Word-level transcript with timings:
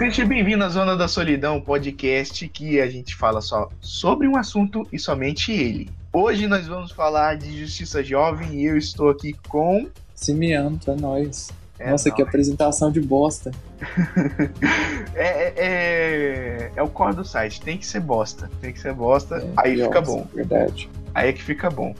Seja 0.00 0.24
bem-vindo 0.24 0.64
à 0.64 0.68
Zona 0.68 0.96
da 0.96 1.06
Solidão, 1.06 1.60
podcast 1.60 2.48
que 2.48 2.80
a 2.80 2.88
gente 2.88 3.14
fala 3.14 3.40
só 3.40 3.68
sobre 3.80 4.26
um 4.26 4.36
assunto 4.36 4.88
e 4.90 4.98
somente 4.98 5.52
ele. 5.52 5.90
Hoje 6.12 6.46
nós 6.46 6.66
vamos 6.66 6.90
falar 6.90 7.36
de 7.36 7.60
Justiça 7.60 8.02
Jovem 8.02 8.60
e 8.60 8.64
eu 8.64 8.76
estou 8.76 9.10
aqui 9.10 9.34
com. 9.46 9.88
Simeano, 10.14 10.80
é 10.86 10.94
nóis. 10.96 11.59
É 11.80 11.90
Nossa, 11.90 12.10
que 12.10 12.20
nóis. 12.20 12.28
apresentação 12.28 12.92
de 12.92 13.00
bosta. 13.00 13.50
é, 15.14 15.26
é, 15.26 15.54
é, 15.56 16.72
é 16.76 16.82
o 16.82 16.88
core 16.88 17.16
do 17.16 17.24
site, 17.24 17.60
tem 17.62 17.78
que 17.78 17.86
ser 17.86 18.00
bosta. 18.00 18.50
Tem 18.60 18.72
que 18.72 18.78
ser 18.78 18.92
bosta, 18.92 19.36
É, 19.36 19.52
aí 19.56 19.76
nossa, 19.76 19.88
fica 19.88 20.00
bom. 20.02 20.26
Verdade. 20.34 20.90
Aí 21.14 21.30
é 21.30 21.32
que 21.32 21.42
fica 21.42 21.70
bom. 21.70 21.94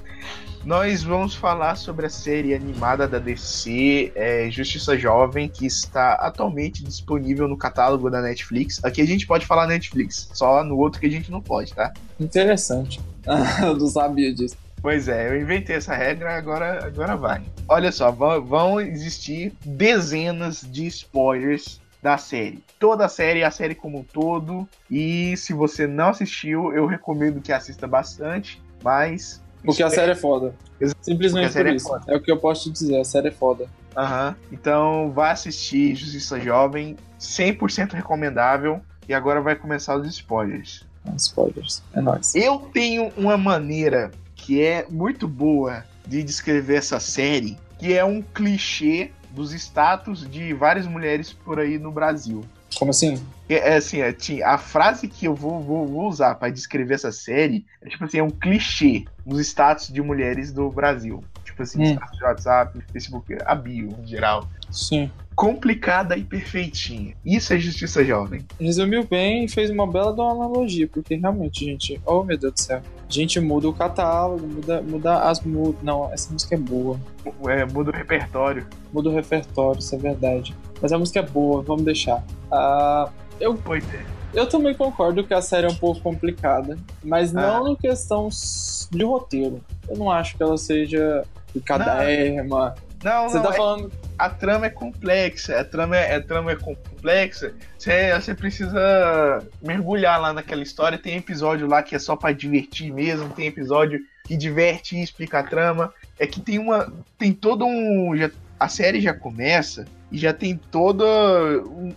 Nós 0.62 1.02
vamos 1.02 1.34
falar 1.34 1.74
sobre 1.76 2.04
a 2.04 2.10
série 2.10 2.54
animada 2.54 3.08
da 3.08 3.18
DC, 3.18 4.12
é, 4.14 4.50
Justiça 4.50 4.98
Jovem, 4.98 5.48
que 5.48 5.64
está 5.64 6.12
atualmente 6.12 6.84
disponível 6.84 7.48
no 7.48 7.56
catálogo 7.56 8.10
da 8.10 8.20
Netflix. 8.20 8.84
Aqui 8.84 9.00
a 9.00 9.06
gente 9.06 9.26
pode 9.26 9.46
falar 9.46 9.66
Netflix, 9.66 10.28
só 10.34 10.62
no 10.62 10.76
outro 10.76 11.00
que 11.00 11.06
a 11.06 11.10
gente 11.10 11.30
não 11.30 11.40
pode, 11.40 11.72
tá? 11.72 11.90
Interessante. 12.20 13.00
eu 13.62 13.74
não 13.74 13.86
sabia 13.86 14.34
disso. 14.34 14.54
Pois 14.82 15.08
é, 15.08 15.28
eu 15.28 15.40
inventei 15.40 15.76
essa 15.76 15.94
regra, 15.94 16.36
agora, 16.36 16.84
agora 16.84 17.16
vai. 17.16 17.42
Olha 17.68 17.92
só, 17.92 18.10
vão, 18.10 18.44
vão 18.44 18.80
existir 18.80 19.52
dezenas 19.64 20.62
de 20.62 20.86
spoilers 20.86 21.80
da 22.02 22.16
série. 22.16 22.62
Toda 22.78 23.04
a 23.04 23.08
série, 23.08 23.44
a 23.44 23.50
série 23.50 23.74
como 23.74 23.98
um 23.98 24.02
todo. 24.02 24.66
E 24.90 25.36
se 25.36 25.52
você 25.52 25.86
não 25.86 26.08
assistiu, 26.08 26.72
eu 26.72 26.86
recomendo 26.86 27.40
que 27.40 27.52
assista 27.52 27.86
bastante, 27.86 28.62
mas. 28.82 29.42
Porque 29.62 29.82
a 29.82 29.90
série 29.90 30.12
é 30.12 30.14
foda. 30.14 30.54
Simplesmente 31.02 31.52
por 31.52 31.66
é 31.66 31.74
isso. 31.74 31.86
foda. 31.86 32.04
É 32.08 32.16
o 32.16 32.20
que 32.20 32.32
eu 32.32 32.38
posso 32.38 32.64
te 32.64 32.72
dizer, 32.72 32.98
a 32.98 33.04
série 33.04 33.28
é 33.28 33.32
foda. 33.32 33.68
Aham. 33.94 34.34
Então 34.50 35.10
vai 35.10 35.32
assistir 35.32 35.94
Justiça 35.94 36.40
Jovem, 36.40 36.96
100% 37.18 37.92
recomendável. 37.92 38.80
E 39.06 39.12
agora 39.12 39.40
vai 39.40 39.56
começar 39.56 39.96
os 39.96 40.06
spoilers. 40.06 40.86
Spoilers. 41.16 41.82
É 41.92 42.00
nóis. 42.00 42.34
Eu 42.34 42.70
tenho 42.72 43.12
uma 43.16 43.36
maneira 43.36 44.10
que 44.40 44.62
é 44.62 44.86
muito 44.88 45.28
boa 45.28 45.84
de 46.06 46.22
descrever 46.22 46.76
essa 46.76 46.98
série, 46.98 47.58
que 47.78 47.92
é 47.92 48.04
um 48.04 48.20
clichê 48.20 49.10
dos 49.30 49.52
status 49.52 50.28
de 50.28 50.52
várias 50.52 50.86
mulheres 50.86 51.32
por 51.32 51.60
aí 51.60 51.78
no 51.78 51.92
Brasil. 51.92 52.44
Como 52.76 52.90
assim? 52.90 53.22
É, 53.48 53.72
é 53.72 53.76
assim, 53.76 54.00
é, 54.00 54.14
a 54.44 54.58
frase 54.58 55.08
que 55.08 55.26
eu 55.26 55.34
vou, 55.34 55.60
vou, 55.60 55.86
vou 55.86 56.08
usar 56.08 56.34
para 56.36 56.50
descrever 56.50 56.94
essa 56.94 57.12
série 57.12 57.66
é 57.82 57.88
tipo 57.88 58.04
assim, 58.04 58.18
é 58.18 58.22
um 58.22 58.30
clichê 58.30 59.04
dos 59.24 59.40
status 59.40 59.88
de 59.88 60.00
mulheres 60.00 60.52
do 60.52 60.70
Brasil. 60.70 61.22
Tipo 61.44 61.62
assim, 61.62 61.82
Hum. 61.82 61.94
status 61.94 62.18
de 62.18 62.24
WhatsApp, 62.24 62.78
Facebook, 62.92 63.36
a 63.44 63.54
bio 63.54 63.94
em 64.02 64.06
geral. 64.06 64.48
Sim. 64.70 65.10
Complicada 65.40 66.18
e 66.18 66.22
perfeitinha. 66.22 67.14
Isso 67.24 67.54
é 67.54 67.58
justiça 67.58 68.04
jovem. 68.04 68.44
Resumiu 68.60 69.04
bem 69.04 69.46
e 69.46 69.48
fez 69.48 69.70
uma 69.70 69.86
bela 69.90 70.10
analogia, 70.10 70.86
porque 70.86 71.14
realmente, 71.14 71.64
gente, 71.64 71.98
oh 72.04 72.22
meu 72.22 72.36
Deus 72.36 72.52
do 72.52 72.60
céu. 72.60 72.82
A 73.08 73.10
gente 73.10 73.40
muda 73.40 73.66
o 73.66 73.72
catálogo, 73.72 74.46
muda, 74.46 74.82
muda 74.82 75.18
as 75.22 75.40
mu- 75.40 75.74
Não, 75.82 76.12
essa 76.12 76.30
música 76.30 76.56
é 76.56 76.58
boa. 76.58 77.00
É, 77.48 77.64
muda 77.64 77.90
o 77.90 77.94
repertório. 77.94 78.66
Muda 78.92 79.08
o 79.08 79.14
repertório, 79.14 79.78
isso 79.78 79.94
é 79.94 79.98
verdade. 79.98 80.54
Mas 80.82 80.92
a 80.92 80.98
música 80.98 81.20
é 81.20 81.22
boa, 81.22 81.62
vamos 81.62 81.84
deixar. 81.84 82.22
Ah, 82.52 83.08
eu 83.40 83.54
Pois 83.54 83.82
é. 83.94 84.04
Eu 84.34 84.46
também 84.46 84.74
concordo 84.74 85.24
que 85.24 85.32
a 85.32 85.40
série 85.40 85.66
é 85.66 85.70
um 85.70 85.74
pouco 85.74 86.02
complicada, 86.02 86.76
mas 87.02 87.32
não 87.32 87.64
Ah. 87.64 87.70
no 87.70 87.76
questão 87.78 88.28
s- 88.28 88.86
de 88.90 89.02
roteiro. 89.06 89.62
Eu 89.88 89.96
não 89.96 90.10
acho 90.10 90.36
que 90.36 90.42
ela 90.42 90.58
seja 90.58 91.24
cadérrima. 91.64 92.74
Não, 93.02 93.28
Você 93.28 93.36
não, 93.36 93.44
tá 93.44 93.50
é- 93.50 93.56
falando. 93.56 93.92
a 94.18 94.28
trama 94.30 94.66
é 94.66 94.70
complexa, 94.70 95.58
a 95.60 95.64
trama 95.64 95.96
é, 95.96 96.16
a 96.16 96.22
trama 96.22 96.52
é 96.52 96.56
complexa. 96.56 97.54
Você, 97.78 98.12
você 98.14 98.34
precisa 98.34 99.42
mergulhar 99.62 100.20
lá 100.20 100.32
naquela 100.32 100.62
história. 100.62 100.98
Tem 100.98 101.16
episódio 101.16 101.66
lá 101.66 101.82
que 101.82 101.94
é 101.94 101.98
só 101.98 102.14
pra 102.16 102.32
divertir 102.32 102.92
mesmo, 102.92 103.30
tem 103.30 103.46
episódio 103.46 104.00
que 104.24 104.36
diverte 104.36 104.96
e 104.96 105.02
explica 105.02 105.38
a 105.40 105.42
trama. 105.42 105.92
É 106.18 106.26
que 106.26 106.40
tem 106.40 106.58
uma. 106.58 106.92
Tem 107.18 107.32
todo 107.32 107.64
um. 107.64 108.14
já- 108.16 108.30
a 108.58 108.68
série 108.68 109.00
já 109.00 109.14
começa 109.14 109.86
e 110.12 110.18
já 110.18 110.34
tem 110.34 110.54
todo 110.54 111.02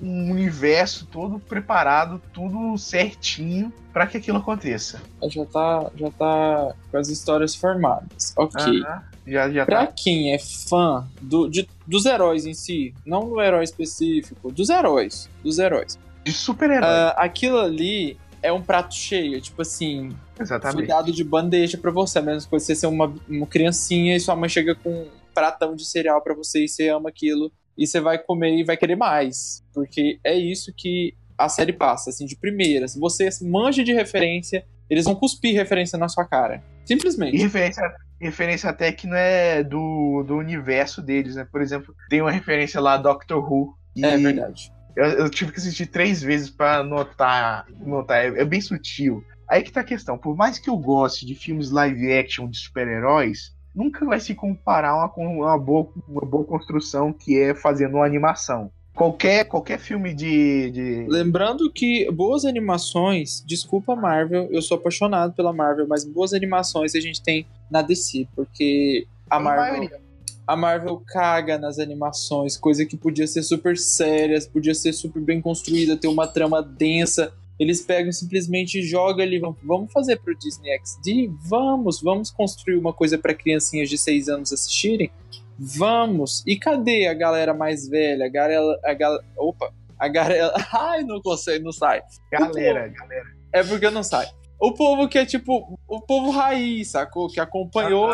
um, 0.02 0.32
universo 0.32 1.06
todo 1.08 1.38
preparado, 1.38 2.22
tudo 2.32 2.78
certinho 2.78 3.74
pra 3.92 4.08
que 4.08 4.16
aquilo 4.16 4.38
aconteça. 4.38 5.02
Já 5.28 5.46
tá, 5.46 5.92
já 5.98 6.10
tá 6.12 6.74
com 6.90 6.98
as 6.98 7.10
histórias 7.10 7.54
formadas. 7.54 8.34
Ok. 8.38 8.82
Aham. 8.82 9.04
Já, 9.26 9.50
já 9.50 9.66
Pra 9.66 9.86
tá. 9.88 9.94
quem 9.96 10.34
é 10.34 10.40
fã 10.40 11.08
do, 11.22 11.48
de- 11.48 11.68
dos 11.88 12.06
heróis 12.06 12.46
em 12.46 12.54
si, 12.54 12.94
não 13.06 13.30
do 13.30 13.42
herói 13.42 13.64
específico, 13.64 14.52
dos 14.52 14.70
heróis. 14.70 15.30
Dos 15.44 15.60
heróis. 15.60 15.98
De 16.26 16.32
super-herói. 16.32 16.88
Ah, 16.88 17.16
aquilo 17.18 17.58
ali 17.58 18.18
é 18.42 18.52
um 18.52 18.62
prato 18.62 18.94
cheio, 18.96 19.40
tipo 19.42 19.62
assim, 19.62 20.10
Exatamente. 20.40 20.78
Foi 20.78 20.88
dado 20.88 21.12
de 21.12 21.24
bandeja 21.24 21.78
pra 21.78 21.92
você, 21.92 22.22
coisa 22.22 22.46
que 22.46 22.50
você 22.52 22.76
ser 22.76 22.88
uma, 22.88 23.14
uma 23.30 23.46
criancinha 23.48 24.16
e 24.16 24.20
sua 24.20 24.36
mãe 24.36 24.50
chega 24.50 24.74
com 24.76 24.90
um 24.90 25.08
pratão 25.34 25.76
de 25.76 25.86
cereal 25.86 26.22
pra 26.22 26.34
você 26.34 26.66
e 26.66 26.68
você 26.68 26.90
ama 26.90 27.10
aquilo 27.10 27.52
e 27.78 27.86
você 27.88 28.00
vai 28.02 28.18
comer 28.18 28.58
e 28.58 28.64
vai 28.64 28.76
querer 28.76 28.96
mais, 28.96 29.64
porque 29.74 30.20
é 30.24 30.34
isso 30.36 30.74
que 30.76 31.14
a 31.38 31.48
série 31.50 31.72
passa, 31.74 32.10
assim, 32.10 32.26
de 32.26 32.36
primeira. 32.36 32.88
Se 32.88 33.00
você 33.00 33.30
manja 33.42 33.84
de 33.84 33.94
referência, 33.94 34.66
eles 34.90 35.06
vão 35.06 35.16
cuspir 35.16 35.54
referência 35.56 35.98
na 35.98 36.08
sua 36.10 36.26
cara. 36.26 36.64
E 36.84 36.88
Simplesmente. 36.88 37.38
referência, 37.38 37.82
referência 38.24 38.70
até 38.70 38.92
que 38.92 39.08
não 39.08 39.16
é 39.16 39.64
do, 39.64 40.24
do 40.26 40.36
universo 40.36 41.02
deles, 41.02 41.36
né? 41.36 41.48
Por 41.50 41.62
exemplo, 41.62 41.96
tem 42.10 42.22
uma 42.22 42.32
referência 42.32 42.82
lá 42.82 42.98
Doctor 42.98 43.52
Who. 43.52 43.76
É 44.02 44.18
verdade. 44.18 44.72
Eu, 44.96 45.06
eu 45.06 45.30
tive 45.30 45.52
que 45.52 45.60
assistir 45.60 45.88
três 45.88 46.22
vezes 46.22 46.50
pra 46.50 46.84
notar. 46.84 47.66
notar. 47.80 48.26
É, 48.26 48.42
é 48.42 48.46
bem 48.46 48.62
sutil. 48.62 49.24
Aí 49.50 49.62
que 49.62 49.72
tá 49.72 49.82
a 49.82 49.86
questão. 49.86 50.18
Por 50.18 50.36
mais 50.36 50.58
que 50.58 50.70
eu 50.70 50.78
goste 50.78 51.26
de 51.26 51.36
filmes 51.36 51.70
live 51.70 52.14
action 52.14 52.50
de 52.50 52.58
super-heróis, 52.58 53.56
nunca 53.76 54.06
vai 54.06 54.20
se 54.20 54.34
comparar 54.34 54.96
uma, 54.96 55.10
com 55.10 55.40
uma, 55.40 55.58
boa, 55.58 55.92
uma 56.08 56.26
boa 56.26 56.46
construção 56.46 57.12
que 57.12 57.40
é 57.40 57.54
fazendo 57.54 57.98
uma 57.98 58.06
animação. 58.06 58.72
Qualquer, 58.96 59.46
qualquer 59.46 59.80
filme 59.80 60.14
de. 60.14 60.70
de... 60.72 61.06
Lembrando 61.10 61.72
que 61.72 62.10
boas 62.12 62.46
animações, 62.46 63.44
desculpa 63.46 63.96
Marvel, 63.96 64.48
eu 64.52 64.62
sou 64.62 64.78
apaixonado 64.78 65.34
pela 65.34 65.52
Marvel, 65.52 65.88
mas 65.88 66.06
boas 66.06 66.34
animações 66.34 66.94
a 66.94 67.00
gente 67.00 67.22
tem 67.22 67.46
na 67.72 67.82
DC, 67.82 68.28
porque 68.36 69.08
a 69.28 69.40
Marvel 69.40 69.78
maioria. 69.80 70.00
a 70.46 70.56
Marvel 70.56 71.02
caga 71.08 71.58
nas 71.58 71.80
animações, 71.80 72.56
coisa 72.56 72.86
que 72.86 72.96
podia 72.96 73.26
ser 73.26 73.42
super 73.42 73.76
séria, 73.78 74.40
podia 74.52 74.76
ser 74.76 74.94
super 74.94 75.22
bem 75.22 75.42
construída, 75.42 75.98
ter 75.98 76.08
uma 76.08 76.28
trama 76.28 76.62
densa. 76.62 77.34
Eles 77.60 77.82
pegam 77.82 78.10
e 78.10 78.14
simplesmente 78.14 78.82
jogam 78.82 79.24
ali, 79.24 79.40
vamos- 79.40 79.58
vamos 79.64 79.92
fazer 79.92 80.18
pro 80.20 80.36
Disney 80.38 80.70
XD? 80.86 81.32
Vamos, 81.48 82.02
vamos 82.02 82.30
construir 82.32 82.78
uma 82.78 82.92
coisa 82.92 83.18
para 83.18 83.34
criancinhas 83.34 83.90
de 83.90 83.98
6 83.98 84.28
anos 84.28 84.52
assistirem? 84.52 85.10
Vamos. 85.58 86.44
E 86.46 86.58
cadê 86.58 87.08
a 87.08 87.14
galera 87.14 87.54
mais 87.54 87.88
velha? 87.88 88.26
A 88.26 88.30
galera, 88.30 88.80
a 88.84 88.94
gal... 88.94 89.20
opa, 89.38 89.72
a 89.98 90.08
galera, 90.08 90.54
ai, 90.74 91.04
não 91.04 91.22
consegue, 91.22 91.64
não 91.64 91.72
sai. 91.72 92.02
Galera, 92.32 92.88
galera. 92.88 93.26
É 93.52 93.64
porque 93.64 93.90
não 93.90 94.04
sai. 94.04 94.28
O 94.60 94.72
povo 94.72 95.08
que 95.08 95.18
é 95.18 95.26
tipo, 95.26 95.78
o 95.88 96.02
povo 96.02 96.32
raiz, 96.32 96.92
sacou? 96.92 97.28
Que 97.28 97.40
acompanhou 97.40 98.12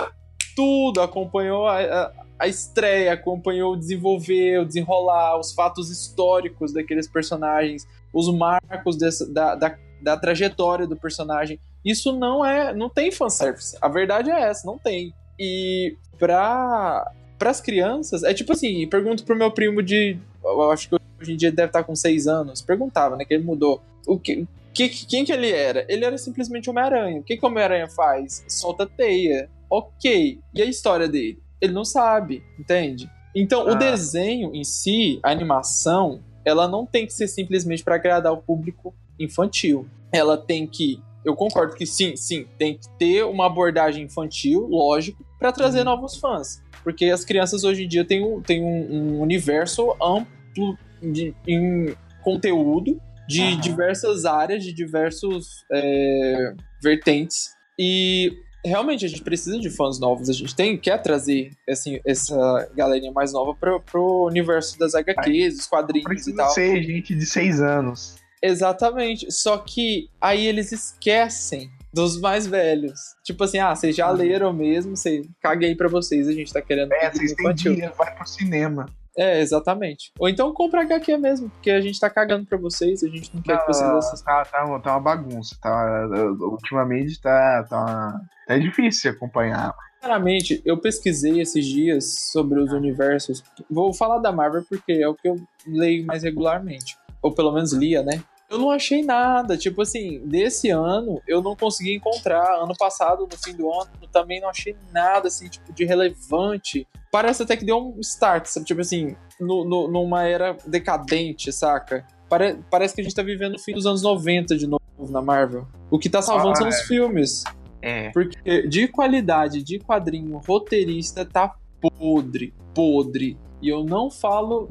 tudo, 0.55 1.01
acompanhou 1.01 1.67
a, 1.67 1.79
a, 1.79 2.11
a 2.39 2.47
estreia, 2.47 3.13
acompanhou 3.13 3.73
o 3.73 3.77
desenvolver, 3.77 4.59
o 4.59 4.65
desenrolar, 4.65 5.39
os 5.39 5.53
fatos 5.53 5.89
históricos 5.89 6.73
daqueles 6.73 7.07
personagens, 7.07 7.87
os 8.13 8.33
marcos 8.33 8.97
dessa, 8.97 9.31
da, 9.31 9.55
da, 9.55 9.77
da 10.01 10.17
trajetória 10.17 10.87
do 10.87 10.97
personagem. 10.97 11.59
Isso 11.83 12.11
não 12.11 12.43
é. 12.43 12.73
Não 12.73 12.89
tem 12.89 13.11
fanservice. 13.11 13.77
A 13.81 13.87
verdade 13.87 14.29
é 14.29 14.41
essa, 14.41 14.65
não 14.65 14.77
tem. 14.77 15.13
E 15.39 15.95
pra. 16.17 17.09
Pras 17.39 17.59
crianças, 17.61 18.21
é 18.23 18.33
tipo 18.33 18.51
assim, 18.53 18.85
pergunto 18.87 19.23
pro 19.23 19.35
meu 19.35 19.49
primo 19.49 19.81
de. 19.81 20.17
Eu 20.43 20.69
acho 20.71 20.89
que 20.89 20.95
hoje 21.21 21.33
em 21.33 21.37
dia 21.37 21.51
deve 21.51 21.69
estar 21.69 21.83
com 21.83 21.95
6 21.95 22.27
anos. 22.27 22.61
Perguntava, 22.61 23.15
né? 23.15 23.25
Que 23.25 23.33
ele 23.33 23.43
mudou. 23.43 23.81
O 24.05 24.19
que, 24.19 24.45
que, 24.73 24.89
quem 25.07 25.23
que 25.25 25.31
ele 25.31 25.49
era? 25.51 25.85
Ele 25.89 26.03
era 26.05 26.17
simplesmente 26.17 26.69
Homem-Aranha. 26.69 27.21
O 27.21 27.23
que, 27.23 27.37
que 27.37 27.43
o 27.45 27.47
Homem-Aranha 27.49 27.87
faz? 27.87 28.43
Solta 28.47 28.85
teia. 28.85 29.49
Ok. 29.69 30.39
E 30.53 30.61
a 30.61 30.65
história 30.65 31.07
dele? 31.07 31.41
Ele 31.61 31.73
não 31.73 31.85
sabe, 31.85 32.43
entende? 32.59 33.09
Então, 33.35 33.67
Ah. 33.67 33.71
o 33.73 33.75
desenho 33.75 34.53
em 34.53 34.63
si, 34.63 35.19
a 35.23 35.31
animação, 35.31 36.19
ela 36.43 36.67
não 36.67 36.85
tem 36.85 37.05
que 37.05 37.13
ser 37.13 37.27
simplesmente 37.27 37.83
para 37.83 37.95
agradar 37.95 38.33
o 38.33 38.37
público 38.37 38.93
infantil. 39.19 39.87
Ela 40.11 40.37
tem 40.37 40.65
que. 40.67 41.01
Eu 41.23 41.35
concordo 41.35 41.75
que 41.75 41.85
sim, 41.85 42.15
sim, 42.15 42.47
tem 42.57 42.75
que 42.77 42.87
ter 42.97 43.23
uma 43.25 43.45
abordagem 43.45 44.05
infantil, 44.05 44.65
lógico, 44.67 45.23
para 45.37 45.51
trazer 45.51 45.79
Uhum. 45.79 45.85
novos 45.85 46.15
fãs. 46.15 46.61
Porque 46.83 47.05
as 47.05 47.25
crianças 47.25 47.63
hoje 47.63 47.83
em 47.83 47.87
dia 47.87 48.05
têm 48.05 48.23
um, 48.23 48.41
têm 48.41 48.63
um, 48.63 48.91
um 48.91 49.21
universo 49.21 49.91
amplo 50.01 50.77
de, 51.01 51.33
em 51.47 51.95
conteúdo 52.23 52.99
de 53.27 53.43
Aham. 53.43 53.59
diversas 53.59 54.25
áreas, 54.25 54.63
de 54.63 54.73
diversos 54.73 55.63
é, 55.71 56.53
vertentes. 56.81 57.51
E 57.77 58.33
realmente 58.65 59.05
a 59.05 59.07
gente 59.07 59.21
precisa 59.21 59.59
de 59.59 59.69
fãs 59.69 59.99
novos. 59.99 60.29
A 60.29 60.33
gente 60.33 60.55
tem 60.55 60.77
quer 60.77 60.97
trazer 61.01 61.51
assim, 61.69 61.99
essa 62.05 62.69
galerinha 62.75 63.11
mais 63.11 63.31
nova 63.31 63.53
pro, 63.53 63.79
pro 63.81 64.25
universo 64.25 64.77
das 64.79 64.95
HQs, 64.95 65.57
dos 65.57 65.67
quadrinhos 65.67 66.27
e 66.27 66.35
tal. 66.35 66.49
ser 66.49 66.81
gente 66.81 67.13
de 67.15 67.25
seis 67.25 67.61
anos. 67.61 68.15
Exatamente. 68.41 69.27
Só 69.31 69.57
que 69.57 70.09
aí 70.19 70.47
eles 70.47 70.71
esquecem 70.71 71.69
dos 71.93 72.19
mais 72.19 72.45
velhos. 72.47 72.99
Tipo 73.23 73.43
assim, 73.43 73.57
ah, 73.59 73.73
vocês 73.75 73.95
já 73.95 74.09
Uhum. 74.11 74.17
leram 74.17 74.53
mesmo, 74.53 74.95
sei, 74.95 75.23
caguei 75.41 75.75
pra 75.75 75.87
vocês, 75.87 76.27
a 76.27 76.31
gente 76.33 76.51
tá 76.53 76.61
querendo 76.61 76.93
É, 76.93 77.11
vocês 77.11 77.33
têm 77.33 77.53
dinheiro, 77.53 77.93
vai 77.97 78.13
pro 78.15 78.27
cinema. 78.27 78.85
É, 79.17 79.41
exatamente. 79.41 80.11
Ou 80.17 80.29
então 80.29 80.53
compra 80.53 80.81
HQ 80.83 81.17
mesmo, 81.17 81.49
porque 81.49 81.71
a 81.71 81.81
gente 81.81 81.99
tá 81.99 82.09
cagando 82.09 82.45
pra 82.45 82.57
vocês, 82.57 83.03
a 83.03 83.07
gente 83.07 83.33
não 83.35 83.41
quer 83.41 83.59
que 83.59 83.67
vocês 83.67 83.89
assistam. 83.89 84.23
tá, 84.25 84.45
tá, 84.45 84.65
uma- 84.65 84.79
tá 84.79 84.91
uma 84.93 84.99
bagunça. 85.01 85.57
Tá, 85.61 86.07
ultimamente 86.39 87.19
tá, 87.21 87.65
tá, 87.69 88.21
tá 88.47 88.57
difícil 88.57 89.11
acompanhar. 89.11 89.73
Sinceramente, 89.95 90.61
eu 90.63 90.77
pesquisei 90.77 91.41
esses 91.41 91.65
dias 91.65 92.29
sobre 92.31 92.59
os 92.61 92.71
universos. 92.71 93.43
Vou 93.69 93.93
falar 93.93 94.19
da 94.19 94.31
Marvel 94.31 94.63
porque 94.69 94.93
é 94.93 95.07
o 95.07 95.13
que 95.15 95.27
eu 95.27 95.35
leio 95.67 96.05
mais 96.05 96.23
regularmente. 96.23 96.95
Ou 97.21 97.33
pelo 97.33 97.51
menos 97.51 97.73
lia, 97.73 98.01
né? 98.01 98.23
Eu 98.49 98.57
não 98.57 98.71
achei 98.71 99.03
nada. 99.03 99.55
Tipo 99.57 99.81
assim, 99.83 100.19
desse 100.25 100.69
ano 100.69 101.21
eu 101.27 101.41
não 101.41 101.55
consegui 101.55 101.95
encontrar. 101.95 102.61
Ano 102.63 102.75
passado, 102.77 103.27
no 103.31 103.37
fim 103.37 103.53
do 103.55 103.71
ano, 103.71 103.89
também 104.11 104.41
não 104.41 104.49
achei 104.49 104.75
nada 104.91 105.27
assim, 105.27 105.47
tipo, 105.47 105.71
de 105.71 105.85
relevante. 105.85 106.87
Parece 107.11 107.43
até 107.43 107.55
que 107.55 107.65
deu 107.65 107.77
um 107.77 107.99
start, 107.99 108.47
sabe? 108.47 108.65
Tipo 108.65 108.81
assim, 108.81 109.15
no, 109.39 109.63
no- 109.65 109.87
numa 109.87 110.23
era 110.23 110.57
decadente, 110.65 111.51
saca? 111.51 112.05
Pare- 112.27 112.57
parece 112.69 112.93
que 112.95 113.01
a 113.01 113.03
gente 113.03 113.15
tá 113.15 113.23
vivendo 113.23 113.55
o 113.55 113.59
fim 113.59 113.73
dos 113.73 113.85
anos 113.85 114.01
90 114.01 114.57
de 114.57 114.67
novo 114.67 114.81
na 115.09 115.21
Marvel. 115.21 115.67
O 115.89 115.97
que 115.99 116.09
tá 116.09 116.21
salvando 116.21 116.51
Ah, 116.51 116.55
são 116.55 116.65
é. 116.67 116.69
os 116.69 116.81
filmes. 116.81 117.43
É. 117.81 118.09
Porque 118.11 118.67
de 118.67 118.87
qualidade 118.87 119.63
de 119.63 119.79
quadrinho, 119.79 120.37
roteirista 120.45 121.23
tá 121.25 121.55
podre, 121.79 122.53
podre. 122.75 123.37
E 123.61 123.69
eu 123.69 123.83
não 123.83 124.09
falo 124.11 124.69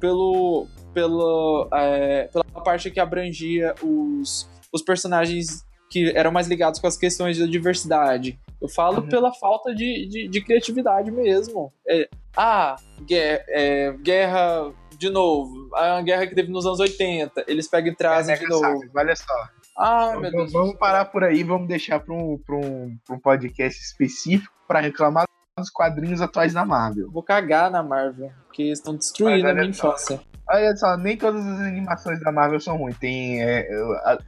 pelo, 0.00 0.66
pelo, 0.94 1.68
é, 1.74 2.28
pela 2.32 2.44
parte 2.64 2.90
que 2.90 3.00
abrangia 3.00 3.74
os, 3.82 4.48
os 4.72 4.80
personagens 4.82 5.64
que 5.90 6.10
eram 6.16 6.32
mais 6.32 6.46
ligados 6.48 6.80
com 6.80 6.86
as 6.86 6.96
questões 6.96 7.38
da 7.38 7.46
diversidade. 7.46 8.38
Eu 8.60 8.68
falo 8.68 9.02
Uhum. 9.02 9.08
pela 9.08 9.32
falta 9.34 9.74
de, 9.74 10.06
de, 10.08 10.28
de 10.28 10.40
criatividade 10.40 11.10
mesmo. 11.10 11.72
É, 11.86 12.08
ah, 12.36 12.76
guerra, 13.02 13.44
é, 13.48 13.92
guerra 14.00 14.72
de 14.98 15.10
novo. 15.10 15.68
A 15.74 16.00
guerra 16.00 16.26
que 16.26 16.34
teve 16.34 16.50
nos 16.50 16.64
anos 16.64 16.80
80. 16.80 17.44
Eles 17.46 17.68
pegam 17.68 17.92
e 17.92 17.96
trazem 17.96 18.34
É, 18.34 18.38
de 18.38 18.46
novo. 18.48 18.62
saco, 18.62 18.90
Olha 18.96 19.14
só. 19.16 19.48
Ah, 19.76 20.12
meu 20.12 20.30
Vamos, 20.30 20.32
Deus. 20.32 20.52
vamos 20.52 20.76
parar 20.76 21.04
por 21.06 21.24
aí, 21.24 21.42
vamos 21.42 21.66
deixar 21.68 21.98
para 22.00 22.14
um, 22.14 22.38
pra 22.38 22.56
um, 22.56 22.96
pra 23.04 23.16
um 23.16 23.18
podcast 23.18 23.80
específico 23.82 24.52
para 24.68 24.80
reclamar 24.80 25.26
dos 25.58 25.68
quadrinhos 25.70 26.20
atuais 26.20 26.52
da 26.54 26.64
Marvel. 26.64 27.10
Vou 27.10 27.22
cagar 27.22 27.70
na 27.70 27.82
Marvel, 27.82 28.30
porque 28.46 28.64
estão 28.64 28.94
destruindo 28.96 29.46
a 29.48 29.52
minha 29.52 29.64
olha 29.64 29.72
só. 29.72 30.18
Olha 30.46 30.76
só, 30.76 30.96
nem 30.96 31.16
todas 31.16 31.44
as 31.46 31.60
animações 31.60 32.20
da 32.20 32.30
Marvel 32.30 32.60
são 32.60 32.76
ruins. 32.76 32.98
Tem 32.98 33.42
é, 33.42 33.66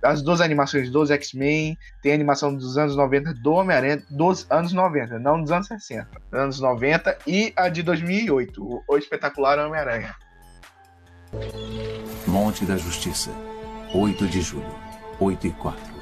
as 0.03 0.23
duas 0.23 0.41
animações 0.41 0.91
dos 0.91 1.11
X-Men, 1.11 1.77
tem 2.03 2.13
a 2.13 2.15
animação 2.15 2.55
dos 2.55 2.79
anos 2.79 2.97
90 2.97 3.35
do 3.35 3.53
Homem-Aranha, 3.53 4.03
dos 4.11 4.47
anos 4.51 4.73
90, 4.73 5.19
não 5.19 5.43
dos 5.43 5.53
anos 5.53 5.67
60. 5.67 6.09
Anos 6.33 6.59
90 6.59 7.19
e 7.27 7.53
a 7.55 7.69
de 7.69 7.83
2008, 7.83 8.65
o, 8.65 8.83
o 8.89 8.97
espetacular 8.97 9.59
Homem-Aranha. 9.59 10.15
Monte 12.27 12.65
da 12.65 12.79
Justiça, 12.79 13.31
8 13.95 14.27
de 14.27 14.41
julho, 14.41 14.75
8 15.21 15.47
e 15.49 15.51
4. 15.53 15.97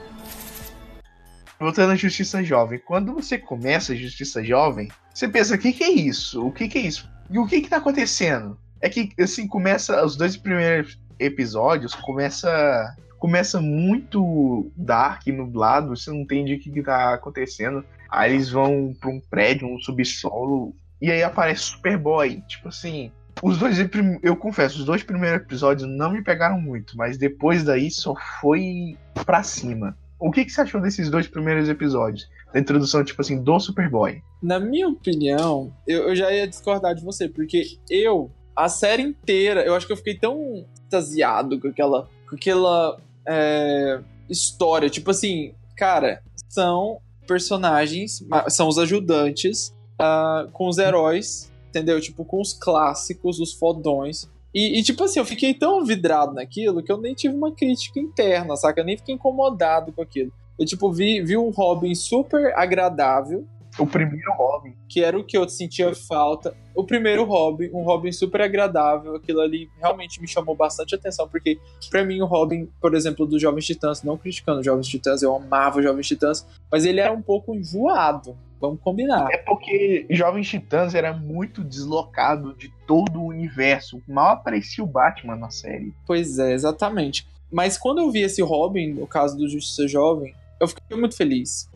Voltando 1.59 1.93
à 1.93 1.97
Justiça 1.97 2.43
Jovem. 2.43 2.79
Quando 2.79 3.13
você 3.15 3.37
começa 3.37 3.93
a 3.93 3.97
Justiça 3.97 4.45
Jovem, 4.45 4.89
você 5.13 5.27
pensa, 5.27 5.55
o 5.55 5.59
que, 5.59 5.73
que 5.73 5.83
é 5.83 5.91
isso? 5.91 6.47
O 6.47 6.53
que, 6.53 6.69
que 6.69 6.79
é 6.79 6.83
isso? 6.83 7.11
E 7.31 7.39
o 7.39 7.47
que 7.47 7.63
que 7.63 7.69
tá 7.69 7.79
acontecendo? 7.79 8.59
É 8.85 8.89
que, 8.91 9.11
assim, 9.19 9.49
começa... 9.49 10.05
Os 10.05 10.17
dois 10.17 10.37
primeiros 10.37 10.99
episódios 11.19 11.95
começa... 11.95 12.95
Começa 13.19 13.59
muito 13.59 14.71
dark, 14.77 15.27
nublado, 15.29 15.97
você 15.97 16.11
não 16.11 16.19
entende 16.19 16.55
o 16.55 16.61
que, 16.61 16.71
que 16.71 16.83
tá 16.83 17.15
acontecendo. 17.15 17.83
Aí 18.11 18.35
eles 18.35 18.51
vão 18.51 18.95
pra 19.01 19.09
um 19.09 19.19
prédio, 19.19 19.67
um 19.67 19.81
subsolo, 19.81 20.77
e 21.01 21.11
aí 21.11 21.23
aparece 21.23 21.63
Superboy. 21.63 22.43
Tipo 22.47 22.69
assim, 22.69 23.11
os 23.43 23.57
dois, 23.57 23.79
eu 24.23 24.37
confesso, 24.37 24.79
os 24.79 24.85
dois 24.85 25.03
primeiros 25.03 25.41
episódios 25.41 25.89
não 25.89 26.13
me 26.13 26.23
pegaram 26.23 26.61
muito, 26.61 26.99
mas 26.99 27.17
depois 27.17 27.65
daí 27.65 27.91
só 27.91 28.15
foi 28.43 28.99
pra 29.25 29.43
cima. 29.43 29.97
O 30.19 30.31
que, 30.31 30.45
que 30.45 30.53
você 30.53 30.61
achou 30.61 30.81
desses 30.81 31.09
dois 31.09 31.27
primeiros 31.27 31.69
episódios? 31.69 32.29
Da 32.53 32.61
introdução, 32.61 33.03
tipo 33.03 33.23
assim, 33.23 33.43
do 33.43 33.59
Superboy. 33.59 34.23
Na 34.43 34.61
minha 34.61 34.89
opinião, 34.89 35.73
eu, 35.87 36.09
eu 36.09 36.17
já 36.17 36.31
ia 36.31 36.47
discordar 36.47 36.95
de 36.95 37.03
você, 37.03 37.27
porque 37.27 37.79
eu, 37.91 38.31
a 38.57 38.69
série 38.69 39.03
inteira, 39.03 39.65
eu 39.65 39.75
acho 39.75 39.87
que 39.87 39.93
eu 39.93 39.97
fiquei 39.97 40.17
tão 40.17 40.65
extasiado 40.75 41.61
com 41.61 41.69
aquela, 41.69 42.09
com 42.29 42.37
aquela 42.37 42.99
é, 43.27 44.01
história. 44.29 44.89
Tipo 44.89 45.11
assim, 45.11 45.55
cara, 45.77 46.23
são 46.49 47.01
personagens, 47.27 48.25
são 48.49 48.69
os 48.69 48.79
ajudantes 48.79 49.75
ah, 49.99 50.47
com 50.53 50.69
os 50.69 50.79
heróis, 50.79 51.53
entendeu? 51.69 52.01
Tipo, 52.01 52.25
com 52.25 52.41
os 52.41 52.53
clássicos, 52.53 53.41
os 53.41 53.53
fodões. 53.53 54.29
E, 54.55 54.79
e, 54.79 54.83
tipo 54.83 55.03
assim, 55.03 55.19
eu 55.19 55.25
fiquei 55.25 55.53
tão 55.53 55.85
vidrado 55.85 56.33
naquilo 56.33 56.83
que 56.83 56.93
eu 56.93 57.01
nem 57.01 57.15
tive 57.15 57.35
uma 57.35 57.53
crítica 57.53 57.99
interna, 57.99 58.55
saca? 58.57 58.81
Eu 58.81 58.85
nem 58.85 58.97
fiquei 58.97 59.15
incomodado 59.15 59.93
com 59.93 60.01
aquilo. 60.01 60.33
Eu, 60.57 60.65
tipo, 60.65 60.93
vi, 60.93 61.21
vi 61.21 61.37
um 61.37 61.51
Robin 61.51 61.93
super 61.95 62.57
agradável, 62.57 63.45
O 63.79 63.87
primeiro 63.87 64.33
Robin. 64.33 64.75
que 64.89 65.03
era 65.03 65.19
o 65.19 65.25
que 65.25 65.37
eu 65.37 65.49
sentia 65.49 65.95
falta. 65.95 66.55
O 66.75 66.85
primeiro 66.85 67.25
Robin, 67.25 67.71
um 67.73 67.83
Robin 67.83 68.13
super 68.13 68.41
agradável, 68.41 69.17
aquilo 69.17 69.41
ali 69.41 69.69
realmente 69.79 70.21
me 70.21 70.29
chamou 70.29 70.55
bastante 70.55 70.95
atenção, 70.95 71.29
porque 71.29 71.59
pra 71.91 72.05
mim 72.05 72.21
o 72.21 72.27
Robin, 72.27 72.69
por 72.81 72.95
exemplo, 72.95 73.27
dos 73.27 73.41
Jovens 73.41 73.67
Titãs, 73.67 74.03
não 74.03 74.17
criticando 74.17 74.61
os 74.61 74.67
Jovens 74.67 74.89
Titãs, 74.89 75.23
eu 75.23 75.35
amava 75.35 75.79
os 75.79 75.85
Jovens 75.85 76.07
Titãs, 76.07 76.47
mas 76.71 76.85
ele 76.85 77.01
era 77.01 77.13
um 77.13 77.23
pouco 77.23 77.55
enjoado, 77.55 78.37
vamos 78.61 78.81
combinar. 78.81 79.29
É 79.33 79.39
porque 79.39 80.07
Jovens 80.11 80.49
Titãs 80.49 80.95
era 80.95 81.13
muito 81.13 81.63
deslocado 81.63 82.55
de 82.55 82.73
todo 82.87 83.21
o 83.21 83.27
universo. 83.27 84.03
Mal 84.09 84.31
aparecia 84.31 84.83
o 84.83 84.89
Batman 84.89 85.37
na 85.37 85.51
série. 85.51 85.93
Pois 86.07 86.39
é, 86.39 86.53
exatamente. 86.53 87.27
Mas 87.53 87.79
quando 87.79 88.01
eu 88.01 88.11
vi 88.11 88.23
esse 88.23 88.43
Robin, 88.43 88.95
no 88.95 89.07
caso 89.07 89.37
do 89.37 89.49
Justiça 89.49 89.87
Jovem, 89.87 90.35
eu 90.61 90.67
fiquei 90.67 90.97
muito 90.97 91.17
feliz. 91.17 91.69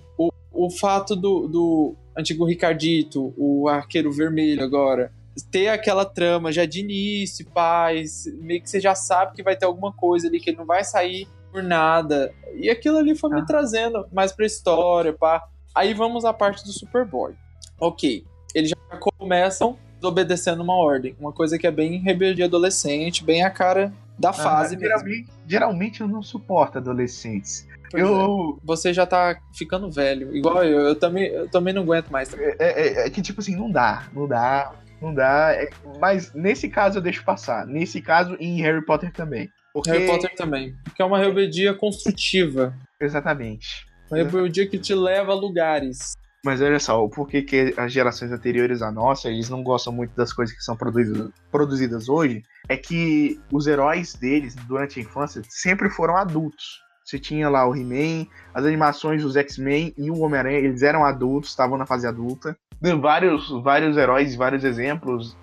O, 0.53 0.71
fato 0.71 1.15
do, 1.15 1.47
do 1.47 1.95
antigo 2.17 2.45
Ricardito, 2.45 3.33
o 3.37 3.69
Arqueiro 3.69 4.11
Vermelho 4.13 4.63
agora, 4.63 5.13
ter 5.51 5.69
aquela 5.69 6.05
trama 6.05 6.51
já 6.51 6.65
de 6.65 6.81
início, 6.81 7.47
paz, 7.47 8.25
meio 8.41 8.61
que 8.61 8.69
você 8.69 8.81
já 8.81 8.95
sabe 8.95 9.35
que 9.37 9.43
vai 9.43 9.55
ter 9.57 9.67
alguma 9.67 9.93
coisa 9.93 10.27
ali, 10.27 10.41
que 10.41 10.51
ele 10.51 10.57
não 10.59 10.67
vai 10.67 10.83
sair 10.83 11.29
por 11.53 11.63
nada. 11.63 12.33
E 12.57 12.69
aquilo 12.69 12.99
ali 12.99 13.15
foi 13.15 13.31
me 13.31 13.41
Ah. 13.41 13.45
trazendo 13.45 14.07
mais 14.13 14.33
pra 14.33 14.47
história, 14.47 15.13
pá. 15.13 15.47
Aí 15.75 15.95
vamos 15.95 16.25
à 16.25 16.33
parte 16.33 16.65
do 16.65 16.73
Superboy. 16.73 17.35
Ok, 17.81 18.25
eles 18.55 18.71
já 18.71 18.77
começam 18.99 19.79
desobedecendo 20.01 20.63
uma 20.63 20.75
ordem. 20.75 21.15
Uma 21.21 21.33
coisa 21.33 21.57
que 21.59 21.67
é 21.67 21.71
bem 21.71 21.99
rebeldia 22.01 22.47
adolescente, 22.47 23.23
bem 23.25 23.45
a 23.45 23.51
cara 23.51 23.93
da 24.19 24.33
fase 24.33 24.75
Ah, 24.75 24.79
geralmente, 24.81 25.29
geralmente 25.47 26.01
eu 26.01 26.09
não 26.09 26.23
suporto 26.23 26.79
adolescentes. 26.79 27.68
Pois 27.91 28.03
é. 28.03 28.07
Eu. 28.07 28.59
Você 28.65 28.93
já 28.93 29.07
tá 29.07 29.37
ficando 29.57 29.91
velho, 29.91 30.35
igual 30.37 30.65
eu. 30.65 30.81
Eu 30.81 30.95
também, 30.95 31.27
eu 31.29 31.49
também 31.49 31.73
não 31.75 31.83
aguento 31.83 32.11
mais. 32.11 32.33
É, 32.35 32.57
é- 32.59 33.07
é 33.07 33.11
que, 33.11 33.23
tipo 33.23 33.41
assim, 33.41 33.57
não 33.57 33.71
dá. 33.71 34.09
Não 34.13 34.27
dá. 34.27 34.73
Não 35.01 35.15
dá. 35.15 35.53
É- 35.53 35.71
mas 36.01 36.33
nesse 36.35 36.69
caso 36.69 36.99
eu 36.99 37.03
deixo 37.03 37.25
passar. 37.25 37.67
Nesse 37.67 38.01
caso 38.01 38.37
e 38.41 38.47
em 38.47 38.61
Harry 38.63 38.85
Potter 38.85 39.13
também. 39.13 39.49
Porque... 39.73 39.91
Harry 39.91 40.07
Potter 40.07 40.35
também. 40.35 40.75
Porque 40.85 41.01
é 41.01 41.05
uma 41.05 41.19
rebeldia 41.19 41.75
construtiva. 41.75 42.75
Exatamente. 43.01 43.87
Uma 44.11 44.19
rebeldia 44.19 44.67
que 44.67 44.79
te 44.79 44.95
leva 44.95 45.33
a 45.33 45.35
lugares. 45.35 46.15
Mas 46.45 46.63
olha 46.63 46.79
só, 46.79 47.05
o 47.05 47.11
porquê 47.11 47.43
que 47.43 47.75
as 47.77 47.93
gerações 47.93 48.31
anteriores 48.31 48.81
à 48.81 48.93
nossa, 48.93 49.29
eles 49.29 49.49
não 49.49 49.63
gostam 49.63 49.93
muito 49.93 50.15
das 50.17 50.33
coisas 50.33 50.55
que 50.55 50.63
são 50.63 50.77
produzidas, 50.77 51.31
produzidas 51.51 52.09
hoje, 52.09 52.43
é 52.69 52.77
que 52.77 53.41
os 53.53 53.67
heróis 53.67 54.15
deles, 54.15 54.55
durante 54.55 54.99
a 55.01 55.03
infância, 55.03 55.43
sempre 55.49 55.91
foram 55.91 56.17
adultos. 56.17 56.81
Você 57.09 57.19
tinha 57.19 57.49
lá 57.49 57.67
o 57.67 57.75
He-Man, 57.75 58.27
as 58.53 58.67
animações 58.67 59.23
dos 59.23 59.35
X-Men 59.35 59.95
e 59.97 60.11
o 60.11 60.19
Homem-Aranha, 60.19 60.59
eles 60.59 60.83
eram 60.83 61.07
adultos, 61.07 61.49
estavam 61.49 61.79
na 61.79 61.87
fase 61.87 62.07
adulta. 62.07 62.55
Vários, 63.01 63.49
vários 63.63 63.97
heróis, 63.97 64.37
vários 64.37 64.63
exemplos. 64.63 65.35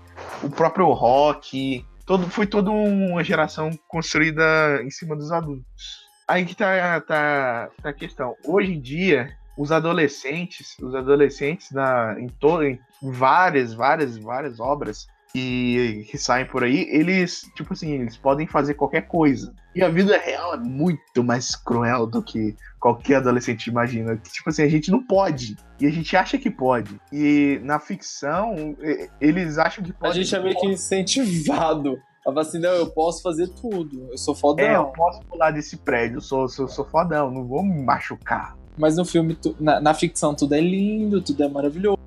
O 0.43 0.49
próprio 0.49 0.91
Rock. 0.91 1.83
Todo, 2.05 2.29
foi 2.29 2.45
toda 2.45 2.69
uma 2.69 3.23
geração 3.23 3.71
construída 3.87 4.43
em 4.83 4.91
cima 4.91 5.15
dos 5.15 5.31
adultos. 5.31 6.05
Aí 6.27 6.45
que 6.45 6.55
tá, 6.55 7.01
tá, 7.01 7.69
tá 7.81 7.89
a 7.89 7.93
questão. 7.93 8.35
Hoje 8.45 8.71
em 8.71 8.79
dia, 8.79 9.35
os 9.57 9.71
adolescentes, 9.71 10.77
os 10.79 10.93
adolescentes 10.93 11.71
na, 11.71 12.15
em, 12.19 12.27
to, 12.27 12.61
em 12.61 12.79
várias, 13.01 13.73
várias, 13.73 14.19
várias 14.19 14.59
obras, 14.59 15.07
que, 15.35 16.07
que 16.09 16.17
saem 16.17 16.45
por 16.45 16.63
aí, 16.63 16.87
eles, 16.89 17.41
tipo 17.57 17.73
assim, 17.73 17.91
eles 17.91 18.15
podem 18.15 18.47
fazer 18.47 18.75
qualquer 18.75 19.01
coisa. 19.01 19.53
E 19.75 19.83
a 19.83 19.89
vida 19.89 20.17
real 20.17 20.53
é 20.53 20.57
muito 20.57 21.21
mais 21.21 21.57
cruel 21.57 22.07
do 22.07 22.23
que 22.23 22.55
qualquer 22.79 23.17
adolescente 23.17 23.67
imagina. 23.67 24.15
Tipo 24.15 24.49
assim, 24.49 24.63
a 24.63 24.69
gente 24.69 24.89
não 24.89 25.05
pode. 25.05 25.57
E 25.77 25.85
a 25.85 25.91
gente 25.91 26.15
acha 26.15 26.37
que 26.37 26.49
pode. 26.49 26.97
E 27.11 27.59
na 27.63 27.79
ficção, 27.79 28.77
eles 29.19 29.57
acham 29.57 29.83
que 29.83 29.91
pode. 29.91 30.17
A 30.17 30.23
gente 30.23 30.33
é 30.33 30.39
meio 30.39 30.57
que 30.57 30.67
incentivado. 30.67 31.99
Fala 32.23 32.41
assim, 32.41 32.57
não, 32.57 32.71
eu 32.71 32.87
posso 32.87 33.21
fazer 33.21 33.49
tudo. 33.49 34.07
Eu 34.09 34.17
sou 34.17 34.33
fodão. 34.33 34.65
É, 34.65 34.77
eu 34.77 34.85
posso 34.85 35.19
pular 35.25 35.51
desse 35.51 35.75
prédio, 35.75 36.17
eu 36.17 36.21
sou, 36.21 36.47
sou, 36.47 36.65
sou 36.69 36.85
fodão, 36.85 37.29
não 37.29 37.45
vou 37.45 37.61
me 37.61 37.83
machucar. 37.83 38.55
Mas 38.77 38.95
no 38.95 39.03
filme, 39.03 39.37
na, 39.59 39.81
na 39.81 39.93
ficção, 39.93 40.33
tudo 40.33 40.55
é 40.55 40.61
lindo, 40.61 41.21
tudo 41.21 41.43
é 41.43 41.49
maravilhoso, 41.49 41.99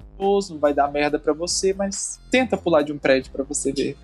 não 0.53 0.59
vai 0.59 0.75
dar 0.75 0.91
merda 0.91 1.19
para 1.19 1.33
você, 1.33 1.73
mas 1.73 2.21
tenta 2.31 2.57
pular 2.57 2.83
de 2.83 2.93
um 2.93 2.99
prédio 2.99 3.31
para 3.33 3.45
você 3.45 3.73
ver. 3.73 3.97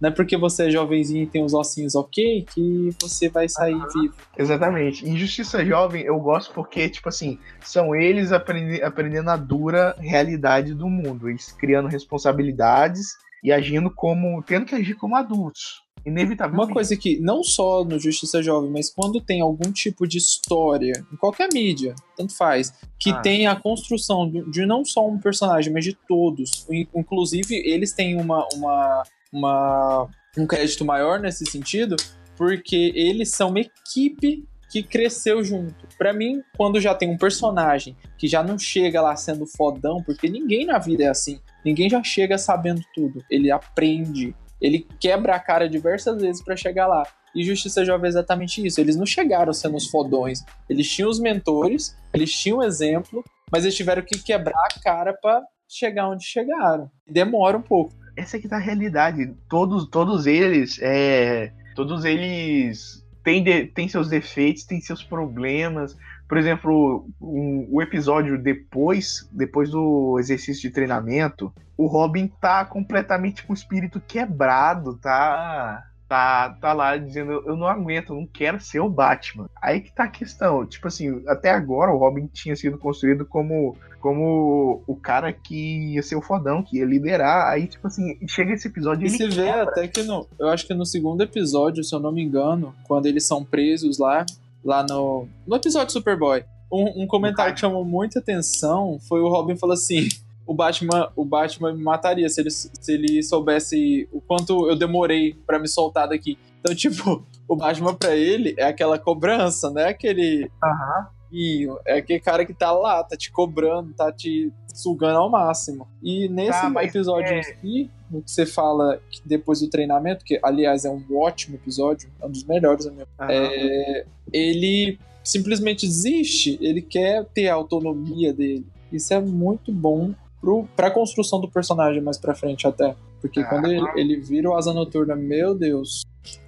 Não 0.00 0.10
é 0.10 0.12
porque 0.12 0.36
você 0.36 0.66
é 0.66 0.70
jovenzinho 0.70 1.24
e 1.24 1.26
tem 1.26 1.44
os 1.44 1.52
ossinhos 1.52 1.96
ok 1.96 2.46
que 2.54 2.94
você 3.02 3.28
vai 3.28 3.48
sair 3.48 3.74
uhum. 3.74 3.88
vivo. 3.92 4.14
Exatamente. 4.36 5.08
Injustiça 5.08 5.64
Jovem 5.64 6.02
eu 6.02 6.18
gosto 6.20 6.54
porque, 6.54 6.88
tipo 6.88 7.08
assim, 7.08 7.38
são 7.60 7.94
eles 7.94 8.30
aprendendo 8.30 9.28
a 9.28 9.36
dura 9.36 9.96
realidade 9.98 10.72
do 10.72 10.88
mundo. 10.88 11.28
Eles 11.28 11.50
criando 11.50 11.88
responsabilidades 11.88 13.16
e 13.42 13.52
agindo 13.52 13.90
como. 13.90 14.40
tendo 14.42 14.66
que 14.66 14.74
agir 14.74 14.94
como 14.94 15.16
adultos. 15.16 15.82
Inevitavelmente. 16.08 16.66
Uma 16.66 16.72
coisa 16.72 16.96
que, 16.96 17.20
não 17.20 17.42
só 17.42 17.84
no 17.84 17.98
Justiça 17.98 18.42
Jovem, 18.42 18.70
mas 18.70 18.90
quando 18.90 19.20
tem 19.20 19.40
algum 19.40 19.70
tipo 19.70 20.06
de 20.06 20.18
história, 20.18 20.92
em 21.12 21.16
qualquer 21.16 21.48
mídia, 21.52 21.94
tanto 22.16 22.36
faz, 22.36 22.72
que 22.98 23.10
ah. 23.10 23.20
tem 23.20 23.46
a 23.46 23.54
construção 23.54 24.28
de, 24.28 24.50
de, 24.50 24.66
não 24.66 24.84
só 24.84 25.06
um 25.06 25.18
personagem, 25.18 25.72
mas 25.72 25.84
de 25.84 25.96
todos. 26.08 26.66
Inclusive, 26.94 27.54
eles 27.54 27.92
têm 27.92 28.20
uma, 28.20 28.46
uma, 28.54 29.02
uma, 29.32 30.08
um 30.36 30.46
crédito 30.46 30.84
maior 30.84 31.20
nesse 31.20 31.44
sentido, 31.44 31.96
porque 32.36 32.92
eles 32.94 33.30
são 33.30 33.50
uma 33.50 33.60
equipe 33.60 34.44
que 34.70 34.82
cresceu 34.82 35.42
junto. 35.42 35.88
Para 35.96 36.12
mim, 36.12 36.42
quando 36.56 36.80
já 36.80 36.94
tem 36.94 37.10
um 37.10 37.16
personagem 37.16 37.96
que 38.18 38.28
já 38.28 38.42
não 38.42 38.58
chega 38.58 39.00
lá 39.00 39.16
sendo 39.16 39.46
fodão, 39.46 40.02
porque 40.02 40.28
ninguém 40.28 40.66
na 40.66 40.78
vida 40.78 41.04
é 41.04 41.08
assim, 41.08 41.40
ninguém 41.64 41.88
já 41.88 42.02
chega 42.02 42.36
sabendo 42.36 42.82
tudo. 42.94 43.24
Ele 43.30 43.50
aprende, 43.50 44.34
ele 44.60 44.86
quebra 45.00 45.34
a 45.34 45.40
cara 45.40 45.68
diversas 45.68 46.20
vezes 46.20 46.42
para 46.42 46.56
chegar 46.56 46.86
lá. 46.86 47.04
E 47.34 47.44
Justiça 47.44 47.84
Jovem 47.84 48.06
é 48.06 48.08
exatamente 48.08 48.64
isso. 48.64 48.80
Eles 48.80 48.96
não 48.96 49.06
chegaram 49.06 49.52
sendo 49.52 49.76
os 49.76 49.88
fodões. 49.88 50.44
Eles 50.68 50.88
tinham 50.88 51.10
os 51.10 51.20
mentores, 51.20 51.96
eles 52.12 52.32
tinham 52.32 52.62
exemplo, 52.62 53.24
mas 53.52 53.64
eles 53.64 53.76
tiveram 53.76 54.02
que 54.02 54.18
quebrar 54.18 54.66
a 54.74 54.80
cara 54.80 55.12
para 55.12 55.42
chegar 55.68 56.08
onde 56.08 56.24
chegaram. 56.24 56.90
Demora 57.06 57.58
um 57.58 57.62
pouco. 57.62 57.94
Essa 58.16 58.36
aqui 58.36 58.48
tá 58.48 58.56
a 58.56 58.60
realidade. 58.60 59.34
Todos, 59.48 59.88
todos 59.88 60.26
eles, 60.26 60.78
é, 60.82 61.52
todos 61.76 62.04
eles 62.04 63.04
têm, 63.22 63.44
de, 63.44 63.66
têm 63.66 63.88
seus 63.88 64.08
defeitos, 64.08 64.64
têm 64.64 64.80
seus 64.80 65.02
problemas. 65.02 65.96
Por 66.28 66.36
exemplo, 66.36 67.08
um, 67.20 67.66
o 67.70 67.80
episódio 67.80 68.36
depois, 68.36 69.28
depois 69.32 69.70
do 69.70 70.18
exercício 70.18 70.62
de 70.62 70.70
treinamento, 70.70 71.52
o 71.76 71.86
Robin 71.86 72.30
tá 72.40 72.64
completamente 72.64 73.42
com 73.44 73.52
o 73.52 73.56
espírito 73.56 74.00
quebrado, 74.00 74.96
tá? 74.96 75.84
Tá, 76.06 76.50
tá 76.60 76.72
lá 76.72 76.96
dizendo, 76.96 77.42
eu 77.46 77.56
não 77.56 77.66
aguento, 77.66 78.10
eu 78.10 78.16
não 78.16 78.26
quero 78.26 78.60
ser 78.60 78.80
o 78.80 78.88
Batman. 78.88 79.48
Aí 79.60 79.80
que 79.80 79.92
tá 79.92 80.04
a 80.04 80.08
questão. 80.08 80.66
Tipo 80.66 80.88
assim, 80.88 81.22
até 81.26 81.50
agora 81.50 81.92
o 81.92 81.98
Robin 81.98 82.26
tinha 82.26 82.56
sido 82.56 82.78
construído 82.78 83.26
como 83.26 83.76
como 84.00 84.82
o 84.86 84.94
cara 84.94 85.32
que 85.32 85.94
ia 85.94 86.02
ser 86.02 86.16
o 86.16 86.22
fodão, 86.22 86.62
que 86.62 86.78
ia 86.78 86.84
liderar. 86.84 87.48
Aí, 87.48 87.66
tipo 87.66 87.86
assim, 87.86 88.16
chega 88.26 88.52
esse 88.52 88.68
episódio 88.68 89.04
e 89.04 89.08
ele. 89.08 89.16
Você 89.16 89.28
vê 89.28 89.50
até 89.50 89.88
que 89.88 90.02
no. 90.02 90.26
Eu 90.38 90.48
acho 90.48 90.66
que 90.66 90.74
no 90.74 90.86
segundo 90.86 91.22
episódio, 91.22 91.82
se 91.82 91.94
eu 91.94 92.00
não 92.00 92.12
me 92.12 92.22
engano, 92.22 92.74
quando 92.84 93.06
eles 93.06 93.26
são 93.26 93.44
presos 93.44 93.98
lá, 93.98 94.24
lá 94.68 94.84
no. 94.88 95.26
No 95.46 95.56
episódio 95.56 95.92
Superboy. 95.92 96.44
Um, 96.70 97.04
um 97.04 97.06
comentário 97.06 97.54
que 97.54 97.60
chamou 97.60 97.82
muita 97.84 98.18
atenção 98.18 98.98
foi 99.08 99.20
o 99.20 99.28
Robin 99.28 99.56
falou 99.56 99.72
assim. 99.72 100.08
O 100.46 100.54
Batman, 100.54 101.10
o 101.14 101.26
Batman 101.26 101.74
me 101.74 101.82
mataria 101.82 102.26
se 102.28 102.40
ele, 102.40 102.50
se 102.50 102.70
ele 102.88 103.22
soubesse 103.22 104.08
o 104.10 104.18
quanto 104.20 104.68
eu 104.68 104.76
demorei 104.76 105.34
para 105.46 105.58
me 105.58 105.68
soltar 105.68 106.08
daqui. 106.08 106.38
Então, 106.60 106.74
tipo, 106.74 107.26
o 107.46 107.56
Batman 107.56 107.94
para 107.94 108.14
ele 108.16 108.54
é 108.56 108.64
aquela 108.64 108.98
cobrança, 108.98 109.70
né? 109.70 109.88
Aquele. 109.88 110.50
Aham. 110.62 111.08
Uhum 111.30 111.78
é 111.84 111.98
aquele 111.98 112.20
cara 112.20 112.44
que 112.44 112.54
tá 112.54 112.72
lá, 112.72 113.02
tá 113.04 113.16
te 113.16 113.30
cobrando, 113.30 113.92
tá 113.92 114.10
te 114.12 114.52
sugando 114.72 115.18
ao 115.18 115.30
máximo. 115.30 115.86
E 116.02 116.28
nesse 116.28 116.72
tá, 116.72 116.84
episódio 116.84 117.34
é... 117.34 117.40
aqui, 117.40 117.90
no 118.10 118.22
que 118.22 118.30
você 118.30 118.46
fala 118.46 119.00
que 119.10 119.20
depois 119.24 119.60
do 119.60 119.68
treinamento, 119.68 120.24
que 120.24 120.38
aliás 120.42 120.84
é 120.84 120.90
um 120.90 121.04
ótimo 121.16 121.56
episódio, 121.56 122.10
é 122.20 122.26
um 122.26 122.30
dos 122.30 122.44
melhores, 122.44 122.86
uhum. 122.86 123.04
é, 123.28 124.06
ele 124.32 124.98
simplesmente 125.22 125.86
desiste, 125.86 126.58
ele 126.60 126.80
quer 126.80 127.24
ter 127.26 127.48
a 127.48 127.54
autonomia 127.54 128.32
dele. 128.32 128.66
Isso 128.90 129.12
é 129.12 129.20
muito 129.20 129.70
bom 129.70 130.14
pro, 130.40 130.66
pra 130.74 130.90
construção 130.90 131.40
do 131.40 131.48
personagem 131.48 132.00
mais 132.00 132.16
pra 132.16 132.34
frente 132.34 132.66
até. 132.66 132.96
Porque 133.20 133.42
quando 133.44 133.66
ele, 133.66 133.86
ele 133.96 134.16
vira 134.16 134.48
o 134.48 134.54
Asa 134.54 134.72
Noturna, 134.72 135.14
meu 135.14 135.54
Deus, 135.54 136.02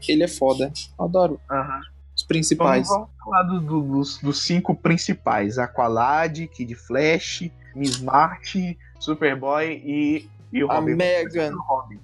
ele 0.08 0.22
é 0.22 0.28
foda. 0.28 0.72
Adoro. 0.98 1.38
Aham 1.50 1.80
principais. 2.30 2.86
Vamos, 2.86 3.08
falar 3.24 3.42
do, 3.42 3.60
do, 3.60 3.82
dos, 3.82 4.18
dos, 4.18 4.42
cinco 4.42 4.72
principais: 4.72 5.58
Aqualad, 5.58 6.46
Kid 6.46 6.76
Flash, 6.76 7.50
Miss 7.74 8.00
Marty, 8.00 8.78
Superboy 9.00 9.82
e, 9.84 10.28
e 10.52 10.62
o 10.62 10.68
Robin. 10.68 10.92
A 10.92 10.96
Megan. 10.96 11.52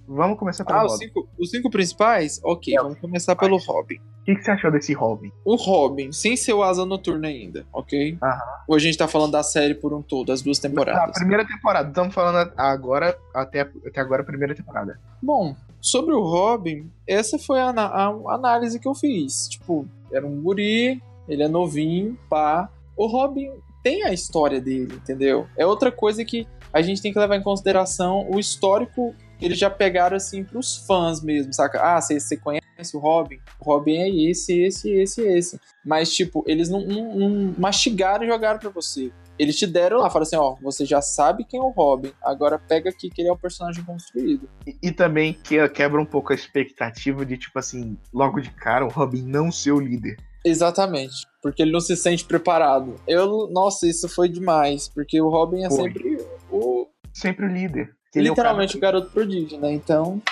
Vamos 0.09 0.37
começar 0.37 0.64
pelo 0.64 0.80
ah, 0.80 0.83
Robin. 0.83 0.95
Os 0.95 0.99
cinco, 0.99 1.28
os 1.38 1.50
cinco 1.50 1.71
principais? 1.71 2.40
Ok, 2.42 2.75
é, 2.76 2.83
vamos 2.83 2.99
começar 2.99 3.37
pelo 3.37 3.56
Robin. 3.56 3.95
O 3.95 4.25
que, 4.26 4.35
que, 4.35 4.42
você 4.42 4.50
achou 4.50 4.73
desse 4.73 4.92
Robin? 4.92 5.30
O 5.45 5.54
Robin, 5.54 6.11
sem 6.11 6.37
ser 6.37 6.52
o 6.52 6.64
Asa 6.64 6.85
Noturna 6.85 7.28
ainda, 7.28 7.64
ok? 7.73 8.18
Aham. 8.21 8.40
Ou 8.66 8.75
a 8.75 8.78
gente 8.80 8.99
tá 8.99 9.06
falando 9.06 9.30
da 9.30 9.45
série 9.45 9.76
por 9.76 9.95
um 9.95 10.02
todo, 10.02 10.33
as 10.33 10.42
duas 10.42 10.59
temporadas? 10.59 11.11
A 11.16 11.21
primeira 11.21 11.47
temporada, 11.47 11.88
estamos 11.88 12.12
falando 12.12 12.52
agora, 12.56 13.16
até, 13.33 13.61
até 13.61 14.00
agora, 14.00 14.23
a 14.23 14.25
primeira 14.25 14.52
temporada. 14.52 14.99
Bom, 15.23 15.54
sobre 15.80 16.12
o 16.12 16.21
Robin, 16.21 16.90
essa 17.06 17.38
foi 17.38 17.61
a, 17.61 17.71
a, 17.71 18.09
a 18.09 18.35
análise 18.35 18.80
que 18.80 18.88
eu 18.88 18.95
fiz. 18.97 19.49
Tipo, 19.49 19.87
era 20.12 20.26
um 20.26 20.40
guri, 20.40 21.02
ele 21.28 21.42
é 21.42 21.48
novinho, 21.48 22.18
pá. 22.28 22.70
O 22.96 23.06
Robin 23.06 23.50
tem 23.82 24.02
a 24.04 24.12
história 24.12 24.60
dele, 24.60 24.94
entendeu? 24.94 25.46
É 25.56 25.66
outra 25.66 25.92
coisa 25.92 26.25
que 26.25 26.46
a 26.72 26.82
gente 26.82 27.00
tem 27.00 27.12
que 27.12 27.18
levar 27.18 27.36
em 27.36 27.42
consideração 27.42 28.28
o 28.30 28.38
histórico 28.38 29.14
eles 29.40 29.58
já 29.58 29.68
pegaram 29.68 30.16
assim 30.16 30.42
pros 30.42 30.76
fãs 30.76 31.22
mesmo, 31.22 31.52
saca? 31.52 31.80
Ah, 31.80 32.00
você 32.00 32.36
conhece 32.36 32.64
o 32.94 32.98
Robin? 32.98 33.38
O 33.60 33.64
Robin 33.64 33.96
é 33.96 34.08
esse, 34.08 34.60
esse, 34.62 34.90
esse, 34.90 35.20
esse. 35.22 35.60
Mas, 35.84 36.12
tipo, 36.14 36.42
eles 36.46 36.68
não, 36.68 36.80
não, 36.80 37.14
não 37.14 37.54
mastigaram 37.58 38.25
e 38.25 38.28
jogaram 38.28 38.58
pra 38.58 38.70
você. 38.70 39.12
Eles 39.38 39.57
te 39.57 39.66
deram 39.66 39.99
lá, 39.99 40.09
falaram 40.09 40.23
assim, 40.23 40.37
ó, 40.37 40.55
você 40.62 40.85
já 40.87 41.02
sabe 41.02 41.45
quem 41.45 41.61
é 41.61 41.62
o 41.62 41.71
Robin, 41.71 42.12
agora 42.23 42.59
pega 42.59 42.90
aqui 42.90 43.11
que 43.11 43.21
ele 43.21 43.28
é 43.28 43.33
o 43.33 43.38
personagem 43.38 43.85
construído. 43.85 44.49
E, 44.66 44.76
e 44.83 44.93
também 44.93 45.35
que 45.35 45.69
quebra 45.69 46.00
um 46.00 46.07
pouco 46.07 46.33
a 46.33 46.35
expectativa 46.35 47.25
de, 47.25 47.37
tipo 47.37 47.59
assim, 47.59 47.97
logo 48.12 48.40
de 48.40 48.50
cara, 48.50 48.85
o 48.85 48.88
Robin 48.88 49.23
não 49.23 49.52
ser 49.52 49.73
o 49.73 49.81
líder. 49.81 50.16
Exatamente, 50.45 51.26
porque 51.43 51.62
ele 51.62 51.73
não 51.73 51.81
se 51.81 51.97
sente 51.97 52.25
preparado. 52.25 52.95
Eu, 53.07 53.49
nossa, 53.50 53.87
isso 53.87 54.09
foi 54.09 54.28
demais, 54.28 54.88
porque 54.88 55.21
o 55.21 55.28
Robin 55.28 55.64
é 55.64 55.69
foi. 55.69 55.90
sempre 55.90 56.26
o... 56.50 56.87
Sempre 57.12 57.47
o 57.47 57.49
líder. 57.49 57.90
Ele 58.14 58.31
Literalmente 58.31 58.75
é 58.75 58.78
o, 58.78 58.81
cara... 58.81 58.97
o 58.97 59.00
garoto 59.00 59.12
prodígio, 59.12 59.59
né, 59.59 59.73
então... 59.73 60.23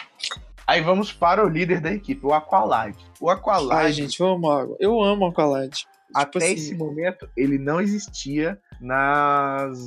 Aí 0.66 0.80
vamos 0.80 1.12
para 1.12 1.44
o 1.44 1.48
líder 1.48 1.78
da 1.78 1.92
equipe, 1.92 2.24
o 2.24 2.32
Aqualad. 2.32 2.96
O 3.20 3.28
Aqualad... 3.28 3.84
Ai, 3.84 3.92
gente, 3.92 4.18
eu 4.18 4.28
amo, 4.28 4.76
eu 4.80 5.02
amo 5.02 5.26
o 5.26 5.28
Aqualad. 5.28 5.84
Tipo 6.14 6.38
Até 6.38 6.38
assim... 6.38 6.54
esse 6.54 6.74
momento, 6.74 7.28
ele 7.36 7.58
não 7.58 7.80
existia 7.80 8.58
nas 8.80 9.78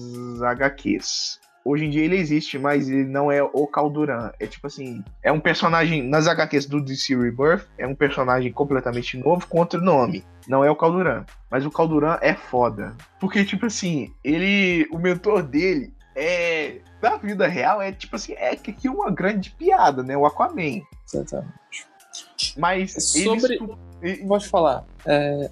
HQs. 0.42 1.40
Hoje 1.64 1.84
em 1.84 1.90
dia 1.90 2.06
ele 2.06 2.16
existe, 2.16 2.58
mas 2.58 2.88
ele 2.88 3.04
não 3.04 3.30
é 3.30 3.44
o 3.44 3.68
Calduran. 3.68 4.32
É 4.40 4.48
tipo 4.48 4.68
assim, 4.68 5.04
é 5.22 5.32
um 5.32 5.40
personagem 5.40 6.02
nas 6.02 6.26
HQs 6.26 6.66
do 6.66 6.82
DC 6.82 7.14
Rebirth, 7.14 7.68
é 7.78 7.86
um 7.86 7.94
personagem 7.94 8.54
completamente 8.54 9.18
novo 9.18 9.46
com 9.48 9.60
outro 9.60 9.82
nome. 9.82 10.24
Não 10.48 10.64
é 10.64 10.72
o 10.72 10.76
Calduran, 10.78 11.26
mas 11.52 11.66
o 11.66 11.72
Calduran 11.72 12.18
é 12.22 12.34
foda. 12.34 12.96
Porque 13.20 13.44
tipo 13.44 13.66
assim, 13.66 14.14
ele, 14.24 14.88
o 14.94 14.98
mentor 14.98 15.44
dele 15.44 15.94
é 16.16 16.80
da 17.02 17.18
vida 17.18 17.48
real 17.48 17.82
é 17.82 17.92
tipo 17.92 18.16
assim, 18.16 18.34
é 18.38 18.56
que 18.56 18.90
uma 18.90 19.12
grande 19.12 19.52
piada, 19.52 20.02
né? 20.02 20.18
O 20.18 20.26
Aquaman. 20.26 20.82
Exatamente. 21.06 21.54
Mas 22.58 22.94
sobre, 22.94 23.60
ele... 24.02 24.26
pode 24.26 24.48
falar. 24.48 24.86
É... 25.06 25.50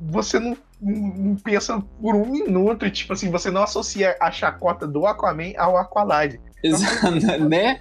Você 0.00 0.38
não 0.38 0.56
não 0.80 1.36
pensa 1.36 1.80
por 2.00 2.14
um 2.14 2.26
minuto 2.26 2.86
e, 2.86 2.90
tipo 2.90 3.12
assim, 3.12 3.30
você 3.30 3.50
não 3.50 3.62
associa 3.62 4.16
a 4.20 4.30
chacota 4.30 4.86
do 4.86 5.06
Aquaman 5.06 5.52
ao 5.56 5.76
Aqualad. 5.76 6.38
Exato, 6.62 7.10
né? 7.48 7.80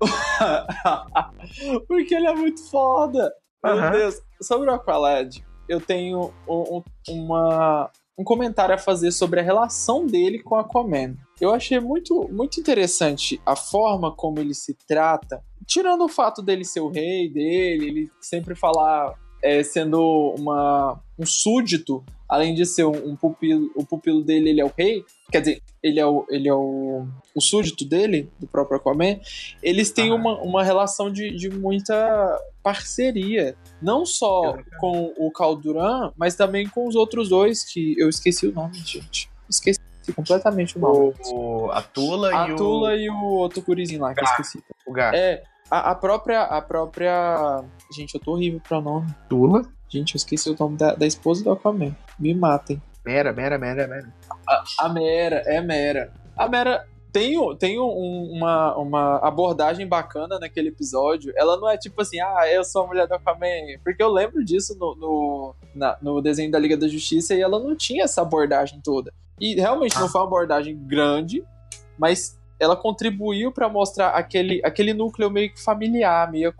Porque 1.86 2.14
ele 2.14 2.26
é 2.26 2.34
muito 2.34 2.62
foda. 2.68 3.32
Meu 3.62 3.90
Deus. 3.90 4.20
Sobre 4.42 4.68
o 4.68 4.74
Aqualad, 4.74 5.38
eu 5.68 5.80
tenho 5.80 6.32
um, 6.48 6.82
uma, 7.08 7.90
um 8.18 8.24
comentário 8.24 8.74
a 8.74 8.78
fazer 8.78 9.12
sobre 9.12 9.40
a 9.40 9.44
relação 9.44 10.06
dele 10.06 10.42
com 10.42 10.56
a 10.56 10.60
Aquaman. 10.62 11.16
Eu 11.40 11.54
achei 11.54 11.78
muito, 11.80 12.28
muito 12.30 12.60
interessante 12.60 13.40
a 13.46 13.56
forma 13.56 14.14
como 14.14 14.40
ele 14.40 14.54
se 14.54 14.76
trata, 14.86 15.42
tirando 15.66 16.04
o 16.04 16.08
fato 16.08 16.42
dele 16.42 16.64
ser 16.64 16.80
o 16.80 16.90
rei 16.90 17.28
dele, 17.28 17.86
ele 17.86 18.10
sempre 18.20 18.54
falar 18.54 19.14
é, 19.44 19.62
sendo 19.62 20.00
uma, 20.38 20.98
um 21.18 21.26
súdito, 21.26 22.02
além 22.26 22.54
de 22.54 22.64
ser 22.64 22.84
um, 22.84 23.10
um, 23.10 23.14
pupilo, 23.14 23.70
o 23.76 23.84
pupilo 23.84 24.24
dele 24.24 24.48
ele 24.48 24.60
é 24.62 24.64
o 24.64 24.72
rei, 24.76 25.04
quer 25.30 25.40
dizer, 25.40 25.62
ele 25.82 26.00
é 26.00 26.06
o, 26.06 26.24
ele 26.30 26.48
é 26.48 26.54
o, 26.54 27.06
o 27.34 27.40
súdito 27.42 27.84
dele, 27.84 28.30
do 28.40 28.46
próprio 28.46 28.78
Aquaman, 28.78 29.20
eles 29.62 29.90
têm 29.90 30.10
ah. 30.10 30.14
uma, 30.14 30.40
uma 30.40 30.64
relação 30.64 31.12
de, 31.12 31.36
de 31.36 31.50
muita 31.50 32.40
parceria, 32.62 33.54
não 33.82 34.06
só 34.06 34.56
com 34.80 35.12
o 35.18 35.30
Calduran, 35.30 36.10
mas 36.16 36.34
também 36.34 36.66
com 36.66 36.88
os 36.88 36.96
outros 36.96 37.28
dois, 37.28 37.62
que 37.64 37.94
eu 37.98 38.08
esqueci 38.08 38.46
o 38.46 38.52
nome, 38.52 38.76
gente. 38.78 39.30
Esqueci 39.48 39.78
completamente 40.16 40.78
o 40.78 40.80
nome. 40.80 41.14
O, 41.26 41.70
a 41.70 41.82
Tula 41.82 42.34
a 42.34 42.48
e 42.48 42.52
o... 42.52 42.56
Tula 42.56 42.96
e 42.96 43.10
o 43.10 43.24
outro 43.24 43.60
gurizinho 43.60 44.00
lá, 44.00 44.14
que 44.14 44.20
eu 44.20 44.24
esqueci. 44.24 44.64
O 44.86 44.92
Gar. 44.92 45.14
É, 45.14 45.42
a, 45.70 45.90
a, 45.90 45.94
própria, 45.94 46.42
a 46.42 46.60
própria... 46.60 47.64
Gente, 47.92 48.14
eu 48.14 48.20
tô 48.20 48.32
horrível 48.32 48.60
pra 48.66 48.80
nome. 48.80 49.14
Tula? 49.28 49.62
Gente, 49.88 50.14
eu 50.14 50.16
esqueci 50.16 50.50
o 50.50 50.56
nome 50.58 50.76
da, 50.76 50.94
da 50.94 51.06
esposa 51.06 51.44
do 51.44 51.52
Aquaman. 51.52 51.96
Me 52.18 52.34
matem. 52.34 52.82
Mera, 53.04 53.32
Mera, 53.32 53.58
Mera, 53.58 53.86
Mera. 53.86 54.14
A, 54.48 54.64
a 54.80 54.88
Mera, 54.88 55.42
é 55.46 55.60
Mera. 55.60 56.12
A 56.36 56.48
Mera 56.48 56.86
tem, 57.12 57.36
tem 57.58 57.78
um, 57.78 58.32
uma, 58.32 58.76
uma 58.76 59.16
abordagem 59.18 59.86
bacana 59.86 60.38
naquele 60.40 60.70
episódio. 60.70 61.32
Ela 61.36 61.56
não 61.56 61.68
é 61.70 61.78
tipo 61.78 62.02
assim, 62.02 62.18
ah, 62.18 62.50
eu 62.50 62.64
sou 62.64 62.82
a 62.82 62.86
mulher 62.88 63.06
do 63.06 63.14
Aquaman. 63.14 63.78
Porque 63.84 64.02
eu 64.02 64.08
lembro 64.08 64.44
disso 64.44 64.76
no, 64.76 64.96
no, 64.96 65.54
na, 65.74 65.96
no 66.02 66.20
desenho 66.20 66.50
da 66.50 66.58
Liga 66.58 66.76
da 66.76 66.88
Justiça 66.88 67.34
e 67.34 67.40
ela 67.40 67.60
não 67.60 67.76
tinha 67.76 68.02
essa 68.02 68.20
abordagem 68.20 68.80
toda. 68.82 69.12
E 69.40 69.54
realmente 69.54 69.96
ah. 69.96 70.00
não 70.00 70.08
foi 70.08 70.20
uma 70.20 70.26
abordagem 70.26 70.76
grande, 70.88 71.44
mas 71.96 72.36
ela 72.58 72.76
contribuiu 72.76 73.52
para 73.52 73.68
mostrar 73.68 74.10
aquele, 74.10 74.60
aquele 74.64 74.94
núcleo 74.94 75.30
meio 75.30 75.52
que 75.52 75.62
familiar, 75.62 76.30
meio 76.30 76.54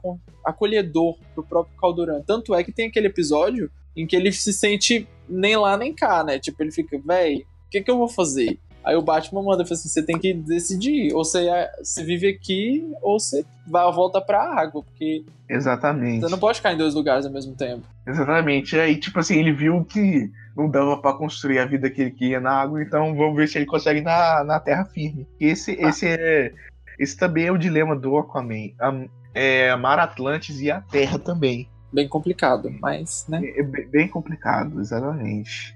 acolhedor 0.45 1.17
pro 1.35 1.45
próprio 1.45 1.77
Calduran. 1.79 2.23
Tanto 2.23 2.55
é 2.55 2.65
que 2.65 2.73
tem 2.73 2.89
aquele 2.89 3.07
episódio 3.07 3.71
em 3.97 4.07
que 4.07 4.17
ele 4.17 4.33
se 4.33 4.53
sente 4.53 5.07
nem 5.29 5.57
lá 5.57 5.77
nem 5.77 5.95
cá, 5.95 6.25
né? 6.25 6.39
Tipo, 6.39 6.63
ele 6.63 6.73
fica, 6.73 7.01
véi, 7.05 7.39
o 7.67 7.71
que, 7.71 7.81
que 7.81 7.91
eu 7.91 7.99
vou 7.99 8.09
fazer? 8.09 8.59
Aí 8.85 8.95
o 8.97 9.03
Batman 9.03 9.43
manda 9.43 9.63
assim: 9.63 9.89
você 9.89 10.03
tem 10.03 10.19
que 10.19 10.35
decidir, 10.35 11.15
ou 11.15 11.25
você, 11.25 11.49
é, 11.49 11.71
você 11.83 12.05
vive 12.05 12.29
aqui, 12.29 12.87
ou 13.01 13.19
você 13.19 13.45
vai 13.67 13.91
volta 13.93 14.21
pra 14.21 14.43
água, 14.43 14.83
porque. 14.83 15.25
Exatamente. 15.49 16.21
Você 16.21 16.31
não 16.31 16.39
pode 16.39 16.59
ficar 16.59 16.73
em 16.73 16.77
dois 16.77 16.95
lugares 16.95 17.25
ao 17.25 17.33
mesmo 17.33 17.55
tempo. 17.55 17.83
Exatamente. 18.07 18.79
Aí, 18.79 18.97
tipo 18.97 19.19
assim, 19.19 19.39
ele 19.39 19.53
viu 19.53 19.85
que 19.85 20.31
não 20.57 20.69
dava 20.71 20.99
para 20.99 21.17
construir 21.17 21.59
a 21.59 21.65
vida 21.65 21.91
que 21.91 22.03
ele 22.03 22.11
queria 22.11 22.41
na 22.41 22.53
água, 22.53 22.83
então 22.83 23.15
vamos 23.17 23.37
ver 23.37 23.49
se 23.49 23.59
ele 23.59 23.67
consegue 23.67 24.03
na, 24.03 24.45
na 24.45 24.61
terra 24.61 24.85
firme. 24.85 25.27
Esse, 25.41 25.79
ah. 25.83 25.89
esse, 25.89 26.07
é, 26.07 26.53
esse 26.99 27.17
também 27.17 27.47
é 27.47 27.53
o 27.53 27.59
dilema 27.59 27.97
do 27.97 28.17
Aquaman. 28.17 28.71
A, 28.79 29.07
é, 29.35 29.71
a 29.71 29.77
Mar 29.77 29.99
Atlantis 29.99 30.61
e 30.61 30.71
a 30.71 30.81
Terra 30.81 31.19
também. 31.19 31.69
Bem 31.93 32.09
complicado, 32.09 32.71
mas, 32.81 33.25
né? 33.29 33.41
É, 33.43 33.61
é 33.61 33.63
bem 33.63 34.09
complicado, 34.09 34.81
exatamente. 34.81 35.74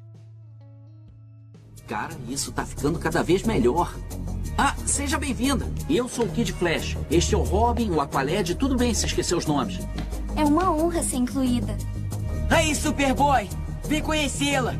Cara, 1.88 2.14
isso 2.28 2.52
tá 2.52 2.66
ficando 2.66 2.98
cada 2.98 3.22
vez 3.22 3.44
melhor. 3.44 3.96
Ah, 4.58 4.76
seja 4.84 5.16
bem-vinda. 5.16 5.66
Eu 5.88 6.06
sou 6.06 6.26
o 6.26 6.28
Kid 6.28 6.52
Flash. 6.52 6.98
Este 7.10 7.34
é 7.34 7.38
o 7.38 7.42
Robin, 7.42 7.90
o 7.90 7.98
Aqualed. 7.98 8.54
Tudo 8.56 8.76
bem 8.76 8.92
se 8.92 9.06
esquecer 9.06 9.34
os 9.34 9.46
nomes. 9.46 9.78
É 10.36 10.44
uma 10.44 10.70
honra 10.70 11.02
ser 11.02 11.16
incluída. 11.16 11.74
Aí, 12.50 12.74
Superboy. 12.74 13.48
Vem 13.86 14.02
conhecê-la. 14.02 14.74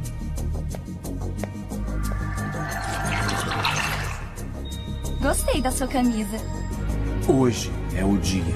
Gostei 5.23 5.63
da 5.63 5.71
sua 5.71 5.89
camisa. 5.89 6.37
Hoje 7.27 7.71
é 7.97 8.05
o 8.05 8.19
dia. 8.19 8.55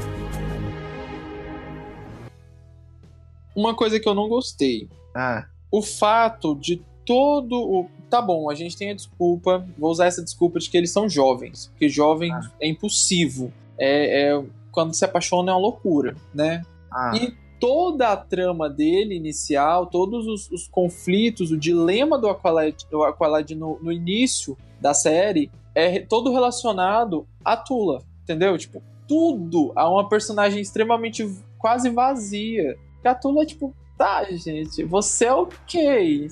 Uma 3.57 3.75
coisa 3.75 3.99
que 3.99 4.07
eu 4.07 4.15
não 4.15 4.29
gostei. 4.29 4.91
Ah. 5.17 5.47
O 5.71 5.81
fato 5.81 6.55
de 6.55 6.85
todo 7.07 7.55
o. 7.55 8.02
Tá 8.13 8.21
bom, 8.21 8.51
a 8.51 8.55
gente 8.55 8.77
tem 8.77 8.91
a 8.91 8.95
desculpa, 8.95 9.67
vou 9.79 9.91
usar 9.91 10.05
essa 10.05 10.23
desculpa 10.23 10.59
de 10.59 10.69
que 10.69 10.77
eles 10.77 10.93
são 10.93 11.09
jovens, 11.09 11.69
porque 11.69 11.89
jovem 11.89 12.31
ah. 12.31 12.43
é 12.61 12.69
impossível. 12.69 13.51
É, 13.79 14.35
é, 14.35 14.45
quando 14.71 14.93
se 14.93 15.03
apaixona 15.03 15.51
é 15.51 15.55
uma 15.55 15.61
loucura, 15.63 16.15
né? 16.35 16.63
Ah. 16.93 17.13
E 17.17 17.35
toda 17.59 18.11
a 18.11 18.17
trama 18.19 18.69
dele 18.69 19.15
inicial, 19.15 19.87
todos 19.87 20.27
os, 20.27 20.51
os 20.51 20.69
conflitos, 20.69 21.51
o 21.51 21.57
dilema 21.57 22.19
do 22.19 22.29
Aqualad, 22.29 22.85
do 22.91 23.03
Aqualad 23.03 23.51
no, 23.53 23.79
no, 23.81 23.91
início 23.91 24.59
da 24.79 24.93
série 24.93 25.51
é 25.75 25.99
todo 26.01 26.31
relacionado 26.31 27.27
a 27.43 27.57
Tula, 27.57 28.03
entendeu? 28.25 28.59
Tipo, 28.59 28.83
tudo 29.09 29.73
a 29.75 29.89
uma 29.89 30.07
personagem 30.07 30.61
extremamente 30.61 31.27
quase 31.59 31.89
vazia. 31.89 32.77
Que 33.01 33.09
a 33.09 33.15
Tula, 33.15 33.47
tipo, 33.47 33.75
tá, 33.97 34.23
gente, 34.25 34.85
você 34.85 35.25
é 35.25 35.33
o 35.33 35.49
quê? 35.67 36.29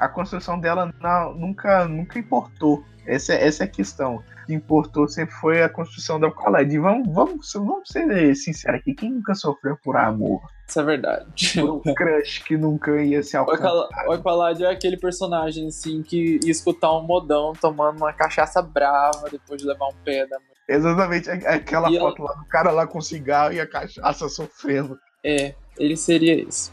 A 0.00 0.08
construção 0.08 0.58
dela 0.58 0.92
não, 1.00 1.34
nunca, 1.34 1.86
nunca 1.86 2.18
importou. 2.18 2.82
Essa, 3.06 3.34
essa 3.34 3.64
é 3.64 3.66
a 3.66 3.70
questão. 3.70 4.16
O 4.16 4.46
que 4.46 4.54
importou 4.54 5.06
sempre 5.06 5.34
foi 5.34 5.62
a 5.62 5.68
construção 5.68 6.18
da 6.18 6.28
Khaled. 6.28 6.78
Vamos, 6.78 7.12
vamos, 7.12 7.52
vamos 7.52 7.88
ser 7.88 8.34
sinceros 8.34 8.80
aqui. 8.80 8.94
Quem 8.94 9.10
nunca 9.10 9.34
sofreu 9.34 9.76
por 9.82 9.96
amor? 9.96 10.40
Isso 10.66 10.80
é 10.80 10.84
verdade. 10.84 11.52
Por 11.60 11.82
um 11.86 11.94
crush 11.94 12.44
que 12.44 12.56
nunca 12.56 13.02
ia 13.02 13.22
se 13.22 13.36
alcançar. 13.36 13.72
O 14.06 14.12
Aqualad 14.12 14.62
é 14.62 14.70
aquele 14.70 14.96
personagem, 14.96 15.66
assim, 15.66 16.02
que 16.02 16.38
ia 16.44 16.50
escutar 16.50 16.96
um 16.96 17.02
modão 17.02 17.52
tomando 17.60 17.98
uma 17.98 18.12
cachaça 18.12 18.62
brava 18.62 19.28
depois 19.30 19.60
de 19.60 19.66
levar 19.66 19.88
um 19.88 19.94
pé 20.04 20.26
da 20.26 20.38
mãe. 20.38 20.48
Exatamente. 20.68 21.28
Aquela 21.28 21.90
e 21.90 21.98
foto 21.98 22.22
ela... 22.22 22.30
lá 22.30 22.36
do 22.36 22.44
cara 22.46 22.70
lá 22.70 22.86
com 22.86 23.00
cigarro 23.00 23.52
e 23.52 23.60
a 23.60 23.66
cachaça 23.66 24.28
sofrendo. 24.28 24.96
É, 25.24 25.54
ele 25.76 25.96
seria 25.96 26.40
isso. 26.40 26.72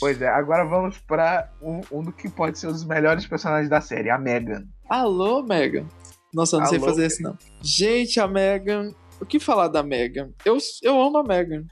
Pois 0.00 0.20
é, 0.22 0.28
agora 0.28 0.64
vamos 0.64 0.98
para 0.98 1.50
um, 1.60 1.80
um 1.90 2.02
do 2.02 2.12
que 2.12 2.28
pode 2.28 2.58
ser 2.58 2.68
um 2.68 2.72
dos 2.72 2.84
melhores 2.84 3.26
personagens 3.26 3.68
da 3.68 3.80
série, 3.80 4.10
a 4.10 4.18
Megan. 4.18 4.64
Alô, 4.88 5.42
Megan. 5.42 5.86
Nossa, 6.32 6.56
eu 6.56 6.60
não 6.60 6.66
Alô, 6.66 6.76
sei 6.76 6.84
fazer 6.84 7.06
isso, 7.06 7.22
não. 7.22 7.36
Gente, 7.60 8.20
a 8.20 8.28
Megan. 8.28 8.92
O 9.20 9.26
que 9.26 9.40
falar 9.40 9.68
da 9.68 9.82
Megan? 9.82 10.30
Eu, 10.44 10.58
eu 10.82 11.00
amo 11.00 11.18
a 11.18 11.24
Megan. 11.24 11.64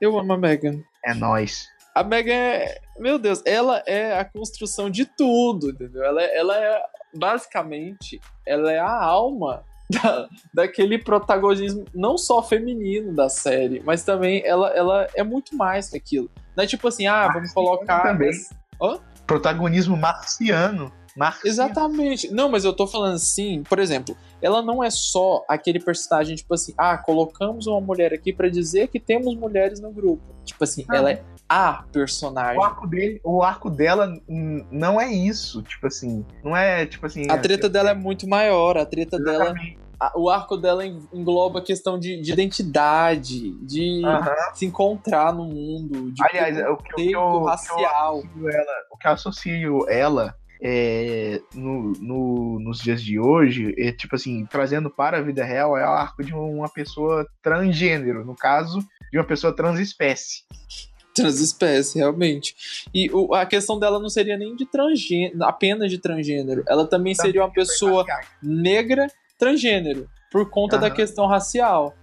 Eu 0.00 0.18
amo 0.18 0.32
a 0.32 0.38
Megan. 0.38 0.82
É 1.04 1.12
nós. 1.12 1.68
A 1.94 2.02
Megan 2.02 2.32
é. 2.32 2.80
Meu 2.98 3.18
Deus, 3.18 3.42
ela 3.44 3.82
é 3.86 4.18
a 4.18 4.24
construção 4.24 4.88
de 4.88 5.04
tudo, 5.04 5.70
entendeu? 5.70 6.02
Ela, 6.02 6.22
ela 6.22 6.56
é. 6.56 6.82
Basicamente, 7.14 8.18
ela 8.46 8.72
é 8.72 8.78
a 8.78 8.90
alma 8.90 9.64
da, 9.92 10.28
daquele 10.52 10.98
protagonismo 10.98 11.84
não 11.94 12.16
só 12.16 12.42
feminino 12.42 13.14
da 13.14 13.28
série, 13.28 13.82
mas 13.84 14.02
também 14.02 14.42
ela, 14.44 14.68
ela 14.70 15.06
é 15.14 15.22
muito 15.22 15.56
mais 15.56 15.90
que 15.90 15.96
aquilo. 15.96 16.30
Não 16.56 16.64
é 16.64 16.66
tipo 16.66 16.86
assim, 16.88 17.06
ah, 17.06 17.28
vamos 17.32 17.52
colocar. 17.52 18.02
Também. 18.02 18.30
Hã? 18.80 18.98
Protagonismo 19.26 19.96
marciano. 19.96 20.92
marciano. 21.16 21.48
Exatamente. 21.48 22.32
Não, 22.32 22.48
mas 22.48 22.64
eu 22.64 22.72
tô 22.72 22.86
falando 22.86 23.14
assim, 23.14 23.62
por 23.62 23.78
exemplo, 23.78 24.16
ela 24.40 24.60
não 24.60 24.82
é 24.82 24.90
só 24.90 25.44
aquele 25.48 25.80
personagem, 25.80 26.36
tipo 26.36 26.52
assim, 26.52 26.74
ah, 26.76 26.98
colocamos 26.98 27.66
uma 27.66 27.80
mulher 27.80 28.12
aqui 28.12 28.32
para 28.32 28.48
dizer 28.48 28.88
que 28.88 29.00
temos 29.00 29.34
mulheres 29.34 29.80
no 29.80 29.90
grupo. 29.90 30.22
Tipo 30.44 30.64
assim, 30.64 30.84
não. 30.88 30.96
ela 30.96 31.10
é 31.12 31.22
a 31.48 31.84
personagem. 31.92 32.58
O 32.58 32.62
arco, 32.62 32.86
dele, 32.86 33.20
o 33.22 33.42
arco 33.42 33.70
dela 33.70 34.18
não 34.26 35.00
é 35.00 35.12
isso, 35.12 35.62
tipo 35.62 35.86
assim. 35.86 36.24
Não 36.42 36.56
é, 36.56 36.86
tipo 36.86 37.04
assim. 37.04 37.30
A 37.30 37.36
treta 37.36 37.66
é, 37.66 37.70
dela 37.70 37.90
é 37.90 37.94
muito 37.94 38.26
maior, 38.28 38.78
a 38.78 38.86
treta 38.86 39.16
Exatamente. 39.16 39.76
dela 39.76 39.81
o 40.16 40.30
arco 40.30 40.56
dela 40.56 40.84
engloba 40.84 41.58
a 41.58 41.62
questão 41.62 41.98
de, 41.98 42.20
de 42.20 42.32
identidade, 42.32 43.52
de 43.64 44.02
se 44.54 44.66
encontrar 44.66 45.32
no 45.32 45.44
mundo, 45.44 46.10
de 46.10 46.22
Aliás, 46.24 46.58
o 46.58 46.76
que, 46.76 46.92
o 46.92 46.96
que 46.96 47.12
eu, 47.12 47.44
racial. 47.44 48.18
O 48.18 48.22
que 48.22 48.40
eu 48.40 48.50
ela, 48.50 48.72
o 48.90 48.96
que 48.96 49.06
eu 49.06 49.10
associo 49.12 49.88
ela 49.88 50.34
é, 50.62 51.40
no, 51.54 51.92
no, 52.00 52.60
nos 52.60 52.78
dias 52.78 53.02
de 53.02 53.18
hoje, 53.18 53.74
é 53.76 53.90
tipo 53.92 54.14
assim, 54.14 54.46
trazendo 54.46 54.88
para 54.88 55.18
a 55.18 55.22
vida 55.22 55.44
real, 55.44 55.76
é 55.76 55.84
o 55.84 55.90
arco 55.90 56.24
de 56.24 56.32
uma 56.32 56.68
pessoa 56.68 57.26
transgênero, 57.42 58.24
no 58.24 58.36
caso, 58.36 58.78
de 59.10 59.18
uma 59.18 59.24
pessoa 59.24 59.54
transespécie. 59.54 60.44
Transespécie, 61.14 61.98
realmente. 61.98 62.54
E 62.94 63.10
o, 63.10 63.34
a 63.34 63.44
questão 63.44 63.78
dela 63.78 63.98
não 63.98 64.08
seria 64.08 64.38
nem 64.38 64.54
de 64.56 64.64
transgênero, 64.64 65.44
apenas 65.44 65.90
de 65.90 65.98
transgênero. 65.98 66.62
Ela 66.66 66.86
também, 66.86 67.12
também 67.12 67.14
seria 67.14 67.42
uma 67.42 67.52
pessoa 67.52 68.06
negra 68.42 69.08
transgênero, 69.38 70.08
por 70.30 70.48
conta 70.50 70.76
uhum. 70.76 70.82
da 70.82 70.90
questão 70.90 71.26
racial. 71.26 71.94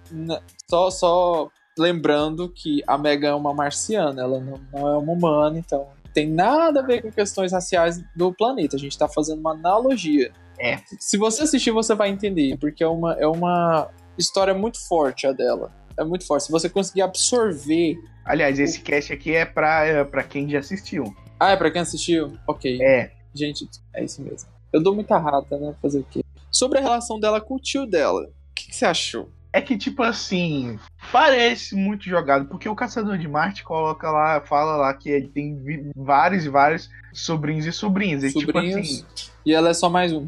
Só, 0.70 0.90
só 0.90 1.50
lembrando 1.78 2.50
que 2.50 2.84
a 2.86 2.98
Megan 2.98 3.30
é 3.30 3.36
uma 3.36 3.54
marciana, 3.54 4.22
ela 4.22 4.40
não, 4.40 4.60
não 4.72 4.88
é 4.88 4.98
uma 4.98 5.14
humana, 5.14 5.58
então 5.58 5.88
tem 6.14 6.28
nada 6.28 6.82
a 6.82 6.84
ver 6.84 7.02
com 7.02 7.12
questões 7.12 7.52
raciais 7.52 8.02
do 8.16 8.34
planeta. 8.34 8.76
A 8.76 8.80
gente 8.80 8.92
está 8.92 9.08
fazendo 9.08 9.40
uma 9.40 9.52
analogia. 9.52 10.32
É. 10.60 10.78
Se 11.00 11.18
você 11.18 11.44
assistir, 11.44 11.72
você 11.72 11.96
vai 11.96 12.10
entender, 12.10 12.58
porque 12.58 12.84
é 12.84 12.88
uma, 12.88 13.14
é 13.14 13.28
uma 13.28 13.90
história 14.18 14.54
muito 14.54 14.86
forte 14.88 15.26
a 15.26 15.32
dela. 15.32 15.72
É 15.98 16.04
muito 16.04 16.26
forte. 16.26 16.46
Se 16.46 16.52
você 16.52 16.70
conseguir 16.70 17.02
absorver. 17.02 17.98
Aliás, 18.26 18.60
esse 18.60 18.82
cast 18.82 19.14
aqui 19.14 19.36
é 19.36 19.46
pra, 19.46 19.86
é 19.86 20.04
pra 20.04 20.24
quem 20.24 20.50
já 20.50 20.60
assistiu. 20.60 21.04
Ah, 21.40 21.52
é 21.52 21.56
pra 21.56 21.72
quem 21.72 21.82
assistiu? 21.82 22.34
Ok. 22.48 22.82
É. 22.82 23.12
Gente, 23.34 23.70
é 23.94 24.04
isso 24.04 24.22
mesmo. 24.22 24.50
Eu 24.74 24.82
dou 24.82 24.94
muita 24.94 25.18
rata, 25.18 25.58
né? 25.58 25.74
Fazer 25.82 26.00
o 26.00 26.04
quê? 26.04 26.24
Sobre 26.60 26.80
a 26.80 26.82
relação 26.82 27.18
dela 27.18 27.40
com 27.40 27.56
o 27.56 27.60
tio 27.60 27.86
dela. 27.86 28.24
O 28.24 28.54
que, 28.54 28.68
que 28.68 28.76
você 28.76 28.84
achou? 28.84 29.32
É 29.54 29.62
que, 29.62 29.78
tipo 29.78 30.04
assim, 30.04 30.78
parece 31.10 31.74
muito 31.74 32.04
jogado, 32.04 32.50
porque 32.50 32.68
o 32.68 32.76
Caçador 32.76 33.18
de 33.18 33.30
Marte 33.30 33.64
coloca 33.64 34.12
lá, 34.12 34.42
fala 34.42 34.76
lá 34.76 34.94
que 34.94 35.10
ele 35.10 35.30
tem 35.30 35.90
vários 35.96 36.44
e 36.44 36.50
vários 36.50 36.90
sobrinhos 37.14 37.66
e 37.66 37.72
sobrinhas. 37.72 38.26
E, 38.26 38.34
tipo 38.34 38.52
Sobrinhos. 38.52 38.78
assim, 38.78 39.32
E 39.46 39.54
ela 39.54 39.70
é 39.70 39.74
só 39.74 39.90
mais 39.90 40.12
um. 40.12 40.28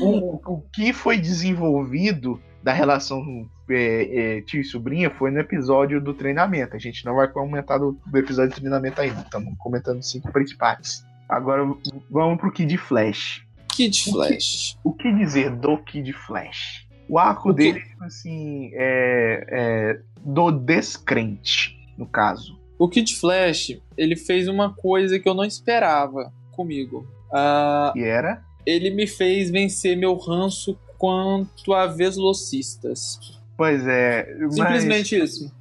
o, 0.00 0.40
o 0.46 0.62
que 0.72 0.92
foi 0.92 1.18
desenvolvido 1.18 2.40
da 2.62 2.72
relação 2.72 3.50
é, 3.68 4.36
é, 4.36 4.40
tio 4.42 4.60
e 4.60 4.64
sobrinha 4.64 5.10
foi 5.10 5.32
no 5.32 5.40
episódio 5.40 6.00
do 6.00 6.14
treinamento. 6.14 6.76
A 6.76 6.78
gente 6.78 7.04
não 7.04 7.16
vai 7.16 7.26
comentar 7.26 7.80
do, 7.80 7.98
do 8.06 8.16
episódio 8.16 8.52
do 8.52 8.60
treinamento 8.60 9.00
ainda. 9.00 9.22
Estamos 9.22 9.54
comentando 9.58 10.00
cinco 10.04 10.30
principais. 10.30 11.04
Agora 11.28 11.64
vamos 12.08 12.38
pro 12.38 12.52
Kid 12.52 12.78
Flash. 12.78 13.45
Kid 13.76 14.04
Flash. 14.10 14.78
O 14.82 14.92
que 14.92 15.12
dizer 15.14 15.50
do 15.56 15.76
Kid 15.78 16.12
Flash? 16.12 16.86
O 17.08 17.18
arco 17.18 17.50
O 17.50 17.54
que- 17.54 17.72
dele, 17.72 17.80
tipo 17.84 18.04
assim, 18.04 18.70
é, 18.74 19.46
é 19.50 20.00
do 20.24 20.50
descrente, 20.50 21.76
no 21.96 22.06
caso. 22.06 22.58
O 22.78 22.88
Kid 22.88 23.14
Flash, 23.16 23.78
ele 23.96 24.16
fez 24.16 24.48
uma 24.48 24.72
coisa 24.74 25.18
que 25.18 25.28
eu 25.28 25.34
não 25.34 25.44
esperava 25.44 26.32
comigo. 26.52 27.06
Ah, 27.32 27.90
Que 27.94 28.02
era. 28.04 28.42
ele 28.66 28.90
me 28.90 29.06
fez 29.06 29.50
vencer 29.50 29.96
meu 29.96 30.16
ranço 30.16 30.78
quanto 30.98 31.72
a 31.72 31.86
velocistas. 31.86 33.18
Pois 33.56 33.86
é. 33.86 34.34
mas- 34.40 34.54
Simplesmente 34.54 35.16
isso. 35.16 35.54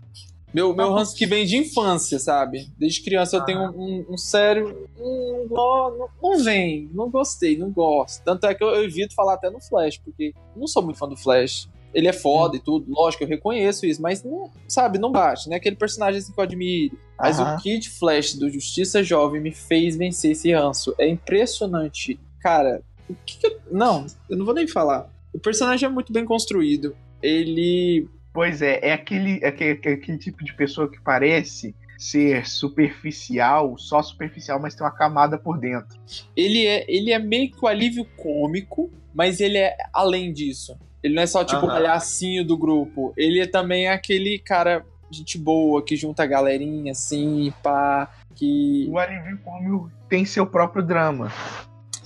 Meu, 0.56 0.74
meu 0.74 0.94
ranço 0.94 1.14
que 1.14 1.26
vem 1.26 1.46
de 1.46 1.58
infância, 1.58 2.18
sabe? 2.18 2.72
Desde 2.78 3.04
criança 3.04 3.36
eu 3.36 3.42
tenho 3.44 3.60
Ah. 3.60 3.72
um, 3.76 4.06
um 4.12 4.18
sério. 4.18 4.88
Hum, 4.98 5.48
não, 5.52 6.10
não- 6.24 6.44
vem, 6.44 6.90
não 6.94 7.10
gostei, 7.10 7.58
não 7.58 7.70
gosto. 7.70 8.24
Tanto 8.24 8.46
é 8.48 8.56
que 8.56 8.64
eu, 8.64 8.70
eu 8.70 8.86
evito 8.86 9.14
falar 9.14 9.34
até 9.34 9.50
no 9.50 9.60
Flash, 9.60 9.98
porque 9.98 10.34
eu 10.56 10.60
não 10.62 10.66
sou 10.66 10.82
muito 10.82 10.98
fã 10.98 11.10
do 11.10 11.18
Flash. 11.18 11.68
Ele 11.94 12.08
é 12.08 12.14
foda 12.14 12.56
e 12.56 12.60
tudo, 12.60 12.86
lógico, 12.90 13.24
eu 13.24 13.28
reconheço 13.28 13.86
isso, 13.86 14.02
mas 14.02 14.24
não, 14.24 14.50
sabe, 14.66 14.98
não 14.98 15.12
bate, 15.12 15.50
né? 15.50 15.58
Aquele 15.58 15.76
personagem 15.76 16.20
assim 16.20 16.32
que 16.32 16.40
eu 16.40 16.44
admiro. 16.44 16.98
Mas 17.20 17.38
o 17.38 17.58
Kid 17.58 17.90
Flash 17.90 18.34
do 18.36 18.50
Justiça 18.50 19.04
Jovem 19.04 19.42
me 19.42 19.52
fez 19.52 19.98
vencer 19.98 20.32
esse 20.32 20.54
ranço. 20.54 20.96
É 20.98 21.08
impressionante. 21.08 22.18
Cara, 22.40 22.82
o 23.10 23.16
que, 23.26 23.38
que 23.40 23.48
eu. 23.48 23.60
Não, 23.72 24.06
eu 24.30 24.38
não 24.38 24.46
vou 24.46 24.54
nem 24.54 24.68
falar. 24.68 25.10
O 25.34 25.40
personagem 25.40 25.86
é 25.88 25.92
muito 25.92 26.14
bem 26.14 26.24
construído. 26.24 26.96
Ele 27.22 28.08
Pois 28.36 28.62
é, 28.62 28.80
é 28.82 28.92
aquele, 28.92 29.40
é 29.42 29.48
aquele, 29.48 29.80
é 29.82 29.94
aquele 29.94 30.18
tipo 30.18 30.44
de 30.44 30.54
pessoa 30.54 30.92
que 30.92 31.00
parece 31.00 31.74
ser 31.98 32.46
superficial, 32.46 33.78
só 33.78 34.04
superficial, 34.04 34.60
mas 34.60 34.76
tem 34.76 34.86
uma 34.86 34.92
camada 34.92 35.38
por 35.38 35.58
dentro. 35.58 35.98
ele 36.36 36.68
é, 36.68 36.86
ele 36.90 37.14
é 37.14 37.18
meio 37.18 37.50
que 37.50 37.64
o 37.64 37.68
alívio 37.68 38.04
cômico, 38.18 38.92
mas 39.14 39.40
ele 39.40 39.58
é 39.58 39.74
além 39.94 40.34
disso. 40.34 40.78
Ele 41.02 41.16
não 41.16 41.24
é 41.24 41.28
só 41.28 41.46
tipo 41.46 41.62
o 41.62 41.70
Aham. 41.70 41.76
palhacinho 41.76 42.44
do 42.44 42.58
grupo. 42.58 43.14
Ele 43.16 43.40
é 43.40 43.48
também 43.48 43.88
aquele 43.88 44.38
cara, 44.38 44.86
gente 45.10 45.38
boa, 45.38 45.82
que 45.82 45.96
junta 45.96 46.24
a 46.24 46.26
galerinha 46.26 46.92
assim, 46.92 47.54
pá. 47.64 48.14
Que. 48.36 48.86
O 48.90 49.00
alívio 49.00 49.38
cômico 49.46 49.90
tem 50.10 50.26
seu 50.26 50.46
próprio 50.46 50.84
drama. 50.84 51.32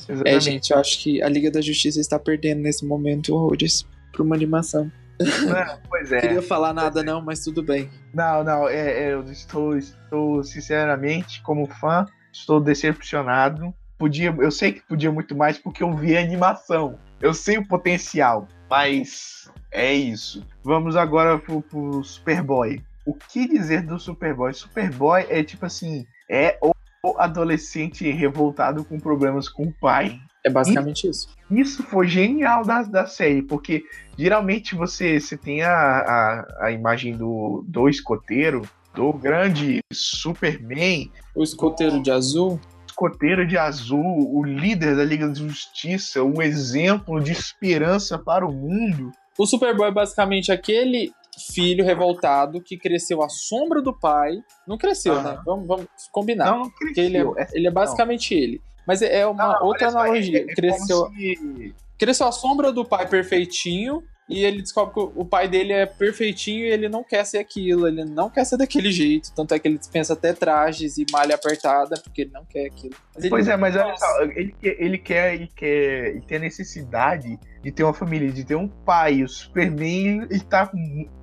É, 0.08 0.12
Exatamente. 0.12 0.44
gente, 0.44 0.72
eu 0.72 0.78
acho 0.78 1.00
que 1.02 1.24
a 1.24 1.28
Liga 1.28 1.50
da 1.50 1.62
Justiça 1.62 2.00
está 2.00 2.20
perdendo 2.20 2.62
nesse 2.62 2.86
momento 2.86 3.34
horrores 3.34 3.84
pra 4.12 4.22
uma 4.22 4.36
animação. 4.36 4.92
Não, 5.19 5.79
pois 5.89 6.12
é. 6.12 6.21
Queria 6.21 6.41
falar 6.41 6.73
nada, 6.73 7.03
não, 7.03 7.21
mas 7.21 7.43
tudo 7.43 7.62
bem. 7.62 7.89
Não, 8.13 8.43
não, 8.43 8.67
é, 8.67 9.03
é, 9.03 9.13
eu 9.13 9.23
estou, 9.23 9.77
estou, 9.77 10.43
sinceramente, 10.43 11.41
como 11.41 11.67
fã, 11.67 12.05
estou 12.32 12.60
decepcionado. 12.60 13.73
Podia, 13.97 14.34
eu 14.39 14.51
sei 14.51 14.73
que 14.73 14.82
podia 14.82 15.12
muito 15.12 15.36
mais 15.36 15.58
porque 15.58 15.84
eu 15.84 15.93
vi 15.93 16.15
a 16.15 16.21
animação. 16.21 16.97
Eu 17.21 17.34
sei 17.34 17.58
o 17.58 17.67
potencial, 17.67 18.47
mas 18.69 19.51
é 19.71 19.93
isso. 19.93 20.45
Vamos 20.63 20.95
agora 20.95 21.38
pro, 21.38 21.62
pro 21.62 22.03
Superboy. 22.03 22.82
O 23.05 23.13
que 23.13 23.47
dizer 23.47 23.82
do 23.82 23.99
Superboy? 23.99 24.53
Superboy 24.53 25.25
é 25.29 25.43
tipo 25.43 25.65
assim, 25.65 26.05
é 26.29 26.58
o 26.62 26.71
adolescente 27.17 28.10
revoltado 28.12 28.84
com 28.86 28.99
problemas 28.99 29.49
com 29.49 29.63
o 29.63 29.73
pai. 29.73 30.19
É 30.45 30.49
basicamente 30.49 31.08
isso. 31.10 31.28
Isso 31.52 31.84
foi 31.84 32.08
genial 32.08 32.63
da, 32.63 32.82
da 32.84 33.06
série, 33.06 33.41
porque 33.41 33.84
geralmente 34.17 34.75
você, 34.75 35.19
você 35.19 35.36
tem 35.36 35.62
a, 35.63 35.71
a, 35.71 36.65
a 36.67 36.71
imagem 36.71 37.15
do, 37.17 37.63
do 37.67 37.89
escoteiro, 37.89 38.62
do 38.93 39.12
grande 39.13 39.80
Superman, 39.91 41.12
O 41.36 41.43
escoteiro 41.43 42.02
de 42.02 42.12
azul. 42.12 42.60
escoteiro 42.88 43.45
de 43.47 43.58
azul, 43.58 44.30
o 44.34 44.43
líder 44.43 44.95
da 44.95 45.04
Liga 45.04 45.28
da 45.28 45.34
Justiça, 45.34 46.23
um 46.23 46.41
exemplo 46.41 47.19
de 47.21 47.32
esperança 47.32 48.17
para 48.17 48.45
o 48.45 48.52
mundo. 48.52 49.12
O 49.38 49.45
Superboy 49.45 49.88
é 49.88 49.91
basicamente 49.91 50.52
aquele 50.52 51.12
filho 51.54 51.86
revoltado 51.86 52.62
que 52.62 52.78
cresceu 52.78 53.23
à 53.23 53.30
sombra 53.30 53.82
do 53.82 53.97
pai. 53.97 54.34
Não 54.67 54.78
cresceu, 54.78 55.13
Aham. 55.13 55.32
né? 55.36 55.41
Vamos, 55.45 55.67
vamos 55.67 55.88
combinar. 56.12 56.45
Não, 56.52 56.60
não 56.63 56.69
Porque 56.71 56.99
ele 56.99 57.12
cresceu. 57.12 57.38
é, 57.38 57.47
ele 57.54 57.67
é 57.67 57.71
basicamente 57.71 58.34
ele. 58.34 58.62
Mas 58.86 59.02
é 59.02 59.26
uma 59.26 59.54
Não, 59.60 59.65
outra 59.65 59.92
só, 59.92 60.00
analogia. 60.00 60.39
é- 60.39 60.52
é 60.52 60.56
cresceu, 60.56 61.10
se- 61.12 61.76
cresceu 61.98 62.28
à 62.28 62.32
sombra 62.32 62.72
do 62.72 62.84
pai 62.86 63.08
perfeitinho 63.08 64.04
e 64.28 64.44
ele 64.46 64.62
descobre 64.62 64.94
que 64.94 65.00
o- 65.00 65.26
pai 65.26 65.48
dele 65.48 65.74
é 65.74 65.86
perfeitinho 65.86 66.65
e 66.65 66.72
ele 66.72 66.88
não 66.88 67.04
quer 67.04 67.26
ser 67.26 67.39
aquilo, 67.39 67.88
ele 67.88 68.06
não 68.06 68.30
quer 68.30 68.46
ser 68.46 68.58
daquele 68.58 68.92
jeito. 68.92 69.32
Tanto 69.36 69.54
é 69.54 69.60
que 69.60 69.68
ele 69.68 69.78
dispensa 69.78 70.13
até 70.13 70.34
trajes 70.34 70.98
e 70.98 71.06
malha 71.12 71.36
apertada 71.36 72.00
porque 72.04 72.22
ele 72.22 72.32
não 72.32 72.46
quer 72.46 72.68
aquilo. 72.68 72.96
Mas 73.15 73.28
Pois 73.30 73.48
é, 73.48 73.58
mas 73.58 73.76
olha 73.76 73.96
só, 73.98 74.22
ele, 74.24 74.56
quer- 74.60 74.76
ele 74.80 74.98
quer, 74.98 75.34
ele 75.36 75.48
quer, 75.56 76.08
ele 76.10 76.22
tem 76.22 76.38
a 76.38 76.42
necessidade 76.42 77.39
de 77.62 77.72
ter 77.72 77.84
uma 77.84 77.94
família, 77.94 78.32
de 78.32 78.44
ter 78.44 78.56
um 78.56 78.68
pai. 78.68 79.24
O 79.24 79.28
Superman, 79.28 80.28
ele 80.30 80.39
tá 80.42 80.68
com, 80.68 80.78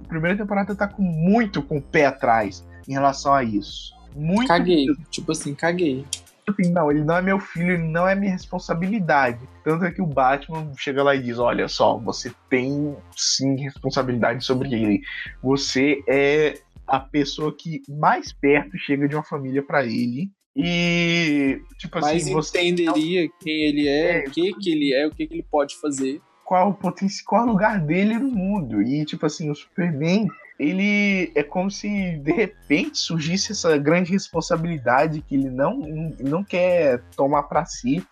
a 0.05 0.09
primeira 0.09 0.37
temporada 0.37 0.75
tá 0.75 0.87
com 0.89 1.03
muito 1.03 1.63
com 1.63 1.79
o 1.79 1.83
pé 1.83 2.07
atrás 2.07 2.67
em 2.89 2.93
relação 2.93 3.33
a 3.33 3.43
isso. 3.43 3.95
Muito 4.15 4.49
Caguei. 4.49 4.87
Tipo 5.11 5.33
assim, 5.33 5.55
caguei. 5.55 6.05
Assim, 6.53 6.71
não, 6.73 6.91
ele 6.91 7.05
não 7.05 7.17
é 7.17 7.23
meu 7.23 7.41
filho, 7.41 7.73
ele 7.73 7.83
não 7.83 8.07
é 8.07 8.15
minha 8.15 8.33
responsabilidade. 8.33 9.41
Tanto 9.65 9.85
é 9.85 9.91
que 9.91 10.03
o 10.03 10.07
Batman 10.07 10.73
chega 10.77 11.03
lá 11.03 11.15
e 11.15 11.23
diz: 11.23 11.39
Olha 11.39 11.69
só, 11.69 11.99
você 11.99 12.33
tem 12.49 12.97
sim 13.17 13.57
responsabilidade 13.57 14.45
sobre 14.45 14.73
ele. 14.73 15.01
Você 15.43 16.03
é 16.09 16.61
a 16.87 17.01
pessoa 17.01 17.55
que 17.57 17.83
mais 17.89 18.33
perto 18.33 18.79
chega 18.79 19.09
de 19.09 19.15
uma 19.17 19.25
família 19.25 19.63
pra 19.63 19.85
ele. 19.85 20.31
E, 20.55 21.61
tipo 21.79 22.01
Mas 22.01 22.23
assim, 22.23 22.33
você 22.33 22.63
entenderia 22.63 23.29
quem 23.41 23.63
ele 23.67 23.89
é, 23.89 24.25
É, 24.25 24.29
o 24.29 24.31
que 24.31 24.55
que 24.55 24.71
ele 24.71 24.95
é, 24.95 25.07
o 25.07 25.11
que 25.11 25.27
que 25.27 25.35
ele 25.35 25.43
pode 25.51 25.77
fazer. 25.81 26.23
qual 26.45 26.71
o 26.71 26.75
potencial, 26.75 27.25
qual 27.27 27.45
o 27.45 27.51
lugar 27.51 27.81
dele 27.81 28.15
no 28.19 28.31
mundo. 28.31 28.81
E, 28.81 29.05
tipo 29.05 29.27
assim, 29.27 29.51
o 29.51 29.55
Superman, 29.55 30.29
ele 30.59 31.33
é 31.35 31.43
como 31.43 31.71
se 31.71 32.17
de 32.19 32.33
repente 32.33 32.99
surgisse 32.99 33.53
essa 33.53 33.77
grande 33.77 34.13
responsabilidade 34.13 35.23
que 35.23 35.35
ele 35.35 35.51
não, 35.51 35.79
não 36.21 36.43
quer 36.43 37.01
tomar 37.17 37.45
pra 37.45 37.65
si. 37.65 38.05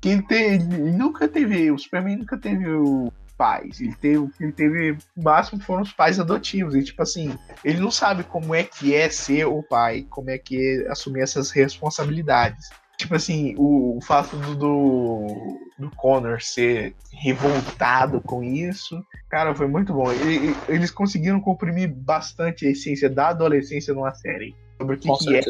Que 0.00 0.10
ele, 0.10 0.22
te- 0.22 0.34
ele 0.34 0.92
nunca 0.92 1.26
teve, 1.26 1.70
o 1.70 1.78
Superman 1.78 2.18
nunca 2.18 2.38
teve 2.38 2.68
o 2.70 3.12
pais. 3.36 3.80
Ele 3.80 3.94
teve, 3.94 4.28
ele 4.40 4.52
teve, 4.52 4.98
o 5.16 5.22
máximo 5.22 5.60
foram 5.60 5.82
os 5.82 5.92
pais 5.92 6.20
adotivos. 6.20 6.74
E, 6.74 6.82
tipo 6.82 7.02
assim, 7.02 7.36
ele 7.64 7.80
não 7.80 7.90
sabe 7.90 8.22
como 8.24 8.54
é 8.54 8.62
que 8.62 8.94
é 8.94 9.08
ser 9.10 9.46
o 9.46 9.62
pai, 9.62 10.06
como 10.10 10.30
é 10.30 10.38
que 10.38 10.56
é 10.84 10.90
assumir 10.90 11.22
essas 11.22 11.50
responsabilidades. 11.50 12.70
Tipo 12.98 13.14
assim, 13.14 13.54
o, 13.56 13.96
o 13.96 14.00
fato 14.02 14.36
do, 14.36 14.56
do, 14.56 15.58
do 15.78 15.90
Connor 15.96 16.42
ser 16.42 16.94
revoltado 17.12 18.20
com 18.20 18.42
isso, 18.42 19.00
cara, 19.30 19.54
foi 19.54 19.68
muito 19.68 19.92
bom. 19.94 20.12
E- 20.12 20.50
e- 20.50 20.56
eles 20.68 20.90
conseguiram 20.90 21.40
comprimir 21.40 21.88
bastante 21.88 22.66
a 22.66 22.70
essência 22.70 23.08
da 23.08 23.28
adolescência 23.28 23.94
numa 23.94 24.12
série. 24.14 24.54
Sobre 24.78 24.96
o 24.96 24.98
que, 24.98 25.08
que 25.16 25.36
é 25.36 25.42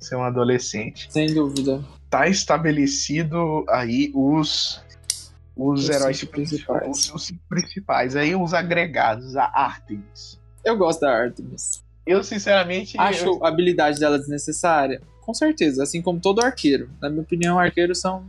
ser 0.00 0.16
um 0.16 0.22
adolescente. 0.24 1.06
Sem 1.12 1.32
dúvida. 1.32 1.80
Tá 2.10 2.26
estabelecido 2.28 3.64
aí 3.68 4.10
os, 4.14 4.80
os, 5.56 5.84
Os 5.84 5.88
heróis 5.90 6.24
principais. 6.24 6.88
Os, 6.88 7.14
os 7.14 7.32
principais. 7.48 8.16
Aí 8.16 8.34
os 8.34 8.52
agregados, 8.52 9.36
a 9.36 9.44
Artemis. 9.44 10.40
Eu 10.64 10.76
gosto 10.76 11.00
da 11.00 11.10
Artemis. 11.16 11.84
Eu, 12.04 12.22
sinceramente, 12.22 12.96
Acho 12.98 13.26
eu- 13.26 13.44
a 13.44 13.48
habilidade 13.48 13.98
dela 14.00 14.18
desnecessária? 14.18 15.00
Com 15.26 15.34
certeza, 15.34 15.82
assim 15.82 16.00
como 16.00 16.20
todo 16.20 16.40
arqueiro. 16.40 16.88
Na 17.02 17.10
minha 17.10 17.22
opinião, 17.22 17.58
arqueiros 17.58 18.00
são, 18.00 18.24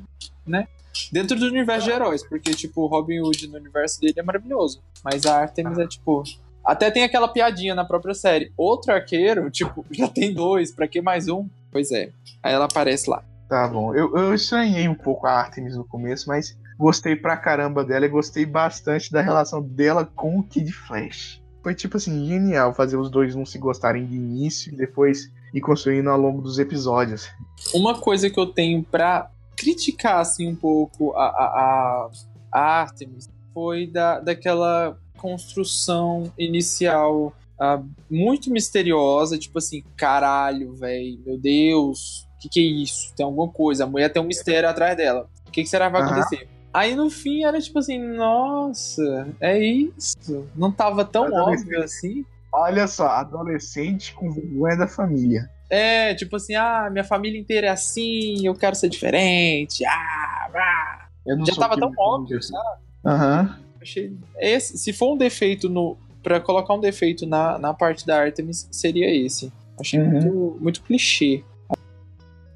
né? 0.45 0.67
Dentro 1.11 1.37
do 1.37 1.45
universo 1.45 1.85
de 1.85 1.93
heróis, 1.93 2.27
porque, 2.27 2.49
tipo, 2.55 2.81
o 2.81 2.87
Robin 2.87 3.19
Hood 3.19 3.47
no 3.47 3.57
universo 3.57 4.01
dele 4.01 4.15
é 4.17 4.23
maravilhoso. 4.23 4.81
Mas 5.03 5.27
a 5.27 5.37
Artemis 5.41 5.77
é, 5.77 5.85
tipo. 5.85 6.23
Até 6.65 6.89
tem 6.89 7.03
aquela 7.03 7.27
piadinha 7.27 7.75
na 7.75 7.85
própria 7.85 8.15
série. 8.15 8.51
Outro 8.57 8.91
arqueiro, 8.91 9.51
tipo, 9.51 9.85
já 9.93 10.07
tem 10.07 10.33
dois, 10.33 10.71
pra 10.71 10.87
que 10.87 10.99
mais 10.99 11.29
um? 11.29 11.47
Pois 11.71 11.91
é. 11.91 12.09
Aí 12.41 12.51
ela 12.51 12.65
aparece 12.65 13.07
lá. 13.07 13.23
Tá 13.47 13.67
bom. 13.67 13.93
Eu, 13.93 14.17
eu 14.17 14.33
estranhei 14.33 14.87
um 14.89 14.95
pouco 14.95 15.27
a 15.27 15.33
Artemis 15.33 15.77
no 15.77 15.85
começo, 15.85 16.27
mas 16.27 16.57
gostei 16.79 17.15
pra 17.15 17.37
caramba 17.37 17.85
dela 17.85 18.07
e 18.07 18.09
gostei 18.09 18.43
bastante 18.43 19.11
da 19.11 19.21
relação 19.21 19.61
dela 19.61 20.03
com 20.03 20.39
o 20.39 20.43
Kid 20.43 20.71
Flash. 20.71 21.41
Foi 21.61 21.75
tipo 21.75 21.97
assim, 21.97 22.25
genial 22.27 22.73
fazer 22.73 22.97
os 22.97 23.09
dois 23.09 23.35
não 23.35 23.45
se 23.45 23.57
gostarem 23.57 24.05
de 24.05 24.15
início 24.15 24.73
e 24.73 24.77
depois 24.77 25.31
ir 25.53 25.61
construindo 25.61 26.09
ao 26.09 26.17
longo 26.17 26.41
dos 26.41 26.59
episódios. 26.59 27.29
Uma 27.73 27.99
coisa 27.99 28.29
que 28.29 28.39
eu 28.39 28.45
tenho 28.45 28.83
pra 28.83 29.29
criticar 29.55 30.19
assim 30.19 30.47
um 30.47 30.55
pouco 30.55 31.13
a, 31.13 31.25
a, 31.25 32.09
a 32.51 32.59
Artemis 32.59 33.29
foi 33.53 33.87
da, 33.87 34.19
daquela 34.19 34.97
construção 35.17 36.31
inicial 36.37 37.33
uh, 37.59 37.89
muito 38.09 38.51
misteriosa, 38.51 39.37
tipo 39.37 39.57
assim, 39.57 39.83
caralho, 39.95 40.75
velho, 40.75 41.19
meu 41.25 41.37
Deus, 41.39 42.27
o 42.35 42.39
que, 42.39 42.49
que 42.49 42.59
é 42.59 42.63
isso? 42.63 43.13
Tem 43.15 43.25
alguma 43.25 43.49
coisa, 43.49 43.83
a 43.83 43.87
mulher 43.87 44.09
tem 44.09 44.21
um 44.21 44.25
mistério 44.25 44.69
atrás 44.69 44.95
dela. 44.95 45.27
O 45.47 45.51
que, 45.51 45.63
que 45.63 45.69
será 45.69 45.87
que 45.87 45.93
vai 45.93 46.03
acontecer? 46.03 46.47
Aí 46.77 46.95
no 46.95 47.09
fim 47.09 47.43
era 47.43 47.59
tipo 47.59 47.79
assim, 47.79 47.97
nossa, 47.97 49.29
é 49.41 49.57
isso. 49.57 50.47
Não 50.55 50.71
tava 50.71 51.03
tão 51.03 51.23
óbvio 51.33 51.81
assim. 51.81 52.23
Olha 52.53 52.87
só, 52.87 53.07
adolescente 53.07 54.13
com 54.13 54.31
vergonha 54.31 54.77
da 54.77 54.87
família. 54.87 55.49
É, 55.71 56.13
tipo 56.13 56.35
assim, 56.35 56.53
ah, 56.53 56.87
minha 56.91 57.03
família 57.03 57.39
inteira 57.39 57.65
é 57.65 57.69
assim, 57.71 58.45
eu 58.45 58.53
quero 58.53 58.75
ser 58.75 58.89
diferente. 58.89 59.83
Ah, 59.87 60.51
ah. 60.53 61.07
Já 61.47 61.55
tava 61.55 61.79
tão 61.79 61.91
óbvio, 61.97 62.43
sabe? 62.43 62.79
Aham. 63.03 63.41
Uhum. 63.41 63.63
Achei. 63.81 64.15
Esse, 64.37 64.77
se 64.77 64.93
for 64.93 65.13
um 65.13 65.17
defeito 65.17 65.67
no. 65.67 65.97
Pra 66.21 66.39
colocar 66.39 66.75
um 66.75 66.79
defeito 66.79 67.25
na, 67.25 67.57
na 67.57 67.73
parte 67.73 68.05
da 68.05 68.19
Artemis, 68.19 68.69
seria 68.71 69.09
esse. 69.09 69.51
Achei 69.79 69.99
uhum. 69.99 70.09
muito, 70.11 70.57
muito 70.61 70.83
clichê. 70.83 71.43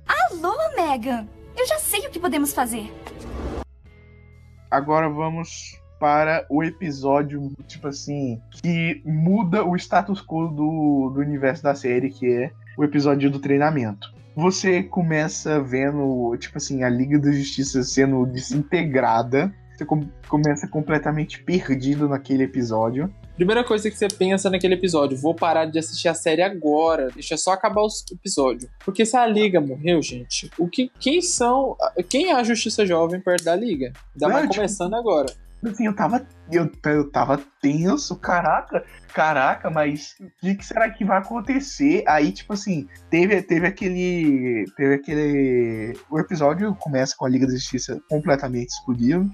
Alô, 0.06 0.54
Megan! 0.76 1.28
Eu 1.58 1.66
já 1.66 1.80
sei 1.80 2.02
o 2.02 2.12
que 2.12 2.20
podemos 2.20 2.54
fazer. 2.54 2.92
Agora 4.72 5.10
vamos 5.10 5.78
para 6.00 6.46
o 6.50 6.64
episódio, 6.64 7.52
tipo 7.68 7.90
assim, 7.90 8.42
que 8.50 9.04
muda 9.06 9.64
o 9.64 9.76
status 9.76 10.20
quo 10.20 10.48
do, 10.48 11.12
do 11.14 11.20
universo 11.20 11.62
da 11.62 11.76
série, 11.76 12.10
que 12.10 12.26
é 12.26 12.52
o 12.78 12.84
episódio 12.84 13.30
do 13.30 13.38
treinamento. 13.38 14.12
Você 14.36 14.82
começa 14.82 15.62
vendo, 15.62 16.36
tipo 16.38 16.58
assim, 16.58 16.84
a 16.84 16.90
Liga 16.90 17.20
da 17.20 17.32
Justiça 17.32 17.84
sendo 17.84 18.26
desintegrada. 18.26 19.54
Você 19.76 19.86
com, 19.86 20.08
começa 20.28 20.68
completamente 20.68 21.44
perdido 21.44 22.08
naquele 22.08 22.44
episódio. 22.44 23.14
Primeira 23.36 23.64
coisa 23.64 23.90
que 23.90 23.98
você 23.98 24.08
pensa 24.08 24.50
naquele 24.50 24.76
episódio, 24.76 25.18
vou 25.18 25.34
parar 25.34 25.66
de 25.66 25.80
assistir 25.80 26.08
a 26.08 26.14
série 26.14 26.42
agora, 26.42 27.10
deixa 27.14 27.38
só 27.38 27.52
acabar 27.52 27.82
o 27.82 27.88
episódio. 28.12 28.70
Porque 28.84 29.06
se 29.06 29.18
a 29.18 29.26
Liga 29.26 29.60
morreu, 29.60 30.02
gente, 30.02 30.52
o 30.58 30.68
que, 30.68 30.92
quem 31.00 31.22
são, 31.22 31.76
quem 32.10 32.30
é 32.30 32.34
a 32.34 32.44
Justiça 32.44 32.86
Jovem 32.86 33.20
perto 33.20 33.46
da 33.46 33.56
Liga? 33.56 33.94
Ainda 34.14 34.28
mais 34.28 34.44
tipo, 34.44 34.56
começando 34.56 34.94
agora. 34.94 35.34
Assim, 35.64 35.86
eu 35.86 35.96
tava, 35.96 36.26
eu, 36.52 36.72
eu 36.86 37.12
tava 37.12 37.40
tenso, 37.62 38.16
caraca, 38.16 38.84
caraca, 39.14 39.70
mas 39.70 40.16
o 40.20 40.30
que, 40.42 40.56
que, 40.56 40.66
será 40.66 40.90
que 40.90 41.06
vai 41.06 41.20
acontecer? 41.20 42.04
Aí, 42.08 42.32
tipo 42.32 42.54
assim, 42.54 42.88
teve, 43.12 43.42
teve 43.44 43.68
aquele. 43.68 44.66
Teve 44.76 44.96
aquele. 44.96 45.94
O 46.10 46.20
episódio 46.20 46.74
começa 46.76 47.16
com 47.16 47.26
a 47.26 47.30
Liga 47.30 47.46
da 47.46 47.54
Justiça 47.54 48.02
completamente 48.10 48.70
explodindo. 48.70 49.32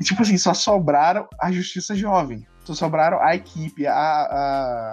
E, 0.00 0.04
tipo 0.04 0.22
assim, 0.22 0.36
só 0.36 0.52
sobraram 0.52 1.28
a 1.40 1.52
Justiça 1.52 1.94
Jovem. 1.94 2.44
Só 2.64 2.74
sobraram 2.74 3.20
a 3.20 3.34
equipe, 3.34 3.86
a, 3.86 3.92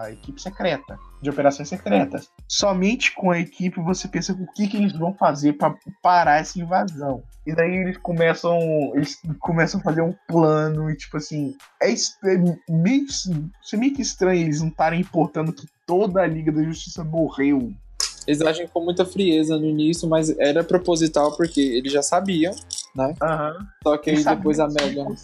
a 0.04 0.12
equipe 0.12 0.42
secreta, 0.42 0.98
de 1.22 1.30
operações 1.30 1.70
secretas. 1.70 2.30
Somente 2.48 3.14
com 3.14 3.32
a 3.32 3.40
equipe 3.40 3.80
você 3.82 4.08
pensa 4.08 4.34
o 4.34 4.52
que, 4.54 4.68
que 4.68 4.78
eles 4.78 4.94
vão 4.94 5.14
fazer 5.14 5.54
para 5.54 5.76
parar 6.02 6.40
essa 6.40 6.60
invasão. 6.60 7.24
E 7.46 7.56
daí 7.56 7.76
eles 7.76 7.98
começam. 7.98 8.58
Eles 8.96 9.20
começam 9.40 9.80
a 9.80 9.84
fazer 9.84 10.02
um 10.02 10.16
plano 10.28 10.90
e, 10.90 10.98
tipo 10.98 11.18
assim, 11.18 11.56
é, 11.82 11.92
é 11.92 12.38
meio, 12.70 13.06
é 13.74 13.78
meio 13.78 13.94
que 13.94 14.02
estranho 14.02 14.42
eles 14.42 14.62
não 14.62 14.70
estarem 14.70 15.02
importando 15.02 15.54
que 15.54 15.68
toda 15.86 16.22
a 16.22 16.28
Liga 16.28 16.52
da 16.52 16.64
Justiça 16.64 17.04
morreu 17.04 17.74
eles 18.30 18.42
agem 18.42 18.68
com 18.68 18.84
muita 18.84 19.06
frieza 19.06 19.58
no 19.58 19.66
início, 19.66 20.08
mas 20.08 20.30
era 20.38 20.64
proposital 20.64 21.36
porque 21.36 21.60
eles 21.60 21.92
já 21.92 22.04
sabiam, 22.04 22.54
né? 22.96 23.16
Uhum. 23.20 23.66
Só 23.82 23.98
que 23.98 24.12
aí 24.12 24.24
depois 24.24 24.60
a 24.60 24.68
Megan. 24.68 25.16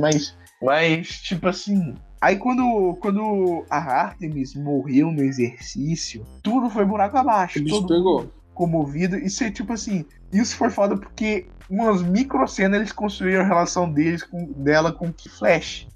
Mas, 0.00 0.36
mas, 0.62 1.20
tipo 1.20 1.48
assim. 1.48 1.94
Aí 2.20 2.36
quando, 2.36 2.96
quando 3.00 3.64
a 3.70 3.78
Artemis 3.78 4.54
morreu 4.54 5.12
no 5.12 5.22
exercício, 5.22 6.26
tudo 6.42 6.68
foi 6.68 6.84
buraco 6.84 7.16
abaixo. 7.16 7.60
O 7.60 7.62
bicho 7.62 7.86
pegou. 7.86 8.32
Comovido. 8.54 9.16
Isso 9.16 9.44
é 9.44 9.50
tipo 9.50 9.72
assim. 9.72 10.04
Isso 10.32 10.56
foi 10.56 10.68
foda 10.68 10.96
porque 10.96 11.46
umas 11.70 12.02
micro 12.02 12.46
cenas 12.48 12.80
eles 12.80 12.92
construíram 12.92 13.42
a 13.42 13.46
relação 13.46 13.90
deles 13.90 14.24
com, 14.24 14.46
dela 14.52 14.92
com 14.92 15.08
o 15.08 15.14
Flash. 15.30 15.86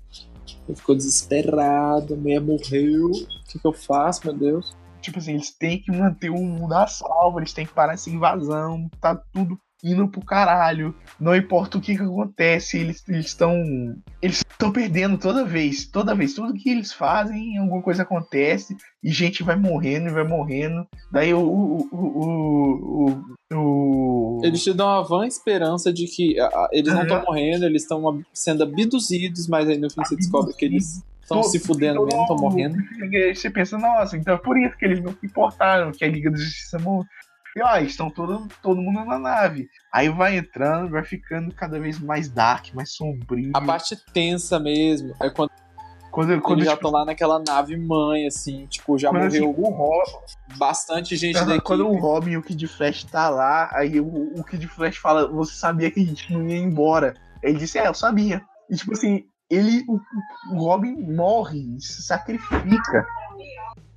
Ele 0.69 0.77
ficou 0.77 0.95
desesperado, 0.95 2.15
a 2.15 2.17
mulher 2.17 2.41
morreu. 2.41 3.11
O 3.11 3.45
que, 3.49 3.59
que 3.59 3.67
eu 3.67 3.73
faço, 3.73 4.21
meu 4.25 4.35
Deus? 4.35 4.77
Tipo 5.01 5.19
assim, 5.19 5.33
eles 5.33 5.51
têm 5.51 5.83
que 5.83 5.91
manter 5.91 6.31
o 6.31 6.37
mundo 6.37 6.73
a 6.73 6.87
salvo, 6.87 7.41
eles 7.41 7.53
têm 7.53 7.67
que 7.67 7.75
parar 7.75 7.95
essa 7.95 8.09
invasão, 8.09 8.89
tá 9.01 9.17
tudo 9.33 9.59
indo 9.83 10.09
pro 10.09 10.25
caralho. 10.25 10.95
Não 11.19 11.35
importa 11.35 11.79
o 11.79 11.81
que, 11.81 11.97
que 11.97 12.03
acontece, 12.03 12.79
eles 12.79 13.03
estão. 13.09 13.55
Eles 14.21 14.43
estão 14.49 14.71
perdendo 14.71 15.19
toda 15.19 15.45
vez. 15.45 15.87
Toda 15.87 16.15
vez. 16.15 16.35
Tudo 16.35 16.55
que 16.55 16.71
eles 16.71 16.93
fazem, 16.93 17.59
alguma 17.59 17.83
coisa 17.83 18.03
acontece. 18.03 18.77
E 19.03 19.11
gente 19.11 19.43
vai 19.43 19.57
morrendo 19.57 20.09
e 20.09 20.13
vai 20.13 20.27
morrendo. 20.27 20.87
Daí 21.11 21.35
o. 21.35 21.41
o, 21.41 21.89
o, 21.93 23.15
o, 23.51 23.55
o... 23.55 24.41
Eles 24.45 24.63
te 24.63 24.73
dão 24.73 24.87
uma 24.87 25.03
vã 25.03 25.27
esperança 25.27 25.93
de 25.93 26.07
que 26.07 26.41
uh, 26.41 26.69
eles 26.71 26.93
não 26.93 27.03
estão 27.03 27.23
morrendo, 27.23 27.65
eles 27.67 27.83
estão 27.83 28.23
sendo 28.33 28.63
abduzidos, 28.63 29.49
mas 29.49 29.69
aí 29.69 29.79
no 29.79 29.91
fim 29.91 30.03
você 30.05 30.17
descobre 30.17 30.55
que 30.55 30.65
eles 30.65 31.03
estão 31.21 31.43
se 31.43 31.59
fudendo 31.59 32.05
mesmo, 32.05 32.23
estão 32.23 32.37
morrendo. 32.37 32.77
Você 33.35 33.51
pensa, 33.51 33.79
nossa, 33.79 34.17
então 34.17 34.35
é 34.35 34.39
por 34.39 34.59
isso 34.59 34.77
que 34.77 34.85
eles 34.85 35.01
não 35.01 35.13
se 35.13 35.27
importaram, 35.27 35.93
que 35.93 36.05
a 36.05 36.09
Liga 36.09 36.31
da 36.31 36.37
Justiça 36.37 36.79
morreu. 36.79 37.07
E 37.57 37.63
ó, 37.63 37.77
estão 37.79 38.11
todo, 38.11 38.49
todo 38.63 38.81
mundo 38.81 39.05
na 39.05 39.19
nave. 39.19 39.69
Aí 39.93 40.09
vai 40.09 40.37
entrando, 40.37 40.91
vai 40.91 41.05
ficando 41.05 41.55
cada 41.55 41.79
vez 41.79 41.99
mais 41.99 42.29
dark, 42.29 42.73
mais 42.75 42.93
sombrio. 42.95 43.53
A 43.55 43.61
parte 43.61 43.97
tensa 44.13 44.59
mesmo 44.59 45.15
é 45.21 45.29
quando 45.29 45.51
quando, 46.13 46.39
quando 46.43 46.59
eles 46.59 46.67
já 46.67 46.75
estão 46.75 46.91
tipo, 46.91 46.99
lá 46.99 47.07
naquela 47.07 47.39
nave 47.39 47.75
mãe, 47.75 48.27
assim, 48.27 48.67
tipo, 48.67 48.99
já 48.99 49.11
morreu 49.11 49.29
assim, 49.29 49.41
o 49.41 49.51
Robin, 49.51 50.13
bastante 50.59 51.17
gente 51.17 51.39
quando, 51.39 51.49
da 51.49 51.55
equipe. 51.55 51.67
Quando 51.67 51.89
o 51.89 51.97
Robin 51.99 52.33
e 52.33 52.37
o 52.37 52.43
Kid 52.43 52.69
Flash 52.69 53.05
tá 53.05 53.31
lá, 53.31 53.71
aí 53.73 53.99
o, 53.99 54.39
o 54.39 54.45
Kid 54.45 54.69
Flash 54.69 54.99
fala, 54.99 55.27
você 55.27 55.55
sabia 55.55 55.91
que 55.91 56.01
a 56.01 56.05
gente 56.05 56.31
não 56.31 56.47
ia 56.47 56.59
embora. 56.59 57.15
Ele 57.43 57.59
disse, 57.59 57.79
é, 57.79 57.89
eu 57.89 57.95
sabia. 57.95 58.43
E 58.71 58.77
tipo 58.77 58.93
assim, 58.93 59.25
ele, 59.51 59.83
o, 59.89 59.99
o 60.55 60.59
Robin 60.59 60.95
morre, 61.15 61.81
se 61.81 62.03
sacrifica. 62.03 63.07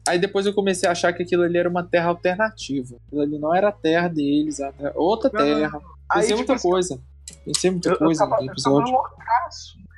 Aí 0.07 0.19
depois 0.19 0.45
eu 0.45 0.53
comecei 0.53 0.87
a 0.87 0.91
achar 0.91 1.13
que 1.13 1.23
aquilo 1.23 1.43
ali 1.43 1.57
era 1.57 1.69
uma 1.69 1.83
terra 1.83 2.09
alternativa. 2.09 2.95
Aquilo 3.07 3.21
ali 3.21 3.39
não 3.39 3.53
era 3.53 3.69
a 3.69 3.71
terra 3.71 4.07
deles, 4.07 4.59
era 4.59 4.93
outra 4.95 5.29
terra. 5.29 5.81
Pensei 6.13 6.31
aí, 6.31 6.35
muita 6.35 6.41
tipo 6.41 6.53
assim, 6.53 6.69
coisa. 6.69 7.01
Pensei 7.43 7.71
muita 7.71 7.89
eu, 7.89 7.97
coisa 7.97 8.23
eu 8.23 8.29
tava, 8.29 8.41
no 8.41 8.51
episódio. 8.51 8.93
Eu 8.93 9.01
tava 9.01 9.15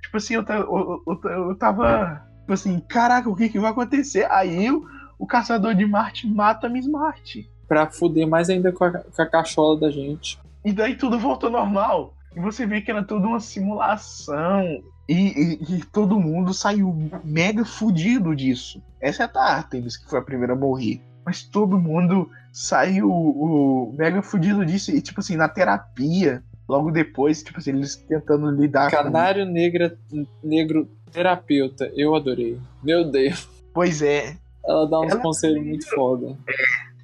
tipo 0.08 0.18
assim, 0.18 0.34
eu, 0.36 0.46
eu, 0.48 1.22
eu, 1.50 1.56
tava. 1.56 2.26
Tipo 2.42 2.54
assim, 2.54 2.80
caraca, 2.80 3.30
o 3.30 3.36
que, 3.36 3.50
que 3.50 3.60
vai 3.60 3.72
acontecer? 3.72 4.26
Aí 4.32 4.72
o, 4.72 4.86
o 5.20 5.28
caçador 5.28 5.76
de 5.76 5.86
Marte 5.86 6.28
mata 6.28 6.68
a 6.68 6.70
Miss 6.70 6.88
Marte. 6.88 7.50
Pra 7.68 7.90
fuder 7.90 8.28
mais 8.28 8.50
ainda 8.50 8.72
com 8.72 8.86
a, 8.86 8.92
com 8.92 9.22
a 9.22 9.26
cachola 9.26 9.80
da 9.80 9.92
gente. 9.92 10.40
E 10.64 10.72
daí 10.72 10.96
tudo 10.96 11.20
voltou 11.20 11.50
normal. 11.50 12.14
E 12.36 12.40
você 12.40 12.66
vê 12.66 12.82
que 12.82 12.90
era 12.90 13.04
tudo 13.04 13.28
uma 13.28 13.40
simulação. 13.40 14.64
E, 15.08 15.14
e, 15.14 15.76
e, 15.76 15.86
todo 15.86 16.20
mundo 16.20 16.54
saiu 16.54 16.94
mega 17.24 17.64
fudido 17.64 18.36
disso. 18.36 18.82
Essa 19.00 19.24
é 19.24 19.30
a 19.34 19.42
Artemis, 19.42 19.96
que 19.96 20.10
foi 20.10 20.20
a 20.20 20.24
primeira 20.24 20.54
a 20.54 20.56
morrer. 20.56 21.02
Mas 21.26 21.44
todo 21.44 21.80
mundo 21.80 22.30
saiu 22.52 23.10
o, 23.10 23.94
mega 23.98 24.22
fudido 24.22 24.66
disso. 24.66 24.92
E, 24.92 25.02
tipo 25.02 25.22
assim, 25.22 25.38
na 25.38 25.48
terapia, 25.48 26.44
logo 26.68 26.92
depois, 26.92 27.42
tipo 27.42 27.60
assim, 27.60 27.72
eles 27.72 27.96
tentando 27.96 28.52
lidar 28.52 28.92
Canário 28.92 29.46
com... 29.46 29.52
negra, 29.52 29.98
negro 30.44 30.90
terapeuta. 31.12 31.92
Eu 31.96 32.14
adorei. 32.14 32.60
Meu 32.84 33.10
Deus. 33.10 33.48
Pois 33.74 34.02
é. 34.02 34.36
Ela 34.66 34.90
dá 34.90 35.00
uns 35.00 35.12
Ela... 35.12 35.22
conselhos 35.22 35.66
muito 35.66 35.90
foda. 35.90 36.38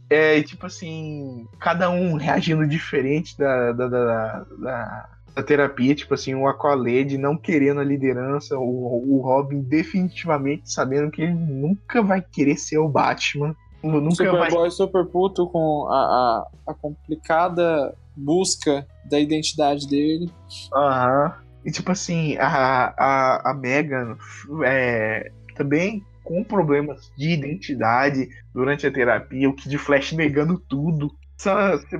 É, 0.10 0.40
é, 0.40 0.44
tipo 0.44 0.66
assim, 0.66 1.48
cada 1.60 1.90
um 1.90 2.16
reagindo 2.16 2.68
diferente 2.68 3.38
da, 3.38 3.72
da, 3.72 3.88
da, 3.88 4.46
da 4.60 5.10
da 5.36 5.42
terapia, 5.42 5.96
tipo 5.96 6.14
assim, 6.14 6.36
o 6.36 6.48
Aqualed 6.48 7.18
não 7.18 7.36
querendo 7.36 7.80
a 7.80 7.84
liderança, 7.84 8.58
o, 8.58 9.18
o 9.18 9.22
Robin 9.22 9.62
definitivamente 9.62 10.72
sabendo 10.72 11.10
que 11.10 11.24
ele 11.24 11.34
nunca 11.34 12.02
vai 12.02 12.22
querer 12.22 12.58
ser 12.58 12.78
o 12.78 12.88
Batman. 12.88 13.56
Nunca 13.82 14.16
Superboy 14.16 14.50
vai... 14.50 14.72
super 14.72 15.06
puto 15.06 15.48
com 15.48 15.88
a, 15.90 15.96
a, 15.96 16.48
a, 16.68 16.74
complicada 16.74 17.94
busca 18.16 18.88
da 19.10 19.20
identidade 19.20 19.88
dele. 19.88 20.32
Aham. 20.74 21.34
E 21.66 21.72
tipo 21.72 21.92
assim, 21.92 22.38
a, 22.38 22.94
a, 22.98 23.52
a 23.52 23.54
Megan 23.54 24.18
é, 24.66 25.32
também 25.56 26.04
com 26.24 26.44
problemas 26.44 27.12
de 27.18 27.32
identidade 27.32 28.30
durante 28.54 28.88
a 28.88 28.92
terapia, 28.92 29.50
o 29.50 29.56
de 29.56 29.78
Flash 29.78 30.14
negando 30.14 30.58
tudo 30.58 31.12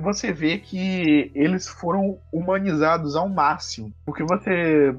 você 0.00 0.32
vê 0.32 0.58
que 0.58 1.30
eles 1.34 1.68
foram 1.68 2.18
humanizados 2.32 3.16
ao 3.16 3.28
máximo. 3.28 3.92
Porque 4.04 4.22
você, 4.22 4.94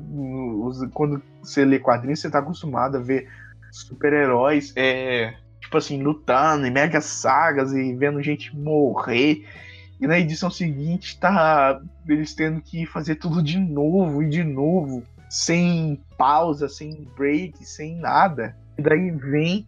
quando 0.93 1.21
você 1.41 1.65
lê 1.65 1.79
quadrinhos, 1.79 2.19
você 2.19 2.29
tá 2.29 2.39
acostumado 2.39 2.97
a 2.97 2.99
ver 2.99 3.27
super-heróis, 3.71 4.73
é, 4.75 5.35
tipo 5.59 5.77
assim, 5.77 6.01
lutando 6.01 6.65
em 6.65 6.71
mega 6.71 7.01
sagas 7.01 7.73
e 7.73 7.93
vendo 7.93 8.21
gente 8.21 8.55
morrer. 8.55 9.45
E 9.99 10.07
na 10.07 10.19
edição 10.19 10.49
seguinte 10.49 11.19
tá 11.19 11.81
eles 12.07 12.33
tendo 12.33 12.61
que 12.61 12.85
fazer 12.85 13.15
tudo 13.15 13.41
de 13.41 13.57
novo 13.57 14.21
e 14.21 14.29
de 14.29 14.43
novo, 14.43 15.03
sem 15.29 16.01
pausa, 16.17 16.67
sem 16.67 17.07
break, 17.15 17.65
sem 17.65 17.95
nada. 17.95 18.55
E 18.77 18.81
daí 18.81 19.11
vem. 19.11 19.65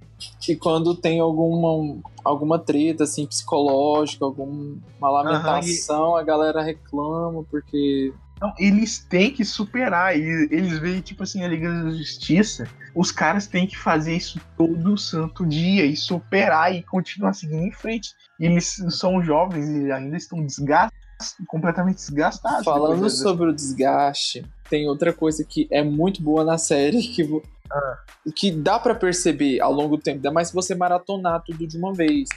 E 0.48 0.56
quando 0.56 0.96
tem 0.96 1.20
alguma, 1.20 2.02
alguma 2.24 2.60
treta, 2.60 3.04
assim, 3.04 3.26
psicológica, 3.26 4.26
alguma 4.26 4.80
lamentação, 5.02 6.16
a 6.16 6.24
galera 6.24 6.62
reclama 6.62 7.44
porque. 7.50 8.14
Não, 8.40 8.54
eles 8.60 9.00
têm 9.00 9.32
que 9.32 9.44
superar. 9.44 10.18
E 10.18 10.48
eles 10.52 10.78
veem, 10.80 11.02
tipo 11.02 11.24
assim, 11.24 11.44
a 11.44 11.48
Liga 11.48 11.72
da 11.84 11.90
Justiça. 11.92 12.68
Os 12.94 13.12
caras 13.12 13.48
têm 13.48 13.66
que 13.66 13.78
fazer 13.78 14.16
isso 14.16 14.40
todo 14.58 14.98
santo 14.98 15.46
dia 15.46 15.86
e 15.86 15.96
superar 15.96 16.74
e 16.74 16.84
continuar 16.84 17.34
seguindo 17.34 17.64
em 17.64 17.72
frente. 17.72 18.10
E 18.40 18.46
eles 18.46 18.78
são 18.90 19.22
jovens 19.24 19.70
e 19.70 19.92
ainda 19.92 20.18
estão 20.18 20.44
desgastados, 20.44 20.94
completamente 21.48 21.98
desgastados. 21.98 22.66
Falando 22.66 23.10
sobre 23.10 23.50
o 23.50 23.54
desgaste, 23.54 24.46
tem 24.70 24.88
outra 24.88 25.12
coisa 25.14 25.44
que 25.44 25.68
é 25.72 25.84
muito 25.84 26.22
boa 26.22 26.44
na 26.44 26.58
série 26.58 27.02
que, 27.02 27.24
Ah. 27.72 27.98
que 28.36 28.52
dá 28.52 28.80
pra 28.80 28.96
perceber 28.96 29.60
ao 29.62 29.72
longo 29.74 29.98
do 29.98 30.04
tempo, 30.04 30.18
ainda 30.18 30.32
mais 30.32 30.50
se 30.50 30.54
você 30.54 30.74
maratonar 30.76 31.44
tudo 31.44 31.68
de 31.68 31.78
uma 31.78 31.94
vez. 31.94 32.30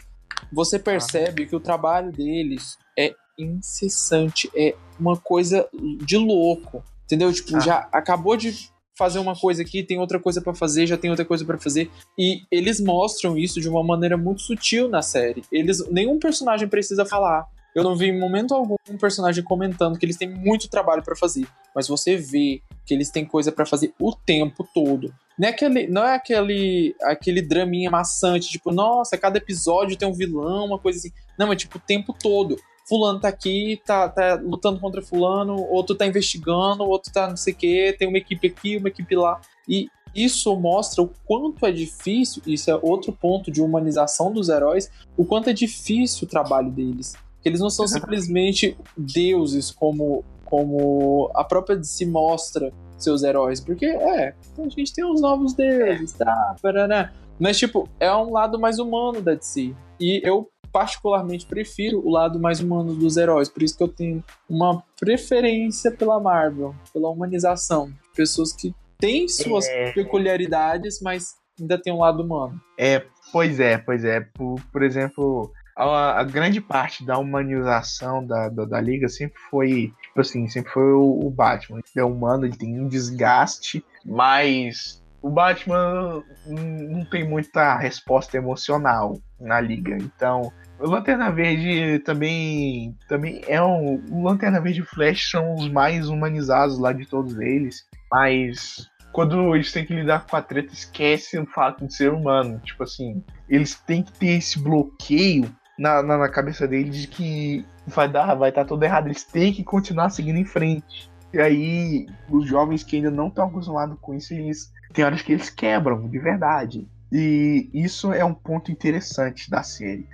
Você 0.52 0.78
percebe 0.78 1.46
que 1.46 1.54
o 1.54 1.60
trabalho 1.60 2.10
deles 2.12 2.76
é 2.98 3.14
incessante, 3.38 4.50
é 4.54 4.74
uma 4.98 5.16
coisa 5.16 5.68
de 6.04 6.16
louco. 6.16 6.82
Entendeu? 7.04 7.32
Tipo, 7.32 7.56
Ah. 7.56 7.60
já 7.60 7.88
acabou 7.92 8.36
de 8.36 8.52
fazer 8.96 9.18
uma 9.18 9.34
coisa 9.34 9.62
aqui, 9.62 9.82
tem 9.82 9.98
outra 9.98 10.20
coisa 10.20 10.40
pra 10.42 10.54
fazer, 10.54 10.86
já 10.86 10.96
tem 10.96 11.10
outra 11.10 11.24
coisa 11.24 11.44
pra 11.44 11.58
fazer. 11.58 11.90
E 12.18 12.42
eles 12.50 12.80
mostram 12.80 13.36
isso 13.38 13.60
de 13.60 13.68
uma 13.68 13.82
maneira 13.82 14.16
muito 14.16 14.42
sutil 14.42 14.88
na 14.88 15.00
série. 15.02 15.42
Eles 15.50 15.84
nenhum 15.90 16.18
personagem 16.18 16.68
precisa 16.68 17.04
falar. 17.06 17.46
Eu 17.74 17.84
não 17.84 17.94
vi 17.94 18.06
em 18.06 18.18
momento 18.18 18.54
algum 18.54 18.76
um 18.88 18.96
personagem 18.96 19.44
comentando 19.44 19.98
que 19.98 20.04
eles 20.04 20.16
têm 20.16 20.28
muito 20.28 20.68
trabalho 20.68 21.02
pra 21.02 21.14
fazer, 21.14 21.46
mas 21.74 21.86
você 21.86 22.16
vê 22.16 22.60
que 22.84 22.92
eles 22.92 23.10
têm 23.10 23.24
coisa 23.24 23.52
pra 23.52 23.64
fazer 23.64 23.94
o 24.00 24.12
tempo 24.12 24.68
todo. 24.74 25.14
Não 25.38 25.48
é 25.48 25.50
aquele, 25.50 25.86
não 25.86 26.04
é 26.04 26.14
aquele, 26.16 26.94
aquele 27.02 27.40
draminha 27.40 27.90
maçante, 27.90 28.48
tipo, 28.48 28.72
nossa, 28.72 29.16
cada 29.16 29.38
episódio 29.38 29.96
tem 29.96 30.08
um 30.08 30.12
vilão, 30.12 30.66
uma 30.66 30.78
coisa 30.78 30.98
assim. 30.98 31.12
Não, 31.38 31.52
é 31.52 31.56
tipo 31.56 31.78
o 31.78 31.80
tempo 31.80 32.12
todo. 32.12 32.56
Fulano 32.88 33.20
tá 33.20 33.28
aqui, 33.28 33.80
tá, 33.86 34.08
tá 34.08 34.34
lutando 34.34 34.80
contra 34.80 35.00
fulano, 35.00 35.54
outro 35.54 35.94
tá 35.94 36.04
investigando, 36.04 36.82
outro 36.82 37.12
tá 37.12 37.28
não 37.28 37.36
sei 37.36 37.52
o 37.52 37.56
quê, 37.56 37.94
tem 37.96 38.08
uma 38.08 38.18
equipe 38.18 38.48
aqui, 38.48 38.76
uma 38.76 38.88
equipe 38.88 39.14
lá. 39.14 39.40
E 39.68 39.88
isso 40.12 40.54
mostra 40.56 41.02
o 41.02 41.10
quanto 41.24 41.64
é 41.64 41.70
difícil, 41.70 42.42
isso 42.46 42.68
é 42.68 42.74
outro 42.82 43.12
ponto 43.12 43.50
de 43.50 43.62
humanização 43.62 44.32
dos 44.32 44.48
heróis, 44.48 44.90
o 45.16 45.24
quanto 45.24 45.50
é 45.50 45.52
difícil 45.52 46.26
o 46.26 46.28
trabalho 46.28 46.70
deles. 46.70 47.14
Que 47.42 47.48
eles 47.48 47.60
não 47.60 47.70
são 47.70 47.86
simplesmente 47.86 48.76
deuses 48.96 49.70
como, 49.70 50.24
como 50.44 51.30
a 51.34 51.42
própria 51.44 51.76
DC 51.76 52.06
mostra 52.06 52.72
seus 52.98 53.22
heróis. 53.22 53.60
Porque, 53.60 53.86
é, 53.86 54.34
a 54.58 54.68
gente 54.68 54.92
tem 54.92 55.04
os 55.04 55.20
novos 55.20 55.54
deuses, 55.54 56.12
tá, 56.12 56.54
paraná. 56.62 57.12
Mas, 57.38 57.58
tipo, 57.58 57.88
é 57.98 58.14
um 58.14 58.32
lado 58.32 58.58
mais 58.58 58.78
humano 58.78 59.22
da 59.22 59.34
DC. 59.34 59.74
E 59.98 60.20
eu 60.22 60.50
particularmente 60.72 61.46
prefiro 61.46 62.00
o 62.06 62.10
lado 62.10 62.38
mais 62.38 62.60
humano 62.60 62.94
dos 62.94 63.16
heróis. 63.16 63.48
Por 63.48 63.62
isso 63.62 63.76
que 63.76 63.82
eu 63.82 63.88
tenho 63.88 64.22
uma 64.48 64.82
preferência 64.98 65.90
pela 65.90 66.20
Marvel, 66.20 66.74
pela 66.92 67.08
humanização. 67.08 67.90
Pessoas 68.14 68.52
que 68.52 68.74
têm 68.98 69.26
suas 69.26 69.66
É. 69.66 69.92
peculiaridades, 69.92 71.00
mas 71.00 71.34
ainda 71.58 71.80
tem 71.80 71.92
um 71.92 71.98
lado 72.00 72.22
humano. 72.22 72.60
É, 72.78 73.04
pois 73.32 73.58
é, 73.58 73.78
pois 73.78 74.04
é. 74.04 74.20
Por, 74.20 74.60
por 74.72 74.82
exemplo, 74.82 75.50
a, 75.76 76.20
a 76.20 76.24
grande 76.24 76.60
parte 76.60 77.04
da 77.04 77.18
humanização 77.18 78.26
da, 78.26 78.48
da, 78.48 78.64
da 78.64 78.80
Liga 78.80 79.08
sempre 79.08 79.38
foi, 79.50 79.92
tipo 80.02 80.20
assim, 80.20 80.48
sempre 80.48 80.72
foi 80.72 80.92
o, 80.92 81.26
o 81.26 81.30
Batman. 81.30 81.78
Ele 81.78 82.02
é 82.02 82.04
humano, 82.04 82.44
ele 82.44 82.56
tem 82.56 82.80
um 82.80 82.88
desgaste, 82.88 83.84
mas 84.04 85.02
o 85.22 85.30
Batman 85.30 86.22
não 86.46 87.04
tem 87.04 87.28
muita 87.28 87.76
resposta 87.76 88.36
emocional 88.36 89.18
na 89.38 89.60
Liga. 89.60 89.96
Então, 89.96 90.52
o 90.78 90.88
Lanterna 90.88 91.30
Verde 91.30 91.98
também, 92.00 92.96
também 93.08 93.42
é 93.46 93.62
um. 93.62 94.02
O 94.10 94.24
Lanterna 94.24 94.60
Verde 94.60 94.80
e 94.80 94.82
o 94.82 94.86
Flash 94.86 95.30
são 95.30 95.54
os 95.54 95.68
mais 95.68 96.08
humanizados 96.08 96.78
lá 96.78 96.92
de 96.92 97.06
todos 97.06 97.38
eles, 97.38 97.86
mas 98.10 98.88
quando 99.12 99.54
eles 99.54 99.72
têm 99.72 99.84
que 99.84 99.94
lidar 99.94 100.26
com 100.26 100.36
a 100.36 100.42
treta, 100.42 100.72
esquece 100.72 101.38
o 101.38 101.46
fato 101.46 101.86
de 101.86 101.94
ser 101.94 102.12
humano. 102.12 102.60
Tipo 102.60 102.84
assim, 102.84 103.22
eles 103.48 103.74
têm 103.74 104.02
que 104.02 104.12
ter 104.12 104.38
esse 104.38 104.58
bloqueio 104.58 105.50
na, 105.80 106.02
na, 106.02 106.18
na 106.18 106.28
cabeça 106.28 106.68
deles 106.68 106.94
de 106.94 107.06
que 107.08 107.64
vai 107.86 108.06
dar, 108.06 108.34
vai 108.34 108.50
estar 108.50 108.66
tudo 108.66 108.82
errado. 108.84 109.06
Eles 109.06 109.24
têm 109.24 109.50
que 109.50 109.64
continuar 109.64 110.10
seguindo 110.10 110.36
em 110.36 110.44
frente. 110.44 111.10
E 111.32 111.40
aí, 111.40 112.06
os 112.28 112.46
jovens 112.46 112.84
que 112.84 112.96
ainda 112.96 113.10
não 113.10 113.28
estão 113.28 113.46
acostumados 113.46 113.96
com 113.98 114.12
isso, 114.14 114.34
eles 114.34 114.70
tem 114.92 115.04
horas 115.06 115.22
que 115.22 115.32
eles 115.32 115.48
quebram, 115.48 116.06
de 116.06 116.18
verdade. 116.18 116.86
E 117.10 117.70
isso 117.72 118.12
é 118.12 118.22
um 118.22 118.34
ponto 118.34 118.70
interessante 118.70 119.50
da 119.50 119.62
série. 119.62 120.06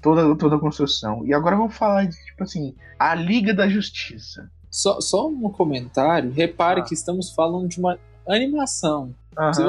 Toda, 0.00 0.34
toda 0.34 0.56
a 0.56 0.58
construção. 0.58 1.24
E 1.24 1.32
agora 1.32 1.54
vamos 1.54 1.76
falar 1.76 2.06
de, 2.06 2.16
tipo 2.24 2.42
assim, 2.42 2.74
a 2.98 3.14
Liga 3.14 3.54
da 3.54 3.68
Justiça. 3.68 4.50
Só, 4.68 5.00
só 5.00 5.28
um 5.28 5.48
comentário. 5.50 6.32
Repare 6.32 6.80
Ah. 6.80 6.84
que 6.84 6.94
estamos 6.94 7.30
falando 7.32 7.68
de 7.68 7.78
uma 7.78 7.96
animação. 8.26 9.14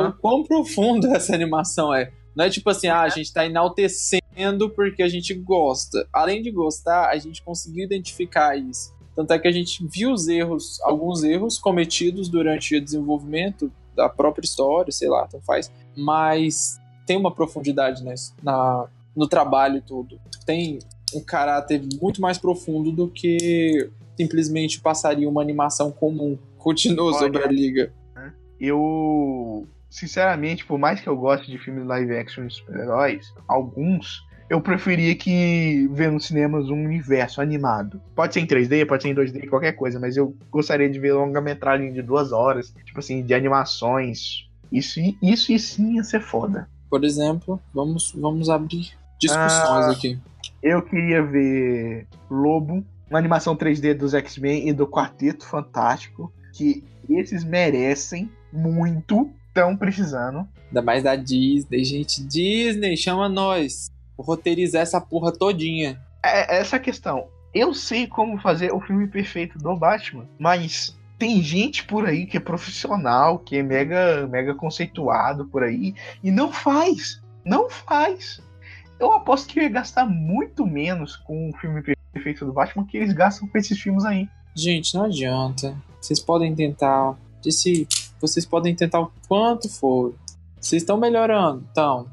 O 0.07 0.13
quão 0.13 0.43
profundo 0.43 1.05
essa 1.13 1.35
animação 1.35 1.93
é. 1.93 2.11
Não 2.35 2.45
é 2.45 2.49
tipo 2.49 2.67
assim, 2.71 2.87
ah, 2.87 3.01
a 3.01 3.09
gente 3.09 3.31
tá 3.31 3.45
enaltecendo 3.45 4.22
porque 4.69 5.03
a 5.03 5.07
gente 5.07 5.33
gosta. 5.33 6.07
Além 6.11 6.41
de 6.41 6.51
gostar, 6.51 7.09
a 7.09 7.17
gente 7.17 7.41
conseguiu 7.43 7.83
identificar 7.85 8.55
isso. 8.57 8.93
Tanto 9.15 9.31
é 9.31 9.39
que 9.39 9.47
a 9.47 9.51
gente 9.51 9.85
viu 9.85 10.11
os 10.11 10.27
erros, 10.27 10.79
alguns 10.81 11.23
erros 11.23 11.59
cometidos 11.59 12.29
durante 12.29 12.75
o 12.75 12.81
desenvolvimento 12.81 13.71
da 13.95 14.09
própria 14.09 14.45
história, 14.45 14.91
sei 14.91 15.07
lá, 15.07 15.25
então 15.27 15.39
faz. 15.41 15.71
Mas 15.95 16.79
tem 17.05 17.17
uma 17.17 17.31
profundidade 17.31 18.03
nessa, 18.03 18.33
na, 18.41 18.87
no 19.15 19.27
trabalho 19.27 19.83
tudo. 19.85 20.19
Tem 20.45 20.79
um 21.13 21.21
caráter 21.21 21.81
muito 22.01 22.19
mais 22.21 22.37
profundo 22.39 22.91
do 22.91 23.07
que 23.07 23.89
simplesmente 24.17 24.79
passaria 24.81 25.29
uma 25.29 25.41
animação 25.41 25.91
comum. 25.91 26.37
Continua 26.57 27.13
sobre 27.13 27.43
a 27.43 27.47
liga. 27.47 27.93
Eu, 28.59 29.67
sinceramente, 29.93 30.65
por 30.65 30.79
mais 30.79 30.99
que 30.99 31.07
eu 31.07 31.15
goste 31.15 31.51
de 31.51 31.57
filmes 31.59 31.85
live 31.85 32.17
action 32.17 32.47
de 32.47 32.55
super-heróis, 32.55 33.31
alguns 33.47 34.25
eu 34.49 34.59
preferia 34.59 35.15
que 35.15 35.87
ver 35.91 36.11
nos 36.11 36.25
cinemas 36.25 36.69
um 36.69 36.83
universo 36.85 37.39
animado. 37.41 38.01
Pode 38.15 38.33
ser 38.33 38.39
em 38.41 38.47
3D, 38.47 38.85
pode 38.87 39.03
ser 39.03 39.09
em 39.09 39.15
2D, 39.15 39.47
qualquer 39.47 39.73
coisa, 39.73 39.99
mas 39.99 40.17
eu 40.17 40.35
gostaria 40.51 40.89
de 40.89 40.99
ver 40.99 41.13
longa-metragem 41.13 41.93
de 41.93 42.01
duas 42.01 42.31
horas, 42.31 42.73
tipo 42.83 42.99
assim, 42.99 43.21
de 43.23 43.33
animações. 43.33 44.49
Isso, 44.71 44.99
isso 45.21 45.51
e 45.51 45.59
sim 45.59 45.95
ia 45.95 46.03
ser 46.03 46.21
foda. 46.21 46.67
Por 46.89 47.03
exemplo, 47.03 47.61
vamos, 47.73 48.11
vamos 48.15 48.49
abrir 48.49 48.91
discussões 49.19 49.85
Ah. 49.85 49.91
aqui. 49.91 50.19
Eu 50.61 50.81
queria 50.81 51.23
ver 51.23 52.07
Lobo, 52.29 52.83
uma 53.09 53.19
animação 53.19 53.55
3D 53.55 53.93
dos 53.93 54.13
X-Men 54.13 54.67
e 54.69 54.73
do 54.73 54.87
Quarteto 54.87 55.45
Fantástico, 55.45 56.33
que 56.51 56.83
esses 57.09 57.43
merecem 57.43 58.29
muito, 58.51 59.31
estão 59.53 59.77
precisando. 59.77 60.47
Ainda 60.67 60.81
mais 60.81 61.03
da 61.03 61.15
Disney, 61.15 61.83
gente. 61.83 62.23
Disney, 62.23 62.97
chama 62.97 63.29
nós. 63.29 63.91
Vou 64.17 64.25
roteirizar 64.25 64.81
essa 64.81 64.99
porra 64.99 65.31
todinha. 65.31 66.01
É 66.23 66.57
essa 66.57 66.79
questão. 66.79 67.27
Eu 67.53 67.73
sei 67.73 68.07
como 68.07 68.41
fazer 68.41 68.73
o 68.73 68.81
filme 68.81 69.07
perfeito 69.07 69.59
do 69.59 69.75
Batman, 69.75 70.27
mas 70.39 70.97
tem 71.19 71.41
gente 71.43 71.85
por 71.85 72.07
aí 72.07 72.25
que 72.25 72.37
é 72.37 72.39
profissional, 72.39 73.37
que 73.37 73.57
é 73.57 73.63
mega, 73.63 74.27
mega 74.27 74.55
conceituado 74.55 75.45
por 75.45 75.63
aí, 75.63 75.93
e 76.23 76.31
não 76.31 76.51
faz. 76.51 77.21
Não 77.45 77.69
faz. 77.69 78.41
Eu 78.99 79.11
aposto 79.11 79.53
que 79.53 79.59
ia 79.59 79.69
gastar 79.69 80.05
muito 80.05 80.65
menos 80.65 81.15
com 81.15 81.49
o 81.49 81.57
filme 81.57 81.83
perfeito 82.11 82.45
do 82.45 82.53
Batman 82.53 82.85
que 82.85 82.97
eles 82.97 83.13
gastam 83.13 83.47
com 83.47 83.57
esses 83.57 83.79
filmes 83.79 84.05
aí. 84.05 84.27
Gente, 84.55 84.95
não 84.95 85.05
adianta. 85.05 85.75
Vocês 86.01 86.19
podem 86.19 86.55
tentar. 86.55 87.15
Disse, 87.41 87.87
vocês 88.27 88.45
podem 88.45 88.73
tentar 88.75 89.01
o 89.01 89.11
quanto 89.27 89.69
for. 89.69 90.13
Vocês 90.59 90.81
estão 90.81 90.97
melhorando, 90.97 91.63
então. 91.71 92.07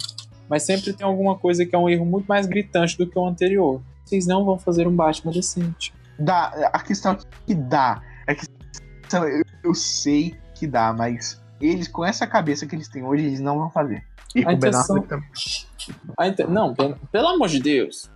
Mas 0.49 0.65
sempre 0.65 0.93
tem 0.93 1.07
alguma 1.07 1.39
coisa 1.39 1.65
que 1.65 1.75
é 1.75 1.79
um 1.79 1.89
erro 1.89 2.05
muito 2.05 2.27
mais 2.27 2.47
gritante 2.47 2.99
do 2.99 3.07
que 3.07 3.17
o 3.19 3.25
anterior. 3.27 3.81
Vocês 4.05 4.27
não 4.27 4.45
vão 4.45 4.59
fazer 4.59 4.89
um 4.89 4.95
Batman 4.95 5.31
decente. 5.33 5.95
Dá, 6.19 6.47
a 6.73 6.81
questão 6.83 7.17
que 7.47 7.55
dá. 7.55 8.03
A 8.27 8.35
questão, 8.35 9.29
eu, 9.29 9.45
eu 9.63 9.75
sei 9.75 10.35
que 10.57 10.67
dá, 10.67 10.93
mas 10.93 11.41
eles, 11.61 11.87
com 11.87 12.05
essa 12.05 12.27
cabeça 12.27 12.67
que 12.67 12.75
eles 12.75 12.89
têm 12.89 13.05
hoje, 13.05 13.25
eles 13.27 13.41
não 13.41 13.57
vão 13.59 13.71
fazer. 13.71 14.05
E 14.35 14.45
A 14.45 14.49
o 14.49 14.53
intenção-. 14.53 15.07
Ah, 16.19 16.27
ente- 16.29 16.45
Não, 16.45 16.75
pe- 16.75 16.95
pelo 17.13 17.29
amor 17.29 17.49
de 17.49 17.61
Deus. 17.61 18.11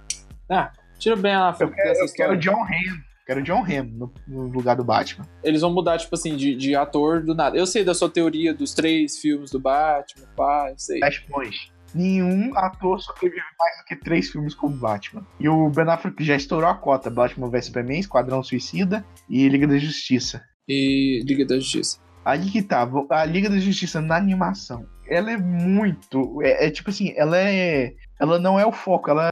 Ah, 0.50 0.72
tira 0.98 1.14
bem 1.16 1.34
a 1.34 1.54
Eu 1.58 1.70
quero, 1.70 1.88
eu 1.90 1.94
quero 2.12 2.34
história. 2.34 2.36
John 2.38 2.62
Hamm. 2.64 3.00
Quero 3.26 3.42
John 3.42 3.64
Hamm 3.64 3.88
no, 3.90 4.12
no 4.28 4.42
lugar 4.48 4.76
do 4.76 4.84
Batman. 4.84 5.26
Eles 5.42 5.62
vão 5.62 5.72
mudar, 5.72 5.96
tipo 5.98 6.14
assim, 6.14 6.36
de, 6.36 6.54
de 6.54 6.76
ator 6.76 7.22
do 7.22 7.34
nada. 7.34 7.56
Eu 7.56 7.66
sei 7.66 7.82
da 7.82 7.94
sua 7.94 8.10
teoria 8.10 8.52
dos 8.52 8.74
três 8.74 9.18
filmes 9.18 9.50
do 9.50 9.58
Batman, 9.58 10.26
pá, 10.36 10.68
eu 10.70 10.78
sei. 10.78 10.98
Flashpoint. 10.98 11.72
nenhum 11.94 12.52
ator 12.54 13.00
sobrevive 13.00 13.40
mais 13.58 13.78
do 13.78 13.84
que 13.86 13.96
três 13.96 14.28
filmes 14.30 14.54
como 14.54 14.76
Batman. 14.76 15.26
E 15.40 15.48
o 15.48 15.70
Ben 15.70 15.88
Affleck 15.88 16.22
já 16.22 16.36
estourou 16.36 16.68
a 16.68 16.74
cota: 16.74 17.08
Batman 17.08 17.48
vs 17.48 17.66
Superman, 17.66 18.00
Esquadrão 18.00 18.42
Suicida 18.42 19.04
e 19.28 19.48
Liga 19.48 19.66
da 19.66 19.78
Justiça. 19.78 20.42
E 20.68 21.22
Liga 21.24 21.46
da 21.46 21.56
Justiça. 21.56 21.98
Aí 22.24 22.50
que 22.50 22.62
tá, 22.62 22.88
a 23.10 23.24
Liga 23.24 23.48
da 23.48 23.58
Justiça 23.58 24.00
na 24.00 24.16
animação, 24.16 24.86
ela 25.08 25.32
é 25.32 25.36
muito. 25.36 26.42
É, 26.42 26.66
é 26.66 26.70
tipo 26.70 26.90
assim, 26.90 27.14
ela 27.16 27.38
é. 27.38 27.94
Ela 28.20 28.38
não 28.38 28.58
é 28.60 28.66
o 28.66 28.72
foco, 28.72 29.10
ela 29.10 29.30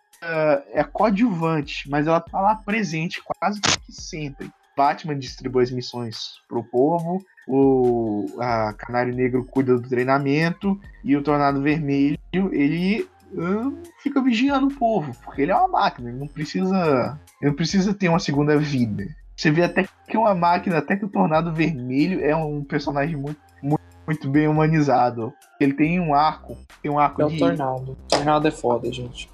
é 0.73 0.85
coadjuvante, 0.85 1.89
mas 1.89 2.07
ela 2.07 2.21
tá 2.21 2.41
lá 2.41 2.55
presente 2.57 3.23
quase 3.23 3.61
que 3.61 3.93
sempre. 3.93 4.51
Batman 4.77 5.19
distribui 5.19 5.63
as 5.63 5.71
missões 5.71 6.41
pro 6.49 6.65
povo, 6.65 7.23
o 7.47 8.27
a 8.39 8.73
Canário 8.73 9.15
Negro 9.15 9.45
cuida 9.45 9.77
do 9.77 9.89
treinamento 9.89 10.81
e 11.05 11.17
o 11.17 11.23
Tornado 11.23 11.61
Vermelho, 11.61 12.19
ele 12.33 13.07
uh, 13.33 13.77
fica 14.03 14.23
vigiando 14.23 14.69
o 14.69 14.75
povo, 14.75 15.13
porque 15.23 15.43
ele 15.43 15.53
é 15.53 15.57
uma 15.57 15.69
máquina, 15.69 16.09
ele 16.09 16.19
não 16.19 16.29
precisa, 16.29 17.19
ele 17.41 17.51
não 17.51 17.57
precisa 17.57 17.93
ter 17.93 18.09
uma 18.09 18.19
segunda 18.19 18.57
vida. 18.57 19.05
Você 19.37 19.51
vê 19.51 19.63
até 19.63 19.87
que 20.09 20.17
uma 20.17 20.35
máquina, 20.35 20.79
até 20.79 20.97
que 20.97 21.05
o 21.05 21.09
Tornado 21.09 21.53
Vermelho 21.53 22.25
é 22.25 22.35
um 22.35 22.63
personagem 22.63 23.17
muito, 23.17 23.41
muito, 23.63 23.83
muito 24.07 24.31
bem 24.31 24.47
humanizado. 24.47 25.33
Ele 25.61 25.73
tem 25.73 26.01
um 26.01 26.15
arco, 26.15 26.57
tem 26.81 26.91
um 26.91 26.99
arco 26.99 27.23
É 27.23 27.27
de 27.27 27.37
o 27.37 27.39
Tornado. 27.39 27.93
O 27.93 27.97
Tornado 28.09 28.49
é 28.49 28.51
foda, 28.51 28.93
gente. 28.93 29.29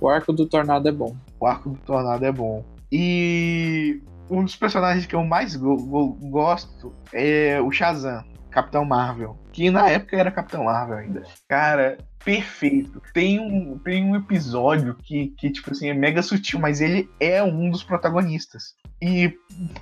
O 0.00 0.08
arco 0.08 0.32
do 0.32 0.46
Tornado 0.46 0.88
é 0.88 0.92
bom. 0.92 1.14
O 1.38 1.46
arco 1.46 1.70
do 1.70 1.78
Tornado 1.78 2.24
é 2.24 2.32
bom. 2.32 2.64
E 2.90 4.00
um 4.28 4.44
dos 4.44 4.56
personagens 4.56 5.06
que 5.06 5.14
eu 5.14 5.24
mais 5.24 5.54
go- 5.56 5.76
go- 5.76 6.16
gosto 6.30 6.92
é 7.12 7.60
o 7.60 7.70
Shazam, 7.70 8.24
Capitão 8.50 8.84
Marvel. 8.84 9.36
Que 9.52 9.70
na 9.70 9.88
época 9.88 10.16
era 10.16 10.30
Capitão 10.30 10.64
Marvel 10.64 10.98
ainda. 10.98 11.22
Cara, 11.48 11.98
perfeito. 12.24 13.02
Tem 13.12 13.38
um, 13.40 13.78
tem 13.78 14.04
um 14.04 14.16
episódio 14.16 14.94
que, 15.02 15.28
que, 15.36 15.50
tipo 15.50 15.70
assim, 15.72 15.88
é 15.88 15.94
mega 15.94 16.22
sutil, 16.22 16.58
mas 16.58 16.80
ele 16.80 17.08
é 17.20 17.42
um 17.42 17.70
dos 17.70 17.82
protagonistas. 17.82 18.74
E 19.02 19.32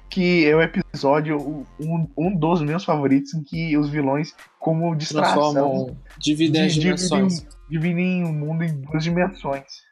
que 0.08 0.46
é 0.46 0.54
o 0.54 0.62
episódio, 0.62 1.36
um, 1.80 2.08
um 2.16 2.34
dos 2.36 2.62
meus 2.62 2.84
favoritos, 2.84 3.34
em 3.34 3.42
que 3.42 3.76
os 3.76 3.88
vilões, 3.88 4.34
como 4.60 4.94
distração, 4.94 5.52
Transformam. 5.52 5.96
Dividem 6.18 6.66
as 6.66 6.74
di- 6.74 6.80
dimensões. 6.80 7.46
dividem 7.68 8.24
o 8.24 8.32
mundo 8.32 8.64
em 8.64 8.80
duas 8.80 9.02
dimensões. 9.02 9.87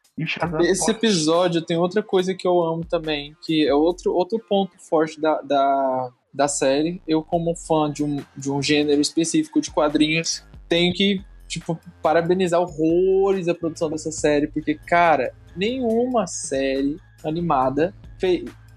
Esse 0.62 0.90
episódio 0.90 1.60
tem 1.62 1.76
outra 1.76 2.02
coisa 2.02 2.34
que 2.34 2.46
eu 2.46 2.62
amo 2.62 2.84
também, 2.84 3.36
que 3.44 3.66
é 3.66 3.74
outro, 3.74 4.14
outro 4.14 4.38
ponto 4.38 4.72
forte 4.78 5.20
da, 5.20 5.40
da, 5.42 6.10
da 6.32 6.48
série. 6.48 7.02
Eu, 7.06 7.22
como 7.22 7.54
fã 7.54 7.90
de 7.92 8.02
um, 8.02 8.16
de 8.36 8.50
um 8.50 8.62
gênero 8.62 9.00
específico 9.00 9.60
de 9.60 9.70
quadrinhos, 9.70 10.42
tenho 10.68 10.92
que, 10.94 11.22
tipo, 11.46 11.78
parabenizar 12.02 12.60
horrores 12.60 13.46
a 13.46 13.54
produção 13.54 13.90
dessa 13.90 14.10
série, 14.10 14.46
porque, 14.46 14.74
cara, 14.74 15.34
nenhuma 15.54 16.26
série 16.26 16.96
animada 17.22 17.94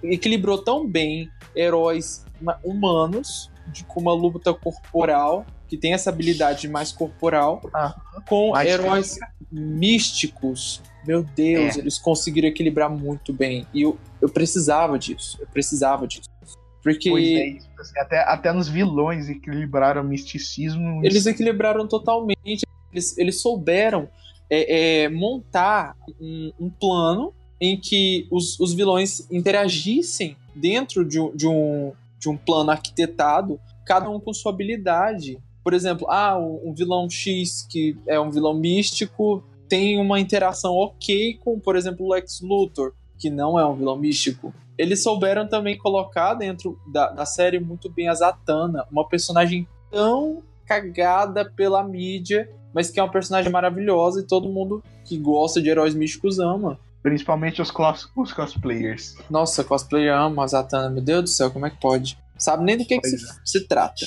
equilibrou 0.04 0.58
tão 0.58 0.86
bem 0.88 1.30
heróis 1.56 2.26
ma- 2.42 2.60
humanos 2.64 3.50
de, 3.72 3.84
com 3.84 4.00
uma 4.02 4.14
luta 4.14 4.54
corporal, 4.54 5.46
que 5.68 5.78
tem 5.78 5.94
essa 5.94 6.10
habilidade 6.10 6.68
mais 6.68 6.92
corporal, 6.92 7.62
Ah, 7.74 7.96
com 8.28 8.52
mais 8.52 8.70
heróis 8.70 9.18
místicos. 9.52 10.82
Meu 11.06 11.24
Deus, 11.24 11.76
É. 11.78 11.80
eles 11.80 11.98
conseguiram 11.98 12.48
equilibrar 12.50 12.90
muito 12.90 13.32
bem. 13.34 13.66
E 13.74 13.82
eu, 13.84 13.98
eu 14.22 14.30
precisava 14.30 14.98
disso. 15.00 15.38
Eu 15.40 15.48
precisava 15.48 16.08
disso. 16.08 16.30
Porque 16.84 17.10
Pois 17.10 17.28
é, 17.28 17.58
assim, 17.80 18.00
até, 18.00 18.20
até 18.20 18.54
nos 18.54 18.68
vilões 18.70 19.28
equilibraram 19.30 20.02
o 20.02 20.06
misticismo. 20.06 21.02
eles 21.06 21.26
equilibraram 21.26 21.88
totalmente. 21.88 22.66
Eles, 22.92 23.18
eles 23.18 23.42
souberam 23.42 24.10
é, 24.50 25.04
é, 25.04 25.10
montar 25.10 25.96
um, 26.20 26.52
um 26.60 26.70
plano 26.70 27.34
em 27.62 27.78
que 27.78 28.28
os, 28.32 28.58
os 28.60 28.74
vilões 28.74 29.28
interagissem 29.30 30.36
dentro 30.56 31.04
de 31.06 31.20
de, 31.36 31.48
um, 31.48 31.92
de 32.20 32.30
um 32.30 32.38
plano 32.38 32.72
arquitetado, 32.72 33.60
cada 33.86 34.10
um 34.10 34.20
com 34.20 34.34
sua 34.34 34.52
habilidade. 34.52 35.40
Por 35.64 35.74
exemplo, 35.74 36.06
ah, 36.10 36.38
um, 36.38 36.74
vilão 36.76 37.10
X 37.10 37.66
que 37.70 37.98
é 38.06 38.20
um 38.20 38.30
vilão 38.30 38.54
místico 38.54 39.44
tem 39.68 40.00
uma 40.00 40.20
interação 40.20 40.74
ok 40.74 41.40
com, 41.44 41.60
por 41.60 41.76
exemplo, 41.76 42.06
o 42.06 42.12
Lex 42.12 42.42
Luthor, 42.42 42.94
que 43.18 43.30
não 43.30 43.60
é 43.60 43.66
um 43.66 43.76
vilão 43.76 43.96
místico. 43.96 44.54
Eles 44.78 45.04
souberam 45.04 45.48
também 45.48 45.78
colocar 45.78 46.34
dentro 46.34 46.80
da, 46.92 47.10
da 47.10 47.26
série 47.26 47.60
muito 47.60 47.90
bem 47.90 48.10
a 48.10 48.14
Zatanna, 48.14 48.86
uma 48.92 49.08
personagem 49.08 49.68
tão 49.92 50.42
cagada 50.66 51.46
pela 51.46 51.84
mídia, 51.84 52.50
mas 52.74 52.90
que 52.90 53.00
é 53.00 53.04
uma 53.04 53.12
personagem 53.12 53.52
maravilhosa 53.52 54.22
e 54.22 54.28
todo 54.28 54.50
mundo 54.50 54.84
que 55.06 55.18
gosta 55.18 55.62
de 55.62 55.70
heróis 55.70 55.94
místicos 55.94 56.40
ama. 56.40 56.80
Principalmente 57.02 57.62
os, 57.62 57.72
cos, 57.72 58.10
os 58.16 58.34
cosplayers. 58.34 59.16
Nossa, 59.30 59.64
cosplayer 59.64 60.14
ama 60.14 60.44
a 60.44 60.48
Zatanna, 60.48 60.90
meu 60.90 61.02
Deus 61.04 61.24
do 61.24 61.30
céu, 61.30 61.50
como 61.52 61.66
é 61.66 61.70
que 61.70 61.80
pode? 61.80 62.18
Sabe 62.38 62.64
nem 62.64 62.78
do 62.78 62.86
que, 62.86 63.00
que 63.00 63.08
se, 63.08 63.18
se 63.46 63.68
trata. 63.68 64.06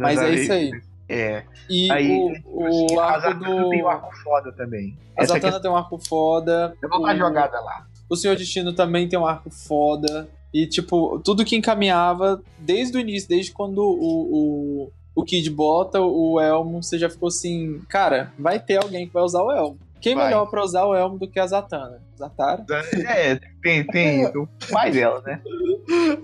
Mas 0.00 0.18
é 0.20 0.30
isso 0.34 0.52
aí. 0.52 0.70
É. 1.08 1.42
E 1.68 1.90
Aí, 1.90 2.10
o, 2.44 2.94
o 2.94 3.00
a 3.00 3.12
arco 3.12 3.34
do. 3.44 3.68
tem 3.70 3.82
um 3.82 3.88
arco 3.88 4.14
foda 4.22 4.52
também. 4.52 4.96
A 5.16 5.24
Essa 5.24 5.34
Zatanna 5.34 5.60
tem 5.60 5.70
um 5.70 5.76
arco 5.76 5.98
foda. 5.98 6.76
não 6.82 7.02
tá 7.02 7.12
o- 7.12 7.16
jogada 7.16 7.60
lá. 7.60 7.86
O 8.08 8.16
Senhor 8.16 8.36
Destino 8.36 8.72
também 8.72 9.08
tem 9.08 9.18
um 9.18 9.26
arco 9.26 9.50
foda. 9.50 10.28
E, 10.52 10.66
tipo, 10.66 11.20
tudo 11.24 11.44
que 11.44 11.56
encaminhava 11.56 12.42
desde 12.58 12.96
o 12.96 13.00
início, 13.00 13.28
desde 13.28 13.52
quando 13.52 13.78
o, 13.78 14.84
o, 14.84 14.92
o 15.14 15.24
Kid 15.24 15.48
bota 15.50 16.00
o 16.00 16.40
Elmo, 16.40 16.82
você 16.82 16.98
já 16.98 17.08
ficou 17.08 17.28
assim, 17.28 17.80
cara, 17.88 18.32
vai 18.38 18.58
ter 18.58 18.76
alguém 18.82 19.06
que 19.06 19.12
vai 19.14 19.22
usar 19.22 19.42
o 19.42 19.50
Elmo. 19.52 19.78
Quem 20.00 20.14
Vai. 20.14 20.26
melhor 20.26 20.46
pra 20.46 20.64
usar 20.64 20.84
o 20.84 20.94
Elmo 20.94 21.18
do 21.18 21.28
que 21.28 21.38
a 21.38 21.46
Zatara? 21.46 22.02
Zatara? 22.16 22.64
É, 23.06 23.38
tem, 23.62 23.84
tem 23.88 24.26
o 24.26 24.48
pai 24.70 24.90
dela, 24.90 25.22
né? 25.26 25.40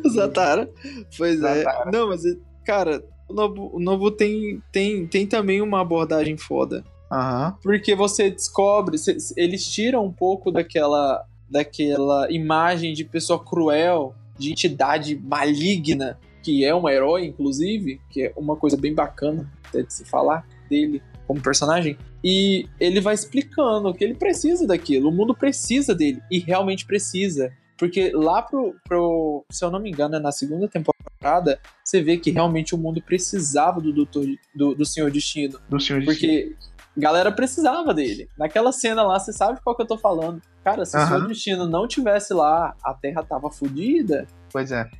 Zatara. 0.08 0.70
Pois 1.16 1.42
é. 1.42 1.62
Zatara. 1.62 1.90
Não, 1.90 2.08
mas, 2.08 2.22
cara, 2.64 3.02
o 3.28 3.34
Nobu, 3.34 3.70
o 3.74 3.80
Nobu 3.80 4.10
tem, 4.10 4.62
tem, 4.72 5.06
tem 5.06 5.26
também 5.26 5.60
uma 5.60 5.80
abordagem 5.80 6.36
foda. 6.36 6.84
Aham. 7.10 7.56
Porque 7.62 7.94
você 7.94 8.30
descobre, 8.30 8.96
eles 9.36 9.66
tiram 9.70 10.04
um 10.04 10.12
pouco 10.12 10.50
daquela, 10.50 11.24
daquela 11.48 12.30
imagem 12.30 12.92
de 12.94 13.04
pessoa 13.04 13.42
cruel, 13.42 14.14
de 14.38 14.50
entidade 14.50 15.16
maligna, 15.22 16.18
que 16.42 16.64
é 16.64 16.74
um 16.74 16.88
herói, 16.88 17.26
inclusive, 17.26 18.00
que 18.10 18.24
é 18.24 18.32
uma 18.36 18.56
coisa 18.56 18.76
bem 18.76 18.94
bacana 18.94 19.50
até 19.68 19.82
de 19.82 19.92
se 19.92 20.04
falar 20.04 20.46
dele 20.68 21.02
como 21.26 21.40
personagem. 21.40 21.98
E 22.28 22.68
ele 22.80 23.00
vai 23.00 23.14
explicando 23.14 23.94
que 23.94 24.02
ele 24.02 24.14
precisa 24.14 24.66
daquilo, 24.66 25.10
o 25.10 25.12
mundo 25.12 25.32
precisa 25.32 25.94
dele, 25.94 26.20
e 26.28 26.40
realmente 26.40 26.84
precisa. 26.84 27.52
Porque 27.78 28.10
lá 28.12 28.42
pro, 28.42 28.74
pro 28.82 29.44
se 29.48 29.64
eu 29.64 29.70
não 29.70 29.78
me 29.78 29.90
engano, 29.90 30.16
é 30.16 30.18
na 30.18 30.32
segunda 30.32 30.66
temporada, 30.66 31.60
você 31.84 32.02
vê 32.02 32.16
que 32.16 32.32
realmente 32.32 32.74
o 32.74 32.78
mundo 32.78 33.00
precisava 33.00 33.80
do 33.80 33.92
Doutor, 33.92 34.26
do, 34.52 34.74
do 34.74 34.84
Senhor 34.84 35.08
Destino. 35.08 35.60
Do 35.68 35.78
Senhor 35.78 36.04
Porque 36.04 36.56
galera 36.96 37.30
precisava 37.30 37.94
dele. 37.94 38.28
Naquela 38.36 38.72
cena 38.72 39.04
lá, 39.04 39.20
você 39.20 39.32
sabe 39.32 39.60
qual 39.62 39.76
que 39.76 39.82
eu 39.82 39.86
tô 39.86 39.96
falando. 39.96 40.42
Cara, 40.64 40.84
se 40.84 40.96
o 40.96 40.98
Aham. 40.98 41.06
Senhor 41.06 41.28
Destino 41.28 41.66
não 41.68 41.86
tivesse 41.86 42.34
lá, 42.34 42.74
a 42.82 42.92
Terra 42.92 43.22
tava 43.22 43.52
fodida. 43.52 44.26
Pois 44.50 44.72
é. 44.72 44.90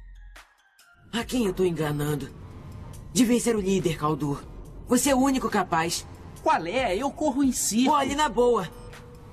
A 1.13 1.25
quem 1.25 1.47
eu 1.47 1.53
tô 1.53 1.65
enganando? 1.65 2.29
Devia 3.13 3.41
ser 3.41 3.57
o 3.57 3.61
líder, 3.61 3.99
Caldur. 3.99 4.45
Você 4.87 5.11
é 5.11 5.15
o 5.15 5.19
único 5.19 5.51
capaz. 5.51 6.07
Qual 6.47 6.65
é? 6.65 6.97
Eu 6.97 7.11
corro 7.11 7.43
em 7.43 7.51
si. 7.51 7.89
Olhe 7.89 8.15
na 8.15 8.29
boa. 8.29 8.69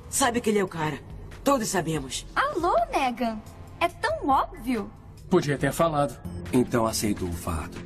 Sabe 0.09 0.41
que 0.41 0.49
ele 0.49 0.57
é 0.57 0.64
o 0.64 0.68
cara. 0.68 0.97
Todos 1.43 1.68
sabemos. 1.68 2.26
Alô, 2.36 2.74
Megan? 2.91 3.39
É 3.80 3.88
tão 3.88 4.28
óbvio. 4.28 4.89
Podia 5.30 5.55
ter 5.55 5.72
falado. 5.72 6.20
Então 6.51 6.88
aceito 6.88 7.24
o 7.24 7.32
fardo. 7.32 7.78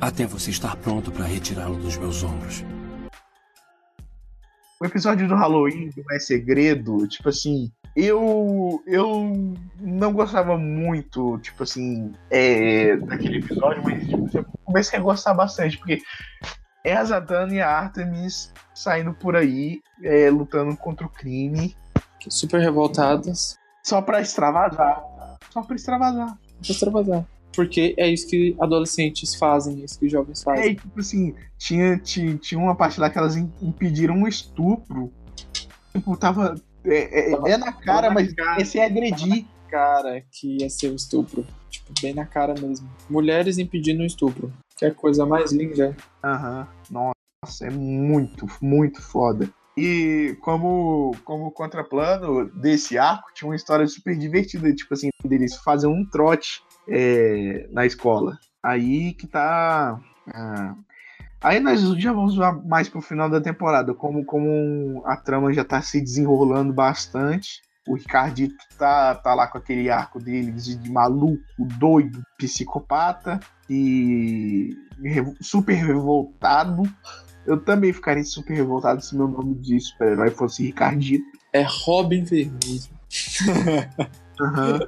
Até 0.00 0.26
você 0.26 0.50
estar 0.50 0.74
pronto 0.78 1.12
para 1.12 1.26
retirá-lo 1.26 1.76
dos 1.76 1.96
meus 1.96 2.24
ombros. 2.24 2.64
O 4.80 4.84
episódio 4.84 5.28
do 5.28 5.36
Halloween, 5.36 5.90
do 5.90 6.02
Mais 6.02 6.26
Segredo, 6.26 7.06
tipo 7.06 7.28
assim, 7.28 7.70
eu 7.94 8.82
eu 8.84 9.54
não 9.78 10.12
gostava 10.12 10.58
muito, 10.58 11.38
tipo 11.38 11.62
assim, 11.62 12.12
é, 12.28 12.96
daquele 12.96 13.38
episódio, 13.38 13.80
mas 13.84 14.08
tipo, 14.08 14.28
eu 14.36 14.44
comecei 14.64 14.98
a 14.98 15.02
gostar 15.02 15.34
bastante, 15.34 15.78
porque 15.78 16.02
é 16.88 16.94
a 16.96 17.04
Zatanna 17.04 17.54
e 17.54 17.60
a 17.60 17.68
Artemis 17.68 18.52
saindo 18.74 19.12
por 19.14 19.34
aí, 19.36 19.80
é, 20.02 20.30
lutando 20.30 20.76
contra 20.76 21.06
o 21.06 21.10
crime, 21.10 21.76
Super 22.28 22.60
revoltadas. 22.60 23.56
só 23.84 24.02
pra 24.02 24.20
extravasar. 24.20 25.02
Só 25.52 25.62
pra 25.62 25.76
extravasar. 25.76 26.36
Pra 26.36 26.70
extravasar. 26.72 27.24
Porque 27.54 27.94
é 27.96 28.08
isso 28.08 28.28
que 28.28 28.54
adolescentes 28.60 29.34
fazem, 29.34 29.80
é 29.80 29.84
isso 29.84 29.98
que 29.98 30.08
jovens 30.08 30.42
É, 30.42 30.44
fazem. 30.44 30.72
e, 30.72 30.74
tipo 30.76 31.00
assim, 31.00 31.34
tinha, 31.56 31.96
tinha, 31.98 32.36
tinha 32.36 32.60
uma 32.60 32.74
parte 32.74 33.00
lá 33.00 33.08
que 33.08 33.16
elas 33.16 33.34
im- 33.36 33.50
impediram 33.62 34.14
um 34.14 34.28
estupro. 34.28 35.10
Tipo, 35.92 36.16
tava. 36.16 36.54
É, 36.84 37.32
é- 37.32 37.52
é 37.52 37.56
na 37.56 37.72
cara, 37.72 38.10
mas 38.10 38.32
esse 38.58 38.78
é 38.78 38.84
agredir. 38.84 39.46
Cara, 39.70 40.22
que 40.30 40.58
ia 40.60 40.68
ser 40.68 40.88
o 40.90 40.94
estupro. 40.94 41.46
Tipo, 41.70 41.92
bem 42.02 42.12
na 42.14 42.26
cara 42.26 42.54
mesmo. 42.60 42.88
Mulheres 43.08 43.56
impedindo 43.58 44.02
o 44.02 44.06
estupro. 44.06 44.52
Que 44.76 44.84
é 44.84 44.88
a 44.88 44.94
coisa 44.94 45.24
mais 45.24 45.52
linda. 45.52 45.96
Aham. 46.22 46.68
Nossa, 46.90 47.66
é 47.66 47.70
muito, 47.70 48.46
muito 48.60 49.00
foda. 49.02 49.48
E 49.76 50.36
como, 50.40 51.14
como 51.22 51.50
contraplano 51.50 52.46
desse 52.50 52.96
arco, 52.96 53.30
tinha 53.34 53.48
uma 53.48 53.56
história 53.56 53.86
super 53.86 54.16
divertida, 54.16 54.74
tipo 54.74 54.94
assim, 54.94 55.10
deles 55.22 55.54
fazem 55.56 55.90
um 55.90 56.04
trote 56.04 56.62
é, 56.88 57.68
na 57.70 57.84
escola. 57.84 58.38
Aí 58.62 59.12
que 59.12 59.26
tá. 59.26 60.00
ah, 60.28 60.74
aí 61.42 61.60
nós 61.60 61.80
já 61.98 62.12
vamos 62.12 62.36
mais 62.66 62.88
pro 62.88 63.02
final 63.02 63.28
da 63.28 63.40
temporada, 63.40 63.92
como, 63.92 64.24
como 64.24 65.02
a 65.04 65.16
trama 65.16 65.52
já 65.52 65.64
tá 65.64 65.82
se 65.82 66.00
desenrolando 66.00 66.72
bastante. 66.72 67.60
O 67.86 67.94
Ricardito 67.94 68.56
tá, 68.76 69.14
tá 69.14 69.34
lá 69.34 69.46
com 69.46 69.58
aquele 69.58 69.88
arco 69.88 70.18
dele 70.18 70.50
de, 70.52 70.74
de 70.74 70.90
maluco, 70.90 71.42
doido, 71.78 72.22
psicopata 72.36 73.38
e 73.70 74.76
super 75.40 75.74
revoltado. 75.74 76.82
Eu 77.46 77.60
também 77.60 77.92
ficaria 77.92 78.24
super 78.24 78.54
revoltado 78.54 79.00
se 79.00 79.16
meu 79.16 79.28
nome 79.28 79.54
de 79.54 79.78
super-herói 79.80 80.30
fosse 80.30 80.64
Ricardito. 80.64 81.24
É 81.52 81.64
Robin 81.84 82.24
Vermelho. 82.24 82.82
Aham. 84.40 84.80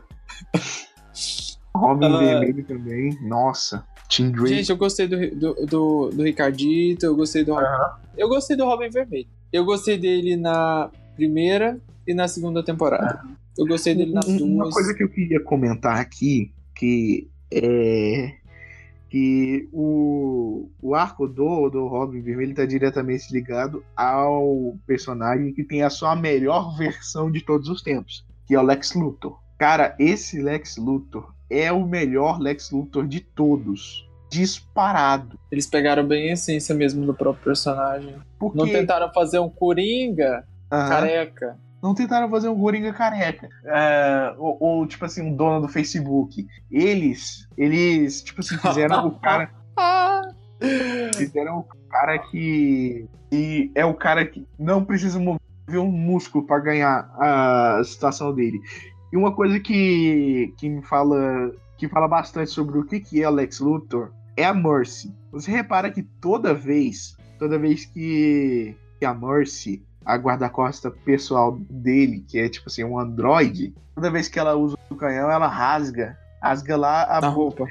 Robin 1.75 2.07
Ah. 2.07 2.19
Vermelho 2.19 2.65
também. 2.65 3.19
Nossa. 3.23 3.87
Tim 4.09 4.31
Drake. 4.31 4.49
Gente, 4.57 4.71
eu 4.71 4.77
gostei 4.77 5.07
do, 5.07 5.37
do, 5.37 5.67
do, 5.67 6.11
do 6.11 6.23
Ricardito, 6.25 7.07
eu 7.07 7.15
gostei 7.15 7.45
do. 7.45 7.55
Eu 8.17 8.29
gostei 8.29 8.57
do 8.57 8.65
Robin 8.65 8.89
Vermelho. 8.89 9.29
Eu 9.53 9.65
gostei 9.65 9.97
dele 9.99 10.37
na 10.37 10.91
primeira 11.15 11.79
e 12.09 12.15
na 12.15 12.27
segunda 12.27 12.63
temporada. 12.65 13.23
Eu 13.57 13.67
gostei 13.67 13.95
dele 13.95 14.13
nas 14.13 14.27
Um- 14.27 14.45
Uma 14.55 14.65
duas. 14.65 14.75
coisa 14.75 14.95
que 14.95 15.03
eu 15.05 15.09
queria 15.09 15.41
comentar 15.41 15.99
aqui, 16.01 16.53
que 16.75 17.29
é 17.53 18.35
que 19.11 19.67
o, 19.73 20.69
o 20.83 20.95
arco 20.95 21.27
do, 21.27 21.71
do 21.71 21.87
Robin 21.87 22.21
Vermelho 22.21 22.51
está 22.51 22.67
diretamente 22.67 23.33
ligado 23.33 23.83
ao 23.97 24.77
personagem 24.87 25.51
que 25.55 25.65
tem 25.65 25.83
a 25.83 25.89
sua 25.89 26.15
melhor 26.15 26.77
versão 26.77 27.31
de 27.31 27.41
todos 27.43 27.69
os 27.71 27.81
tempos, 27.83 28.25
que 28.47 28.55
é 28.55 28.61
o 28.61 28.63
Lex 28.63 28.95
Luthor. 28.95 29.39
Cara, 29.59 29.97
esse 29.99 30.41
Lex 30.43 30.77
Luthor 30.77 31.33
é 31.49 31.73
o 31.73 31.87
melhor 31.87 32.39
Lex 32.39 32.71
Luthor 32.71 33.07
de 33.07 33.21
todos. 33.21 34.07
Disparado. 34.31 35.39
Eles 35.51 35.67
pegaram 35.67 36.07
bem 36.07 36.29
a 36.29 36.33
essência 36.35 36.75
mesmo 36.75 37.07
do 37.07 37.15
próprio 37.15 37.45
personagem. 37.45 38.15
Porque 38.39 38.59
Não 38.59 38.67
tentaram 38.67 39.11
fazer 39.13 39.39
um 39.39 39.49
Coringa 39.49 40.45
careca. 40.69 41.59
Não 41.83 41.95
tentaram 41.95 42.29
fazer 42.29 42.49
um 42.49 42.61
Coringa 42.61 42.93
careca. 42.93 43.49
É, 43.65 44.35
ou, 44.39 44.57
ou, 44.61 44.87
tipo 44.87 45.05
assim, 45.05 45.23
um 45.23 45.35
dono 45.35 45.61
do 45.61 45.69
Facebook. 45.69 46.47
Eles, 46.71 47.49
eles, 47.57 48.23
tipo 48.23 48.41
assim, 48.41 48.59
fizeram 48.59 49.07
o 49.07 49.19
cara. 49.19 49.51
Fizeram 51.17 51.59
o 51.61 51.89
cara 51.89 52.19
que. 52.19 53.07
que 53.31 53.71
é 53.77 53.85
o 53.85 53.95
cara 53.95 54.27
que 54.27 54.45
não 54.59 54.85
precisa 54.85 55.17
mover 55.17 55.41
um 55.79 55.91
músculo 55.91 56.45
para 56.45 56.59
ganhar 56.59 57.09
a 57.17 57.81
situação 57.85 58.35
dele. 58.35 58.61
E 59.13 59.17
uma 59.17 59.33
coisa 59.33 59.61
que, 59.61 60.53
que 60.59 60.69
me 60.69 60.83
fala. 60.83 61.53
que 61.77 61.89
fala 61.89 62.09
bastante 62.09 62.51
sobre 62.51 62.77
o 62.77 62.85
que, 62.85 62.99
que 62.99 63.23
é 63.23 63.29
o 63.29 63.33
Lex 63.33 63.61
Luthor 63.61 64.11
é 64.39 64.45
a 64.45 64.55
Mercy. 64.55 65.13
Você 65.33 65.51
repara 65.51 65.91
que 65.91 66.03
toda 66.03 66.55
vez. 66.55 67.17
Toda 67.39 67.59
vez 67.59 67.85
que, 67.85 68.77
que 68.99 69.05
a 69.05 69.13
Mercy 69.13 69.85
a 70.09 70.17
guarda-costa 70.17 70.91
pessoal 70.91 71.59
dele, 71.71 72.25
que 72.27 72.39
é 72.39 72.49
tipo 72.49 72.69
assim, 72.69 72.83
um 72.83 72.99
androide, 72.99 73.75
toda 73.95 74.11
vez 74.11 74.27
que 74.29 74.39
ela 74.39 74.55
usa 74.57 74.77
o 74.91 74.95
canhão, 74.97 75.31
ela 75.31 75.47
rasga. 75.47 76.17
Rasga 76.43 76.77
lá 76.77 77.03
a 77.05 77.21
roupa. 77.29 77.65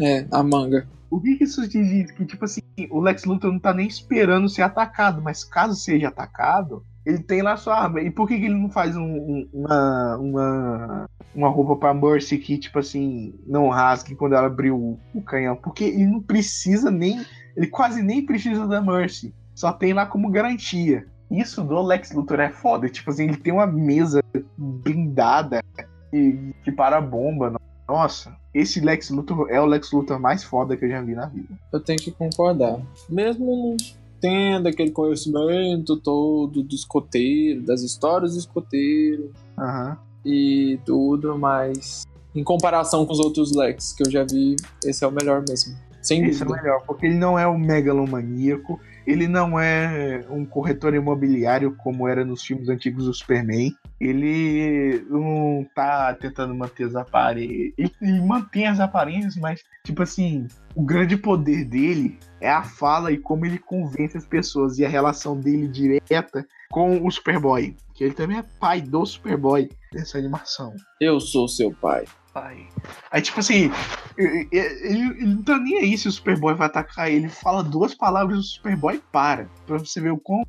É, 0.00 0.26
a 0.30 0.42
manga. 0.42 0.86
O 1.10 1.20
que, 1.20 1.36
que 1.36 1.44
isso 1.44 1.68
te 1.68 1.82
diz? 1.82 2.10
Que 2.12 2.24
tipo 2.24 2.44
assim, 2.44 2.60
o 2.90 3.00
Lex 3.00 3.24
Luthor 3.24 3.52
não 3.52 3.58
tá 3.58 3.74
nem 3.74 3.86
esperando 3.86 4.48
ser 4.48 4.62
atacado, 4.62 5.20
mas 5.20 5.42
caso 5.44 5.74
seja 5.74 6.06
atacado, 6.08 6.84
ele 7.04 7.18
tem 7.18 7.42
lá 7.42 7.56
sua 7.56 7.76
arma. 7.82 8.00
E 8.00 8.10
por 8.10 8.28
que, 8.28 8.38
que 8.38 8.44
ele 8.44 8.54
não 8.54 8.70
faz 8.70 8.96
um- 8.96 9.02
um- 9.02 9.48
uma, 9.52 10.16
uma, 10.18 11.10
uma 11.34 11.48
roupa 11.48 11.74
pra 11.76 11.92
Mercy 11.92 12.38
que, 12.38 12.56
tipo 12.56 12.78
assim, 12.78 13.34
não 13.46 13.68
rasgue 13.68 14.14
quando 14.14 14.34
ela 14.34 14.46
abrir 14.46 14.70
o, 14.70 14.96
o 15.12 15.20
canhão? 15.20 15.56
Porque 15.56 15.84
ele 15.84 16.06
não 16.06 16.20
precisa 16.22 16.90
nem. 16.90 17.20
Ele 17.56 17.66
quase 17.66 18.02
nem 18.02 18.24
precisa 18.24 18.66
da 18.68 18.80
Mercy. 18.80 19.34
Só 19.54 19.72
tem 19.72 19.92
lá 19.92 20.06
como 20.06 20.30
garantia. 20.30 21.06
Isso 21.30 21.62
do 21.62 21.80
Lex 21.82 22.12
Luthor 22.12 22.40
é 22.40 22.50
foda. 22.50 22.88
Tipo 22.88 23.10
assim, 23.10 23.24
ele 23.24 23.36
tem 23.36 23.52
uma 23.52 23.66
mesa 23.66 24.20
blindada 24.56 25.62
que, 26.10 26.54
que 26.64 26.72
para 26.72 26.98
a 26.98 27.00
bomba. 27.00 27.54
Nossa, 27.88 28.36
esse 28.52 28.80
Lex 28.80 29.10
Luthor 29.10 29.48
é 29.50 29.60
o 29.60 29.66
Lex 29.66 29.92
Luthor 29.92 30.18
mais 30.20 30.42
foda 30.42 30.76
que 30.76 30.84
eu 30.84 30.90
já 30.90 31.00
vi 31.00 31.14
na 31.14 31.26
vida. 31.26 31.48
Eu 31.72 31.80
tenho 31.80 31.98
que 31.98 32.10
concordar. 32.10 32.80
Mesmo 33.08 33.76
tendo 34.20 34.68
aquele 34.68 34.90
conhecimento 34.90 35.96
todo 35.96 36.62
do 36.62 36.74
escoteiro, 36.74 37.62
das 37.62 37.82
histórias 37.82 38.32
do 38.34 38.38
escoteiro 38.38 39.32
Aham. 39.58 39.96
e 40.24 40.78
tudo, 40.84 41.38
mas 41.38 42.04
em 42.34 42.44
comparação 42.44 43.06
com 43.06 43.12
os 43.12 43.18
outros 43.18 43.54
Lex 43.56 43.92
que 43.92 44.02
eu 44.06 44.10
já 44.10 44.24
vi, 44.24 44.56
esse 44.84 45.02
é 45.04 45.06
o 45.06 45.10
melhor 45.10 45.42
mesmo. 45.48 45.74
Sem 46.02 46.24
Esse 46.24 46.42
é 46.42 46.44
o 46.44 46.48
dúvida. 46.48 46.62
melhor, 46.62 46.82
porque 46.86 47.06
ele 47.06 47.16
não 47.16 47.38
é 47.38 47.46
um 47.46 47.58
megalomaníaco, 47.58 48.80
ele 49.10 49.26
não 49.26 49.58
é 49.58 50.24
um 50.30 50.44
corretor 50.44 50.94
imobiliário 50.94 51.74
como 51.76 52.06
era 52.06 52.24
nos 52.24 52.42
filmes 52.42 52.68
antigos 52.68 53.06
do 53.06 53.12
Superman. 53.12 53.74
Ele 54.00 55.04
não 55.10 55.66
tá 55.74 56.14
tentando 56.14 56.54
manter 56.54 56.84
as 56.84 56.94
aparências. 56.94 57.72
Ele, 57.76 58.20
mantém 58.20 58.68
as 58.68 58.78
aparências, 58.78 59.36
mas, 59.36 59.62
tipo 59.84 60.02
assim, 60.02 60.46
o 60.76 60.82
grande 60.84 61.16
poder 61.16 61.64
dele 61.64 62.18
é 62.40 62.48
a 62.48 62.62
fala 62.62 63.10
e 63.10 63.18
como 63.18 63.44
ele 63.44 63.58
convence 63.58 64.16
as 64.16 64.26
pessoas 64.26 64.78
e 64.78 64.84
a 64.84 64.88
relação 64.88 65.38
dele 65.38 65.66
direta 65.66 66.46
com 66.70 67.04
o 67.04 67.10
Superboy. 67.10 67.74
Que 67.94 68.04
ele 68.04 68.14
também 68.14 68.38
é 68.38 68.44
pai 68.60 68.80
do 68.80 69.04
Superboy 69.04 69.68
dessa 69.92 70.18
animação 70.18 70.74
Eu 71.00 71.18
sou 71.18 71.48
seu 71.48 71.72
pai. 71.72 72.04
Pai. 72.32 72.66
Aí, 73.10 73.20
tipo 73.22 73.40
assim, 73.40 73.70
ele, 74.16 74.48
ele- 74.52 75.26
não 75.26 75.42
tá 75.42 75.58
nem 75.58 75.78
aí 75.78 75.98
se 75.98 76.08
o 76.08 76.12
Superboy 76.12 76.54
vai 76.54 76.66
atacar 76.66 77.10
ele. 77.10 77.28
Fala 77.28 77.62
duas 77.62 77.94
palavras 77.94 78.38
o 78.38 78.42
Superboy 78.42 79.00
para. 79.12 79.48
Pra 79.66 79.78
você 79.78 80.00
ver 80.00 80.12
o 80.12 80.18
quão 80.18 80.42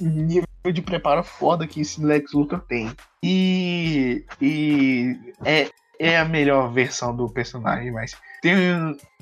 nível 0.00 0.44
de 0.72 0.82
preparo 0.82 1.22
foda 1.22 1.66
que 1.66 1.80
esse 1.80 2.02
Lex 2.04 2.32
Luthor 2.32 2.60
tem. 2.68 2.90
E. 3.22 4.24
E. 4.40 5.16
É, 5.44 5.68
é 5.98 6.18
a 6.18 6.24
melhor 6.24 6.72
versão 6.72 7.14
do 7.14 7.28
personagem, 7.28 7.90
mas. 7.92 8.16
Tem. 8.40 8.54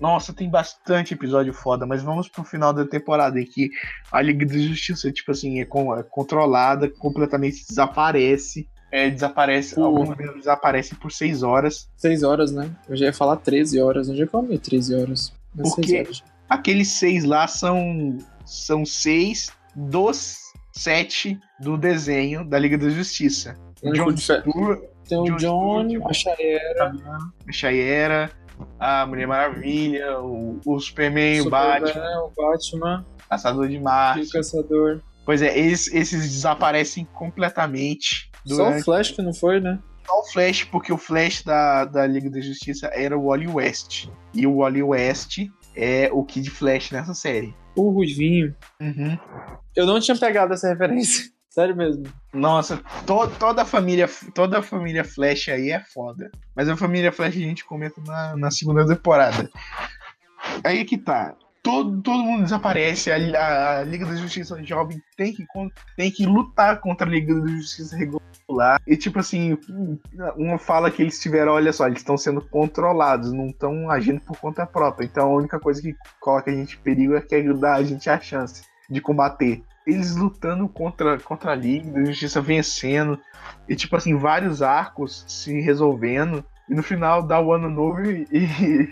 Nossa, 0.01 0.32
tem 0.32 0.48
bastante 0.48 1.12
episódio 1.12 1.53
foda, 1.53 1.84
mas 1.86 2.03
vamos 2.03 2.28
pro 2.28 2.42
final 2.42 2.72
da 2.72 2.86
temporada 2.86 3.38
em 3.38 3.44
que 3.44 3.68
a 4.11 4.22
Liga 4.22 4.46
da 4.46 4.57
Justiça, 4.59 5.12
tipo 5.12 5.30
assim, 5.30 5.61
é, 5.61 5.64
con- 5.66 5.94
é 5.94 6.03
controlada, 6.03 6.88
completamente 6.88 7.66
desaparece. 7.68 8.66
É, 8.93 9.09
desaparece, 9.11 9.74
Por- 9.76 9.84
alguns 9.84 10.09
membros 10.11 10.36
desaparecem 10.38 10.99
por 10.99 11.12
seis 11.12 11.43
horas. 11.43 11.88
Seis 11.97 12.22
horas, 12.22 12.51
né? 12.51 12.70
Eu 12.88 12.97
já 12.97 13.07
ia 13.07 13.12
falar 13.12 13.36
13 13.36 13.80
horas. 13.80 14.09
Onde 14.09 14.22
é 14.22 14.26
que 14.26 14.34
eu 14.34 14.41
amei 14.41 14.59
13 14.59 14.95
horas? 14.95 15.32
É 15.59 15.62
Por 15.62 15.70
seis 15.70 15.86
quê? 15.86 15.99
horas. 16.01 16.22
Aqueles 16.49 16.88
seis 16.88 17.24
lá 17.24 17.47
são, 17.47 18.18
são 18.45 18.84
seis 18.84 19.51
dos 19.76 20.36
sete 20.72 21.38
do 21.61 21.76
desenho 21.76 22.45
da 22.45 22.59
Liga 22.59 22.76
da 22.78 22.88
Justiça. 22.88 23.57
O 23.82 23.93
John 23.93 24.16
Stewart, 24.16 24.80
Tem 25.09 25.18
o 25.18 25.36
John 25.36 25.84
Stewart, 25.88 26.11
a 26.11 26.12
Shaera, 26.12 26.93
a 27.49 27.53
Shayera, 27.53 28.30
a 28.78 29.07
Mulher 29.07 29.26
Maravilha, 29.26 30.18
o, 30.20 30.59
o 30.66 30.80
Superman, 30.80 31.41
o 31.41 31.45
Superman, 31.45 31.80
Batman, 31.80 32.20
o 32.24 32.32
Batman, 32.36 33.07
Caçador 33.28 33.68
de 33.68 33.74
e 33.74 33.78
o 33.78 33.82
Marte. 33.82 34.30
Caçador. 34.32 35.01
Pois 35.24 35.43
é, 35.43 35.57
esses, 35.59 35.93
esses 35.95 36.22
desaparecem 36.32 37.05
completamente 37.14 38.29
Só 38.47 38.55
o 38.55 38.57
durante 38.66 38.84
Flash 38.84 39.11
que 39.12 39.22
não 39.22 39.32
foi, 39.34 39.61
né? 39.61 39.78
só 40.07 40.20
o 40.20 40.24
Flash, 40.24 40.64
porque 40.64 40.93
o 40.93 40.99
Flash 40.99 41.43
da, 41.45 41.84
da 41.84 42.07
Liga 42.07 42.28
da 42.30 42.41
Justiça 42.41 42.91
era 42.93 43.16
o 43.16 43.26
Wally 43.26 43.47
West. 43.47 44.09
E 44.34 44.47
o 44.47 44.57
Wally 44.59 44.82
West 44.82 45.38
é 45.76 46.11
o 46.12 46.24
Kid 46.24 46.51
Flash 46.51 46.91
nessa 46.91 47.14
série. 47.14 47.55
O 47.76 47.91
Ruivinho. 47.91 48.55
Uhum. 48.80 49.16
Eu 49.76 49.86
não 49.86 50.01
tinha 50.01 50.16
pegado 50.18 50.53
essa 50.55 50.68
referência. 50.68 51.30
Sério 51.51 51.76
mesmo. 51.76 52.05
Nossa, 52.32 52.76
to- 53.07 53.28
toda 53.38 53.62
a 53.62 53.64
família, 53.64 54.09
toda 54.34 54.59
a 54.61 54.62
família 54.62 55.05
Flash 55.05 55.49
aí 55.49 55.70
é 55.70 55.80
foda. 55.80 56.30
Mas 56.57 56.68
a 56.68 56.76
família 56.76 57.11
Flash 57.12 57.36
a 57.36 57.41
gente 57.41 57.64
comenta 57.64 58.01
na, 58.07 58.36
na 58.36 58.51
segunda 58.53 58.86
temporada. 58.86 59.49
Aí 60.64 60.84
que 60.84 60.97
tá. 60.99 61.34
Todo, 61.62 62.01
todo 62.03 62.22
mundo 62.22 62.45
desaparece. 62.45 63.11
A, 63.12 63.16
a- 63.16 63.78
a 63.80 63.84
Liga 63.84 64.07
da 64.07 64.14
Justiça 64.16 64.62
Jovem 64.64 65.01
tem 65.16 65.32
que, 65.32 65.45
tem 65.97 66.11
que 66.11 66.24
lutar 66.24 66.80
contra 66.80 67.07
a 67.07 67.11
Liga 67.11 67.34
da 67.41 67.49
Justiça 67.49 67.97
regular. 67.97 68.20
E 68.86 68.96
tipo 68.96 69.18
assim, 69.18 69.57
uma 70.36 70.59
fala 70.59 70.90
que 70.90 71.03
eles 71.03 71.18
tiveram, 71.20 71.53
olha 71.53 71.72
só, 71.72 71.86
eles 71.86 71.98
estão 71.98 72.16
sendo 72.16 72.40
controlados, 72.40 73.32
não 73.32 73.46
estão 73.48 73.90
agindo 73.90 74.20
por 74.20 74.38
conta 74.38 74.66
própria. 74.66 75.05
Então 75.07 75.28
a 75.30 75.36
única 75.36 75.59
coisa 75.59 75.80
que 75.80 75.94
coloca 76.20 76.51
a 76.51 76.55
gente 76.55 76.76
em 76.76 76.80
perigo 76.82 77.14
é 77.14 77.20
que 77.20 77.34
ajudar 77.34 77.74
a 77.74 77.82
gente 77.82 78.09
a 78.11 78.18
chance 78.20 78.62
de 78.88 79.01
combater. 79.01 79.62
Eles 79.86 80.14
lutando 80.14 80.68
contra, 80.68 81.18
contra 81.18 81.53
a 81.53 81.55
Liga 81.55 81.90
da 81.90 82.05
Justiça, 82.05 82.40
vencendo. 82.40 83.18
E, 83.68 83.74
tipo 83.74 83.96
assim, 83.96 84.16
vários 84.16 84.62
arcos 84.62 85.24
se 85.26 85.61
resolvendo. 85.61 86.44
E 86.68 86.74
no 86.74 86.82
final 86.82 87.22
dá 87.22 87.40
o 87.40 87.53
ano 87.53 87.68
novo 87.68 88.01
e, 88.05 88.26
e, 88.30 88.88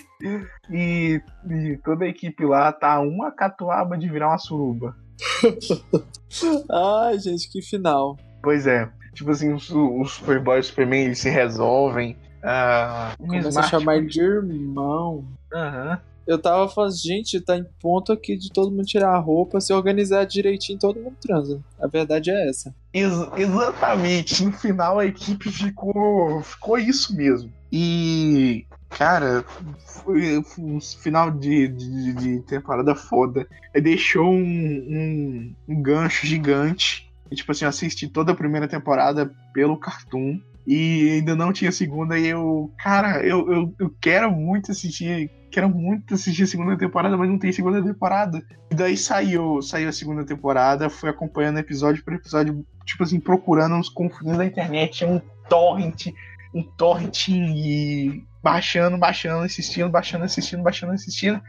e- 0.71 1.23
e 1.49 1.77
toda 1.85 2.05
a 2.05 2.09
equipe 2.09 2.45
lá 2.45 2.73
tá 2.73 2.99
uma 3.01 3.31
catuaba 3.31 3.97
de 3.97 4.09
virar 4.09 4.29
uma 4.29 4.39
suruba. 4.39 4.97
Ai, 6.71 7.19
gente, 7.19 7.51
que 7.51 7.63
final. 7.63 8.17
Pois 8.43 8.67
é. 8.67 8.89
Tipo 9.15 9.31
assim, 9.31 9.53
os, 9.53 9.71
os 9.71 10.13
Superboy 10.13 10.61
e 10.61 10.63
Superman 10.63 11.05
eles 11.07 11.19
se 11.19 11.29
resolvem. 11.31 12.17
Ah, 12.43 13.15
Começa 13.19 13.61
a 13.61 13.63
chamar 13.65 14.01
de 14.05 14.21
irmão. 14.21 15.25
Aham. 15.53 16.01
Eu 16.27 16.39
tava 16.39 16.69
falando, 16.69 16.95
gente, 16.95 17.41
tá 17.41 17.57
em 17.57 17.65
ponto 17.81 18.13
aqui 18.13 18.37
de 18.37 18.53
todo 18.53 18.71
mundo 18.71 18.85
tirar 18.85 19.15
a 19.15 19.19
roupa, 19.19 19.63
se 19.63 19.73
organizar 19.73 20.27
direitinho, 20.27 20.79
todo 20.79 21.01
mundo 21.01 21.17
transa. 21.19 21.59
A 21.81 21.87
verdade 21.87 22.31
é 22.31 22.51
essa. 22.51 22.75
Ex- 22.93 23.31
exatamente. 23.35 24.45
No 24.45 24.53
final 24.53 24.99
a 24.99 25.07
equipe 25.07 25.51
ficou, 25.51 26.43
ficou 26.43 26.79
isso 26.79 27.17
mesmo. 27.17 27.51
E, 27.73 28.67
cara, 28.91 29.43
foi, 29.87 30.43
foi 30.43 30.65
um 30.65 30.79
final 30.81 31.31
de, 31.31 31.67
de, 31.69 32.13
de 32.13 32.41
temporada 32.41 32.95
foda. 32.95 33.47
Deixou 33.75 34.27
um, 34.31 34.35
um, 34.39 35.55
um 35.67 35.83
gancho 35.83 36.27
gigante. 36.27 37.08
E, 37.31 37.37
tipo 37.37 37.53
assim, 37.53 37.65
eu 37.65 37.69
assisti 37.69 38.09
toda 38.09 38.33
a 38.33 38.37
primeira 38.37 38.67
temporada 38.67 39.31
pelo 39.53 39.79
Cartoon. 39.79 40.41
E 40.67 41.13
ainda 41.13 41.35
não 41.35 41.53
tinha 41.53 41.73
segunda. 41.73 42.19
E 42.19 42.27
eu, 42.27 42.71
cara, 42.79 43.23
eu, 43.25 43.51
eu, 43.51 43.75
eu 43.79 43.95
quero 44.01 44.31
muito 44.31 44.71
assistir. 44.71 45.31
Quero 45.51 45.69
muito 45.69 46.13
assistir 46.13 46.43
a 46.43 46.47
segunda 46.47 46.77
temporada, 46.77 47.17
mas 47.17 47.29
não 47.29 47.39
tem 47.39 47.51
segunda 47.53 47.83
temporada. 47.83 48.43
E 48.71 48.75
daí 48.75 48.97
saiu, 48.97 49.63
saiu 49.63 49.89
a 49.89 49.93
segunda 49.93 50.25
temporada, 50.27 50.91
fui 50.91 51.09
acompanhando 51.09 51.59
episódio 51.59 52.05
por 52.05 52.13
episódio, 52.13 52.67
tipo 52.85 53.03
assim, 53.03 53.19
procurando 53.19 53.77
uns 53.77 53.89
confins 53.89 54.37
na 54.37 54.45
internet, 54.45 55.07
um 55.07 55.19
torrent, 55.49 56.09
um 56.55 56.63
torrent 56.63 57.29
e 57.29 58.23
baixando, 58.43 58.99
baixando, 58.99 59.45
assistindo, 59.45 59.89
baixando, 59.89 60.25
assistindo, 60.25 60.63
baixando, 60.63 60.93
assistindo. 60.93 61.41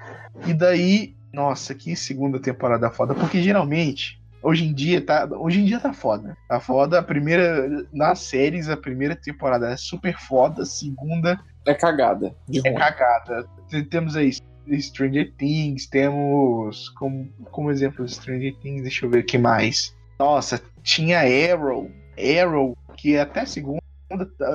E 0.48 0.54
daí, 0.54 1.16
nossa, 1.34 1.76
que 1.76 1.96
segunda 1.96 2.40
temporada 2.40 2.90
foda, 2.90 3.14
porque 3.14 3.42
geralmente 3.42 4.19
Hoje 4.42 4.66
em 4.66 4.74
dia 4.74 5.02
tá, 5.02 5.28
hoje 5.32 5.60
em 5.62 5.66
dia 5.66 5.80
tá 5.80 5.92
foda. 5.94 6.38
Tá 6.48 6.60
foda. 6.60 7.00
A 7.00 7.04
primeira 7.04 7.86
nas 7.92 8.20
séries, 8.20 8.70
a 8.70 8.78
primeira 8.78 9.16
temporada 9.16 9.70
é 9.70 9.78
super 9.78 10.18
foda, 10.18 10.64
a 10.64 10.66
segunda 10.66 11.40
É 11.66 11.74
cagada. 11.74 12.34
É 12.54 12.60
ruim. 12.60 12.74
cagada. 12.78 13.46
Temos 13.90 14.16
aí 14.16 14.32
Stranger 14.80 15.34
Things, 15.38 15.88
temos 15.88 16.90
como, 16.90 17.28
como 17.52 17.72
exemplo 17.72 18.08
Stranger 18.08 18.56
Things, 18.62 18.84
deixa 18.84 19.06
eu 19.06 19.10
ver 19.10 19.20
o 19.20 19.26
que 19.26 19.38
mais. 19.38 19.96
Nossa, 20.20 20.62
tinha 20.84 21.20
Arrow, 21.20 21.90
Arrow, 22.18 22.78
que 22.96 23.18
até 23.18 23.42
a 23.42 23.46
segunda 23.46 23.82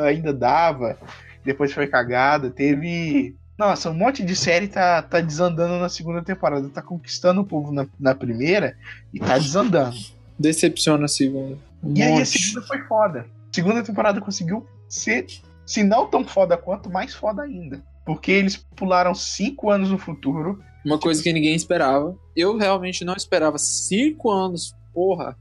ainda 0.05 0.33
dava, 0.33 0.99
depois 1.45 1.73
foi 1.73 1.87
cagada. 1.87 2.51
Teve. 2.51 3.35
Nossa, 3.57 3.91
um 3.91 3.95
monte 3.95 4.25
de 4.25 4.35
série 4.35 4.67
tá, 4.67 5.01
tá 5.03 5.21
desandando 5.21 5.79
na 5.79 5.89
segunda 5.89 6.23
temporada. 6.23 6.69
Tá 6.69 6.83
conquistando 6.83 7.41
o 7.41 7.45
povo 7.45 7.73
na, 7.73 7.87
na 7.99 8.15
primeira 8.15 8.77
e 9.13 9.21
tá 9.21 9.39
desandando. 9.39 9.97
Decepciona 10.39 11.05
a 11.05 11.09
segunda. 11.09 11.57
Um 11.83 11.95
E 11.97 12.03
aí 12.03 12.13
a 12.13 12.17
monte. 12.17 12.39
segunda 12.39 12.67
foi 12.67 12.83
foda. 12.83 13.27
Segunda 13.53 13.83
temporada 13.85 14.21
conseguiu 14.21 14.67
ser, 14.89 15.27
se 15.65 15.85
não 15.85 16.09
tão 16.09 16.25
foda 16.25 16.57
quanto, 16.57 16.91
mais 16.91 17.15
foda 17.15 17.43
ainda. 17.43 17.81
Porque 18.05 18.33
eles 18.33 18.57
pularam 18.75 19.15
cinco 19.15 19.71
anos 19.71 19.91
no 19.91 19.99
futuro. 19.99 20.61
Uma 20.85 20.99
coisa 20.99 21.23
que 21.23 21.33
ninguém 21.33 21.55
esperava. 21.55 22.17
Eu 22.37 22.59
realmente 22.59 23.05
não 23.05 23.15
esperava. 23.15 23.57
Cinco 23.59 24.31
anos, 24.31 24.75
porra. 24.93 25.37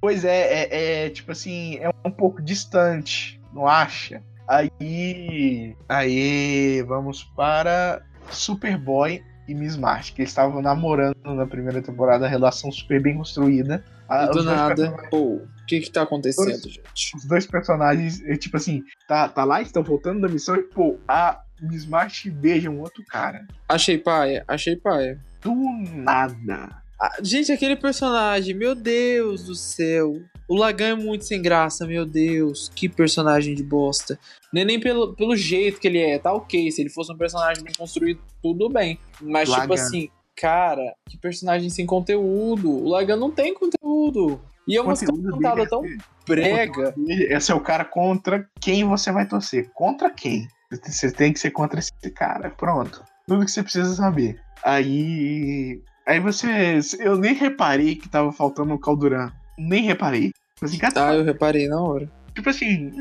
Pois 0.00 0.24
é, 0.24 0.62
é, 0.62 1.04
é, 1.04 1.10
tipo 1.10 1.32
assim, 1.32 1.76
é 1.76 1.90
um 2.04 2.10
pouco 2.10 2.40
distante, 2.40 3.38
não 3.52 3.66
acha? 3.66 4.22
Aí. 4.50 5.76
Aí 5.88 6.82
vamos 6.82 7.22
para 7.22 8.02
Superboy 8.32 9.22
e 9.46 9.54
Miss 9.54 9.76
March, 9.76 10.12
que 10.12 10.22
eles 10.22 10.30
estavam 10.30 10.60
namorando 10.60 11.14
na 11.24 11.46
primeira 11.46 11.80
temporada, 11.80 12.26
relação 12.26 12.72
super 12.72 13.00
bem 13.00 13.16
construída. 13.16 13.84
Ah, 14.08 14.26
do 14.26 14.40
os 14.40 14.44
nada, 14.44 14.90
pô, 15.08 15.34
o 15.34 15.48
que 15.68 15.80
que 15.80 15.90
tá 15.90 16.02
acontecendo, 16.02 16.68
gente? 16.68 16.82
os 17.14 17.24
dois 17.26 17.46
personagens, 17.46 18.20
é, 18.26 18.36
tipo 18.36 18.56
assim, 18.56 18.82
tá, 19.06 19.28
tá 19.28 19.44
lá, 19.44 19.62
estão 19.62 19.84
voltando 19.84 20.20
da 20.20 20.28
missão 20.28 20.56
e, 20.56 20.62
pô, 20.62 20.98
a 21.06 21.40
Miss 21.62 21.86
March 21.86 22.28
beija 22.28 22.68
um 22.68 22.80
outro 22.80 23.04
cara. 23.04 23.46
Achei 23.68 23.98
paia, 23.98 24.44
achei 24.48 24.74
paia. 24.74 25.20
Do 25.40 25.54
nada. 25.94 26.82
Ah, 27.00 27.18
gente, 27.22 27.52
aquele 27.52 27.76
personagem, 27.76 28.52
meu 28.54 28.74
Deus 28.74 29.44
do 29.44 29.54
céu. 29.54 30.20
O 30.50 30.56
Lagan 30.56 30.88
é 30.88 30.94
muito 30.96 31.24
sem 31.24 31.40
graça, 31.40 31.86
meu 31.86 32.04
Deus. 32.04 32.72
Que 32.74 32.88
personagem 32.88 33.54
de 33.54 33.62
bosta. 33.62 34.18
Nem, 34.52 34.64
nem 34.64 34.80
pelo, 34.80 35.14
pelo 35.14 35.36
jeito 35.36 35.78
que 35.78 35.86
ele 35.86 36.00
é, 36.00 36.18
tá 36.18 36.32
ok. 36.32 36.72
Se 36.72 36.82
ele 36.82 36.90
fosse 36.90 37.12
um 37.12 37.16
personagem 37.16 37.62
bem 37.62 37.72
construído, 37.78 38.20
tudo 38.42 38.68
bem. 38.68 38.98
Mas, 39.20 39.48
tipo 39.48 39.60
Lagan. 39.60 39.74
assim, 39.74 40.08
cara, 40.34 40.92
que 41.08 41.16
personagem 41.16 41.70
sem 41.70 41.86
conteúdo. 41.86 42.68
O 42.68 42.88
Lagan 42.88 43.14
não 43.14 43.30
tem 43.30 43.54
conteúdo. 43.54 44.40
E 44.66 44.76
é 44.76 44.82
uma 44.82 44.96
cantada 44.96 45.62
é 45.62 45.66
tão 45.66 45.84
brega. 46.26 46.94
Esse 47.06 47.52
é 47.52 47.54
o 47.54 47.60
cara 47.60 47.84
contra 47.84 48.44
quem 48.60 48.82
você 48.82 49.12
vai 49.12 49.28
torcer. 49.28 49.70
Contra 49.72 50.10
quem? 50.10 50.48
Você 50.82 51.12
tem 51.12 51.32
que 51.32 51.38
ser 51.38 51.52
contra 51.52 51.78
esse 51.78 51.92
cara. 52.12 52.50
Pronto. 52.50 53.04
Tudo 53.28 53.44
que 53.44 53.52
você 53.52 53.62
precisa 53.62 53.94
saber. 53.94 54.40
Aí. 54.64 55.80
Aí 56.04 56.18
você. 56.18 56.80
Eu 56.98 57.16
nem 57.16 57.34
reparei 57.34 57.94
que 57.94 58.08
tava 58.08 58.32
faltando 58.32 58.74
o 58.74 58.80
Calduran. 58.80 59.30
Nem 59.56 59.84
reparei. 59.84 60.32
Cara, 60.78 61.08
Ah, 61.10 61.14
eu 61.14 61.24
reparei 61.24 61.68
na 61.68 61.80
hora. 61.80 62.08
Tipo 62.34 62.50
assim. 62.50 62.92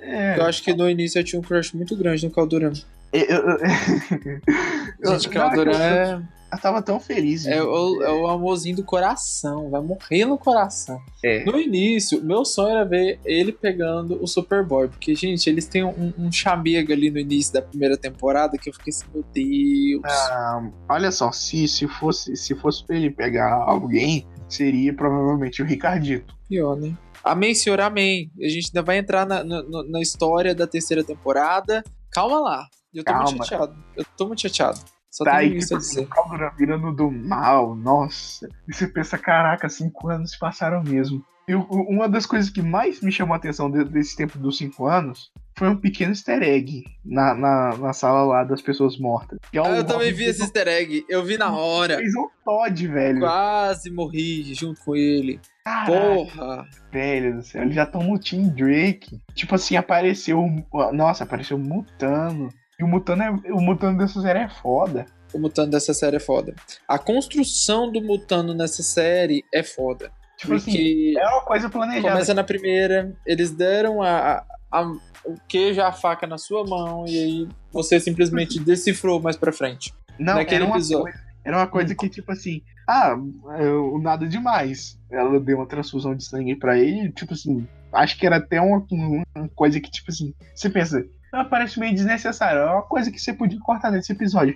É, 0.00 0.38
Eu 0.38 0.44
acho 0.46 0.62
que 0.62 0.72
no 0.72 0.88
início 0.88 1.18
eu 1.18 1.24
tinha 1.24 1.38
um 1.38 1.42
crush 1.42 1.74
muito 1.74 1.96
grande 1.96 2.24
no 2.26 2.32
Calduran. 2.32 2.72
eu, 3.12 3.22
eu, 3.22 3.58
eu, 5.00 5.12
Gente, 5.12 5.28
Calduran 5.28 5.76
é, 5.78 6.22
eu 6.50 6.58
tava 6.58 6.80
tão 6.80 6.98
feliz. 6.98 7.46
é, 7.46 7.62
o, 7.62 8.02
é 8.02 8.10
o 8.10 8.26
amorzinho 8.26 8.76
do 8.76 8.82
coração. 8.82 9.68
Vai 9.70 9.82
morrer 9.82 10.24
no 10.24 10.38
coração. 10.38 10.98
É. 11.22 11.44
No 11.44 11.60
início, 11.60 12.22
meu 12.24 12.44
sonho 12.44 12.70
era 12.76 12.84
ver 12.84 13.20
ele 13.24 13.52
pegando 13.52 14.22
o 14.22 14.26
Superboy. 14.26 14.88
Porque, 14.88 15.14
gente, 15.14 15.48
eles 15.50 15.66
têm 15.66 15.84
um, 15.84 16.12
um 16.18 16.32
chamego 16.32 16.92
ali 16.92 17.10
no 17.10 17.18
início 17.18 17.52
da 17.52 17.60
primeira 17.62 17.96
temporada 17.96 18.56
que 18.56 18.70
eu 18.70 18.72
fiquei 18.74 18.90
assim, 18.90 19.04
meu 19.12 19.24
Deus. 19.34 20.02
Ah, 20.30 20.62
olha 20.88 21.10
só, 21.12 21.30
se, 21.30 21.68
se, 21.68 21.86
fosse, 21.86 22.34
se 22.36 22.54
fosse 22.54 22.84
pra 22.86 22.96
ele 22.96 23.10
pegar 23.10 23.52
alguém, 23.52 24.26
seria 24.48 24.94
provavelmente 24.94 25.60
o 25.60 25.66
Ricardito. 25.66 26.34
Pior, 26.48 26.74
né? 26.76 26.94
Amém, 27.30 27.54
senhor, 27.54 27.80
amém. 27.80 28.30
A 28.42 28.48
gente 28.48 28.66
ainda 28.68 28.82
vai 28.82 28.98
entrar 28.98 29.26
na, 29.26 29.42
na, 29.44 29.62
na 29.88 30.00
história 30.00 30.54
da 30.54 30.66
terceira 30.66 31.04
temporada. 31.04 31.82
Calma 32.12 32.40
lá. 32.40 32.66
Eu 32.94 33.04
tô 33.04 33.12
muito 33.12 33.28
Calma. 33.30 33.44
chateado. 33.44 33.76
Eu 33.96 34.04
tô 34.16 34.26
muito 34.26 34.42
chateado. 34.42 34.78
Só 35.10 35.24
Tá 35.24 35.38
tenho 35.38 35.52
aí, 35.52 35.58
isso 35.58 35.78
tipo 35.78 36.14
a 36.14 36.50
virando 36.56 36.92
do 36.94 37.10
mal, 37.10 37.74
nossa. 37.74 38.48
E 38.68 38.74
você 38.74 38.86
pensa, 38.86 39.18
caraca, 39.18 39.68
cinco 39.68 40.08
anos 40.08 40.32
se 40.32 40.38
passaram 40.38 40.82
mesmo. 40.82 41.24
E 41.48 41.54
uma 41.54 42.06
das 42.08 42.26
coisas 42.26 42.50
que 42.50 42.60
mais 42.60 43.00
me 43.00 43.10
chamou 43.10 43.32
a 43.32 43.38
atenção 43.38 43.70
de- 43.70 43.84
desse 43.84 44.14
tempo 44.14 44.38
dos 44.38 44.58
cinco 44.58 44.86
anos 44.86 45.30
foi 45.56 45.68
um 45.68 45.76
pequeno 45.76 46.12
easter 46.12 46.42
egg 46.42 46.84
na, 47.02 47.34
na, 47.34 47.76
na 47.78 47.92
sala 47.94 48.22
lá 48.22 48.44
das 48.44 48.60
pessoas 48.60 48.98
mortas. 48.98 49.38
É 49.50 49.58
o 49.58 49.64
Ah, 49.64 49.76
eu 49.78 49.84
também 49.84 50.12
vi 50.12 50.24
esse 50.24 50.42
easter 50.42 50.68
egg. 50.68 51.06
Eu 51.08 51.24
vi 51.24 51.38
na 51.38 51.50
hora. 51.56 51.96
Fez 51.96 52.14
um 52.14 52.28
Todd, 52.44 52.86
velho. 52.86 53.20
Quase 53.20 53.90
morri 53.90 54.52
junto 54.54 54.78
com 54.84 54.94
ele. 54.94 55.40
Caraca, 55.68 55.92
Porra. 55.92 56.66
velho 56.92 57.36
do 57.36 57.42
céu. 57.42 57.62
Eles 57.62 57.74
já 57.74 57.82
estão 57.84 58.02
no 58.02 58.18
Team 58.18 58.48
Drake. 58.48 59.20
Tipo 59.34 59.54
assim, 59.54 59.76
apareceu. 59.76 60.44
Nossa, 60.92 61.24
apareceu 61.24 61.56
o 61.56 61.60
Mutano. 61.60 62.48
E 62.78 62.84
o 62.84 62.88
Mutano, 62.88 63.22
é, 63.22 63.30
o 63.52 63.60
Mutano 63.60 63.98
dessa 63.98 64.20
série 64.20 64.38
é 64.40 64.48
foda. 64.48 65.06
O 65.34 65.38
Mutano 65.38 65.70
dessa 65.70 65.92
série 65.92 66.16
é 66.16 66.20
foda. 66.20 66.54
A 66.86 66.98
construção 66.98 67.90
do 67.92 68.00
Mutano 68.00 68.54
nessa 68.54 68.82
série 68.82 69.44
é 69.52 69.62
foda. 69.62 70.10
Tipo 70.38 70.54
assim, 70.54 70.70
Porque 70.70 71.14
é 71.18 71.28
uma 71.28 71.40
coisa 71.42 71.68
planejada. 71.68 72.12
começa 72.12 72.32
na 72.32 72.44
primeira, 72.44 73.12
eles 73.26 73.50
deram 73.50 74.00
a, 74.00 74.08
a- 74.38 74.44
a- 74.70 74.92
o 75.24 75.34
queijo, 75.48 75.82
a 75.82 75.90
faca 75.92 76.26
na 76.28 76.38
sua 76.38 76.64
mão, 76.64 77.04
e 77.06 77.18
aí 77.18 77.48
você 77.72 77.98
simplesmente 77.98 78.60
decifrou 78.60 79.20
mais 79.20 79.36
pra 79.36 79.52
frente. 79.52 79.92
Não, 80.18 80.34
naquele 80.36 80.64
episódio. 80.64 81.02
Coisa, 81.02 81.18
era 81.48 81.56
uma 81.56 81.66
coisa 81.66 81.94
que, 81.94 82.10
tipo 82.10 82.30
assim, 82.30 82.60
ah, 82.86 83.16
eu- 83.58 83.98
nada 84.02 84.28
demais. 84.28 84.98
Ela 85.10 85.40
deu 85.40 85.56
uma 85.56 85.66
transfusão 85.66 86.14
de 86.14 86.22
sangue 86.22 86.54
pra 86.54 86.78
ele, 86.78 87.10
tipo 87.10 87.32
assim, 87.32 87.66
acho 87.90 88.18
que 88.18 88.26
era 88.26 88.36
até 88.36 88.60
uma, 88.60 88.84
uma 89.34 89.48
coisa 89.54 89.80
que, 89.80 89.90
tipo 89.90 90.10
assim, 90.10 90.34
você 90.54 90.68
pensa, 90.68 91.02
ah, 91.32 91.44
parece 91.46 91.80
meio 91.80 91.94
desnecessário, 91.94 92.60
é 92.60 92.70
uma 92.70 92.82
coisa 92.82 93.10
que 93.10 93.18
você 93.18 93.32
podia 93.32 93.58
cortar 93.60 93.90
nesse 93.90 94.12
episódio. 94.12 94.54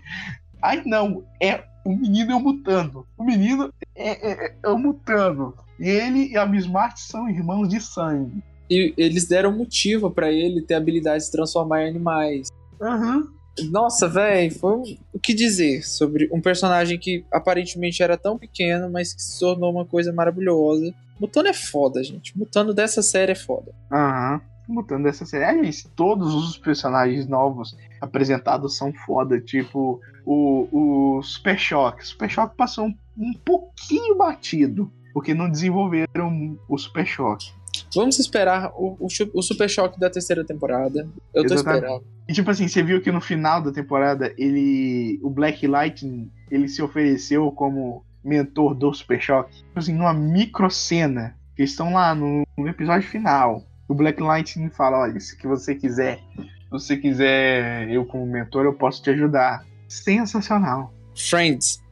Ai, 0.63 0.83
não, 0.85 1.25
é 1.43 1.65
o 1.83 1.97
menino 1.97 2.33
é 2.33 2.35
o 2.37 2.41
mutano. 2.41 3.07
O 3.17 3.25
menino 3.25 3.73
é, 3.97 4.31
é, 4.47 4.55
é 4.63 4.69
o 4.69 4.79
mutano. 4.79 5.55
E 5.81 5.89
ele 5.89 6.29
e 6.31 6.37
a 6.37 6.45
Miss 6.45 6.67
March 6.67 6.99
são 6.99 7.29
irmãos 7.29 7.69
de 7.69 7.81
sangue. 7.81 8.45
E 8.71 8.93
eles 8.99 9.27
deram 9.27 9.51
motivo 9.51 10.11
pra 10.11 10.31
ele 10.31 10.61
ter 10.63 10.75
a 10.75 10.77
habilidade 10.77 11.19
de 11.21 11.25
se 11.25 11.33
transformar 11.33 11.83
em 11.85 11.89
animais. 11.89 12.49
Aham. 12.81 13.27
Nossa, 13.71 14.09
velho, 14.09 14.51
foi 14.55 14.77
um- 14.77 14.97
o 15.13 15.19
que 15.19 15.35
dizer 15.35 15.83
sobre 15.87 16.29
um 16.33 16.41
personagem 16.41 16.99
que 16.99 17.25
aparentemente 17.31 18.03
era 18.03 18.17
tão 18.17 18.39
pequeno, 18.39 18.91
mas 18.91 19.13
que 19.13 19.23
se 19.23 19.39
tornou 19.39 19.71
uma 19.71 19.85
coisa 19.85 20.13
maravilhosa. 20.13 20.93
Mutano 21.21 21.49
é 21.49 21.53
foda, 21.53 22.03
gente. 22.03 22.37
Mutano 22.37 22.73
dessa 22.73 23.03
série 23.03 23.33
é 23.33 23.37
foda. 23.37 23.73
Aham. 23.93 24.41
Mutando 24.69 25.07
essa 25.09 25.27
série. 25.27 25.45
Aliás, 25.45 25.87
todos 25.95 26.33
os 26.35 26.57
personagens 26.57 27.27
novos 27.27 27.77
apresentados 28.01 28.77
são 28.77 28.93
foda. 28.93 29.39
Tipo, 29.41 30.01
o, 30.25 31.17
o 31.19 31.23
Super 31.23 31.59
Choque. 31.59 32.07
Super 32.07 32.31
Choque 32.31 32.57
passou 32.57 32.87
um, 32.87 32.95
um 33.19 33.33
pouquinho 33.45 34.17
batido. 34.17 34.91
porque 35.13 35.35
não 35.35 35.51
desenvolveram 35.51 36.59
o 36.69 36.79
Super 36.79 37.05
Choque. 37.07 37.53
Vamos 37.95 38.19
esperar 38.19 38.71
o, 38.75 38.97
o, 39.01 39.07
o 39.35 39.43
Super 39.43 39.69
Choque 39.69 40.01
da 40.01 40.09
terceira 40.09 40.43
temporada. 40.45 41.07
Eu 41.35 41.45
tô 41.47 41.53
Exatamente. 41.55 41.83
esperando. 41.85 42.05
E 42.33 42.35
tipo 42.35 42.51
assim, 42.51 42.67
você 42.67 42.83
viu 42.83 43.03
que 43.03 43.13
no 43.13 43.21
final 43.21 43.61
da 43.61 43.71
temporada, 43.71 44.33
ele. 44.39 45.21
O 45.23 45.29
Black 45.29 45.67
Lightning, 45.67 46.33
ele 46.51 46.67
se 46.67 46.81
ofereceu 46.81 47.53
como 47.53 48.07
mentor 48.25 48.75
do 48.75 48.91
Super 48.95 49.21
Choque. 49.21 49.59
Tipo 49.59 49.79
assim, 49.79 49.93
numa 49.93 50.15
micro 50.15 50.71
cena. 50.71 51.37
Que 51.55 51.63
estão 51.63 51.93
lá 51.93 52.15
no, 52.15 52.43
no 52.57 52.67
episódio 52.67 53.07
final. 53.07 53.63
O 53.87 53.93
Black 53.93 54.23
Lightning 54.23 54.71
fala, 54.71 55.01
olha, 55.01 55.21
se 55.21 55.37
que 55.37 55.47
você 55.47 55.75
quiser, 55.75 56.21
se 56.39 56.71
você 56.71 56.97
quiser 56.97 57.91
eu 57.91 58.07
como 58.07 58.25
mentor, 58.25 58.65
eu 58.65 58.73
posso 58.73 59.03
te 59.03 59.11
ajudar. 59.11 59.63
Sensacional. 59.87 60.91
Friends. 61.15 61.83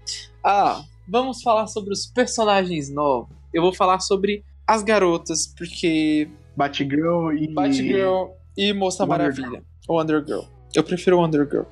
Ah, 0.43 0.81
vamos 1.07 1.43
falar 1.43 1.67
sobre 1.67 1.93
os 1.93 2.07
personagens 2.07 2.89
novos. 2.89 3.29
Eu 3.53 3.61
vou 3.61 3.75
falar 3.75 4.01
sobre 4.01 4.43
as 4.67 4.83
garotas, 4.83 5.47
porque 5.47 6.31
Batgirl 6.57 7.31
e. 7.33 7.53
Batgirl 7.53 8.31
e 8.57 8.73
Moça 8.73 9.05
Maravilha. 9.05 9.63
Wonder 9.93 10.25
Girl. 10.25 10.43
Eu 10.75 10.85
prefiro 10.85 11.19
Wonder 11.19 11.49
Girl. 11.49 11.65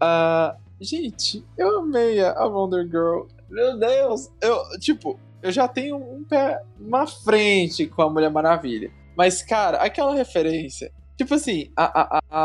Ah, 0.00 0.56
gente, 0.80 1.44
eu 1.56 1.80
amei 1.80 2.20
a 2.24 2.44
Wonder 2.46 2.84
Girl. 2.86 3.22
Meu 3.48 3.78
Deus, 3.78 4.30
eu, 4.40 4.62
tipo, 4.78 5.18
eu 5.42 5.50
já 5.52 5.68
tenho 5.68 5.96
um 5.96 6.24
pé 6.24 6.62
na 6.78 7.06
frente 7.06 7.86
com 7.86 8.02
a 8.02 8.10
Mulher 8.10 8.30
Maravilha. 8.30 8.90
Mas, 9.16 9.42
cara, 9.42 9.78
aquela 9.78 10.14
referência. 10.14 10.90
Tipo 11.16 11.34
assim, 11.34 11.70
a, 11.76 11.84
a, 12.00 12.20
a, 12.30 12.38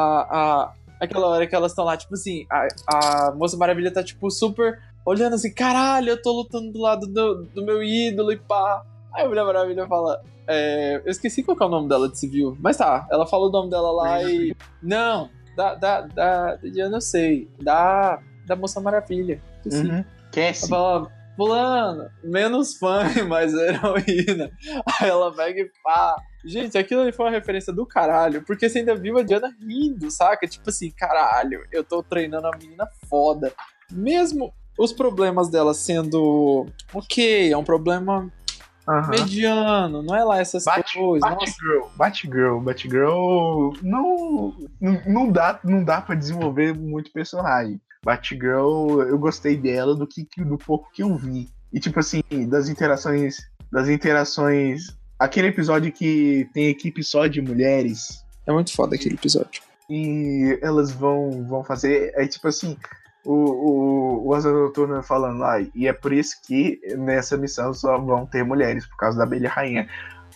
a- 0.65 0.73
aquela 0.99 1.27
hora 1.27 1.47
que 1.47 1.55
elas 1.55 1.71
estão 1.71 1.85
lá, 1.85 1.95
tipo 1.95 2.13
assim, 2.13 2.45
a, 2.51 2.67
a 2.87 3.31
Moça 3.31 3.55
Maravilha 3.55 3.91
tá, 3.91 4.03
tipo, 4.03 4.29
super 4.29 4.79
olhando 5.05 5.35
assim, 5.35 5.53
caralho, 5.53 6.09
eu 6.09 6.21
tô 6.21 6.31
lutando 6.33 6.71
do 6.73 6.79
lado 6.81 7.07
do, 7.07 7.43
do 7.45 7.63
meu 7.63 7.81
ídolo 7.81 8.31
e 8.31 8.37
pá. 8.37 8.83
Aí 9.13 9.25
a 9.25 9.27
Mulher 9.27 9.45
Maravilha 9.45 9.87
fala, 9.87 10.21
é, 10.47 11.01
eu 11.03 11.11
esqueci 11.11 11.43
qual 11.43 11.57
que 11.57 11.63
é 11.63 11.65
o 11.65 11.69
nome 11.69 11.89
dela 11.89 12.09
de 12.09 12.17
civil, 12.19 12.57
mas 12.59 12.77
tá, 12.77 13.07
ela 13.11 13.25
fala 13.25 13.47
o 13.47 13.51
nome 13.51 13.69
dela 13.69 13.91
lá 13.91 14.23
e. 14.23 14.55
Não, 14.81 15.29
da. 15.55 15.75
da, 15.75 16.01
da 16.01 16.59
eu 16.63 16.89
não 16.89 17.01
sei. 17.01 17.49
Da. 17.61 18.19
Da 18.45 18.55
Moça 18.55 18.79
Maravilha. 18.79 19.41
Esqueci. 19.57 19.87
Uhum. 19.87 20.05
Cassie. 20.31 20.71
Ela 20.71 20.81
fala, 20.81 21.11
fulano, 21.37 22.09
menos 22.23 22.75
fã, 22.75 23.03
mais 23.27 23.53
heroína. 23.53 24.51
Aí 24.99 25.09
ela 25.09 25.33
pega 25.33 25.61
e 25.61 25.71
pá. 25.83 26.15
Gente, 26.45 26.77
aquilo 26.77 27.01
ali 27.01 27.11
foi 27.11 27.25
uma 27.25 27.31
referência 27.31 27.71
do 27.73 27.85
caralho, 27.85 28.43
porque 28.45 28.69
você 28.69 28.79
ainda 28.79 28.95
viu 28.95 29.17
a 29.17 29.23
Diana 29.23 29.53
rindo, 29.61 30.09
saca? 30.09 30.47
Tipo 30.47 30.69
assim, 30.69 30.91
caralho, 30.91 31.63
eu 31.71 31.83
tô 31.83 32.01
treinando 32.01 32.47
a 32.47 32.57
menina 32.57 32.87
foda. 33.09 33.53
Mesmo 33.91 34.53
os 34.77 34.93
problemas 34.93 35.49
dela 35.49 35.73
sendo 35.73 36.65
ok, 36.93 37.51
é 37.51 37.57
um 37.57 37.63
problema 37.63 38.31
Aham. 38.87 39.09
mediano, 39.11 40.01
não 40.01 40.15
é 40.15 40.23
lá 40.23 40.39
essas 40.39 40.63
Bat- 40.63 40.93
coisas. 40.93 41.29
Batgirl, 41.29 41.87
Batgirl, 41.97 42.59
Batgirl 42.61 43.73
não, 43.83 44.53
não, 44.79 45.01
não 45.05 45.31
dá, 45.31 45.59
não 45.63 45.83
dá 45.83 45.99
para 46.01 46.15
desenvolver 46.15 46.73
muito 46.73 47.11
personagem. 47.11 47.81
Batgirl, 48.03 49.01
eu 49.01 49.17
gostei 49.19 49.57
dela 49.57 49.93
do 49.95 50.07
que 50.07 50.23
que- 50.25 50.43
do 50.43 50.57
pouco 50.57 50.89
que 50.93 51.03
eu 51.03 51.15
vi. 51.17 51.49
E 51.73 51.79
tipo 51.79 51.99
assim, 51.99 52.21
das 52.49 52.69
interações, 52.69 53.37
das 53.71 53.89
interações, 53.89 54.95
aquele 55.19 55.47
episódio 55.47 55.91
que 55.91 56.49
tem 56.53 56.67
equipe 56.69 57.03
só 57.03 57.27
de 57.27 57.41
mulheres 57.41 58.23
é 58.45 58.51
muito 58.53 58.71
foda 58.73 58.95
aquele 58.95 59.15
episódio. 59.15 59.61
e 59.89 60.57
elas 60.61 60.91
vão 60.91 61.45
vão 61.45 61.63
fazer, 61.63 62.13
é 62.15 62.25
tipo 62.27 62.47
assim, 62.47 62.77
o, 63.29 63.33
o, 63.33 64.27
o 64.27 64.33
Asa 64.33 64.51
Noturna 64.51 65.01
falando 65.03 65.39
lá, 65.39 65.59
e 65.75 65.87
é 65.87 65.93
por 65.93 66.13
isso 66.13 66.37
que 66.45 66.79
nessa 66.97 67.35
missão 67.37 67.73
só 67.73 67.97
vão 67.97 68.25
ter 68.25 68.43
mulheres, 68.43 68.85
por 68.85 68.97
causa 68.97 69.17
da 69.17 69.23
abelha 69.25 69.49
rainha. 69.49 69.87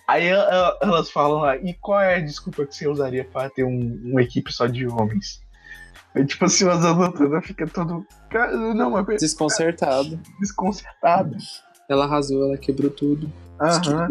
Aí 0.07 0.27
el- 0.27 0.39
el- 0.41 0.77
elas 0.81 1.09
falam 1.09 1.39
lá, 1.39 1.55
e 1.57 1.73
qual 1.75 2.01
é 2.01 2.15
a 2.15 2.19
desculpa 2.19 2.65
que 2.65 2.75
você 2.75 2.87
usaria 2.87 3.23
para 3.23 3.49
ter 3.49 3.63
um, 3.63 4.01
uma 4.03 4.21
equipe 4.21 4.51
só 4.51 4.67
de 4.67 4.85
homens? 4.87 5.41
É 6.13 6.23
tipo 6.25 6.43
assim, 6.43 6.65
o 6.65 6.71
Asa 6.71 6.93
Noturna 6.93 7.41
fica 7.41 7.65
todo. 7.65 8.05
"Cara, 8.29 8.51
Não, 8.73 8.91
mas 8.91 9.05
Desconcertado. 9.21 10.19
desconcertado. 10.41 11.37
Ela 11.87 12.03
arrasou, 12.05 12.43
ela 12.45 12.57
quebrou 12.57 12.91
tudo. 12.91 13.31
Aham. 13.59 14.07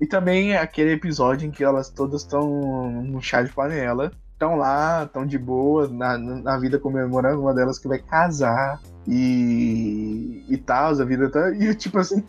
E 0.00 0.06
também 0.06 0.56
aquele 0.56 0.92
episódio 0.92 1.46
em 1.46 1.50
que 1.50 1.62
elas 1.64 1.88
todas 1.88 2.22
estão 2.22 2.90
no 3.02 3.20
chá 3.20 3.42
de 3.42 3.52
panela. 3.52 4.12
Estão 4.42 4.56
lá, 4.56 5.04
estão 5.04 5.24
de 5.24 5.38
boa, 5.38 5.86
na, 5.86 6.18
na 6.18 6.58
vida 6.58 6.76
comemorando 6.76 7.40
uma 7.40 7.54
delas 7.54 7.78
que 7.78 7.86
vai 7.86 8.00
casar. 8.00 8.82
E, 9.06 10.44
e 10.48 10.56
tal, 10.56 11.00
a 11.00 11.04
vida 11.04 11.30
tá. 11.30 11.50
E 11.54 11.72
tipo 11.76 11.96
assim, 11.96 12.24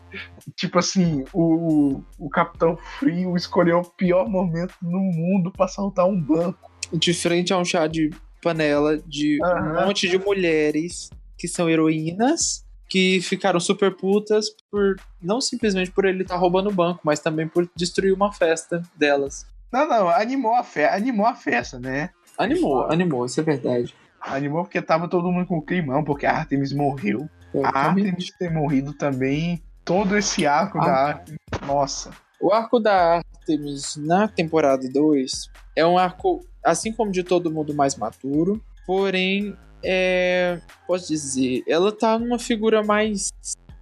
tipo 0.55 0.78
assim, 0.78 1.26
o, 1.34 2.03
o 2.20 2.30
Capitão 2.30 2.78
Frio 2.99 3.36
escolheu 3.36 3.80
o 3.80 3.84
pior 3.84 4.30
momento 4.30 4.76
no 4.80 4.99
mundo 4.99 5.51
pra 5.51 5.68
saltar 5.68 6.05
um 6.05 6.22
banco. 6.22 6.72
De 6.93 7.16
frente 7.16 7.51
a 7.51 7.57
um 7.57 7.66
chá 7.66 7.88
de 7.88 8.11
panela 8.43 8.99
de 9.07 9.39
Aham. 9.43 9.72
um 9.72 9.86
monte 9.88 10.07
de 10.07 10.20
mulheres 10.20 11.09
que 11.36 11.47
são 11.47 11.68
heroínas 11.68 12.64
que 12.88 13.22
ficaram 13.22 13.59
super 13.59 13.95
putas 13.95 14.51
por 14.70 14.97
não 15.20 15.41
simplesmente 15.41 15.89
por 15.89 16.05
ele 16.05 16.22
estar 16.22 16.36
roubando 16.36 16.70
o 16.70 16.74
banco, 16.74 16.99
mas 17.03 17.20
também 17.20 17.47
por 17.47 17.68
destruir 17.76 18.14
uma 18.14 18.32
festa 18.32 18.84
delas. 18.95 19.51
Não, 19.74 19.88
não, 19.88 20.08
animou 20.10 20.54
a, 20.54 20.64
fe 20.64 20.84
animou 20.84 21.26
a 21.26 21.34
festa, 21.34 21.80
né? 21.80 22.12
Animou, 22.38 22.84
animou, 22.92 23.26
isso 23.26 23.40
é 23.40 23.44
verdade. 23.44 23.96
Animou 24.22 24.64
porque 24.64 24.80
tava 24.82 25.08
todo 25.08 25.32
mundo 25.32 25.48
com 25.48 25.60
climão, 25.60 26.04
porque 26.04 26.26
a 26.28 26.32
Artemis 26.38 26.72
morreu. 26.72 27.28
A 27.64 27.88
Artemis 27.88 28.32
ter 28.38 28.52
morrido 28.52 28.94
também, 28.94 29.62
todo 29.84 30.16
esse 30.18 30.46
arco 30.46 30.78
Ah. 30.80 30.86
da 30.86 30.94
Artemis, 30.94 31.40
nossa. 31.66 32.12
O 32.40 32.54
arco 32.54 32.80
da 32.80 33.18
Artemis 33.18 33.96
na 33.98 34.28
temporada 34.28 34.88
2 34.88 35.50
é 35.76 35.86
um 35.86 35.98
arco, 35.98 36.46
assim 36.64 36.94
como 36.94 37.12
de 37.12 37.24
todo 37.24 37.52
mundo, 37.52 37.74
mais 37.74 37.96
maduro, 37.96 38.62
porém, 38.86 39.58
é. 39.84 40.60
Posso 40.88 41.08
dizer, 41.08 41.64
ela 41.68 41.92
tá 41.92 42.18
numa 42.20 42.40
figura 42.40 42.84
mais 42.84 43.30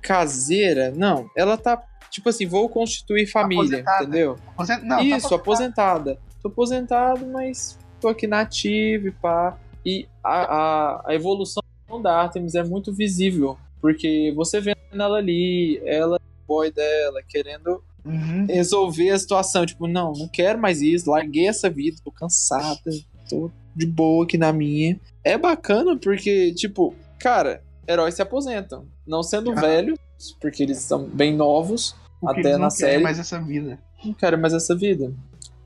caseira. 0.01 0.91
Não, 0.95 1.29
ela 1.37 1.57
tá, 1.57 1.81
tipo 2.11 2.29
assim, 2.29 2.45
vou 2.45 2.67
constituir 2.69 3.25
família, 3.27 3.63
Aposentada. 3.63 4.03
entendeu? 4.03 4.37
Aposen- 4.47 4.81
Não, 4.83 4.97
tá 4.97 5.03
Isso, 5.03 5.33
aposentada. 5.33 6.17
Tô 6.41 6.47
aposentado, 6.49 7.25
mas 7.27 7.77
tô 7.99 8.07
aqui 8.07 8.27
na 8.27 8.41
ativa 8.41 9.07
e 9.07 9.11
pá. 9.11 9.57
E 9.85 10.07
a, 10.23 10.55
a, 10.55 11.03
a 11.11 11.15
evolução 11.15 11.61
da 12.03 12.15
Artemis 12.21 12.55
é 12.55 12.63
muito 12.63 12.93
visível. 12.93 13.57
Porque 13.79 14.31
você 14.35 14.59
vê 14.59 14.75
ela 14.91 15.17
ali, 15.17 15.81
ela, 15.85 16.17
o 16.17 16.47
boy 16.47 16.71
dela, 16.71 17.21
querendo 17.27 17.83
Uhum. 18.03 18.47
resolver 18.47 19.11
a 19.11 19.19
situação. 19.19 19.65
Tipo, 19.65 19.87
não, 19.87 20.11
não 20.13 20.27
quero 20.27 20.59
mais 20.59 20.81
isso, 20.81 21.09
larguei 21.11 21.47
essa 21.47 21.69
vida, 21.69 21.97
tô 22.03 22.11
cansada, 22.11 22.79
tô 23.29 23.51
de 23.75 23.85
boa 23.85 24.23
aqui 24.23 24.37
na 24.39 24.51
minha. 24.51 24.99
É 25.23 25.37
bacana 25.37 25.95
porque, 25.97 26.51
tipo, 26.55 26.95
cara, 27.19 27.63
heróis 27.87 28.15
se 28.15 28.21
aposentam. 28.23 28.85
Não 29.05 29.21
sendo 29.21 29.51
Ah. 29.51 29.61
velhos, 29.61 29.99
porque 30.39 30.63
eles 30.63 30.79
são 30.79 31.03
bem 31.05 31.35
novos, 31.35 31.95
Porque 32.21 32.39
até 32.39 32.51
na 32.53 32.57
não 32.59 32.69
querem 32.69 32.91
série. 32.91 33.03
mais 33.03 33.19
essa 33.19 33.41
vida. 33.41 33.79
não 34.05 34.13
quero 34.13 34.37
mais 34.37 34.53
essa 34.53 34.75
vida. 34.75 35.11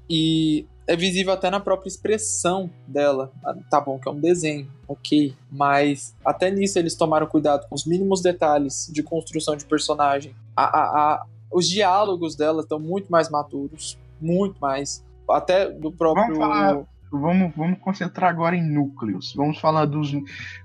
E 0.09 0.65
é 0.87 0.95
visível 0.95 1.33
até 1.33 1.49
na 1.49 1.59
própria 1.59 1.87
expressão 1.89 2.69
dela. 2.87 3.31
Ah, 3.43 3.55
Tá 3.69 3.81
bom 3.81 3.99
que 3.99 4.07
é 4.07 4.11
um 4.11 4.19
desenho, 4.19 4.67
ok. 4.87 5.35
Mas 5.51 6.15
até 6.23 6.49
nisso 6.51 6.77
eles 6.79 6.95
tomaram 6.95 7.27
cuidado 7.27 7.67
com 7.67 7.75
os 7.75 7.85
mínimos 7.85 8.21
detalhes 8.21 8.89
de 8.91 9.01
construção 9.03 9.55
de 9.55 9.65
personagem. 9.65 10.35
A, 10.55 10.63
a, 10.63 10.83
a- 11.13 11.25
os 11.51 11.67
diálogos 11.67 12.35
dela 12.35 12.61
estão 12.61 12.79
muito 12.79 13.11
mais 13.11 13.29
maturos. 13.29 13.97
Muito 14.21 14.57
mais. 14.59 15.03
Até 15.29 15.69
do 15.71 15.91
próprio. 15.91 16.25
Vamos 16.25 16.37
falar- 16.39 16.83
Vamos, 17.11 17.53
vamos 17.55 17.79
concentrar 17.79 18.29
agora 18.29 18.55
em 18.55 18.63
núcleos. 18.63 19.33
Vamos 19.35 19.59
falar 19.59 19.85
dos. 19.85 20.11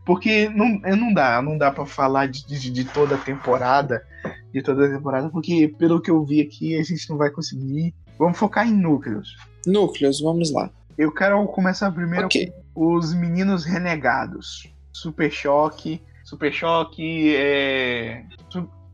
Porque 0.04 0.48
não, 0.48 0.80
é, 0.84 0.96
não 0.96 1.12
dá, 1.12 1.40
não 1.40 1.56
dá 1.56 1.70
pra 1.70 1.86
falar 1.86 2.26
de, 2.26 2.44
de, 2.46 2.70
de 2.70 2.84
toda 2.84 3.14
a 3.14 3.18
temporada. 3.18 4.04
De 4.52 4.62
toda 4.62 4.86
a 4.86 4.90
temporada, 4.90 5.28
porque 5.30 5.68
pelo 5.78 6.00
que 6.00 6.10
eu 6.10 6.24
vi 6.24 6.40
aqui, 6.40 6.76
a 6.76 6.82
gente 6.82 7.08
não 7.08 7.16
vai 7.16 7.30
conseguir. 7.30 7.94
Vamos 8.18 8.38
focar 8.38 8.66
em 8.66 8.72
núcleos. 8.72 9.36
Núcleos, 9.66 10.20
vamos 10.20 10.50
lá. 10.50 10.70
Eu 10.98 11.12
quero 11.12 11.46
começar 11.46 11.90
primeiro 11.92 12.26
Ok. 12.26 12.52
com 12.74 12.94
os 12.94 13.14
meninos 13.14 13.64
renegados. 13.64 14.68
Super 14.92 15.30
Choque. 15.30 16.02
Super 16.24 16.52
Choque. 16.52 17.34
É... 17.36 18.24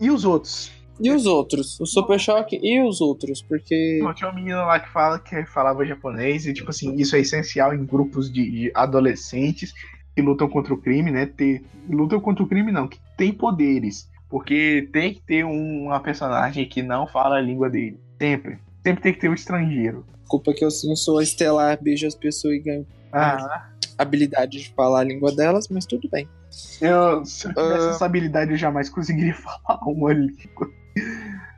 E 0.00 0.10
os 0.10 0.24
outros? 0.24 0.70
E 1.00 1.10
os 1.10 1.26
outros? 1.26 1.78
O 1.80 1.86
Super 1.86 2.18
Choque 2.18 2.58
e 2.62 2.80
os 2.82 3.00
outros? 3.00 3.42
Porque. 3.42 3.98
Não, 4.02 4.14
tinha 4.14 4.28
uma 4.30 4.34
menina 4.36 4.64
lá 4.64 4.80
que 4.80 4.90
fala 4.90 5.18
que 5.18 5.44
falava 5.46 5.84
japonês 5.84 6.46
e 6.46 6.52
tipo 6.54 6.70
assim, 6.70 6.94
isso 6.96 7.14
é 7.16 7.20
essencial 7.20 7.74
em 7.74 7.84
grupos 7.84 8.32
de, 8.32 8.50
de 8.50 8.72
adolescentes 8.74 9.72
que 10.14 10.22
lutam 10.22 10.48
contra 10.48 10.72
o 10.72 10.78
crime, 10.78 11.10
né? 11.10 11.26
Ter, 11.26 11.62
lutam 11.88 12.18
contra 12.20 12.42
o 12.42 12.46
crime 12.48 12.72
não, 12.72 12.88
que 12.88 12.98
tem 13.16 13.32
poderes. 13.32 14.08
Porque 14.28 14.88
tem 14.92 15.14
que 15.14 15.20
ter 15.22 15.44
um- 15.44 15.84
uma 15.86 16.00
personagem 16.00 16.66
que 16.68 16.82
não 16.82 17.06
fala 17.06 17.36
a 17.36 17.40
língua 17.40 17.68
dele. 17.70 18.00
Sempre. 18.20 18.58
Sempre 18.82 19.02
tem 19.02 19.12
que 19.12 19.20
ter 19.20 19.28
um 19.28 19.34
estrangeiro. 19.34 20.04
Desculpa 20.20 20.52
que 20.54 20.64
eu 20.64 20.68
não 20.84 20.96
sou 20.96 21.20
estelar, 21.20 21.78
beijo 21.80 22.06
as 22.06 22.14
pessoas 22.14 22.54
e 22.54 22.58
ganho 22.60 22.86
Ah, 23.12 23.68
habilidade 23.98 24.58
de 24.58 24.70
falar 24.74 25.00
a 25.00 25.04
língua 25.04 25.30
delas, 25.34 25.68
mas 25.68 25.86
tudo 25.86 26.08
bem. 26.10 26.28
eu, 26.80 27.24
se 27.24 27.46
eu 27.46 27.54
tivesse 27.54 27.86
Ah. 27.86 27.90
essa 27.90 28.04
habilidade, 28.06 28.50
eu 28.50 28.56
jamais 28.56 28.88
conseguiria 28.88 29.34
falar 29.36 29.78
uma 29.86 30.12
língua. 30.12 30.70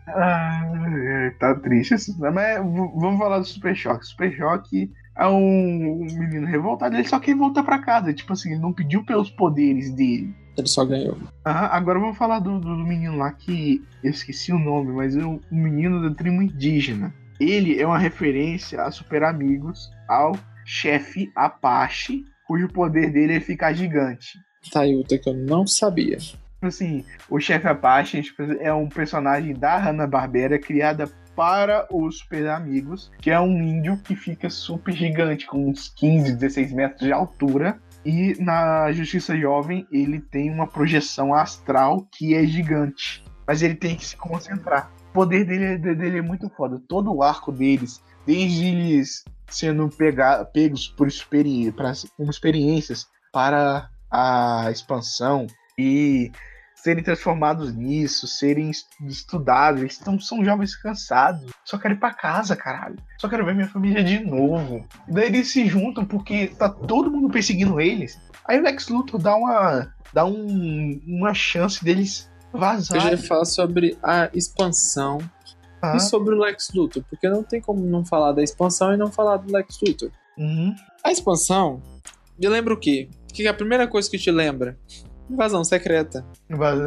Ah, 0.09 1.33
tá 1.39 1.55
triste 1.57 1.95
isso. 1.95 2.19
Mas 2.19 2.59
v- 2.59 2.93
vamos 2.97 3.19
falar 3.19 3.39
do 3.39 3.45
Super 3.45 3.77
Choque. 3.77 4.07
Super 4.07 4.35
Choque 4.35 4.91
é 5.17 5.27
um, 5.27 6.03
um 6.03 6.19
menino 6.19 6.47
revoltado, 6.47 6.95
ele 6.97 7.07
só 7.09 7.19
quer 7.19 7.35
voltar 7.35 7.63
pra 7.63 7.79
casa. 7.79 8.13
Tipo 8.15 8.33
assim, 8.33 8.53
ele 8.53 8.61
não 8.61 8.73
pediu 8.73 9.05
pelos 9.05 9.31
poderes 9.31 9.95
dele. 9.95 10.35
Ele 10.57 10.67
só 10.67 10.85
ganhou. 10.85 11.17
Aham, 11.47 11.67
agora 11.67 11.99
vamos 12.01 12.17
falar 12.17 12.39
do, 12.41 12.59
do, 12.59 12.77
menino 12.77 13.17
lá 13.17 13.31
que 13.33 13.83
eu 14.03 14.11
esqueci 14.11 14.53
o 14.53 14.59
nome, 14.59 14.93
mas 14.93 15.17
é 15.17 15.25
o 15.25 15.41
menino 15.51 16.03
da 16.03 16.15
tribo 16.15 16.43
indígena. 16.43 17.15
Ele 17.39 17.81
é 17.81 17.87
uma 17.87 17.99
referência 17.99 18.83
a 18.83 18.91
Super 18.91 19.23
Amigos, 19.23 19.91
ao 20.09 20.33
chefe 20.65 21.31
Apache, 21.37 22.25
cujo 22.47 22.69
poder 22.69 23.13
dele 23.13 23.35
é 23.35 23.41
ficar 23.41 23.73
gigante. 23.73 24.39
Tá 24.73 24.81
aí 24.81 24.97
outra 24.97 25.17
que 25.19 25.29
eu 25.29 25.35
não 25.35 25.67
sabia. 25.67 26.19
Assim, 26.61 27.05
o 27.31 27.39
chefe 27.39 27.69
Apache 27.69 28.21
é 28.61 28.73
um 28.73 28.89
personagem 28.89 29.55
da 29.55 29.77
Hanna-Barbera 29.79 30.59
criada 30.59 31.09
para 31.37 31.87
os 31.89 32.19
Super 32.19 32.49
Amigos, 32.49 33.13
que 33.21 33.31
é 33.31 33.39
um 33.39 33.63
índio 33.63 33.97
que 33.99 34.17
fica 34.17 34.51
super 34.51 34.93
gigante, 34.93 35.47
com 35.47 35.71
uns 35.71 35.89
15, 35.89 36.35
16 36.35 36.73
metros 36.73 37.07
de 37.07 37.13
altura. 37.13 37.79
E 38.05 38.35
na 38.41 38.91
Justiça 38.91 39.37
Jovem 39.37 39.87
ele 39.93 40.21
tem 40.21 40.51
uma 40.51 40.67
projeção 40.67 41.33
astral 41.33 42.09
que 42.11 42.35
é 42.35 42.45
gigante. 42.45 43.23
Mas 43.47 43.63
ele 43.63 43.77
tem 43.77 43.95
que 43.95 44.05
se 44.05 44.17
concentrar. 44.17 44.91
O 45.11 45.13
poder 45.13 45.45
dele, 45.45 45.79
dele 45.79 46.19
é 46.19 46.23
muito 46.23 46.49
foda. 46.51 46.83
Todo 46.89 47.15
o 47.15 47.23
arco 47.23 47.53
deles, 47.53 48.03
desde 48.27 48.67
eles 48.67 49.25
sendo 49.47 49.89
pega, 49.89 50.45
pegos 50.45 50.89
por 50.89 51.09
pra, 51.77 51.93
experiências 52.29 53.07
para 53.33 53.89
a 54.11 54.69
expansão 54.71 55.47
e 55.79 56.33
serem 56.75 57.03
transformados 57.03 57.75
nisso, 57.75 58.27
serem 58.27 58.71
es- 58.71 58.85
estudados. 59.07 59.81
Eles 59.81 59.99
tão, 59.99 60.19
são 60.21 60.45
jovens 60.45 60.75
cansados. 60.77 61.51
Só 61.65 61.79
quero 61.79 61.95
ir 61.95 61.99
pra 61.99 62.13
casa, 62.15 62.55
caralho. 62.57 62.97
Só 63.21 63.29
quero 63.29 63.45
ver 63.45 63.55
minha 63.55 63.69
família 63.69 64.03
de 64.03 64.21
novo. 64.25 64.87
Daí 65.09 65.27
eles 65.27 65.53
se 65.53 65.67
juntam 65.67 66.05
porque 66.05 66.49
tá 66.49 66.69
todo 66.69 67.11
mundo 67.11 67.31
perseguindo 67.31 67.81
eles. 67.81 68.19
Aí 68.47 68.59
o 68.59 68.63
Lex 68.63 68.89
Luthor 68.89 69.21
dá 69.21 69.35
uma, 69.37 69.93
dá 70.13 70.25
um, 70.25 71.01
uma 71.07 71.35
chance 71.35 71.85
deles 71.85 72.31
Eu 72.55 72.61
já 72.61 72.67
vazarem. 72.67 73.17
falar 73.19 73.45
sobre 73.45 73.99
a 74.03 74.31
expansão 74.33 75.19
Ah, 75.83 75.97
e 75.97 76.01
sobre 76.01 76.35
o 76.35 76.39
Lex 76.39 76.71
Luthor, 76.75 77.05
porque 77.11 77.29
não 77.29 77.43
tem 77.43 77.61
como 77.61 77.85
não 77.85 78.05
falar 78.05 78.33
da 78.33 78.43
expansão 78.43 78.93
e 78.95 78.97
não 78.97 79.11
falar 79.13 79.37
do 79.39 79.53
Lex 79.53 79.79
Luthor. 79.87 80.11
uhum. 80.39 80.75
A 81.05 81.13
expansão, 81.13 81.83
me 82.41 82.49
lembra 82.49 82.73
o 82.73 82.77
quê? 82.77 83.09
O 83.31 83.35
que 83.35 83.47
é 83.47 83.51
a 83.51 83.55
primeira 83.55 83.87
coisa 83.87 84.11
que 84.11 84.19
te 84.19 84.31
lembra? 84.31 84.79
Invasão 85.29 85.65
secreta. 85.65 86.25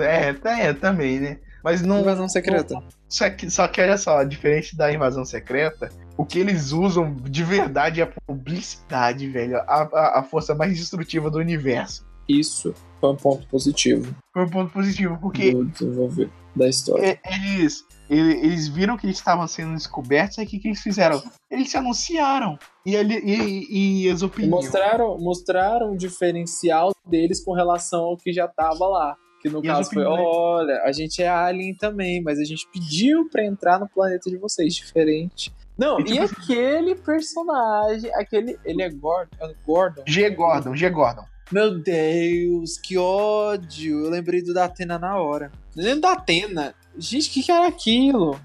É, 0.03 0.33
tá- 0.33 0.59
é, 0.59 0.73
também, 0.73 1.19
né? 1.19 1.37
Mas 1.63 1.81
não. 1.81 2.01
Invasão 2.01 2.27
secreta. 2.27 2.75
Só 3.07 3.29
que, 3.29 3.49
só 3.49 3.67
que 3.67 3.81
olha 3.81 3.97
só, 3.97 4.23
diferente 4.23 4.75
da 4.75 4.91
invasão 4.91 5.23
secreta, 5.23 5.89
o 6.17 6.25
que 6.25 6.39
eles 6.39 6.71
usam 6.71 7.13
de 7.15 7.43
verdade 7.43 8.01
é 8.01 8.03
a 8.03 8.07
publicidade, 8.07 9.27
velho. 9.27 9.57
A, 9.57 9.89
a, 9.93 10.19
a 10.19 10.23
força 10.23 10.55
mais 10.55 10.77
destrutiva 10.77 11.29
do 11.29 11.37
universo. 11.37 12.05
Isso 12.27 12.73
foi 13.01 13.09
um 13.09 13.15
ponto 13.15 13.45
positivo 13.47 14.15
Foi 14.31 14.45
um 14.45 14.49
ponto 14.49 14.71
positivo, 14.71 15.17
porque 15.19 15.51
do 15.51 15.65
desenvolver 15.65 16.29
da 16.55 16.67
história. 16.69 17.19
e- 17.25 17.33
eles, 17.55 17.83
ele- 18.09 18.37
eles 18.45 18.67
viram 18.67 18.97
que 18.97 19.05
eles 19.05 19.17
estavam 19.17 19.47
sendo 19.47 19.73
descobertos, 19.73 20.37
aí 20.39 20.45
o 20.45 20.47
que, 20.47 20.59
que 20.59 20.67
eles 20.69 20.81
fizeram? 20.81 21.21
Eles 21.49 21.69
se 21.69 21.77
anunciaram. 21.77 22.57
E, 22.85 22.95
ele, 22.95 23.15
e, 23.19 24.03
e 24.05 24.09
as 24.09 24.21
E 24.21 24.25
opiniões. 24.25 24.65
mostraram, 24.65 25.17
mostraram 25.17 25.91
o 25.93 25.97
diferencial 25.97 26.91
deles 27.05 27.43
com 27.43 27.53
relação 27.53 28.01
ao 28.03 28.17
que 28.17 28.31
já 28.31 28.47
tava 28.47 28.87
lá. 28.87 29.15
Que 29.41 29.49
no 29.49 29.63
E 29.65 29.69
as 29.69 29.77
caso 29.77 29.91
foi, 29.91 30.03
opiniões? 30.05 30.27
olha, 30.35 30.83
a 30.83 30.91
gente 30.91 31.23
é 31.23 31.27
alien 31.27 31.73
também, 31.75 32.21
mas 32.21 32.37
a 32.37 32.43
gente 32.43 32.67
pediu 32.71 33.27
pra 33.29 33.43
entrar 33.43 33.79
no 33.79 33.89
planeta 33.89 34.29
de 34.29 34.37
vocês, 34.37 34.75
diferente. 34.75 35.51
Não, 35.77 35.99
E, 35.99 36.03
e, 36.03 36.05
tipo 36.05 36.21
assim- 36.23 36.35
aquele 36.43 36.95
personagem, 36.95 38.13
aquele, 38.13 38.59
ele 38.63 38.83
é 38.83 38.89
Gordon, 38.89 39.35
é 39.39 39.53
Gordon. 39.65 40.03
G. 40.05 40.29
Gordon, 40.29 40.75
G. 40.75 40.89
Gordon. 40.91 41.23
Meu 41.51 41.77
Deus, 41.79 42.77
que 42.77 42.97
ódio. 42.97 44.05
Eu 44.05 44.09
lembrei 44.09 44.41
do 44.41 44.53
da 44.53 44.65
Atena 44.65 44.97
na 44.97 45.17
hora. 45.17 45.51
Eu 45.75 45.83
lembro 45.83 46.01
da 46.01 46.13
Atena. 46.13 46.73
Gente, 46.97 47.29
o 47.29 47.33
que, 47.33 47.43
que 47.43 47.51
era 47.51 47.67
aquilo? 47.67 48.39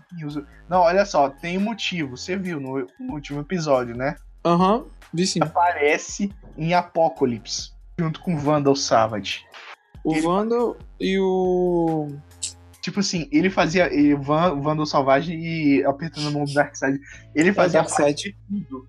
Não, 0.68 0.80
olha 0.80 1.04
só, 1.04 1.28
tem 1.28 1.56
um 1.58 1.60
motivo. 1.62 2.16
Você 2.16 2.36
viu 2.36 2.58
no, 2.60 2.86
no 2.98 3.14
último 3.14 3.40
episódio, 3.40 3.96
né? 3.96 4.16
Aham, 4.44 4.84
vi 5.12 5.26
sim. 5.26 5.40
Aparece 5.42 6.32
em 6.56 6.74
Apocalipse, 6.74 7.70
junto 7.98 8.20
com 8.20 8.36
Vandal 8.38 8.74
Savage. 8.76 9.44
O 10.04 10.12
Ele- 10.12 10.22
Vandal 10.22 10.76
e 11.00 11.18
o. 11.18 12.08
Tipo 12.80 13.00
assim, 13.00 13.28
ele 13.32 13.50
fazia. 13.50 13.92
Ele, 13.92 14.14
Van, 14.14 14.60
Vandal 14.60 14.86
Salvagem 14.86 15.40
e 15.44 15.84
apertando 15.84 16.28
a 16.28 16.30
mão 16.30 16.44
do 16.44 16.54
Darkseid. 16.54 17.00
Ele 17.34 17.52
fazia 17.52 17.80
parte 17.82 17.96
Darkseid. 17.98 18.36
de 18.48 18.64
tudo. 18.64 18.88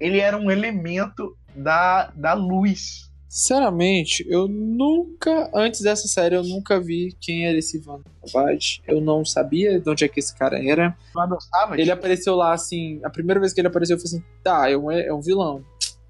Ele 0.00 0.18
era 0.18 0.36
um 0.36 0.50
elemento 0.50 1.36
da, 1.54 2.10
da 2.16 2.34
luz. 2.34 3.05
Sinceramente, 3.28 4.24
eu 4.28 4.46
nunca, 4.48 5.50
antes 5.54 5.80
dessa 5.80 6.06
série, 6.06 6.36
eu 6.36 6.44
nunca 6.44 6.80
vi 6.80 7.14
quem 7.20 7.46
era 7.46 7.58
esse 7.58 7.78
Vandal 7.78 8.04
Savage. 8.24 8.80
Eu 8.86 9.00
não 9.00 9.24
sabia 9.24 9.80
de 9.80 9.90
onde 9.90 10.04
é 10.04 10.08
que 10.08 10.20
esse 10.20 10.36
cara 10.36 10.62
era. 10.62 10.96
Savage. 11.40 11.82
Ele 11.82 11.90
apareceu 11.90 12.34
lá 12.36 12.52
assim. 12.52 13.00
A 13.04 13.10
primeira 13.10 13.40
vez 13.40 13.52
que 13.52 13.60
ele 13.60 13.68
apareceu, 13.68 13.96
eu 13.96 14.00
falei 14.00 14.16
assim: 14.16 14.24
tá, 14.42 14.70
é 14.70 14.76
um, 14.76 14.90
é 14.90 15.12
um 15.12 15.20
vilão. 15.20 15.64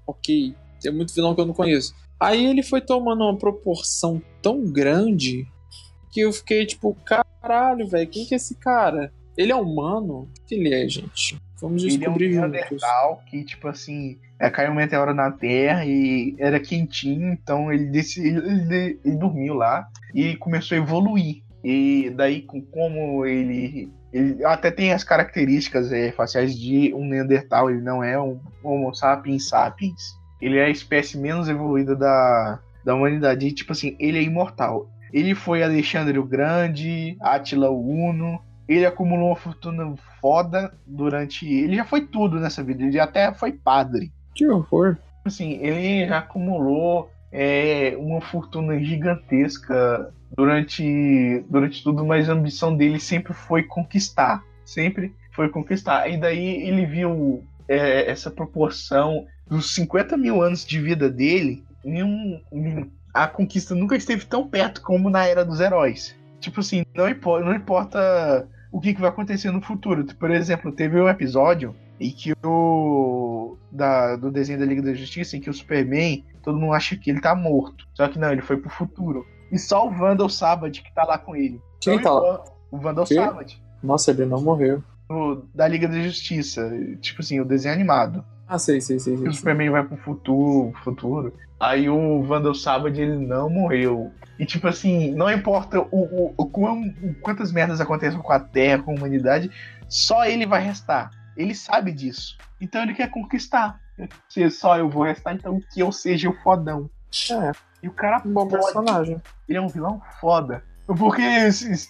Ok. 0.05 0.55
Tem 0.81 0.91
muito 0.91 1.13
vilão 1.13 1.33
que 1.33 1.41
eu 1.41 1.45
não 1.45 1.53
conheço. 1.53 1.93
Aí 2.19 2.45
ele 2.45 2.63
foi 2.63 2.81
tomando 2.81 3.23
uma 3.23 3.37
proporção 3.37 4.21
tão 4.41 4.63
grande 4.63 5.47
que 6.11 6.21
eu 6.21 6.31
fiquei 6.31 6.65
tipo: 6.65 6.95
caralho, 7.03 7.87
velho, 7.87 8.07
quem 8.07 8.25
que 8.25 8.35
é 8.35 8.37
esse 8.37 8.55
cara? 8.55 9.11
Ele 9.35 9.51
é 9.51 9.55
humano? 9.55 10.29
O 10.39 10.45
que 10.47 10.55
ele 10.55 10.73
é, 10.73 10.87
gente? 10.87 11.39
Vamos 11.61 11.83
Ele 11.83 11.93
é 11.93 11.95
um 11.95 11.99
descobrir 11.99 12.33
juntos. 12.33 12.81
Que, 13.29 13.43
tipo 13.43 13.67
assim, 13.67 14.17
é, 14.39 14.49
caiu 14.49 14.71
um 14.71 14.75
meteoro 14.75 15.13
na 15.13 15.31
Terra 15.31 15.85
e 15.85 16.35
era 16.39 16.59
quentinho, 16.59 17.31
então 17.33 17.71
ele, 17.71 17.85
desse, 17.85 18.19
ele, 18.25 18.37
ele- 18.37 18.99
ele 19.03 19.15
dormiu 19.17 19.53
lá 19.53 19.87
e 20.13 20.35
começou 20.35 20.75
a 20.77 20.81
evoluir. 20.81 21.41
E 21.63 22.11
daí, 22.15 22.41
com 22.43 22.61
como 22.61 23.25
ele. 23.25 23.91
Ele 24.13 24.43
até 24.45 24.71
tem 24.71 24.93
as 24.93 25.03
características 25.03 25.91
é, 25.91 26.11
faciais 26.11 26.57
de 26.57 26.93
um 26.93 27.05
Neandertal, 27.05 27.69
ele 27.69 27.81
não 27.81 28.01
é 28.03 28.19
um 28.19 28.39
Homo 28.63 28.93
sapiens 28.95 29.49
sapiens. 29.49 30.15
Ele 30.41 30.57
é 30.57 30.65
a 30.65 30.69
espécie 30.69 31.17
menos 31.17 31.49
evoluída 31.49 31.95
da, 31.95 32.59
da 32.85 32.95
humanidade. 32.95 33.45
E, 33.47 33.51
tipo 33.51 33.73
assim, 33.73 33.97
ele 33.99 34.17
é 34.19 34.21
imortal. 34.21 34.89
Ele 35.11 35.35
foi 35.35 35.61
Alexandre 35.61 36.17
o 36.19 36.23
Grande, 36.23 37.17
Átila 37.19 37.69
o 37.69 37.81
Uno, 38.09 38.39
ele 38.67 38.85
acumulou 38.85 39.27
uma 39.29 39.35
fortuna 39.35 39.93
foda 40.21 40.73
durante. 40.85 41.45
Ele 41.45 41.75
já 41.75 41.85
foi 41.85 42.01
tudo 42.05 42.39
nessa 42.39 42.63
vida, 42.63 42.83
ele 42.83 42.99
até 42.99 43.33
foi 43.33 43.51
padre. 43.51 44.11
Que 44.37 44.47
horror. 44.47 44.97
Assim, 45.25 45.53
ele 45.61 46.07
já 46.07 46.19
acumulou 46.19 47.09
é, 47.31 47.95
uma 47.97 48.21
fortuna 48.21 48.79
gigantesca 48.79 50.13
durante, 50.35 51.43
durante 51.49 51.83
tudo, 51.83 52.05
mas 52.05 52.29
a 52.29 52.33
ambição 52.33 52.75
dele 52.75 52.99
sempre 52.99 53.33
foi 53.33 53.63
conquistar. 53.63 54.43
Sempre 54.63 55.13
foi 55.33 55.49
conquistar. 55.49 56.07
E 56.09 56.17
daí 56.17 56.67
ele 56.67 56.85
viu 56.85 57.43
é, 57.67 58.09
essa 58.09 58.29
proporção 58.31 59.25
dos 59.49 59.73
50 59.73 60.15
mil 60.17 60.41
anos 60.41 60.65
de 60.65 60.79
vida 60.79 61.09
dele. 61.09 61.63
Nenhum, 61.83 62.39
a 63.13 63.27
conquista 63.27 63.73
nunca 63.75 63.95
esteve 63.95 64.25
tão 64.25 64.47
perto 64.47 64.81
como 64.81 65.09
na 65.09 65.25
era 65.25 65.43
dos 65.43 65.59
heróis. 65.59 66.15
Tipo 66.39 66.59
assim, 66.59 66.85
não, 66.95 67.09
impo- 67.09 67.39
não 67.39 67.53
importa 67.55 68.47
o 68.71 68.79
que, 68.79 68.93
que 68.93 69.01
vai 69.01 69.09
acontecer 69.09 69.51
no 69.51 69.61
futuro. 69.61 70.05
Por 70.15 70.31
exemplo, 70.31 70.71
teve 70.71 70.99
um 71.01 71.09
episódio 71.09 71.75
em 71.99 72.11
que 72.11 72.33
o. 72.43 73.56
Da, 73.71 74.15
do 74.15 74.31
desenho 74.31 74.59
da 74.59 74.65
Liga 74.65 74.81
da 74.81 74.93
Justiça, 74.93 75.35
em 75.35 75.41
que 75.41 75.49
o 75.49 75.53
Superman, 75.53 76.23
todo 76.41 76.57
mundo 76.57 76.73
acha 76.73 76.95
que 76.95 77.09
ele 77.09 77.19
tá 77.19 77.35
morto. 77.35 77.85
Só 77.93 78.07
que 78.07 78.17
não, 78.17 78.31
ele 78.31 78.41
foi 78.41 78.57
pro 78.57 78.69
futuro. 78.69 79.25
E 79.51 79.57
só 79.57 79.87
o 79.87 79.91
Vandal 79.91 80.29
Savage 80.29 80.81
que 80.81 80.93
tá 80.93 81.03
lá 81.03 81.17
com 81.17 81.35
ele. 81.35 81.61
Quem 81.81 81.95
Não 81.95 82.03
tá 82.03 82.11
lá? 82.11 82.43
O 82.71 82.77
Vandal? 82.77 83.05
Savage. 83.05 83.61
Nossa, 83.83 84.11
ele 84.11 84.25
não 84.25 84.41
morreu. 84.41 84.83
da 85.53 85.67
Liga 85.67 85.87
da 85.87 85.99
Justiça. 86.01 86.69
Tipo 87.01 87.21
assim, 87.21 87.39
o 87.39 87.45
desenho 87.45 87.73
animado. 87.73 88.23
Ah, 88.47 88.57
sei, 88.57 88.79
sei, 88.79 88.99
sei. 88.99 89.17
Sei. 89.17 89.27
o 89.27 89.33
Superman 89.33 89.69
vai 89.69 89.83
pro 89.83 89.97
futuro, 89.97 90.73
futuro. 90.83 91.33
Aí 91.59 91.89
o 91.89 92.23
Vandal 92.23 92.53
Savage 92.53 93.01
ele 93.01 93.25
não 93.25 93.49
morreu. 93.49 94.11
E 94.39 94.45
tipo 94.45 94.67
assim, 94.67 95.11
não 95.11 95.29
importa 95.29 95.79
o, 95.79 95.87
o, 95.91 96.33
o 96.37 96.43
o 96.43 97.15
quantas 97.21 97.51
merdas 97.51 97.81
aconteçam 97.81 98.21
com 98.21 98.31
a 98.31 98.39
Terra, 98.39 98.83
com 98.83 98.91
a 98.91 98.95
humanidade, 98.95 99.49
só 99.89 100.25
ele 100.25 100.45
vai 100.45 100.63
restar. 100.63 101.09
Ele 101.37 101.53
sabe 101.55 101.91
disso. 101.91 102.37
Então 102.59 102.81
ele 102.81 102.93
quer 102.95 103.09
conquistar. 103.09 103.79
Se 104.27 104.49
só 104.49 104.77
eu 104.77 104.89
vou 104.89 105.03
restar, 105.03 105.35
então 105.35 105.59
que 105.71 105.79
eu 105.79 105.91
seja 105.91 106.29
o 106.29 106.33
fodão. 106.41 106.89
É, 107.31 107.51
E 107.81 107.87
o 107.87 107.93
cara 107.93 108.21
um 108.25 108.33
bom 108.33 108.47
pode. 108.47 108.63
personagem. 108.63 109.21
Ele 109.47 109.57
é 109.57 109.61
um 109.61 109.67
vilão 109.69 110.01
foda. 110.19 110.63
Porque, 110.85 111.21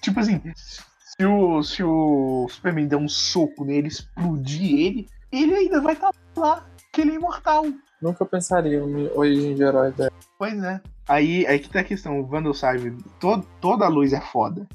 tipo 0.02 0.20
assim, 0.20 0.42
se 0.56 1.26
o, 1.26 1.64
se 1.64 1.84
o 1.84 2.48
Superman 2.50 2.88
der 2.88 2.98
um 2.98 3.08
soco 3.08 3.64
nele, 3.64 3.88
explodir 3.88 4.80
ele, 4.80 5.08
ele 5.32 5.56
ainda 5.56 5.82
vai 5.82 5.94
estar 5.94 6.12
lá, 6.36 6.66
que 6.92 7.02
ele 7.02 7.12
é 7.12 7.16
imortal. 7.16 7.66
Nunca 8.02 8.26
pensaria 8.26 8.80
em 8.80 9.08
origem 9.16 9.56
de 9.56 9.64
herói 9.64 9.92
dela. 9.92 10.12
Pois 10.38 10.62
é. 10.64 10.82
Aí, 11.08 11.46
aí 11.48 11.60
que 11.60 11.70
tá 11.70 11.80
a 11.80 11.84
questão, 11.84 12.20
o 12.20 12.26
Vandal 12.26 12.54
Savage, 12.54 12.96
todo, 13.20 13.46
toda 13.62 13.86
a 13.86 13.90
luz 13.90 14.14
é 14.14 14.22
foda. 14.22 14.68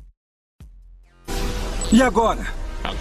E 1.93 2.03
agora? 2.03 2.43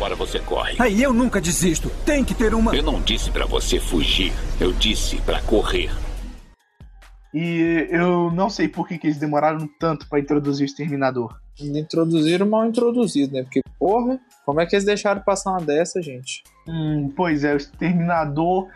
Agora 0.02 0.16
você 0.16 0.40
corre. 0.40 0.78
Aí 0.80 1.04
eu 1.04 1.14
nunca 1.14 1.40
desisto. 1.40 1.88
Tem 2.04 2.26
que 2.26 2.34
ter 2.34 2.56
uma. 2.56 2.76
Eu 2.76 2.82
não 2.82 3.00
disse 3.00 3.30
pra 3.30 3.46
você 3.46 3.80
fugir. 3.80 4.34
Eu 4.60 4.74
disse 4.74 5.22
pra 5.22 5.40
correr. 5.44 5.92
E 7.32 7.88
eu 7.92 8.32
não 8.32 8.50
sei 8.50 8.68
por 8.68 8.88
que, 8.88 8.98
que 8.98 9.06
eles 9.06 9.20
demoraram 9.20 9.70
tanto 9.80 10.10
pra 10.10 10.20
introduzir 10.20 10.64
o 10.64 10.66
Exterminador. 10.66 11.40
Introduziram 11.60 12.48
mal 12.48 12.66
introduzido, 12.66 13.32
né? 13.34 13.44
Porque, 13.44 13.62
porra, 13.78 14.20
como 14.44 14.60
é 14.60 14.66
que 14.66 14.76
eles 14.76 14.86
deixaram 14.86 15.22
passar 15.22 15.52
uma 15.52 15.62
dessa, 15.62 16.02
gente? 16.02 16.42
Hum, 16.68 17.14
pois 17.16 17.44
é, 17.44 17.54
o 17.54 17.58
Exterminador. 17.58 18.64
O 18.64 18.70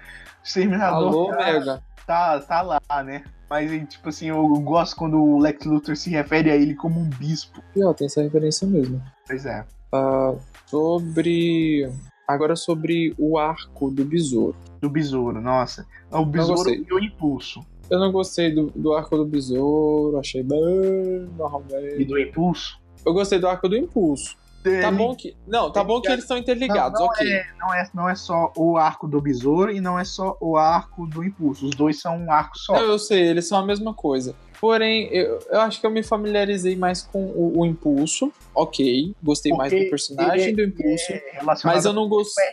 Exterminador 0.44 1.08
Alô, 1.12 1.30
tá, 1.32 1.38
Mega. 1.38 1.84
tá, 2.06 2.40
tá 2.40 2.62
lá, 2.62 2.80
né? 3.04 3.24
Mas, 3.50 3.72
tipo 3.90 4.10
assim, 4.10 4.28
eu 4.28 4.48
gosto 4.60 4.96
quando 4.96 5.20
o 5.20 5.40
Lex 5.40 5.66
Luthor 5.66 5.96
se 5.96 6.12
refere 6.12 6.52
a 6.52 6.56
ele 6.56 6.76
como 6.76 7.00
um 7.00 7.10
bispo. 7.10 7.64
E 7.76 7.84
ó, 7.84 7.96
tem 7.96 8.06
essa 8.06 8.22
referência 8.22 8.68
mesmo. 8.68 9.02
Pois 9.28 9.44
é. 9.48 9.66
Ah, 9.92 10.36
sobre. 10.66 11.90
Agora 12.28 12.56
sobre 12.56 13.14
o 13.18 13.38
arco 13.38 13.92
do 13.92 14.04
besouro. 14.04 14.56
Do 14.82 14.90
besouro, 14.90 15.40
nossa. 15.40 15.86
O 16.12 16.26
besouro 16.26 16.70
e 16.72 16.94
o 16.94 17.00
impulso. 17.00 17.66
Eu 17.90 18.00
não 18.00 18.12
gostei 18.12 18.54
do, 18.54 18.72
do 18.76 18.94
arco 18.94 19.16
do 19.16 19.26
besouro, 19.26 20.18
achei 20.18 20.42
bem 20.42 21.30
normalmente. 21.38 22.02
E 22.02 22.06
do 22.06 22.18
impulso. 22.18 22.80
Eu 23.06 23.14
gostei 23.14 23.38
do 23.38 23.48
arco 23.48 23.70
do 23.70 23.78
impulso. 23.78 24.36
Tá 24.82 24.92
bom 24.92 25.16
que. 25.16 25.38
Não, 25.46 25.72
tá 25.72 25.84
bom 25.84 26.02
que 26.02 26.08
eles 26.08 26.24
estão 26.24 26.38
interligados, 26.38 27.00
não, 27.00 27.06
não 27.06 27.14
ok. 27.14 27.32
É, 27.32 27.46
não, 27.60 27.74
é, 27.74 27.90
não 27.94 28.10
é 28.10 28.16
só 28.16 28.52
o 28.58 28.78
arco 28.78 29.08
do 29.08 29.22
besouro 29.22 29.72
e 29.72 29.80
não 29.80 30.00
é 30.00 30.04
só 30.04 30.36
o 30.42 30.58
arco 30.58 31.06
do 31.06 31.24
impulso. 31.24 31.68
Os 31.68 31.76
dois 31.76 32.02
são 32.02 32.18
um 32.18 32.32
arco 32.32 32.58
só. 32.58 32.74
Não, 32.74 32.82
eu 32.82 32.98
sei, 32.98 33.22
eles 33.28 33.48
são 33.48 33.60
a 33.60 33.66
mesma 33.66 33.94
coisa. 33.94 34.36
Porém, 34.66 35.08
eu, 35.14 35.38
eu 35.52 35.62
acho 35.62 35.80
que 35.80 35.86
eu 35.86 35.92
me 35.92 36.02
familiarizei 36.02 36.76
mais 36.76 37.04
com 37.04 37.24
o, 37.24 37.60
o 37.60 37.66
impulso. 37.68 38.34
Ok, 38.56 39.14
gostei 39.22 39.54
mais 39.54 39.72
Porque 39.72 39.86
do 39.86 39.90
personagem 39.92 40.48
ele 40.48 40.56
do 40.56 40.64
impulso. 40.64 41.14
é 41.14 41.40
mas 41.64 41.86
eu 41.86 41.94
não 41.94 42.10
gostei. 42.10 42.44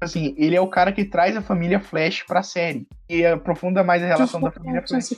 Assim, 0.00 0.32
ele 0.38 0.54
é 0.54 0.60
o 0.60 0.68
cara 0.68 0.92
que 0.92 1.04
traz 1.04 1.36
a 1.36 1.42
família 1.42 1.80
Flash 1.80 2.22
pra 2.22 2.44
série. 2.44 2.86
E 3.08 3.26
aprofunda 3.26 3.82
mais 3.82 4.00
a 4.00 4.06
relação 4.06 4.40
da 4.40 4.52
família 4.52 4.80
Flash. 4.86 5.10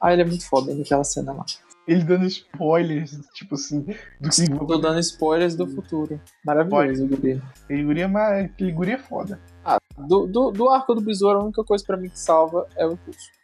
Ah, 0.00 0.12
ele 0.12 0.22
é 0.22 0.24
muito 0.24 0.48
foda 0.48 0.72
naquela 0.72 1.02
cena 1.02 1.32
lá. 1.32 1.44
Ele 1.88 2.04
dando 2.04 2.24
spoilers, 2.26 3.18
tipo 3.34 3.56
assim, 3.56 3.80
do 4.20 4.30
que. 4.30 4.48
Tô 4.48 4.78
dando 4.78 5.00
spoilers 5.00 5.56
do 5.56 5.66
futuro. 5.66 6.20
Maravilhoso, 6.46 7.08
Guri. 7.08 7.42
Guri 7.68 8.00
é, 8.00 8.06
ma- 8.06 8.38
aquele 8.42 8.70
guri 8.70 8.92
é 8.92 8.98
foda. 8.98 9.40
Ah, 9.64 9.78
do, 9.98 10.28
do, 10.28 10.52
do 10.52 10.70
arco 10.70 10.94
do 10.94 11.00
besouro, 11.00 11.40
a 11.40 11.42
única 11.42 11.64
coisa 11.64 11.84
pra 11.84 11.96
mim 11.96 12.08
que 12.08 12.18
salva 12.20 12.68
é 12.76 12.86
o 12.86 12.92
impulso. 12.92 13.34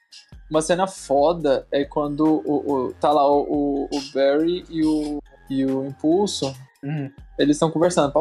Uma 0.51 0.61
cena 0.62 0.86
foda 0.86 1.66
é 1.70 1.84
quando 1.84 2.24
o, 2.44 2.88
o- 2.88 2.92
tá 2.94 3.12
lá 3.12 3.24
o, 3.30 3.84
o, 3.84 4.01
Barry 4.12 4.64
e 4.68 4.84
o, 4.84 5.22
e 5.48 5.64
o 5.64 5.86
Impulso, 5.86 6.53
Uhum. 6.82 7.11
eles 7.38 7.57
estão 7.57 7.70
conversando. 7.70 8.12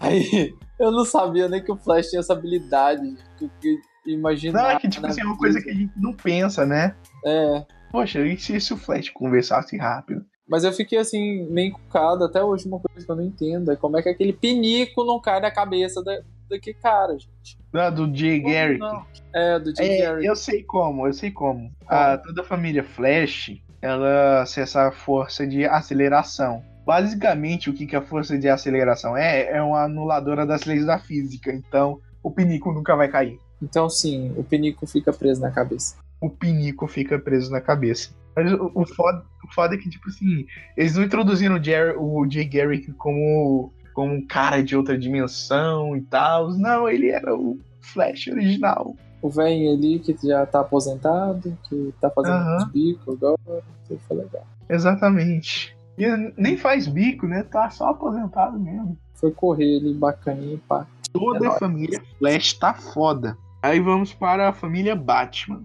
Aí, 0.00 0.54
eu 0.78 0.90
não 0.90 1.04
sabia 1.04 1.48
nem 1.48 1.62
que 1.62 1.70
o 1.72 1.76
Flash 1.76 2.08
tinha 2.10 2.20
essa 2.20 2.32
habilidade. 2.32 3.16
Que, 3.38 3.50
que 3.60 3.78
imaginar. 4.06 4.62
Não, 4.62 4.70
é 4.70 4.78
que, 4.78 4.88
tipo 4.88 5.06
assim, 5.06 5.20
é 5.20 5.24
uma 5.24 5.36
coisa 5.38 5.60
que 5.60 5.70
a 5.70 5.74
gente 5.74 5.92
não 5.96 6.12
pensa, 6.12 6.64
né? 6.66 6.94
É, 7.24 7.64
Poxa, 7.90 8.20
e 8.26 8.36
se, 8.38 8.58
se 8.60 8.72
o 8.72 8.76
Flash 8.76 9.10
conversasse 9.10 9.76
rápido? 9.76 10.24
mas 10.48 10.64
eu 10.64 10.72
fiquei 10.72 10.98
assim, 10.98 11.46
meio 11.50 11.68
encucado. 11.68 12.24
Até 12.24 12.42
hoje, 12.44 12.66
uma 12.68 12.78
coisa 12.80 13.04
que 13.06 13.10
eu 13.10 13.16
não 13.16 13.22
entendo 13.24 13.70
é 13.72 13.76
como 13.76 13.96
é 13.96 14.02
que 14.02 14.08
aquele 14.08 14.32
pinico 14.34 15.02
não 15.04 15.18
cai 15.20 15.40
na 15.40 15.50
cabeça 15.50 16.02
da, 16.02 16.20
daquele 16.52 16.76
cara, 16.78 17.12
gente. 17.18 17.58
Ah, 17.74 17.90
do 17.90 18.14
Jay 18.14 18.40
Como 18.40 18.54
Garrick. 18.54 18.78
não? 18.80 19.06
É, 19.34 19.58
do 19.58 19.74
Jay 19.74 19.88
É, 20.00 20.02
Garrick. 20.06 20.26
eu 20.26 20.36
sei 20.36 20.62
como, 20.62 21.06
eu 21.06 21.12
sei 21.12 21.30
como. 21.30 21.72
A, 21.86 22.16
toda 22.18 22.42
a 22.42 22.44
família 22.44 22.84
Flash, 22.84 23.52
ela 23.80 24.42
acessa 24.42 24.88
a 24.88 24.92
força 24.92 25.46
de 25.46 25.64
aceleração. 25.64 26.62
Basicamente, 26.84 27.70
o 27.70 27.72
que, 27.74 27.86
que 27.86 27.96
a 27.96 28.02
força 28.02 28.36
de 28.38 28.48
aceleração 28.48 29.16
é? 29.16 29.50
É 29.56 29.62
uma 29.62 29.84
anuladora 29.84 30.44
das 30.44 30.64
leis 30.64 30.84
da 30.84 30.98
física. 30.98 31.52
Então, 31.52 31.98
o 32.22 32.30
pinico 32.30 32.72
nunca 32.72 32.94
vai 32.96 33.08
cair. 33.08 33.38
Então, 33.62 33.88
sim, 33.88 34.32
o 34.36 34.42
pinico 34.44 34.86
fica 34.86 35.12
preso 35.12 35.40
na 35.40 35.50
cabeça. 35.50 35.96
O 36.20 36.28
pinico 36.28 36.86
fica 36.88 37.18
preso 37.18 37.50
na 37.50 37.60
cabeça. 37.60 38.10
Mas 38.34 38.52
o, 38.52 38.70
o, 38.74 38.86
foda, 38.86 39.24
o 39.44 39.52
foda 39.54 39.74
é 39.74 39.78
que, 39.78 39.88
tipo 39.88 40.08
assim, 40.08 40.46
eles 40.76 40.96
não 40.96 41.04
introduziram 41.04 41.56
o, 41.56 41.62
Jerry, 41.62 41.94
o 41.96 42.26
Jay 42.28 42.44
Garrick 42.44 42.92
como, 42.94 43.72
como 43.92 44.12
um 44.14 44.26
cara 44.26 44.62
de 44.62 44.76
outra 44.76 44.96
dimensão 44.98 45.96
e 45.96 46.02
tal. 46.02 46.52
Não, 46.52 46.88
ele 46.88 47.10
era 47.10 47.34
o 47.34 47.58
Flash 47.80 48.28
original. 48.28 48.94
O 49.20 49.28
velho 49.30 49.72
ali 49.72 49.98
que 50.00 50.16
já 50.26 50.44
tá 50.46 50.60
aposentado, 50.60 51.56
que 51.68 51.94
tá 52.00 52.10
fazendo 52.10 52.36
uns 52.56 52.64
bicos 52.72 53.14
agora, 53.22 53.62
foi 54.08 54.16
legal. 54.16 54.46
Exatamente. 54.68 55.76
E 55.96 56.06
nem 56.36 56.56
faz 56.56 56.88
bico, 56.88 57.26
né? 57.26 57.42
Tá 57.44 57.70
só 57.70 57.90
aposentado 57.90 58.58
mesmo. 58.58 58.96
Foi 59.14 59.30
correr 59.30 59.76
ali 59.78 59.94
bacaninha, 59.94 60.58
pá. 60.68 60.86
Toda 61.12 61.38
É 61.38 61.46
a 61.46 61.48
nóis. 61.50 61.58
família 61.58 62.02
Flash 62.18 62.54
tá 62.54 62.74
foda. 62.74 63.36
Aí 63.62 63.78
vamos 63.78 64.12
para 64.12 64.48
a 64.48 64.52
família 64.52 64.96
Batman. 64.96 65.62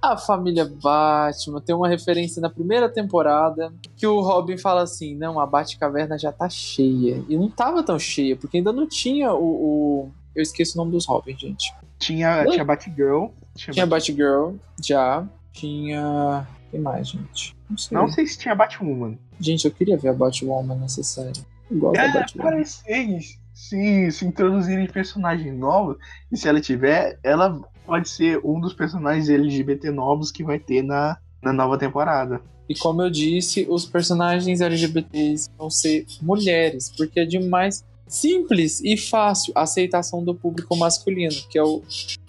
A 0.00 0.16
família 0.16 0.64
Batman 0.64 1.60
tem 1.60 1.74
uma 1.74 1.88
referência 1.88 2.40
na 2.40 2.48
primeira 2.48 2.88
temporada 2.88 3.72
que 3.96 4.06
o 4.06 4.20
Robin 4.20 4.56
fala 4.56 4.82
assim: 4.82 5.14
não, 5.16 5.40
a 5.40 5.46
Batcaverna 5.46 6.16
já 6.18 6.30
tá 6.32 6.48
cheia. 6.48 7.22
E 7.28 7.36
não 7.36 7.50
tava 7.50 7.82
tão 7.82 7.98
cheia, 7.98 8.36
porque 8.36 8.58
ainda 8.58 8.72
não 8.72 8.86
tinha 8.86 9.32
o. 9.32 9.44
o- 9.44 10.10
Eu 10.36 10.42
esqueci 10.42 10.74
o 10.74 10.78
nome 10.78 10.92
dos 10.92 11.04
Robin, 11.06 11.36
gente. 11.36 11.74
Tinha, 11.98 12.44
tinha 12.46 12.64
Batgirl. 12.64 13.26
Tinha 13.56 13.72
Tinha 13.74 13.86
Bat- 13.86 14.00
Batgirl, 14.12 14.52
já. 14.84 15.26
Tinha. 15.52 16.46
Quem 16.70 16.80
mais, 16.80 17.08
gente? 17.08 17.56
Não 17.68 17.76
sei. 17.76 17.98
Não 17.98 18.08
sei 18.08 18.26
se 18.26 18.38
tinha 18.38 18.54
Batwoman. 18.54 19.18
Gente, 19.40 19.64
eu 19.64 19.70
queria 19.72 19.96
ver 19.96 20.08
a 20.10 20.12
Batwoman 20.12 20.76
nessa 20.76 21.02
série. 21.02 21.40
Da 21.70 21.88
É, 22.00 22.12
Batwoman. 22.12 22.50
parece 22.50 22.82
eles 22.86 23.38
se, 23.52 24.10
se 24.12 24.24
introduzirem 24.24 24.86
personagens 24.86 25.56
novos. 25.58 25.96
E 26.30 26.36
se 26.36 26.48
ela 26.48 26.60
tiver, 26.60 27.18
ela 27.22 27.60
pode 27.88 28.10
ser 28.10 28.38
um 28.44 28.60
dos 28.60 28.74
personagens 28.74 29.30
LGBT 29.30 29.90
novos 29.90 30.30
que 30.30 30.44
vai 30.44 30.58
ter 30.58 30.82
na, 30.82 31.16
na 31.42 31.54
nova 31.54 31.78
temporada. 31.78 32.40
E 32.68 32.74
como 32.74 33.00
eu 33.00 33.08
disse, 33.08 33.66
os 33.70 33.86
personagens 33.86 34.60
LGBTs 34.60 35.48
vão 35.56 35.70
ser 35.70 36.04
mulheres, 36.20 36.92
porque 36.94 37.20
é 37.20 37.24
de 37.24 37.38
mais 37.38 37.82
simples 38.06 38.82
e 38.82 38.94
fácil 38.96 39.54
a 39.56 39.62
aceitação 39.62 40.22
do 40.22 40.34
público 40.34 40.76
masculino, 40.76 41.34
que 41.50 41.58
é 41.58 41.62
o, 41.62 41.82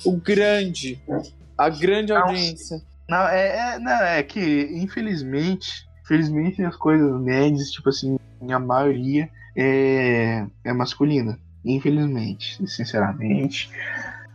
o 0.05 0.11
grande, 0.13 0.97
a 1.57 1.69
grande 1.69 2.13
Não, 2.13 2.21
audiência. 2.21 2.81
Não, 3.09 3.27
é, 3.27 3.75
é, 3.75 3.79
não, 3.79 3.91
é 3.91 4.23
que, 4.23 4.69
infelizmente, 4.71 5.85
infelizmente 6.03 6.63
as 6.63 6.77
coisas 6.77 7.19
nerds, 7.21 7.69
tipo 7.71 7.89
assim, 7.89 8.17
a 8.49 8.59
maioria 8.59 9.29
é, 9.57 10.45
é 10.63 10.71
masculina. 10.71 11.37
Infelizmente, 11.65 12.65
sinceramente. 12.65 13.69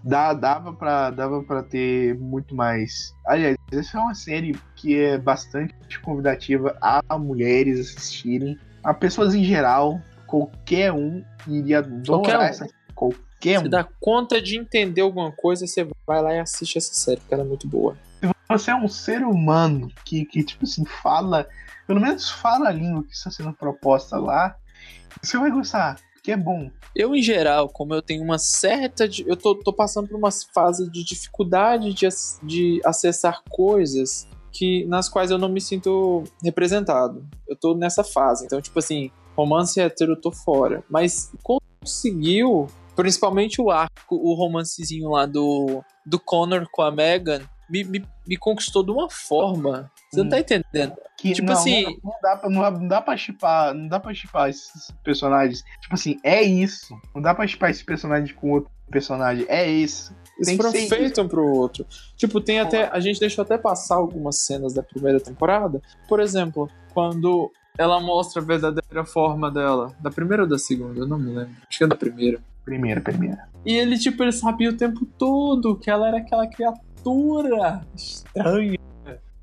Dá, 0.07 0.35
dava, 0.35 0.75
pra, 0.75 1.11
dava 1.11 1.43
pra 1.43 1.63
ter 1.63 2.15
muito 2.19 2.55
mais. 2.55 3.15
Aliás, 3.27 3.57
essa 3.73 3.97
é 3.97 4.01
uma 4.01 4.15
série 4.15 4.55
que 4.77 5.01
é 5.01 5.17
bastante 5.17 5.75
convidativa 6.03 6.77
a 6.79 7.03
mulheres 7.19 7.81
assistirem, 7.81 8.59
a 8.83 8.93
pessoas 8.93 9.35
em 9.35 9.43
geral, 9.43 9.99
qualquer 10.27 10.93
um 10.93 11.25
iria 11.49 11.83
Qualquer 11.83 12.33
adorar 12.35 12.41
um. 12.41 12.45
essa. 12.45 12.67
Qualquer 12.95 13.61
Se 13.61 13.67
um. 13.67 13.69
dá 13.71 13.89
conta 13.99 14.43
de 14.43 14.59
entender 14.59 15.01
alguma 15.01 15.33
coisa, 15.33 15.67
você 15.67 15.89
vai 16.07 16.21
lá 16.21 16.35
e 16.35 16.39
assiste 16.39 16.77
essa 16.77 16.93
série, 16.93 17.21
porque 17.21 17.33
ela 17.33 17.43
é 17.43 17.47
muito 17.47 17.67
boa. 17.67 17.97
você 18.49 18.71
é 18.71 18.75
um 18.75 18.89
ser 18.89 19.23
humano 19.23 19.91
que, 20.05 20.27
que, 20.27 20.43
tipo 20.43 20.65
assim, 20.65 20.85
fala, 20.85 21.49
pelo 21.87 22.01
menos 22.01 22.31
fala 22.31 22.69
a 22.69 22.73
língua 22.73 23.05
que 23.05 23.15
está 23.15 23.31
sendo 23.31 23.55
proposta 23.55 24.19
lá, 24.19 24.55
você 25.23 25.39
vai 25.39 25.51
gostar, 25.51 25.97
porque 26.25 26.33
é 26.33 26.37
bom. 26.39 26.71
Eu, 26.97 27.15
em 27.15 27.21
geral, 27.21 27.69
como 27.69 27.93
eu 27.93 28.01
tenho 28.01 28.25
uma 28.25 28.39
certa. 28.39 29.07
Eu 29.27 29.37
tô, 29.37 29.55
tô 29.55 29.75
passando 29.75 30.09
por 30.09 30.17
uma 30.17 30.31
fase 30.55 30.91
de 30.91 31.05
dificuldade 31.05 31.93
de, 31.93 32.09
de 32.43 32.81
acessar 32.83 33.43
coisas 33.51 34.27
que 34.51 34.87
nas 34.87 35.07
quais 35.07 35.31
eu 35.31 35.37
não 35.37 35.51
me 35.51 35.61
sinto 35.61 36.25
representado. 36.43 37.29
Eu 37.47 37.55
tô 37.55 37.75
nessa 37.75 38.03
fase. 38.03 38.47
Então, 38.47 38.63
tipo 38.63 38.79
assim, 38.79 39.11
romance 39.37 39.79
hétero 39.79 40.13
eu 40.13 40.21
tô 40.21 40.33
fora. 40.33 40.83
Mas 40.89 41.31
conseguiu, 41.43 42.69
principalmente 42.97 43.61
o 43.61 43.71
arco, 43.71 44.17
o 44.17 44.33
romancezinho 44.33 45.11
lá 45.11 45.27
do, 45.27 45.85
do 46.07 46.19
Connor 46.19 46.67
com 46.73 46.81
a 46.81 46.91
Megan, 46.91 47.43
me, 47.69 47.85
me, 47.85 48.03
me 48.27 48.37
conquistou 48.37 48.83
de 48.85 48.91
uma 48.91 49.09
forma. 49.11 49.91
Você 50.11 50.21
não 50.21 50.27
Hum. 50.27 50.29
tá 50.31 50.39
entendendo? 50.41 50.95
Que 51.19 51.33
Tipo 51.33 51.47
não, 51.49 51.55
assim- 51.55 51.85
não, 51.85 51.93
não 52.05 52.13
dá 52.23 52.37
pra, 52.37 52.51
não, 52.51 52.89
dá- 52.89 53.01
pra 53.03 53.17
chipar, 53.17 53.75
não 53.75 53.89
dá 53.89 53.99
pra 54.01 54.13
chipar 54.15 54.49
esses 54.51 54.91
personagens. 55.03 55.63
Tipo 55.81 55.95
assim, 55.95 56.19
é 56.23 56.43
isso. 56.43 56.95
Não 57.15 57.23
dá 57.23 57.35
pra 57.35 57.47
chipar 57.47 57.71
esse 57.71 57.85
personagem 57.85 58.35
com 58.35 58.51
outro 58.53 58.71
personagem. 58.91 59.47
É 59.49 59.69
isso. 59.71 60.15
Eles 60.37 60.49
Tem 60.49 60.57
que 60.57 60.63
foram 60.63 60.73
ser 60.73 60.89
feitos 60.89 61.19
um 61.25 61.29
pro 61.29 61.47
outro. 61.47 61.87
Tipo, 62.17 62.41
tem 62.41 62.59
até. 62.61 62.89
A 62.93 62.99
gente 63.01 63.21
deixou 63.21 63.43
até 63.43 63.57
passar 63.57 63.95
algumas 63.97 64.39
cenas 64.45 64.75
da 64.75 64.83
primeira 64.83 65.21
temporada. 65.21 65.81
Por 66.09 66.19
exemplo, 66.21 66.69
quando 66.93 67.51
ela 67.79 68.01
mostra 68.01 68.43
a 68.43 68.45
verdadeira 68.45 69.05
forma 69.05 69.51
dela. 69.51 69.95
Da 70.01 70.11
primeira 70.11 70.43
ou 70.43 70.49
da 70.49 70.59
segunda? 70.59 70.99
Eu 71.01 71.07
não 71.07 71.19
me 71.19 71.31
lembro. 71.33 71.55
Acho 71.69 71.79
que 71.79 71.85
é 71.85 71.87
da 71.87 71.97
primeira. 71.97 72.41
Primeira, 72.65 73.01
primeira. 73.01 73.49
E 73.65 73.75
ele, 73.75 73.99
tipo, 73.99 74.23
ele 74.23 74.33
sabia 74.33 74.71
o 74.71 74.77
tempo 74.77 75.05
todo 75.19 75.77
que 75.77 75.91
ela 75.91 76.09
era 76.09 76.19
aquela 76.19 76.47
criatura 76.47 76.83
estranha. 77.95 78.79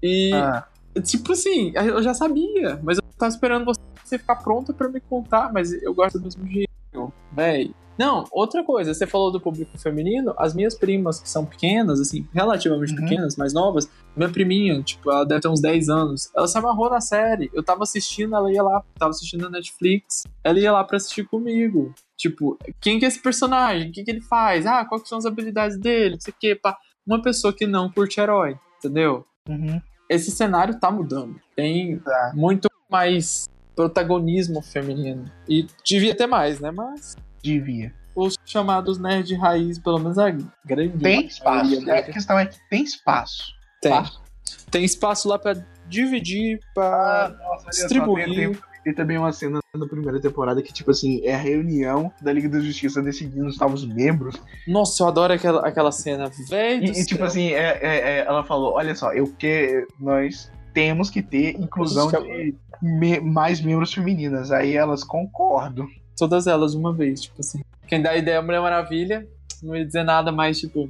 E, 0.03 0.32
Ah, 0.34 0.66
tipo 1.03 1.32
assim, 1.34 1.72
eu 1.76 2.01
já 2.01 2.14
sabia, 2.14 2.80
mas 2.84 2.97
eu 2.97 3.03
tava 3.18 3.30
esperando 3.32 3.66
você 3.66 4.18
ficar 4.18 4.38
pronta 4.38 4.74
pra 4.74 4.89
me 4.89 4.99
contar, 4.99 5.51
mas 5.53 5.72
eu 5.72 5.93
gosto 5.93 6.18
do 6.20 6.24
mesmo 6.26 6.47
jeito. 6.47 7.14
Véi. 7.32 7.72
Não, 7.99 8.24
outra 8.32 8.64
coisa, 8.64 8.93
você 8.93 9.05
falou 9.05 9.32
do 9.32 9.39
público 9.39 9.78
feminino, 9.78 10.34
as 10.38 10.55
minhas 10.55 10.74
primas 10.74 11.20
que 11.20 11.30
são 11.30 11.45
pequenas, 11.45 11.99
assim, 11.99 12.28
relativamente 12.34 12.93
Uhum. 12.95 13.01
pequenas, 13.01 13.36
mais 13.36 13.53
novas, 13.53 13.88
minha 14.16 14.30
priminha, 14.30 14.82
tipo, 14.82 15.12
ela 15.12 15.24
deve 15.24 15.41
ter 15.41 15.47
uns 15.49 15.62
10 15.62 15.88
anos, 15.88 16.32
ela 16.36 16.47
se 16.47 16.57
amarrou 16.57 16.89
na 16.89 16.99
série. 16.99 17.51
Eu 17.53 17.62
tava 17.62 17.84
assistindo, 17.84 18.36
ela 18.36 18.51
ia 18.51 18.64
lá, 18.64 18.84
tava 18.97 19.12
assistindo 19.12 19.43
na 19.43 19.51
Netflix, 19.51 20.24
ela 20.43 20.57
ia 20.59 20.72
lá 20.72 20.84
pra 20.84 20.97
assistir 20.97 21.26
comigo. 21.26 21.93
Tipo, 22.18 22.57
quem 22.80 22.97
que 22.97 23.05
é 23.05 23.07
esse 23.07 23.22
personagem? 23.22 23.89
O 23.89 23.91
que, 23.91 24.03
que 24.03 24.09
ele 24.12 24.22
faz? 24.22 24.66
Ah, 24.66 24.84
quais 24.86 25.07
são 25.07 25.18
as 25.20 25.26
habilidades 25.26 25.78
dele? 25.78 26.16
Não 26.16 26.22
sei 26.22 26.34
o 26.34 26.36
que, 26.39 26.55
pá. 26.55 26.78
Uma 27.05 27.21
pessoa 27.21 27.53
que 27.53 27.65
não 27.65 27.91
curte 27.91 28.19
herói, 28.19 28.57
entendeu? 28.77 29.25
Uhum. 29.47 29.81
Esse 30.09 30.29
cenário 30.31 30.79
tá 30.79 30.91
mudando. 30.91 31.39
Tem 31.55 31.97
Tá. 31.99 32.31
muito 32.35 32.69
mais 32.89 33.49
protagonismo 33.75 34.61
feminino. 34.61 35.25
E 35.47 35.65
devia 35.85 36.15
ter 36.15 36.27
mais, 36.27 36.59
né? 36.59 36.69
Mas 36.71 37.15
Devia. 37.41 37.93
os 38.15 38.35
chamados 38.45 38.99
nerd 38.99 39.33
raiz, 39.35 39.79
pelo 39.79 39.97
menos 39.99 40.17
a 40.19 40.29
grande 40.65 40.97
Tem 40.99 41.25
espaço. 41.25 41.69
maioria 41.69 41.93
A 41.99 42.03
questão 42.03 42.37
é 42.37 42.45
que 42.45 42.57
tem 42.69 42.83
espaço. 42.83 43.53
tem. 43.81 43.91
Espaço. 43.91 44.21
Tem 44.69 44.83
espaço 44.85 45.27
lá 45.27 45.39
pra 45.39 45.53
dividir, 45.87 46.59
Ah, 46.63 46.71
pra 46.73 47.29
nossa, 47.29 47.63
olha 47.65 47.73
só, 47.73 47.81
distribuir. 47.87 48.25
tem, 48.25 48.35
tem- 48.35 48.61
tem 48.84 48.93
também 48.93 49.17
uma 49.17 49.32
cena 49.32 49.59
da 49.77 49.86
primeira 49.88 50.19
temporada 50.19 50.61
que, 50.61 50.73
tipo 50.73 50.91
assim, 50.91 51.21
é 51.25 51.34
a 51.34 51.38
reunião 51.38 52.11
da 52.21 52.32
Liga 52.34 52.49
da 52.49 52.59
Justiça 52.59 53.01
decidindo 53.01 53.47
os 53.47 53.57
novos 53.59 53.86
membros. 53.86 54.36
Nossa, 54.67 55.03
eu 55.03 55.07
adoro 55.07 55.34
aquela, 55.34 55.65
aquela 55.67 55.91
cena, 55.91 56.29
velho. 56.49 56.84
E, 56.86 56.99
e, 56.99 57.05
tipo 57.05 57.23
assim, 57.23 57.51
é, 57.51 57.79
é- 57.82 57.99
é- 57.99 58.25
ela 58.27 58.43
falou: 58.43 58.73
olha 58.73 58.93
só, 58.95 59.13
eu 59.13 59.27
que 59.27 59.86
nós 59.99 60.51
temos 60.73 61.09
que 61.09 61.21
ter 61.21 61.59
inclusão 61.59 62.09
de 62.11 62.55
me- 62.82 63.19
mais 63.19 63.61
membros 63.61 63.93
femininas. 63.93 64.51
Aí 64.51 64.75
elas 64.75 65.03
concordam. 65.03 65.88
todas 66.17 66.45
elas 66.47 66.73
uma 66.75 66.93
vez, 66.93 67.21
tipo 67.21 67.39
assim. 67.39 67.61
Quem 67.88 68.01
dá 68.01 68.11
a 68.11 68.17
ideia 68.17 68.36
é 68.36 68.38
a 68.38 68.41
Mulher 68.41 68.61
Maravilha, 68.61 69.27
não 69.63 69.75
ia 69.75 69.86
dizer 69.86 70.03
nada 70.03 70.32
mais, 70.32 70.59
tipo. 70.59 70.89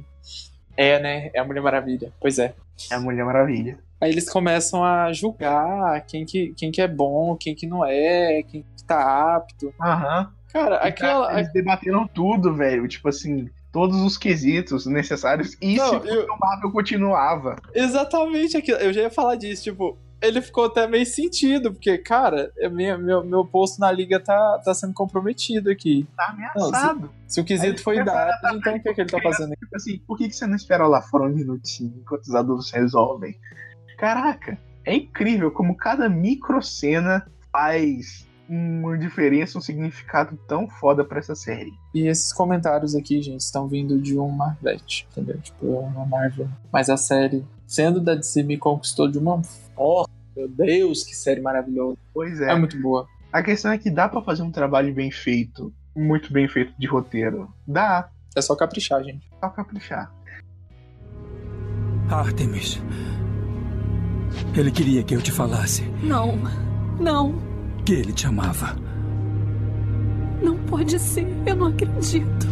É, 0.76 0.98
né? 1.00 1.30
É 1.34 1.40
a 1.40 1.44
Mulher 1.44 1.60
Maravilha. 1.62 2.12
Pois 2.20 2.38
é. 2.38 2.54
É 2.90 2.94
a 2.94 3.00
Mulher 3.00 3.24
Maravilha. 3.24 3.78
Aí 4.02 4.10
eles 4.10 4.28
começam 4.28 4.82
a 4.82 5.12
julgar 5.12 6.04
quem 6.06 6.26
que, 6.26 6.52
quem 6.56 6.72
que 6.72 6.82
é 6.82 6.88
bom, 6.88 7.36
quem 7.36 7.54
que 7.54 7.68
não 7.68 7.84
é, 7.84 8.42
quem 8.42 8.62
que 8.76 8.84
tá 8.84 9.36
apto. 9.36 9.72
Aham. 9.80 10.28
Cara, 10.52 10.78
aquela. 10.78 11.38
Eles 11.38 11.52
debateram 11.52 12.06
tudo, 12.08 12.52
velho. 12.52 12.88
Tipo 12.88 13.08
assim, 13.08 13.48
todos 13.70 13.96
os 14.02 14.18
quesitos 14.18 14.86
necessários. 14.86 15.56
E 15.62 15.76
Não, 15.76 16.00
se 16.02 16.08
eu- 16.08 16.26
o 16.26 16.38
Marvel 16.38 16.72
continuava? 16.72 17.54
Exatamente 17.72 18.56
aquilo. 18.56 18.78
Eu 18.78 18.92
já 18.92 19.02
ia 19.02 19.10
falar 19.10 19.36
disso, 19.36 19.62
tipo, 19.62 19.96
ele 20.20 20.42
ficou 20.42 20.64
até 20.66 20.86
meio 20.86 21.06
sentido, 21.06 21.72
porque, 21.72 21.96
cara, 21.98 22.52
é 22.58 22.68
minha- 22.68 22.98
meu, 22.98 23.24
meu 23.24 23.44
posto 23.46 23.80
na 23.80 23.90
liga 23.90 24.18
tá, 24.20 24.60
tá 24.64 24.74
sendo 24.74 24.92
comprometido 24.94 25.70
aqui. 25.70 26.06
Tá 26.16 26.26
ameaçado. 26.30 27.08
Se 27.26 27.40
o 27.40 27.44
quesito 27.44 27.82
foi 27.82 28.02
dado, 28.04 28.56
então 28.58 28.74
o 28.76 28.82
que, 28.82 28.88
é 28.88 28.94
que 28.94 29.00
ele 29.00 29.10
tá 29.10 29.20
fazendo 29.22 29.52
aqui? 29.52 29.60
Tipo 29.64 29.76
assim, 29.76 29.98
por 30.06 30.18
que, 30.18 30.28
que 30.28 30.36
você 30.36 30.46
não 30.46 30.56
espera 30.56 30.86
lá 30.86 31.00
fora 31.00 31.24
um 31.24 31.28
minutinho 31.34 31.94
enquanto 32.02 32.22
os 32.24 32.34
adultos 32.34 32.70
resolvem? 32.70 33.34
Caraca, 34.02 34.58
é 34.84 34.96
incrível 34.96 35.48
como 35.52 35.76
cada 35.76 36.08
microcena 36.08 37.24
faz 37.52 38.26
uma 38.48 38.98
diferença, 38.98 39.56
um 39.56 39.60
significado 39.60 40.36
tão 40.48 40.66
foda 40.68 41.04
pra 41.04 41.20
essa 41.20 41.36
série. 41.36 41.72
E 41.94 42.08
esses 42.08 42.32
comentários 42.32 42.96
aqui, 42.96 43.22
gente, 43.22 43.42
estão 43.42 43.68
vindo 43.68 44.00
de 44.00 44.18
um 44.18 44.28
Marvete, 44.28 45.06
entendeu? 45.12 45.38
Tipo, 45.40 45.66
uma 45.66 46.04
Marvel. 46.04 46.48
Mas 46.72 46.90
a 46.90 46.96
série, 46.96 47.46
sendo 47.64 48.00
da 48.00 48.16
DC, 48.16 48.42
me 48.42 48.58
conquistou 48.58 49.08
de 49.08 49.18
uma 49.18 49.40
forma. 49.76 50.08
Meu 50.36 50.48
Deus, 50.48 51.04
que 51.04 51.14
série 51.14 51.40
maravilhosa. 51.40 51.96
Pois 52.12 52.40
É, 52.40 52.50
é. 52.50 52.54
muito 52.56 52.76
boa. 52.82 53.06
A 53.32 53.40
questão 53.40 53.70
é 53.70 53.78
que 53.78 53.88
dá 53.88 54.08
pra 54.08 54.20
fazer 54.20 54.42
um 54.42 54.50
trabalho 54.50 54.92
bem 54.92 55.12
feito, 55.12 55.72
muito 55.94 56.32
bem 56.32 56.48
feito 56.48 56.74
de 56.76 56.88
roteiro. 56.88 57.48
Dá, 57.64 58.10
É 58.34 58.42
só 58.42 58.56
caprichar, 58.56 59.04
gente. 59.04 59.30
só 59.38 59.48
caprichar. 59.48 60.12
Artemis. 62.10 62.82
Ele 64.54 64.70
queria 64.70 65.02
que 65.02 65.14
eu 65.14 65.22
te 65.22 65.32
falasse 65.32 65.82
Não, 66.02 66.38
não, 67.00 67.34
que 67.84 67.92
ele 67.94 68.12
te 68.12 68.26
amava. 68.26 68.76
não 70.42 70.56
pode 70.66 70.98
ser. 70.98 71.26
Eu 71.46 71.56
não 71.56 71.68
acredito. 71.68 72.46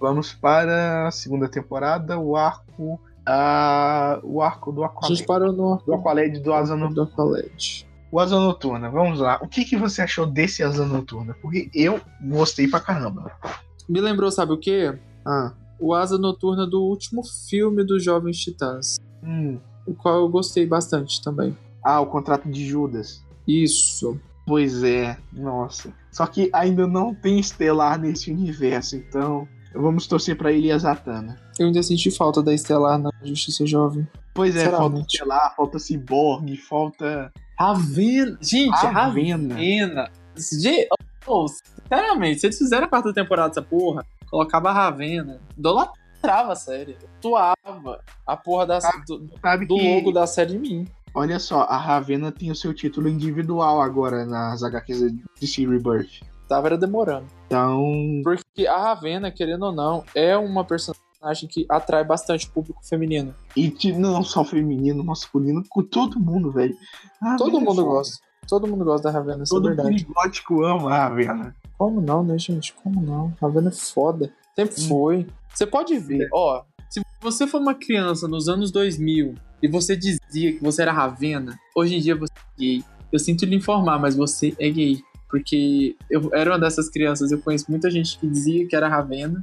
Vamos 0.00 0.32
para 0.32 1.08
a 1.08 1.10
segunda 1.10 1.48
temporada, 1.48 2.18
o 2.18 2.36
arco. 2.36 3.00
a- 3.26 4.20
o 4.22 4.42
arco 4.42 4.70
do 4.70 4.82
A 4.84 4.86
Aqualed. 4.88 5.16
gente 5.16 5.26
parou 5.26 5.50
no 5.50 5.78
Do 5.78 5.94
Aqualed 5.94 6.40
do 6.40 6.52
Asa 6.52 6.76
Noturna. 6.76 6.94
do 6.94 7.02
Aqualed. 7.10 7.88
O 8.12 8.20
Asa 8.20 8.36
Noturna, 8.38 8.90
vamos 8.90 9.18
lá. 9.18 9.38
O 9.40 9.48
que, 9.48 9.64
que 9.64 9.78
você 9.78 10.02
achou 10.02 10.26
desse 10.26 10.62
Asa 10.62 10.84
Noturna? 10.84 11.34
Porque 11.40 11.70
eu 11.74 11.98
gostei 12.20 12.68
pra 12.68 12.80
caramba. 12.80 13.32
Me 13.88 14.00
lembrou, 14.00 14.30
sabe 14.30 14.52
o 14.52 14.58
quê? 14.58 14.96
Ah, 15.26 15.52
O 15.80 15.92
Asa 15.94 16.16
Noturna 16.18 16.66
do 16.66 16.82
último 16.82 17.22
filme 17.48 17.84
dos 17.84 18.02
Jovens 18.04 18.38
Titãs. 18.38 18.96
hum. 19.22 19.58
O 19.86 19.92
qual 19.94 20.20
eu 20.20 20.28
gostei 20.28 20.66
bastante 20.66 21.22
também. 21.22 21.56
ah, 21.84 22.00
o 22.00 22.06
contrato 22.06 22.48
de 22.50 22.66
Judas. 22.66 23.22
Isso. 23.46 24.18
Pois 24.46 24.82
é, 24.82 25.16
nossa. 25.32 25.92
Só 26.10 26.26
que 26.26 26.48
ainda 26.52 26.86
não 26.86 27.14
tem 27.14 27.38
Estelar 27.38 27.98
nesse 28.00 28.30
universo, 28.30 28.96
então 28.96 29.46
vamos 29.74 30.06
torcer 30.06 30.36
pra 30.36 30.52
ele 30.52 30.68
e 30.68 30.72
a 30.72 30.78
Zatanna. 30.78 31.36
Eu 31.58 31.66
ainda 31.66 31.82
senti 31.82 32.10
falta 32.10 32.42
da 32.42 32.52
Estelar 32.54 32.98
na 32.98 33.10
Justiça 33.22 33.66
Jovem. 33.66 34.06
Pois 34.34 34.56
é, 34.56 34.70
falta. 34.70 35.00
Estelar, 35.00 35.54
falta 35.56 35.78
Cyborg, 35.78 36.56
falta 36.56 37.30
Ravena. 37.58 38.38
Gente, 38.40 38.70
Ravena. 38.70 39.54
Ravena. 39.54 40.10
Gente, 40.36 40.88
oh, 41.26 41.46
sinceramente, 41.48 42.40
se 42.40 42.46
eles 42.46 42.58
fizeram 42.58 42.86
a 42.86 42.88
quarta 42.88 43.12
temporada 43.12 43.48
dessa 43.48 43.62
porra, 43.62 44.04
colocava 44.30 44.70
a 44.70 44.72
Ravena, 44.72 45.40
idolatrava 45.56 46.52
a 46.52 46.56
série. 46.56 46.96
Tuava 47.20 48.00
a 48.26 48.36
porra 48.36 48.66
da, 48.66 48.78
do, 49.06 49.30
Sabe 49.40 49.66
do 49.66 49.76
que, 49.76 49.94
logo 49.94 50.12
da 50.12 50.26
série 50.26 50.54
em 50.54 50.58
mim. 50.58 50.88
olha 51.14 51.38
só, 51.38 51.62
a 51.62 51.76
Ravena 51.76 52.32
tem 52.32 52.50
o 52.50 52.54
seu 52.56 52.72
título 52.74 53.08
individual 53.08 53.80
agora 53.80 54.24
nas 54.24 54.62
HQs 54.62 55.12
de 55.40 55.46
Sea 55.46 55.68
Rebirth. 55.68 56.20
Tava 56.48 56.68
era 56.68 56.78
demorando. 56.78 57.26
Então, 57.46 57.82
Porque 58.22 58.66
a 58.66 58.76
Ravena, 58.78 59.30
querendo 59.30 59.64
ou 59.66 59.72
não, 59.72 60.04
é 60.14 60.36
uma 60.36 60.62
personagem 60.64 61.48
que 61.48 61.64
atrai 61.70 62.04
bastante 62.04 62.48
público 62.50 62.84
feminino. 62.86 63.34
e 63.56 63.72
não 63.92 64.22
só 64.22 64.44
feminino, 64.44 65.02
masculino, 65.02 65.64
com 65.70 65.82
todo 65.82 66.20
mundo, 66.20 66.52
velho. 66.52 66.76
A 67.22 67.36
Todo 67.36 67.56
é 67.56 67.60
mundo 67.60 67.82
gosta. 67.82 68.22
Todo 68.48 68.66
mundo 68.66 68.84
gosta 68.84 69.08
da 69.10 69.18
Ravena, 69.18 69.44
isso 69.44 69.54
é 69.54 69.56
Todo 69.56 69.68
verdade. 69.68 69.88
perigótico 69.88 70.64
ama 70.64 70.92
a 70.94 71.08
Ravena. 71.08 71.54
Como 71.78 72.00
não, 72.00 72.22
né, 72.22 72.38
gente? 72.38 72.72
Como 72.74 73.00
não? 73.00 73.34
Ravena 73.40 73.68
é 73.68 73.72
foda. 73.72 74.30
Sempre 74.54 74.80
Hum. 74.82 74.88
foi. 74.88 75.26
Você 75.52 75.66
pode 75.66 75.98
ver, 75.98 76.28
ó. 76.32 76.62
Se 76.88 77.00
você 77.20 77.46
for 77.46 77.60
uma 77.60 77.74
criança 77.74 78.28
nos 78.28 78.48
anos 78.48 78.70
2000 78.70 79.34
e 79.62 79.66
você 79.68 79.96
dizia 79.96 80.52
que 80.52 80.58
você 80.62 80.82
era 80.82 80.92
Ravena, 80.92 81.58
hoje 81.74 81.96
em 81.96 82.00
dia 82.00 82.14
você 82.14 82.32
é 82.32 82.58
gay. 82.60 82.84
Eu 83.10 83.18
sinto 83.18 83.44
lhe 83.44 83.56
informar, 83.56 83.98
mas 83.98 84.14
você 84.14 84.54
é 84.58 84.68
gay. 84.70 85.02
Porque 85.28 85.96
eu 86.08 86.30
era 86.32 86.50
uma 86.52 86.58
dessas 86.60 86.88
crianças, 86.88 87.32
eu 87.32 87.40
conheço 87.40 87.64
muita 87.68 87.90
gente 87.90 88.16
que 88.18 88.26
dizia 88.26 88.68
que 88.68 88.76
era 88.76 88.88
Ravena, 88.88 89.42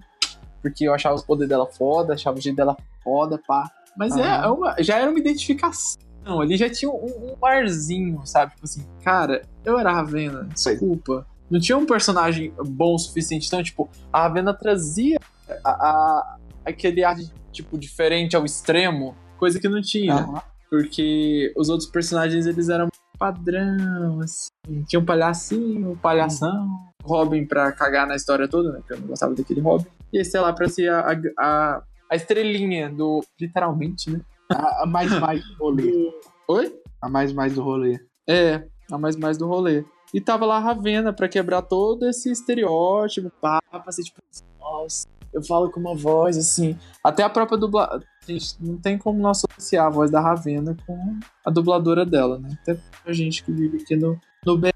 porque 0.62 0.88
eu 0.88 0.94
achava 0.94 1.16
os 1.16 1.24
poderes 1.24 1.50
dela 1.50 1.66
foda, 1.66 2.14
achava 2.14 2.38
o 2.38 2.42
jeito 2.42 2.56
dela 2.56 2.78
foda, 3.04 3.38
pá. 3.46 3.70
Mas 3.98 4.16
é, 4.16 4.22
Aham. 4.22 4.44
é 4.46 4.48
uma- 4.48 4.76
já 4.84 4.98
era 5.00 5.10
uma 5.10 5.20
identificação. 5.20 6.00
Ali 6.26 6.56
já 6.58 6.70
tinha 6.70 6.90
um, 6.92 7.36
um 7.40 7.46
arzinho, 7.46 8.22
sabe? 8.26 8.52
Tipo 8.54 8.66
assim, 8.66 8.86
cara, 9.04 9.42
eu 9.66 9.78
era 9.80 9.92
Ravena, 9.92 10.48
Sei. 10.56 10.74
desculpa. 10.74 11.26
Não 11.50 11.60
tinha 11.60 11.78
um 11.78 11.86
personagem 11.86 12.54
bom 12.66 12.96
o 12.96 13.00
suficiente. 13.00 13.48
Então, 13.48 13.62
tipo, 13.64 13.90
a 14.14 14.22
Ravena 14.22 14.54
trazia 14.54 15.18
a, 15.64 15.70
a- 15.70 16.38
aquele 16.66 17.04
ar, 17.04 17.18
tipo, 17.52 17.78
diferente 17.78 18.36
ao 18.36 18.46
extremo, 18.46 19.16
coisa 19.38 19.60
que 19.60 19.68
não 19.68 19.82
tinha. 19.82 20.14
Aham. 20.14 20.42
Porque 20.70 21.52
os 21.58 21.68
outros 21.68 21.90
personagens, 21.90 22.46
eles 22.46 22.70
eram 22.70 22.88
padrão, 23.20 24.22
assim. 24.22 24.50
Tinha 24.88 25.00
um 25.00 25.06
palhacinho, 25.06 25.92
um 25.92 25.96
palhação. 25.98 26.70
Robin 27.04 27.46
pra 27.46 27.72
cagar 27.72 28.06
na 28.08 28.16
história 28.16 28.48
toda, 28.48 28.72
né? 28.72 28.78
Porque 28.80 28.94
eu 28.94 29.00
não 29.00 29.08
gostava 29.08 29.34
daquele 29.34 29.60
Robin. 29.60 29.88
E 30.14 30.20
esse 30.22 30.38
é 30.38 30.42
lá 30.42 30.54
pra 30.54 30.70
ser 30.70 30.90
a, 30.90 31.12
a, 31.40 31.82
a 32.10 32.16
estrelinha 32.16 32.90
do... 32.90 33.22
Literalmente, 33.40 34.10
né? 34.12 34.22
A, 34.52 34.84
a 34.84 34.86
mais 34.86 35.12
mais 35.20 35.44
do 35.46 35.56
rolê. 35.56 36.12
Oi? 36.48 36.76
A 37.02 37.10
mais 37.10 37.34
mais 37.34 37.54
do 37.54 37.62
rolê. 37.62 38.00
É, 38.28 38.68
a 38.92 38.98
mais 38.98 39.16
mais 39.16 39.38
do 39.38 39.48
rolê. 39.48 39.84
E 40.14 40.20
tava 40.20 40.46
lá 40.46 40.58
a 40.58 40.60
Ravena 40.60 41.14
pra 41.14 41.30
quebrar 41.30 41.62
todo 41.62 42.08
esse 42.08 42.30
estereótipo, 42.32 43.32
pá, 43.42 43.60
pra 43.72 43.92
ser 43.92 44.04
tipo, 44.04 44.20
nossa, 44.60 45.08
eu 45.34 45.42
falo 45.42 45.72
com 45.72 45.80
uma 45.80 45.96
voz 45.96 46.38
assim. 46.38 46.78
Até 47.04 47.24
a 47.24 47.30
própria 47.30 47.58
dubladora. 47.58 48.04
Gente, 48.28 48.56
não 48.60 48.78
tem 48.78 48.98
como 48.98 49.20
não 49.20 49.32
associar 49.32 49.88
a 49.88 49.90
voz 49.90 50.12
da 50.12 50.20
Ravena 50.20 50.76
com 50.86 51.20
a 51.46 51.50
dubladora 51.50 52.06
dela, 52.06 52.38
né? 52.38 52.50
Até 52.62 52.78
a 53.06 53.14
gente 53.14 53.44
que 53.44 53.52
vive 53.52 53.78
aqui 53.78 53.96
no, 53.96 54.20
no 54.46 54.58
BR, 54.58 54.72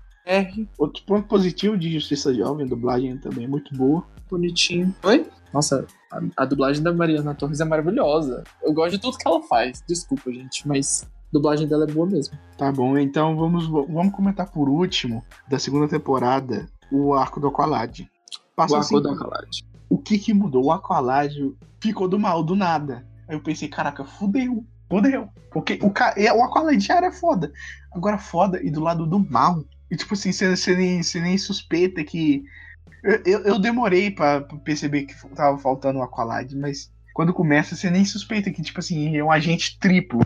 Outro 0.79 1.03
ponto 1.05 1.27
positivo 1.27 1.77
de 1.77 1.91
Justiça 1.91 2.33
Jovem, 2.33 2.65
a 2.65 2.69
dublagem 2.69 3.17
também 3.17 3.45
é 3.45 3.47
muito 3.47 3.75
boa. 3.75 4.03
bonitinho. 4.29 4.95
Oi? 5.03 5.27
Nossa, 5.53 5.85
A, 6.15 6.43
a 6.43 6.45
dublagem 6.45 6.81
da 6.81 6.93
Mariana 6.93 7.35
Torres 7.35 7.59
é 7.59 7.65
maravilhosa. 7.65 8.43
Eu 8.63 8.73
gosto 8.73 8.91
de 8.91 8.99
tudo 8.99 9.17
que 9.17 9.27
ela 9.27 9.41
faz. 9.43 9.83
Desculpa, 9.87 10.31
gente, 10.31 10.67
mas 10.67 11.03
a 11.03 11.07
dublagem 11.31 11.67
dela 11.67 11.83
é 11.83 11.91
boa 11.91 12.07
mesmo. 12.07 12.37
Tá 12.57 12.71
bom, 12.71 12.97
então 12.97 13.35
vamos, 13.35 13.67
vamos 13.67 14.13
comentar 14.13 14.49
por 14.49 14.69
último 14.69 15.23
da 15.47 15.59
segunda 15.59 15.87
temporada 15.87 16.67
o 16.91 17.13
arco 17.13 17.39
do 17.39 17.47
Aqualad. 17.47 18.07
Passou 18.55 18.77
o 18.77 18.79
arco 18.79 18.95
assim, 18.95 19.03
do 19.03 19.09
Aqualad. 19.09 19.65
O 19.89 19.97
que 19.97 20.17
que 20.17 20.33
mudou? 20.33 20.65
O 20.65 20.71
Aqualad 20.71 21.33
ficou 21.81 22.07
do 22.07 22.19
mal 22.19 22.43
do 22.43 22.55
nada. 22.55 23.05
Aí 23.27 23.35
eu 23.35 23.41
pensei, 23.41 23.67
caraca, 23.67 24.05
fudeu. 24.05 24.65
Fudeu. 24.89 25.27
Porque 25.51 25.79
o, 25.81 25.87
o 25.87 26.43
Aqualad 26.43 26.79
já 26.79 26.95
era 26.95 27.11
foda. 27.11 27.51
Agora 27.91 28.17
foda 28.17 28.61
e 28.63 28.69
do 28.71 28.81
lado 28.81 29.05
do 29.05 29.19
mal. 29.19 29.63
E 29.89 29.95
tipo 29.95 30.13
assim, 30.13 30.31
você 30.31 30.75
nem, 30.75 31.01
nem 31.15 31.37
suspeita 31.37 32.03
que. 32.03 32.43
Eu, 33.05 33.41
eu 33.41 33.59
demorei 33.59 34.09
pra 34.09 34.41
perceber 34.41 35.03
que 35.03 35.13
tava 35.35 35.59
faltando 35.59 35.99
o 35.99 36.01
Aqualad, 36.01 36.51
mas 36.55 36.91
quando 37.13 37.33
começa, 37.33 37.75
você 37.75 37.89
nem 37.89 38.03
suspeita 38.03 38.51
que, 38.51 38.63
tipo 38.63 38.79
assim, 38.79 39.07
ele 39.07 39.17
é 39.17 39.23
um 39.23 39.31
agente 39.31 39.77
triplo. 39.79 40.21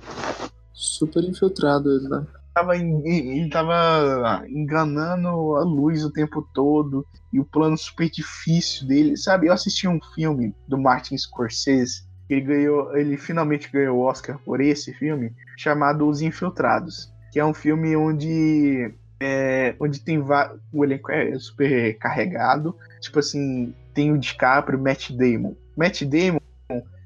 Super 0.73 1.23
infiltrado 1.26 1.91
ele, 1.91 2.07
né? 2.07 2.26
Tava, 2.53 2.77
ele 2.77 3.49
tava 3.49 4.43
enganando 4.47 5.27
a 5.57 5.64
luz 5.64 6.03
o 6.06 6.11
tempo 6.11 6.41
todo. 6.53 7.06
E 7.34 7.39
o 7.39 7.45
plano 7.45 7.77
super 7.77 8.10
difícil 8.10 8.88
dele. 8.88 9.18
Sabe, 9.18 9.47
eu 9.47 9.53
assisti 9.53 9.88
um 9.88 9.99
filme 10.15 10.56
do 10.68 10.77
Martin 10.77 11.18
Scorsese. 11.18 12.03
Ele 12.30 12.41
ganhou. 12.41 12.97
Ele 12.97 13.18
finalmente 13.18 13.69
ganhou 13.69 13.97
o 13.97 14.01
Oscar 14.01 14.39
por 14.39 14.61
esse 14.61 14.93
filme, 14.93 15.31
chamado 15.57 16.07
Os 16.07 16.22
Infiltrados. 16.22 17.14
Que 17.31 17.39
é 17.39 17.45
um 17.45 17.53
filme 17.53 17.95
onde 17.95 18.91
é, 19.20 19.76
onde 19.80 20.00
tem 20.00 20.24
o 20.72 20.84
elenco 20.84 21.12
é 21.12 21.38
super 21.38 21.98
carregado. 21.98 22.76
Tipo 23.02 23.20
assim, 23.20 23.74
tem 23.94 24.12
o 24.12 24.18
DiCaprio, 24.18 24.80
Matt 24.80 25.12
Damon. 25.12 25.56
Matt 25.76 26.04
Damon 26.04 26.40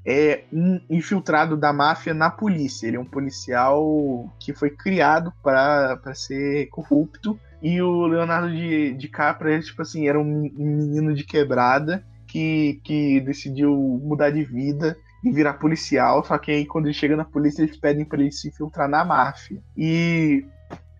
é 0.06 0.44
um 0.52 0.80
infiltrado 0.88 1.56
da 1.56 1.72
máfia 1.72 2.14
na 2.14 2.30
polícia. 2.30 2.86
Ele 2.86 2.96
é 2.96 3.00
um 3.00 3.04
policial 3.04 4.32
que 4.38 4.52
foi 4.52 4.70
criado 4.70 5.32
para 5.42 6.14
ser 6.14 6.66
corrupto. 6.68 7.38
E 7.62 7.80
o 7.80 8.06
Leonardo 8.06 8.50
de, 8.50 8.92
DiCaprio, 8.94 9.52
ele, 9.52 9.62
tipo 9.62 9.80
assim, 9.80 10.06
era 10.06 10.20
um 10.20 10.24
menino 10.24 11.14
de 11.14 11.24
quebrada 11.24 12.04
que, 12.26 12.80
que 12.84 13.20
decidiu 13.20 13.74
mudar 14.02 14.30
de 14.30 14.44
vida 14.44 14.96
e 15.24 15.32
virar 15.32 15.54
policial. 15.54 16.22
Só 16.24 16.36
que 16.36 16.52
aí, 16.52 16.66
quando 16.66 16.86
ele 16.86 16.94
chega 16.94 17.16
na 17.16 17.24
polícia, 17.24 17.62
eles 17.62 17.78
pedem 17.78 18.04
para 18.04 18.20
ele 18.20 18.30
se 18.30 18.48
infiltrar 18.48 18.88
na 18.88 19.02
máfia. 19.02 19.62
E 19.74 20.44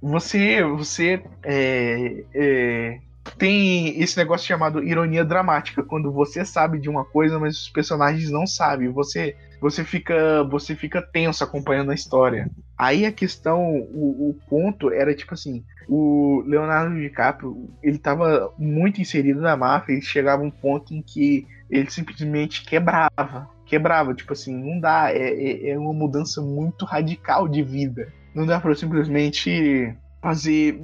você, 0.04 0.62
você 0.62 1.22
é, 1.42 2.24
é, 2.34 2.98
tem 3.38 4.00
esse 4.00 4.18
negócio 4.18 4.46
chamado 4.46 4.84
ironia 4.84 5.24
dramática, 5.24 5.82
quando 5.82 6.12
você 6.12 6.44
sabe 6.44 6.78
de 6.78 6.90
uma 6.90 7.06
coisa, 7.06 7.38
mas 7.38 7.62
os 7.62 7.68
personagens 7.70 8.30
não 8.30 8.46
sabem. 8.46 8.90
Você, 8.90 9.34
você 9.60 9.82
fica, 9.82 10.44
você 10.44 10.76
fica 10.76 11.00
tenso 11.00 11.42
acompanhando 11.42 11.90
a 11.90 11.94
história. 11.94 12.50
Aí 12.76 13.06
a 13.06 13.12
questão, 13.12 13.62
o, 13.62 14.30
o 14.30 14.36
ponto 14.46 14.92
era 14.92 15.14
tipo 15.14 15.32
assim, 15.32 15.64
o 15.88 16.44
Leonardo 16.46 17.00
DiCaprio, 17.00 17.70
ele 17.82 17.96
estava 17.96 18.52
muito 18.58 19.00
inserido 19.00 19.40
na 19.40 19.56
máfia 19.56 19.94
e 19.94 20.02
chegava 20.02 20.42
um 20.42 20.50
ponto 20.50 20.92
em 20.92 21.00
que 21.00 21.46
ele 21.70 21.90
simplesmente 21.90 22.62
quebrava. 22.64 23.48
Quebrava, 23.64 24.12
tipo 24.12 24.34
assim, 24.34 24.54
não 24.54 24.78
dá, 24.78 25.10
é, 25.10 25.30
é, 25.30 25.70
é 25.70 25.78
uma 25.78 25.94
mudança 25.94 26.42
muito 26.42 26.84
radical 26.84 27.48
de 27.48 27.62
vida. 27.62 28.12
Não 28.34 28.44
dá 28.44 28.60
pra 28.60 28.74
simplesmente 28.74 29.94
fazer. 30.20 30.82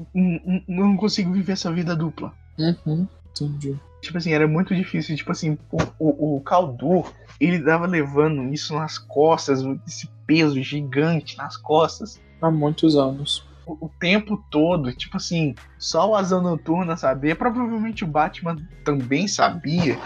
Não 0.69 0.97
consigo 0.97 1.33
viver 1.33 1.53
essa 1.53 1.73
vida 1.73 1.97
dupla. 1.97 2.33
Uhum, 2.59 3.09
entendi. 3.31 3.77
Tipo 4.01 4.19
assim, 4.19 4.33
era 4.33 4.47
muito 4.47 4.75
difícil. 4.75 5.17
Tipo 5.17 5.33
assim, 5.33 5.59
o, 5.71 5.79
o, 5.99 6.37
o 6.37 7.05
ele 7.41 7.59
dava 7.59 7.87
levando 7.87 8.53
isso 8.53 8.75
nas 8.75 8.99
costas, 8.99 9.63
esse 9.87 10.09
peso 10.27 10.63
gigante 10.63 11.37
nas 11.37 11.57
costas. 11.57 12.21
Há 12.41 12.51
muitos 12.51 12.97
anos. 12.97 13.45
O, 13.67 13.87
o 13.87 13.91
tempo 13.99 14.43
todo, 14.51 14.93
tipo 14.93 15.17
assim, 15.17 15.55
só 15.79 16.11
o 16.11 16.15
Asa 16.15 16.41
Noturna 16.41 16.97
sabia. 16.97 17.35
Provavelmente 17.35 18.05
o 18.05 18.07
Batman 18.07 18.57
também 18.85 19.27
sabia. 19.27 19.99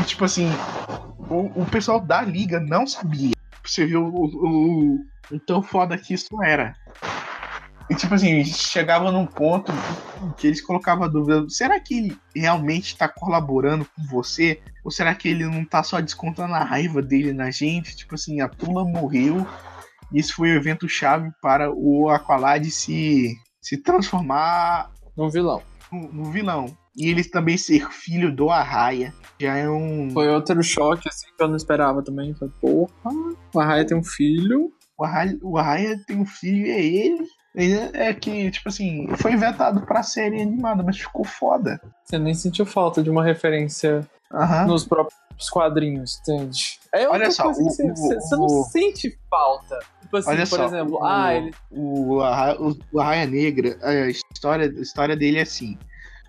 E 0.00 0.04
tipo 0.04 0.24
assim, 0.24 0.48
o, 1.28 1.62
o 1.62 1.66
pessoal 1.66 2.00
da 2.00 2.22
liga 2.22 2.60
não 2.60 2.86
sabia. 2.86 3.32
Você 3.64 3.84
viu 3.84 4.04
o, 4.04 4.24
o, 4.24 4.98
o 5.30 5.38
tão 5.38 5.62
foda 5.62 5.96
que 5.98 6.14
isso 6.14 6.42
era. 6.42 6.74
E 7.90 7.94
tipo 7.94 8.14
assim, 8.14 8.44
chegava 8.44 9.10
num 9.10 9.24
ponto 9.24 9.72
que 10.36 10.46
eles 10.46 10.60
colocavam 10.60 11.04
a 11.04 11.08
dúvida: 11.08 11.46
será 11.48 11.80
que 11.80 11.96
ele 11.96 12.18
realmente 12.36 12.88
está 12.88 13.08
colaborando 13.08 13.86
com 13.86 14.02
você? 14.04 14.60
Ou 14.84 14.90
será 14.90 15.14
que 15.14 15.28
ele 15.28 15.44
não 15.44 15.62
está 15.62 15.82
só 15.82 16.00
descontando 16.00 16.54
a 16.54 16.62
raiva 16.62 17.00
dele 17.00 17.32
na 17.32 17.50
gente? 17.50 17.96
Tipo 17.96 18.14
assim, 18.14 18.40
a 18.40 18.48
Tula 18.48 18.84
morreu. 18.84 19.46
E 20.12 20.18
esse 20.18 20.32
foi 20.32 20.50
o 20.50 20.56
evento 20.56 20.88
chave 20.88 21.30
para 21.42 21.70
o 21.70 22.08
Aqualad 22.08 22.64
se, 22.70 23.34
se 23.60 23.76
transformar 23.76 24.90
num 25.16 25.28
vilão. 25.28 25.62
No, 25.90 26.30
vilão. 26.30 26.76
E 26.96 27.08
ele 27.08 27.24
também 27.24 27.56
ser 27.56 27.90
filho 27.90 28.34
do 28.34 28.50
Arraia. 28.50 29.14
Já 29.40 29.56
é 29.56 29.68
um. 29.68 30.10
Foi 30.10 30.28
outro 30.28 30.62
choque, 30.62 31.08
assim, 31.08 31.26
que 31.36 31.42
eu 31.42 31.48
não 31.48 31.56
esperava 31.56 32.02
também. 32.02 32.34
Falei, 32.34 32.52
porra, 32.60 33.10
o 33.54 33.60
Arraia 33.60 33.86
tem 33.86 33.96
um 33.96 34.04
filho. 34.04 34.72
O 34.98 35.04
Arraia, 35.04 35.38
o 35.42 35.56
Arraia 35.56 36.00
tem 36.06 36.16
um 36.18 36.26
filho 36.26 36.66
e 36.66 36.70
é 36.70 36.84
ele. 36.84 37.28
É 37.94 38.12
que, 38.12 38.50
tipo 38.50 38.68
assim, 38.68 39.08
foi 39.16 39.32
inventado 39.32 39.80
pra 39.86 40.02
série 40.02 40.42
animada, 40.42 40.82
mas 40.82 40.98
ficou 40.98 41.24
foda. 41.24 41.80
Você 42.04 42.18
nem 42.18 42.34
sentiu 42.34 42.66
falta 42.66 43.02
de 43.02 43.08
uma 43.08 43.24
referência 43.24 44.06
uhum. 44.32 44.66
nos 44.66 44.84
próprios 44.84 45.50
quadrinhos, 45.50 46.20
entende? 46.20 46.78
É 46.92 47.08
Olha 47.08 47.30
só, 47.30 47.44
coisa 47.44 47.60
o, 47.60 47.64
você, 47.64 47.90
o, 47.90 47.94
você 47.94 48.36
não 48.36 48.48
sente 48.64 49.18
falta. 49.30 49.78
Tipo 50.02 50.16
assim, 50.16 50.30
Olha 50.30 50.46
por 50.46 50.56
só, 50.56 50.66
exemplo, 50.66 50.94
o, 50.94 51.04
ah, 51.04 51.34
ele. 51.34 51.54
O, 51.70 52.18
o, 52.18 52.76
o 52.92 53.00
Arraia 53.00 53.26
Negra, 53.26 53.78
a 53.82 54.08
história, 54.08 54.66
a 54.66 54.80
história 54.80 55.16
dele 55.16 55.38
é 55.38 55.42
assim. 55.42 55.78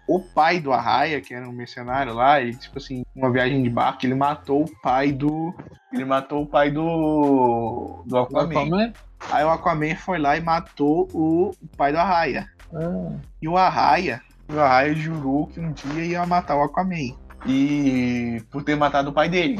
O 0.09 0.19
pai 0.19 0.59
do 0.59 0.73
Arraia, 0.73 1.21
que 1.21 1.35
era 1.35 1.47
um 1.47 1.51
mercenário 1.51 2.15
lá, 2.15 2.41
ele, 2.41 2.55
tipo 2.55 2.79
assim, 2.79 3.05
uma 3.15 3.31
viagem 3.31 3.61
de 3.61 3.69
barco, 3.69 4.03
ele 4.07 4.15
matou 4.15 4.63
o 4.63 4.81
pai 4.81 5.11
do. 5.11 5.53
Ele 5.93 6.03
matou 6.03 6.41
o 6.41 6.47
pai 6.47 6.71
do. 6.71 8.01
do 8.07 8.17
Aquaman. 8.17 8.47
Do 8.47 8.57
Aquaman? 8.57 8.93
Aí 9.31 9.43
o 9.43 9.49
Aquaman 9.51 9.95
foi 9.95 10.17
lá 10.17 10.35
e 10.35 10.41
matou 10.41 11.07
o, 11.13 11.51
pai 11.77 11.91
do 11.91 11.99
Arraia. 11.99 12.49
Ah. 12.73 13.11
E 13.39 13.47
o 13.47 13.55
Arraia, 13.55 14.19
o 14.51 14.59
Arraia 14.59 14.95
jurou 14.95 15.45
que 15.45 15.59
um 15.59 15.71
dia 15.73 16.03
ia 16.03 16.25
matar 16.25 16.57
o 16.57 16.63
Aquaman. 16.63 17.15
E 17.45 18.41
por 18.49 18.63
ter 18.63 18.75
matado 18.75 19.11
o 19.11 19.13
pai 19.13 19.29
dele. 19.29 19.59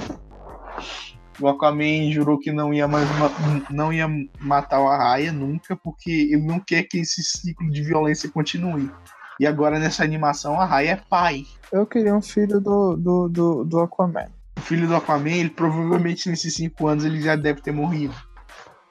O 1.39 1.47
Aquaman 1.47 2.11
jurou 2.11 2.39
que 2.39 2.51
não 2.51 2.73
ia 2.73 2.88
mais 2.88 3.07
não 3.69 3.93
ia 3.93 4.07
matar 4.39 4.81
o 4.81 4.88
Arraia 4.88 5.31
nunca, 5.31 5.76
porque 5.76 6.09
ele 6.09 6.41
não 6.41 6.59
quer 6.59 6.85
que 6.85 6.97
esse 6.97 7.21
ciclo 7.21 7.69
de 7.69 7.84
violência 7.84 8.27
continue. 8.31 8.89
E 9.39 9.47
agora 9.47 9.79
nessa 9.79 10.03
animação 10.03 10.59
a 10.59 10.63
Arraia 10.63 10.91
é 10.91 10.95
pai. 10.95 11.45
Eu 11.71 11.85
queria 11.85 12.13
um 12.13 12.21
filho 12.21 12.59
do, 12.59 12.97
do, 12.97 13.29
do, 13.29 13.63
do 13.63 13.79
Aquaman. 13.79 14.27
O 14.57 14.61
filho 14.61 14.85
do 14.85 14.95
Aquaman, 14.95 15.31
ele 15.31 15.49
provavelmente 15.49 16.29
nesses 16.29 16.53
cinco 16.53 16.87
anos 16.87 17.05
ele 17.05 17.21
já 17.21 17.37
deve 17.37 17.61
ter 17.61 17.71
morrido. 17.71 18.13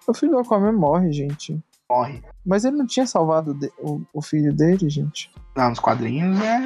O 0.07 0.15
filho 0.15 0.33
do 0.33 0.39
Aquaman 0.39 0.73
morre, 0.73 1.13
gente. 1.13 1.61
Morre. 1.91 2.23
Mas 2.47 2.65
ele 2.65 2.77
não 2.77 2.87
tinha 2.87 3.07
salvado 3.07 3.53
de, 3.53 3.71
o, 3.79 4.01
o, 4.13 4.23
filho 4.23 4.55
dele, 4.55 4.89
gente? 4.89 5.31
Não, 5.55 5.69
nos 5.69 5.79
quadrinhos 5.79 6.41
é. 6.41 6.59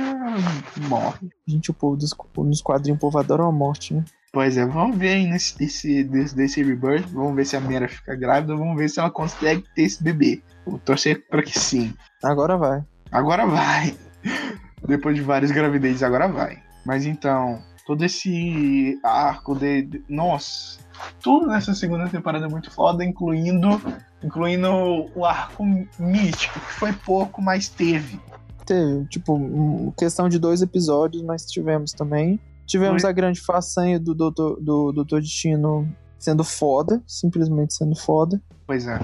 morre. 0.89 1.29
Gente, 1.47 1.71
o 1.73 1.75
povo 1.75 1.97
dos, 1.97 2.15
nos 2.37 2.63
quadrinhos 2.63 2.99
o 2.99 3.01
povo 3.01 3.19
adora 3.19 3.45
a 3.45 3.51
morte, 3.51 3.95
né? 3.95 4.05
Pois 4.33 4.57
é, 4.57 4.65
vamos 4.65 4.97
ver 4.97 5.15
aí 5.15 5.27
nesse 5.27 5.59
desse, 5.59 6.05
desse, 6.05 6.35
desse 6.35 6.63
rebirth. 6.63 7.07
Vamos 7.09 7.35
ver 7.35 7.45
se 7.45 7.57
a 7.57 7.61
Mera 7.61 7.89
fica 7.89 8.15
grávida. 8.15 8.57
Vamos 8.57 8.77
ver 8.77 8.89
se 8.89 8.99
ela 8.99 9.11
consegue 9.11 9.65
ter 9.75 9.83
esse 9.83 10.03
bebê. 10.03 10.43
Vou 10.65 10.79
torcer 10.79 11.27
pra 11.29 11.43
que 11.43 11.59
sim. 11.59 11.93
Agora 12.23 12.57
vai. 12.57 12.83
Agora 13.13 13.47
vai. 13.47 13.95
Depois 14.89 15.15
de 15.15 15.23
várias 15.23 15.53
gravidezes, 15.53 16.03
agora 16.03 16.27
vai. 16.27 16.59
Mas 16.85 17.07
então, 17.07 17.63
todo 17.87 18.05
esse 18.05 18.99
arco 19.05 19.55
de, 19.55 19.83
de. 19.83 20.05
Nossa, 20.09 20.81
tudo 21.23 21.47
nessa 21.47 21.75
segunda 21.75 22.09
temporada 22.09 22.47
é 22.47 22.49
muito 22.49 22.71
foda, 22.71 23.05
incluindo, 23.05 23.81
incluindo 24.25 24.69
o 25.15 25.25
arco 25.25 25.65
místico, 25.99 26.59
que 26.59 26.73
foi 26.73 26.93
pouco, 26.93 27.41
mas 27.41 27.69
teve. 27.69 28.19
Teve, 28.67 29.05
tipo, 29.07 29.93
questão 29.97 30.29
de 30.29 30.39
dois 30.39 30.63
episódios 30.63 31.23
nós 31.23 31.45
tivemos 31.47 31.93
também. 31.93 32.41
Tivemos 32.67 33.05
a 33.05 33.13
grande 33.13 33.41
façanha 33.41 34.01
do 34.01 34.15
Doutor, 34.15 34.59
do 34.61 34.93
Doutor 34.93 35.21
Destino 35.21 35.87
sendo 36.19 36.45
foda, 36.45 37.03
simplesmente 37.07 37.75
sendo 37.75 37.97
foda. 37.97 38.41
Pois 38.67 38.87
é. 38.87 38.99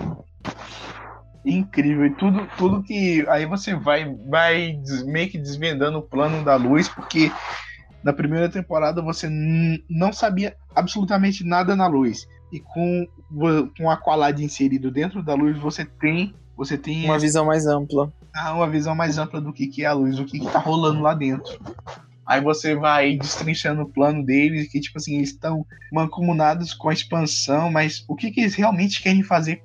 Incrível, 1.44 2.06
e 2.06 2.14
tudo, 2.14 2.46
tudo 2.56 2.82
que. 2.82 3.24
Aí 3.28 3.46
você 3.46 3.74
vai, 3.74 4.12
vai 4.28 4.78
meio 5.06 5.30
que 5.30 5.38
desvendando 5.38 5.98
o 5.98 6.02
plano 6.02 6.44
da 6.44 6.56
luz, 6.56 6.88
porque 6.88 7.30
na 8.02 8.12
primeira 8.12 8.48
temporada 8.48 9.00
você 9.02 9.28
não 9.88 10.12
sabia 10.12 10.56
absolutamente 10.74 11.44
nada 11.44 11.74
na 11.74 11.86
luz. 11.86 12.26
E 12.52 12.60
com, 12.60 13.06
com 13.76 13.90
a 13.90 13.94
Aqualad 13.94 14.38
inserido 14.40 14.90
dentro 14.90 15.22
da 15.22 15.34
luz, 15.34 15.58
você 15.58 15.84
tem. 15.84 16.34
Você 16.56 16.76
tem 16.76 17.04
uma 17.04 17.18
visão 17.18 17.44
mais 17.44 17.66
ampla. 17.66 18.12
Ah, 18.34 18.54
uma 18.54 18.68
visão 18.68 18.94
mais 18.94 19.16
ampla 19.16 19.40
do 19.40 19.52
que, 19.52 19.68
que 19.68 19.84
é 19.84 19.86
a 19.86 19.92
luz, 19.92 20.18
o 20.18 20.24
que, 20.24 20.40
que 20.40 20.50
tá 20.50 20.58
rolando 20.58 21.00
lá 21.00 21.14
dentro. 21.14 21.58
Aí 22.26 22.42
você 22.42 22.74
vai 22.74 23.16
destrinchando 23.16 23.82
o 23.82 23.88
plano 23.88 24.24
deles, 24.24 24.70
que, 24.70 24.80
tipo 24.80 24.98
assim, 24.98 25.16
eles 25.16 25.30
estão 25.30 25.64
mancomunados 25.90 26.74
com 26.74 26.88
a 26.90 26.92
expansão, 26.92 27.70
mas 27.70 28.04
o 28.06 28.14
que, 28.14 28.30
que 28.30 28.40
eles 28.40 28.54
realmente 28.54 29.02
querem 29.02 29.22
fazer? 29.22 29.62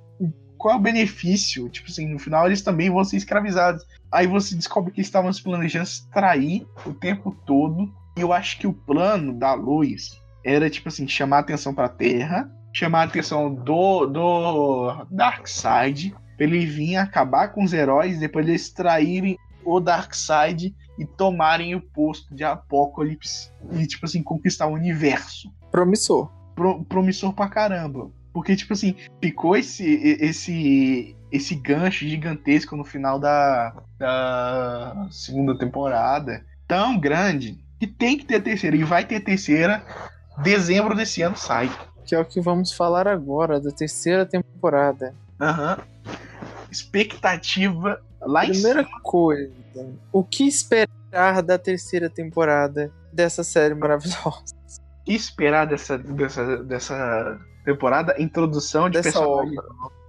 Qual 0.64 0.76
é 0.76 0.78
o 0.78 0.82
benefício? 0.82 1.68
Tipo 1.68 1.92
assim, 1.92 2.08
no 2.08 2.18
final 2.18 2.46
eles 2.46 2.62
também 2.62 2.90
vão 2.90 3.04
ser 3.04 3.18
escravizados. 3.18 3.86
Aí 4.10 4.26
você 4.26 4.56
descobre 4.56 4.94
que 4.94 5.02
eles 5.02 5.10
estavam 5.10 5.34
se 5.34 5.44
planejando 5.44 5.84
extrair 5.84 6.66
o 6.86 6.94
tempo 6.94 7.36
todo. 7.46 7.94
E 8.18 8.22
eu 8.22 8.32
acho 8.32 8.58
que 8.58 8.66
o 8.66 8.72
plano 8.72 9.34
da 9.34 9.54
luz 9.54 10.18
era, 10.42 10.70
tipo 10.70 10.88
assim, 10.88 11.06
chamar 11.06 11.40
atenção 11.40 11.76
pra 11.76 11.90
Terra, 11.90 12.50
chamar 12.72 13.02
a 13.02 13.04
atenção 13.04 13.54
do, 13.54 14.06
do 14.06 15.06
Darkseid, 15.12 16.16
pra 16.38 16.46
ele 16.46 16.66
vir 16.66 16.96
acabar 16.96 17.50
com 17.50 17.62
os 17.62 17.74
heróis, 17.74 18.18
depois 18.18 18.48
eles 18.48 18.62
extraírem 18.62 19.38
o 19.66 19.82
Darkseid 19.82 20.74
e 20.98 21.06
tomarem 21.06 21.76
o 21.76 21.82
posto 21.82 22.34
de 22.34 22.46
Apocalipse 22.46 23.52
e, 23.74 23.86
tipo 23.86 24.06
assim, 24.06 24.24
conquistar 24.24 24.68
o 24.68 24.76
universo. 24.76 25.54
Promissor. 25.70 26.32
Pro, 26.56 26.86
promissor 26.86 27.34
pra 27.34 27.50
caramba. 27.50 28.10
Porque, 28.34 28.56
tipo 28.56 28.74
assim, 28.74 28.96
ficou 29.22 29.56
esse, 29.56 29.86
esse, 30.20 31.16
esse 31.32 31.56
gancho 31.56 32.06
gigantesco 32.08 32.76
no 32.76 32.84
final 32.84 33.20
da, 33.20 33.76
da 34.00 35.08
segunda 35.12 35.56
temporada. 35.58 36.44
Tão 36.68 37.00
grande 37.00 37.64
que 37.80 37.86
tem 37.86 38.18
que 38.18 38.26
ter 38.26 38.42
terceira. 38.42 38.76
E 38.76 38.84
vai 38.84 39.06
ter 39.06 39.20
terceira. 39.20 39.86
Dezembro 40.42 40.96
desse 40.96 41.22
ano 41.22 41.38
sai. 41.38 41.70
Que 42.06 42.16
é 42.16 42.20
o 42.20 42.26
que 42.26 42.42
vamos 42.42 42.74
falar 42.74 43.08
agora, 43.08 43.62
da 43.62 43.70
terceira 43.72 44.26
temporada. 44.26 45.14
Aham. 45.40 45.78
Expectativa 46.72 48.02
lá 48.20 48.46
em 48.46 48.52
Primeira 48.52 48.84
cima. 48.84 49.00
coisa, 49.04 49.52
o 50.12 50.24
que 50.24 50.48
esperar 50.48 51.44
da 51.44 51.58
terceira 51.58 52.10
temporada 52.10 52.92
dessa 53.12 53.44
série 53.44 53.76
maravilhosa? 53.76 54.56
Que 55.06 55.14
esperar 55.14 55.66
dessa, 55.66 55.98
dessa, 55.98 56.64
dessa 56.64 57.40
temporada? 57.66 58.16
Introdução 58.22 58.90
de 58.90 59.02
Dessa 59.02 59.20
personagem. 59.20 59.58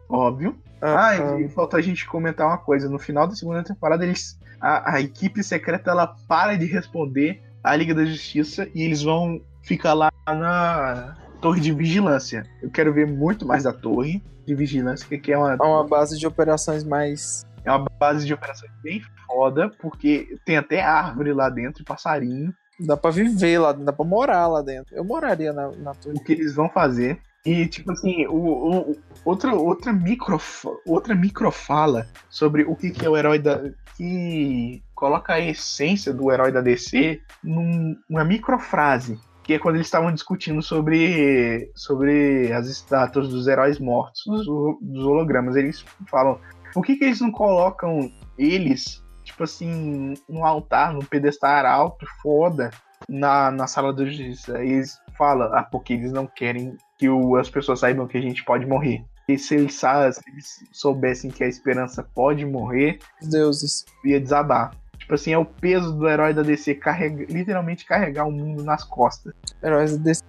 Óbvio. 0.08 0.56
Ah, 0.80 1.08
Ah, 1.10 1.40
e 1.40 1.48
falta 1.48 1.76
a 1.78 1.80
gente 1.80 2.06
comentar 2.06 2.46
uma 2.46 2.58
coisa. 2.58 2.88
No 2.88 2.98
final 2.98 3.26
da 3.26 3.34
segunda 3.34 3.62
temporada, 3.62 4.04
eles, 4.04 4.38
a, 4.60 4.94
a 4.96 5.00
equipe 5.00 5.42
secreta 5.42 5.90
ela 5.90 6.14
para 6.28 6.56
de 6.56 6.66
responder 6.66 7.42
à 7.62 7.74
Liga 7.74 7.94
da 7.94 8.04
Justiça 8.04 8.68
e 8.74 8.82
eles 8.82 9.02
vão 9.02 9.40
ficar 9.62 9.94
lá 9.94 10.10
na 10.26 11.16
torre 11.40 11.60
de 11.60 11.72
vigilância. 11.72 12.44
Eu 12.62 12.70
quero 12.70 12.92
ver 12.92 13.06
muito 13.06 13.46
mais 13.46 13.64
da 13.64 13.72
torre 13.72 14.22
de 14.46 14.54
vigilância, 14.54 15.06
que 15.18 15.32
é 15.32 15.38
uma, 15.38 15.54
é 15.54 15.62
uma 15.62 15.86
base 15.86 16.18
de 16.18 16.26
operações 16.26 16.84
mais. 16.84 17.44
é 17.64 17.70
uma 17.70 17.86
base 17.98 18.26
de 18.26 18.34
operações 18.34 18.70
bem 18.82 19.02
foda, 19.26 19.70
porque 19.80 20.36
tem 20.44 20.58
até 20.58 20.82
árvore 20.82 21.32
lá 21.32 21.48
dentro, 21.48 21.82
passarinho. 21.82 22.52
Dá 22.80 22.96
pra 22.96 23.10
viver 23.10 23.58
lá, 23.58 23.72
dá 23.72 23.92
pra 23.92 24.04
morar 24.04 24.46
lá 24.48 24.60
dentro. 24.62 24.94
Eu 24.96 25.04
moraria 25.04 25.52
na, 25.52 25.70
na 25.72 25.92
o 26.06 26.22
que 26.24 26.32
eles 26.32 26.54
vão 26.54 26.68
fazer. 26.68 27.18
E, 27.46 27.66
tipo 27.66 27.92
assim, 27.92 28.26
o, 28.26 28.90
o- 28.90 28.96
outra, 29.24 29.54
outra, 29.54 29.92
micro, 29.92 30.40
outra 30.86 31.14
microfala 31.14 32.06
sobre 32.30 32.62
o 32.64 32.74
que, 32.74 32.90
que 32.90 33.04
é 33.04 33.08
o 33.08 33.16
herói 33.16 33.38
da. 33.38 33.60
que 33.96 34.82
coloca 34.94 35.34
a 35.34 35.40
essência 35.40 36.12
do 36.12 36.32
herói 36.32 36.50
da 36.50 36.60
DC 36.62 37.20
num- 37.42 37.94
numa 38.08 38.24
microfrase. 38.24 39.18
Que 39.42 39.52
é 39.52 39.58
quando 39.58 39.74
eles 39.74 39.86
estavam 39.86 40.10
discutindo 40.10 40.62
sobre, 40.62 41.70
sobre 41.76 42.50
as 42.50 42.66
estátuas 42.66 43.28
dos 43.28 43.46
heróis 43.46 43.78
mortos, 43.78 44.22
dos, 44.24 44.46
dos 44.80 45.04
hologramas. 45.04 45.54
Eles 45.54 45.84
falam: 46.10 46.40
por 46.72 46.82
que, 46.82 46.96
que 46.96 47.04
eles 47.04 47.20
não 47.20 47.30
colocam 47.30 48.10
eles, 48.38 49.03
tipo 49.24 49.42
assim, 49.44 50.14
no 50.28 50.44
altar, 50.44 50.92
no 50.92 51.04
pedestal 51.04 51.66
alto, 51.66 52.06
foda, 52.22 52.70
na, 53.08 53.50
na 53.50 53.66
sala 53.66 53.92
da 53.92 54.04
justiça. 54.04 54.62
Eles 54.62 54.98
falam, 55.16 55.52
ah, 55.54 55.62
porque 55.62 55.92
eles 55.94 56.12
não 56.12 56.26
querem 56.26 56.76
que 56.98 57.08
o- 57.08 57.36
as 57.36 57.48
pessoas 57.50 57.80
saibam 57.80 58.06
que 58.06 58.16
a 58.18 58.20
gente 58.22 58.44
pode 58.44 58.66
morrer. 58.66 59.04
E 59.28 59.38
se 59.38 59.54
eles, 59.54 59.74
se 59.74 59.86
eles 60.28 60.64
soubessem 60.72 61.30
que 61.30 61.42
a 61.42 61.48
esperança 61.48 62.02
pode 62.02 62.44
morrer, 62.44 62.98
Os 63.22 63.28
deuses. 63.28 63.84
ia 64.04 64.20
desabar. 64.20 64.72
Tipo 64.98 65.14
assim, 65.14 65.32
é 65.32 65.38
o 65.38 65.44
peso 65.44 65.92
do 65.98 66.08
herói 66.08 66.32
da 66.32 66.42
DC 66.42 66.74
carrega, 66.76 67.24
literalmente 67.28 67.84
carregar 67.84 68.26
o 68.26 68.32
mundo 68.32 68.62
nas 68.62 68.84
costas. 68.84 69.34
Heróis 69.62 69.96
desse 69.98 70.22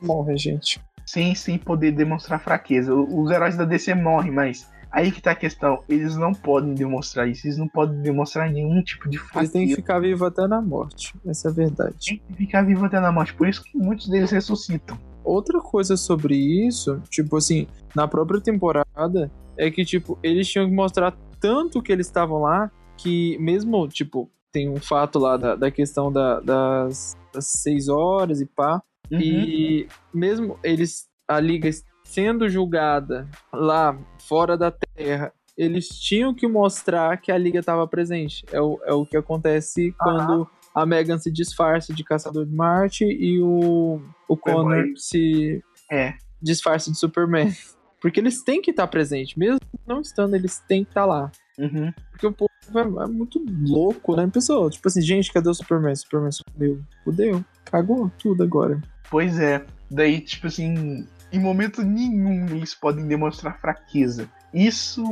morrem, 0.00 0.36
gente. 0.36 0.80
Sem, 1.06 1.34
sem 1.34 1.58
poder 1.58 1.90
demonstrar 1.92 2.40
fraqueza. 2.40 2.94
Os 2.94 3.30
heróis 3.30 3.56
da 3.56 3.64
DC 3.64 3.94
morrem, 3.94 4.30
mas 4.32 4.68
aí 4.92 5.10
que 5.10 5.20
tá 5.22 5.30
a 5.32 5.34
questão. 5.34 5.82
Eles 5.88 6.16
não 6.16 6.32
podem 6.32 6.74
demonstrar 6.74 7.28
isso. 7.28 7.46
Eles 7.46 7.56
não 7.58 7.66
podem 7.66 8.00
demonstrar 8.02 8.50
nenhum 8.50 8.82
tipo 8.82 9.08
de 9.08 9.16
Eles 9.16 9.28
fraqueza. 9.30 9.52
têm 9.54 9.66
que 9.68 9.74
ficar 9.76 9.98
vivos 10.00 10.22
até 10.22 10.46
na 10.46 10.60
morte. 10.60 11.14
Essa 11.26 11.48
é 11.48 11.50
a 11.50 11.54
verdade. 11.54 11.96
Tem 12.06 12.18
que 12.18 12.34
ficar 12.34 12.62
vivo 12.62 12.84
até 12.84 13.00
na 13.00 13.10
morte. 13.10 13.34
Por 13.34 13.48
isso 13.48 13.62
que 13.64 13.76
muitos 13.76 14.08
deles 14.08 14.30
ressuscitam. 14.30 14.98
Outra 15.24 15.60
coisa 15.60 15.96
sobre 15.96 16.34
isso, 16.36 17.00
tipo 17.08 17.36
assim, 17.36 17.66
na 17.94 18.06
própria 18.06 18.40
temporada, 18.40 19.30
é 19.56 19.70
que, 19.70 19.84
tipo, 19.84 20.18
eles 20.22 20.48
tinham 20.48 20.68
que 20.68 20.74
mostrar 20.74 21.16
tanto 21.40 21.80
que 21.82 21.92
eles 21.92 22.06
estavam 22.06 22.42
lá, 22.42 22.70
que 22.96 23.36
mesmo, 23.38 23.86
tipo, 23.88 24.30
tem 24.50 24.68
um 24.68 24.76
fato 24.80 25.18
lá 25.18 25.36
da, 25.36 25.54
da 25.56 25.70
questão 25.70 26.12
da- 26.12 26.40
das, 26.40 27.16
das 27.32 27.46
seis 27.46 27.88
horas 27.88 28.40
e 28.40 28.46
pá, 28.46 28.82
Uhum. 29.10 29.20
e 29.20 29.86
mesmo 30.12 30.58
eles, 30.62 31.06
a 31.28 31.38
liga 31.38 31.68
sendo 32.12 32.46
julgada 32.48 33.26
lá 33.50 33.98
fora 34.28 34.54
da 34.56 34.70
Terra, 34.70 35.32
eles 35.56 35.88
tinham 35.88 36.34
que 36.34 36.46
mostrar 36.46 37.16
que 37.16 37.32
a 37.32 37.38
liga 37.38 37.60
estava 37.60 37.86
presente. 37.88 38.44
É 38.52 38.60
o, 38.60 38.78
é 38.84 38.92
o 38.92 39.06
que 39.06 39.16
acontece 39.16 39.94
quando 39.98 40.46
a 40.74 40.84
Megan 40.84 41.18
se 41.18 41.30
disfarça 41.30 41.92
de 41.92 42.04
Caçador 42.04 42.44
de 42.44 42.54
Marte 42.54 43.04
e 43.04 43.40
o, 43.40 44.00
o 44.28 44.36
Connor 44.36 44.84
se 44.96 45.62
É. 45.90 46.14
disfarça 46.40 46.90
de 46.90 46.98
Superman. 46.98 47.50
Porque 48.00 48.20
eles 48.20 48.42
têm 48.42 48.60
que 48.60 48.72
estar 48.72 48.88
presentes, 48.88 49.36
mesmo 49.36 49.60
não 49.86 50.00
estando, 50.00 50.34
eles 50.34 50.58
têm 50.66 50.82
que 50.84 50.90
estar 50.90 51.06
lá. 51.06 51.30
Uhum. 51.58 51.92
Porque 52.10 52.26
o 52.26 52.32
povo 52.32 52.50
é, 52.74 53.04
é 53.04 53.06
muito 53.06 53.42
louco, 53.64 54.16
né? 54.16 54.28
Pessoal, 54.30 54.68
tipo 54.68 54.86
assim, 54.88 55.00
gente, 55.00 55.32
cadê 55.32 55.48
o 55.48 55.54
Superman? 55.54 55.94
Superman 55.94 56.30
fudeu. 56.52 56.82
Fudeu. 57.04 57.44
Cagou 57.64 58.10
tudo 58.18 58.42
agora. 58.42 58.82
Pois 59.08 59.38
é. 59.38 59.64
Daí, 59.90 60.20
tipo 60.20 60.48
assim, 60.48 61.06
em 61.32 61.40
momento 61.40 61.82
nenhum 61.82 62.46
eles 62.48 62.74
podem 62.74 63.06
demonstrar 63.06 63.58
fraqueza. 63.58 64.28
Isso, 64.52 65.02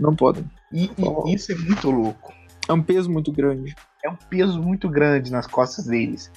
Não 0.00 0.14
podem. 0.16 0.48
e, 0.72 0.90
e 1.26 1.34
isso 1.34 1.52
é 1.52 1.54
muito 1.54 1.90
louco. 1.90 2.32
É 2.68 2.72
um 2.72 2.82
peso 2.82 3.10
muito 3.10 3.30
grande. 3.30 3.74
É 4.04 4.08
um 4.08 4.16
peso 4.16 4.60
muito 4.60 4.88
grande 4.88 5.30
nas 5.30 5.46
costas 5.46 5.84
deles. 5.86 6.30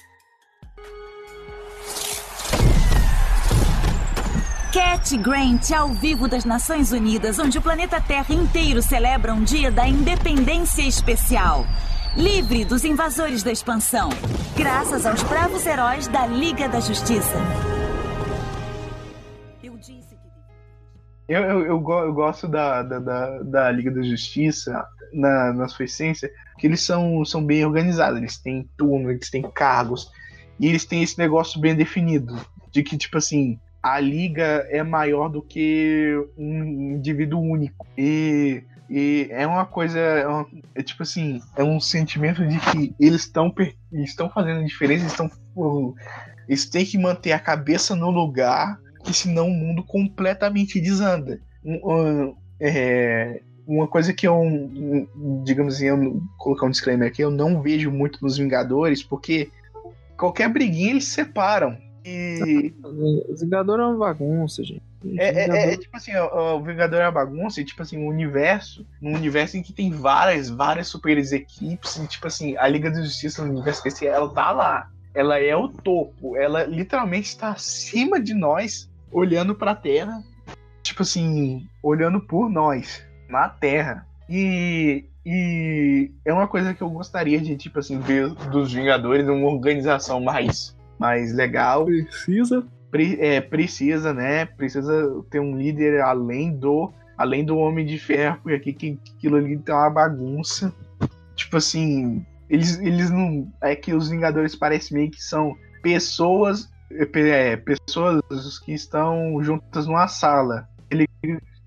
Cat 4.72 5.16
Grant 5.18 5.72
ao 5.72 5.88
vivo 5.88 6.28
das 6.28 6.44
Nações 6.44 6.92
Unidas, 6.92 7.38
onde 7.38 7.58
o 7.58 7.62
planeta 7.62 8.00
Terra 8.00 8.32
inteiro 8.32 8.80
celebra 8.80 9.34
um 9.34 9.42
dia 9.42 9.70
da 9.70 9.88
independência 9.88 10.82
especial. 10.82 11.66
Livre 12.16 12.64
dos 12.64 12.84
invasores 12.84 13.42
da 13.42 13.50
expansão, 13.50 14.10
graças 14.56 15.06
aos 15.06 15.22
bravos 15.24 15.64
heróis 15.66 16.06
da 16.08 16.26
Liga 16.26 16.68
da 16.68 16.80
Justiça. 16.80 17.36
Eu, 21.30 21.42
eu, 21.44 21.60
eu, 21.64 21.88
eu 21.88 22.12
gosto 22.12 22.48
da, 22.48 22.82
da, 22.82 22.98
da, 22.98 23.38
da 23.44 23.70
Liga 23.70 23.88
da 23.88 24.02
Justiça, 24.02 24.84
na, 25.12 25.52
na 25.52 25.68
sua 25.68 25.84
essência, 25.84 26.28
que 26.58 26.66
eles 26.66 26.80
são, 26.80 27.24
são 27.24 27.46
bem 27.46 27.64
organizados. 27.64 28.18
Eles 28.18 28.36
têm 28.36 28.68
turno, 28.76 29.12
eles 29.12 29.30
têm 29.30 29.42
cargos, 29.42 30.10
e 30.58 30.66
eles 30.66 30.84
têm 30.84 31.04
esse 31.04 31.16
negócio 31.16 31.60
bem 31.60 31.76
definido. 31.76 32.34
De 32.72 32.82
que, 32.82 32.98
tipo 32.98 33.16
assim, 33.16 33.60
a 33.80 34.00
Liga 34.00 34.66
é 34.70 34.82
maior 34.82 35.28
do 35.28 35.40
que 35.40 36.16
um 36.36 36.64
indivíduo 36.96 37.40
único. 37.40 37.86
E, 37.96 38.64
e 38.88 39.28
é 39.30 39.46
uma 39.46 39.64
coisa. 39.64 40.00
É, 40.00 40.26
uma- 40.26 40.46
é 40.74 40.82
tipo 40.82 41.04
assim, 41.04 41.40
é 41.54 41.62
um 41.62 41.78
sentimento 41.78 42.44
de 42.44 42.58
que 42.58 42.92
eles 42.98 43.20
estão 43.22 43.54
estão 43.92 44.28
fazendo 44.28 44.64
diferença, 44.66 45.04
eles 45.04 45.12
estão. 45.12 45.30
Eles 46.48 46.68
têm 46.68 46.84
que 46.84 46.98
manter 46.98 47.30
a 47.30 47.38
cabeça 47.38 47.94
no 47.94 48.10
lugar 48.10 48.76
que 49.04 49.12
senão 49.14 49.48
o 49.48 49.54
mundo 49.54 49.82
completamente 49.82 50.80
desanda. 50.80 51.40
Um- 51.64 51.80
um, 51.92 52.36
é, 52.60 53.40
uma 53.66 53.86
coisa 53.86 54.12
que 54.12 54.26
eu, 54.26 54.36
um, 54.40 55.42
digamos 55.44 55.74
assim, 55.76 55.86
eu 55.86 55.96
não- 55.96 56.20
colocar 56.38 56.66
um 56.66 56.70
disclaimer 56.70 57.08
aqui, 57.08 57.22
eu 57.22 57.30
não 57.30 57.60
vejo 57.62 57.90
muito 57.90 58.18
nos 58.22 58.36
Vingadores, 58.38 59.02
porque 59.02 59.50
qualquer 60.16 60.48
briguinha 60.48 60.90
eles 60.90 61.04
se 61.04 61.12
separam. 61.12 61.76
E 62.04 62.72
O 62.82 63.36
Vingador 63.36 63.78
é 63.78 63.84
uma 63.86 63.98
bagunça, 63.98 64.64
gente. 64.64 64.82
é, 65.18 65.44
é- 65.44 65.48
é- 65.50 65.72
é 65.74 65.76
tipo 65.76 65.96
assim, 65.96 66.12
o, 66.16 66.56
o 66.56 66.62
Vingador 66.62 66.98
é 67.00 67.04
uma 67.04 67.12
bagunça, 67.12 67.60
e 67.60 67.64
tipo 67.64 67.80
assim, 67.82 67.96
um 67.98 68.06
universo, 68.08 68.86
num 69.00 69.14
universo 69.14 69.56
em 69.56 69.62
que 69.62 69.72
tem 69.72 69.90
várias, 69.90 70.48
várias 70.50 70.88
super 70.88 71.16
equipes, 71.16 71.96
e 71.96 72.06
tipo 72.06 72.26
assim, 72.26 72.56
a 72.56 72.66
Liga 72.68 72.90
da 72.90 73.00
Justiça 73.02 73.44
no 73.44 73.52
universo 73.52 73.82
desse, 73.84 74.06
ela 74.06 74.28
tá 74.32 74.50
lá. 74.50 74.90
Ela 75.14 75.38
é 75.40 75.56
o 75.56 75.68
topo, 75.68 76.36
ela 76.36 76.64
literalmente 76.64 77.28
está 77.28 77.50
acima 77.50 78.20
de 78.20 78.32
nós, 78.34 78.89
olhando 79.12 79.54
pra 79.54 79.74
Terra, 79.74 80.22
tipo 80.82 81.02
assim, 81.02 81.66
olhando 81.82 82.20
por 82.20 82.48
nós, 82.50 83.02
na 83.28 83.48
Terra. 83.48 84.06
E 84.28 85.04
E 85.26 86.10
é 86.24 86.32
uma 86.32 86.48
coisa 86.48 86.72
que 86.72 86.80
eu 86.82 86.88
gostaria 86.88 87.38
de, 87.38 87.54
tipo 87.54 87.78
assim, 87.78 88.00
ver 88.00 88.30
dos 88.50 88.72
Vingadores, 88.72 89.28
uma 89.28 89.48
organização 89.48 90.18
mais, 90.20 90.74
mais 90.98 91.34
legal. 91.34 91.84
Precisa. 91.84 92.64
Pre- 92.90 93.18
é, 93.20 93.40
precisa, 93.40 94.14
né? 94.14 94.46
Precisa 94.46 95.22
ter 95.30 95.38
um 95.38 95.56
líder 95.56 96.00
além 96.00 96.56
do 96.56 96.90
além 97.18 97.44
do 97.44 97.58
Homem 97.58 97.84
de 97.84 97.98
Ferro, 97.98 98.38
porque 98.42 98.56
aqui 98.56 98.72
que- 98.72 98.98
aquilo 99.14 99.36
ali 99.36 99.58
tá 99.58 99.76
uma 99.78 99.90
bagunça. 99.90 100.72
Tipo 101.36 101.58
assim, 101.58 102.24
eles, 102.48 102.80
eles 102.80 103.10
não. 103.10 103.46
É 103.60 103.76
que 103.76 103.92
os 103.92 104.08
Vingadores 104.08 104.56
parecem 104.56 104.96
meio 104.96 105.10
que 105.10 105.22
são 105.22 105.54
pessoas. 105.82 106.70
É, 106.92 107.04
pe- 107.06 107.30
é, 107.30 107.56
pessoas 107.56 108.58
que 108.64 108.72
estão 108.72 109.42
juntas 109.42 109.86
numa 109.86 110.08
sala. 110.08 110.68
Ele, 110.90 111.06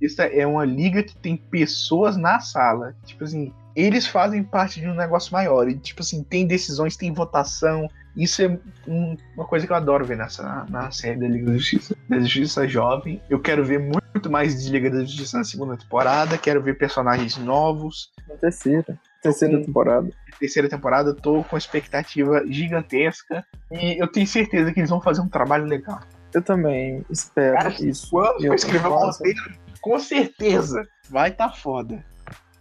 isso 0.02 0.22
é 0.22 0.45
uma 0.45 0.66
liga 0.66 1.02
que 1.04 1.16
tem 1.18 1.38
pessoas 1.38 2.18
na 2.18 2.40
sala. 2.40 2.95
Tipo 3.06 3.24
assim, 3.24 3.54
eles 3.76 4.06
fazem 4.06 4.44
parte 4.44 4.80
de 4.82 4.88
um 4.88 4.94
negócio 4.95 5.32
maior. 5.34 5.68
E, 5.70 5.78
tipo 5.78 6.02
assim, 6.02 6.24
tem 6.24 6.45
decisões, 6.45 6.98
tem 6.98 7.14
votação. 7.14 7.88
Isso 8.16 8.41
é 8.44 8.60
um- 8.88 9.18
uma 9.36 9.45
coisa 9.45 9.66
que 9.66 9.72
eu 9.72 9.78
adoro 9.78 10.06
ver 10.06 10.18
nessa, 10.18 10.66
na 10.70 10.91
série 10.91 11.20
da 11.20 11.28
Liga 11.28 11.48
da 11.52 11.58
Justiça. 11.58 11.95
Da 12.08 12.20
Justiça 12.20 12.68
Jovem. 12.68 13.22
Eu 13.30 13.40
quero 13.40 13.66
ver 13.66 13.80
muito 13.80 14.30
mais 14.30 14.62
de 14.64 14.70
Liga 14.72 14.90
da 14.91 15.00
Justiça 15.02 15.38
na 15.40 15.44
segunda 15.44 15.76
temporada. 15.78 16.38
Quero 16.38 16.62
ver 16.62 16.78
personagens 16.78 17.38
novos. 17.38 18.12
Na 18.28 18.36
terceira. 18.36 19.00
Terceira 19.24 19.62
temporada. 19.66 20.10
Terceira 20.40 20.70
temporada, 20.70 21.10
eu 21.12 21.16
tô 21.16 21.44
com 21.45 21.58
expectativa 21.58 22.44
gigantesca. 22.48 23.44
E 23.72 24.02
eu 24.02 24.08
tenho 24.08 24.28
certeza 24.28 24.72
que 24.74 24.80
eles 24.80 24.90
vão 24.90 25.02
fazer 25.02 25.22
um 25.22 25.30
trabalho 25.30 25.66
legal. 25.66 26.00
Eu 26.34 26.41
também 26.41 27.06
espero 27.10 27.56
Cara, 27.58 27.70
isso. 27.84 28.10
Quando 28.10 28.44
Eu- 28.45 28.54
escrever 28.54 28.88
um 28.88 28.90
nossa, 28.91 29.20
roteiro, 29.20 29.40
com 29.82 29.98
certeza 30.00 30.86
vai 31.10 31.32
tá 31.32 31.50
foda. 31.50 32.04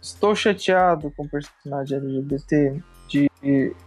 Estou 0.01 0.35
chateado 0.35 1.11
com 1.11 1.23
o 1.23 1.29
personagem 1.29 1.97
LGBT 1.97 2.81
de 3.07 3.29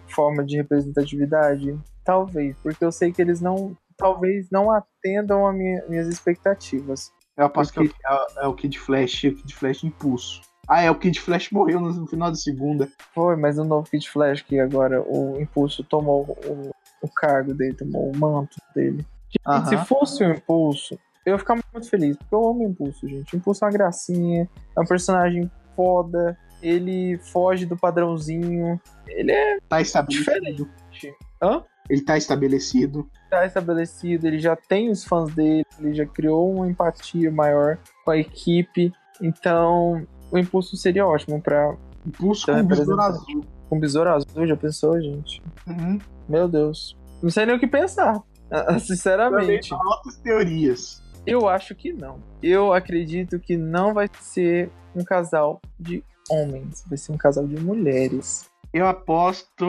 forma 0.09 0.45
de 0.45 0.57
representatividade? 0.57 1.79
Talvez, 2.05 2.57
porque 2.63 2.85
eu 2.85 2.93
sei 2.93 3.13
que 3.13 3.21
eles 3.23 3.41
não. 3.41 3.77
Talvez 3.99 4.49
não 4.51 4.71
atendam 4.71 5.47
a 5.47 5.53
minha- 5.53 5.83
minhas 5.89 6.07
expectativas. 6.09 7.11
Eu 7.37 7.47
aposto 7.47 7.73
que 7.73 7.81
é 7.81 7.83
o- 7.83 8.41
é, 8.43 8.45
é 8.45 8.49
o 8.49 8.55
Kid 8.55 8.79
Flash, 8.79 9.25
é 9.25 9.29
o 9.29 9.35
Kid 9.37 9.55
Flash 9.55 9.85
Impulso. 9.85 10.41
Ah, 10.69 10.83
é 10.83 10.91
o 10.91 10.99
Kid 10.99 11.21
Flash 11.21 11.51
morreu 11.51 11.81
no, 11.81 12.07
final 12.07 12.31
da 12.31 12.37
segunda. 12.37 12.89
Foi, 13.15 13.37
mas 13.37 13.59
o 13.59 13.65
novo 13.65 13.89
Kid 13.89 14.09
Flash, 14.11 14.43
que 14.43 14.59
agora 14.59 15.01
o 15.01 15.41
Impulso 15.41 15.85
tomou 15.85 16.37
o, 16.45 16.71
o 17.03 17.09
cargo 17.09 17.55
dele, 17.55 17.75
tomou 17.75 18.11
o 18.11 18.17
manto 18.17 18.57
dele. 18.75 19.07
Gente. 19.31 19.69
Se 19.69 19.77
fosse 19.87 20.25
o 20.25 20.33
Impulso, 20.33 20.99
eu 21.25 21.33
ia 21.33 21.39
ficar 21.39 21.55
muito 21.73 21.89
feliz, 21.89 22.17
porque 22.17 22.35
eu 22.35 22.49
amo 22.49 22.65
o 22.67 22.69
Impulso, 22.71 23.09
gente. 23.09 23.35
O 23.35 23.37
Impulso 23.37 23.65
é 23.65 23.69
uma 23.69 23.73
gracinha, 23.73 24.49
é 24.77 24.81
um 24.81 24.87
personagem 24.87 25.51
foda, 25.75 26.37
ele 26.63 27.19
foge 27.19 27.67
do 27.67 27.77
padrãozinho, 27.77 28.81
ele 29.07 29.33
é 29.33 29.59
Tá 29.69 29.81
estabelecido. 29.81 30.25
diferente. 30.25 31.15
Hã? 31.43 31.63
Ele 31.89 32.01
tá 32.01 32.17
estabelecido. 32.17 33.09
tá 33.31 33.47
estabelecido, 33.47 34.27
ele 34.27 34.39
já 34.39 34.57
tem 34.57 34.91
os 34.91 35.05
fãs 35.05 35.33
dele, 35.33 35.65
ele 35.79 35.95
já 35.95 36.07
criou 36.07 36.53
uma 36.53 36.69
empatia 36.69 37.31
maior 37.31 37.79
com 38.05 38.11
a 38.11 38.19
equipe. 38.19 38.93
Então, 39.21 40.07
o 40.31 40.39
impulso 40.39 40.77
seria 40.77 41.07
ótimo 41.07 41.41
pra 41.41 41.77
Impulso 42.07 42.47
com 42.47 42.65
besouro 42.65 43.01
azul. 43.01 43.45
com 43.69 43.81
Besouro 43.81 44.11
Azul. 44.11 44.47
Já 44.47 44.57
pensou, 44.57 45.01
gente? 45.01 45.43
Uhum. 45.67 45.99
Meu 46.29 46.47
Deus. 46.49 46.97
Não 47.21 47.31
sei 47.31 47.47
nem 47.47 47.57
o 47.57 47.59
que 47.59 47.67
pensar. 47.67 48.23
Sinceramente, 48.79 49.75
altas 49.75 50.17
teorias. 50.19 51.03
eu 51.27 51.49
acho 51.49 51.75
que 51.75 51.93
não. 51.93 52.19
Eu 52.41 52.73
acredito 52.73 53.41
que 53.41 53.57
não 53.57 53.93
vai 53.93 54.09
ser 54.21 54.71
um 54.95 55.03
casal 55.03 55.61
de 55.81 56.05
homens, 56.31 56.85
vai 56.89 56.97
ser 56.97 57.13
um 57.13 57.17
casal 57.17 57.45
de 57.47 57.61
mulheres. 57.61 58.49
Eu 58.73 58.87
aposto 58.87 59.65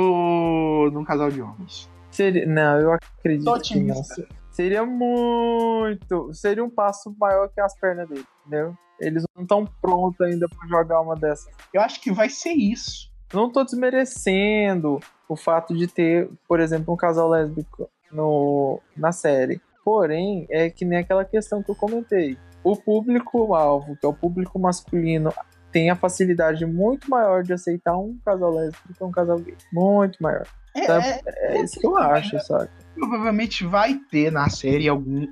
num 0.92 1.04
casal 1.04 1.32
de 1.32 1.42
homens. 1.42 1.90
Seria, 2.12 2.46
não, 2.46 2.80
eu 2.80 2.94
acredito 2.94 3.62
que 3.62 3.80
não. 3.80 4.04
Seria 4.52 4.86
muito. 4.86 6.32
Seria 6.34 6.64
um 6.64 6.70
passo 6.70 7.16
maior 7.20 7.48
que 7.50 7.60
as 7.62 7.76
pernas 7.80 8.08
dele, 8.10 8.26
entendeu? 8.42 8.76
Eles 9.00 9.24
não 9.36 9.44
estão 9.44 9.66
prontos 9.82 10.20
ainda 10.22 10.48
pra 10.50 10.68
jogar 10.68 11.02
uma 11.02 11.16
dessas. 11.16 11.50
Eu 11.74 11.82
acho 11.82 12.02
que 12.02 12.12
vai 12.12 12.30
ser 12.30 12.54
isso. 12.54 13.12
Não 13.34 13.52
tô 13.52 13.64
desmerecendo 13.64 15.00
o 15.28 15.36
fato 15.36 15.76
de 15.76 15.88
ter, 15.88 16.30
por 16.48 16.60
exemplo, 16.60 16.94
um 16.94 16.98
casal 16.98 17.30
lésbico 17.30 17.90
no, 18.12 18.80
na 18.96 19.12
série. 19.12 19.62
Porém, 19.84 20.46
é 20.50 20.70
que 20.70 20.86
nem 20.86 21.00
aquela 21.00 21.24
questão 21.26 21.62
que 21.64 21.70
eu 21.72 21.76
comentei. 21.76 22.38
O 22.64 22.76
público-alvo, 22.76 23.96
que 23.98 24.06
é 24.06 24.10
o 24.10 24.14
público 24.14 24.60
masculino, 24.60 25.32
tem 25.72 25.90
a 25.90 25.96
facilidade 25.96 26.66
muito 26.66 27.10
maior 27.10 27.44
de 27.44 27.54
aceitar 27.54 27.98
um 27.98 28.18
casal 28.26 28.52
lésbico 28.54 28.94
que 28.94 29.04
um 29.04 29.12
casal 29.12 29.38
gay. 29.40 29.56
Muito 29.72 30.18
maior. 30.22 30.46
É, 30.76 30.86
Tá? 30.86 31.00
é, 31.06 31.22
É 31.58 31.62
isso 31.62 31.80
que 31.80 31.88
eu 31.88 31.98
acho, 31.98 32.40
sabe? 32.40 32.70
provavelmente 32.96 33.64
vai 33.64 33.94
ter 34.10 34.32
na 34.32 34.50
série 34.50 34.90
algum. 34.90 35.28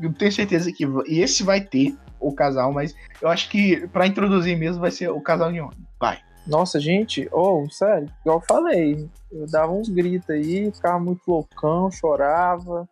Eu 0.00 0.12
tenho 0.12 0.30
certeza 0.30 0.70
que 0.72 0.84
e 1.08 1.20
esse 1.20 1.42
vai 1.42 1.60
ter 1.60 1.94
o 2.20 2.32
casal, 2.32 2.72
mas 2.72 2.94
eu 3.20 3.28
acho 3.28 3.48
que 3.50 3.86
pra 3.88 4.06
introduzir 4.06 4.56
mesmo 4.56 4.80
vai 4.80 4.90
ser 4.90 5.08
o 5.10 5.20
casal 5.20 5.50
de 5.52 5.60
homem. 5.60 5.78
Vai. 5.98 6.18
Nossa, 6.46 6.80
gente, 6.80 7.28
oh, 7.32 7.66
sério, 7.70 8.08
igual 8.22 8.38
eu 8.38 8.44
falei, 8.46 9.08
eu 9.30 9.46
dava 9.46 9.72
uns 9.72 9.88
gritos 9.88 10.28
aí, 10.30 10.70
ficava 10.72 10.98
muito 10.98 11.20
loucão, 11.28 11.90
chorava. 11.90 12.88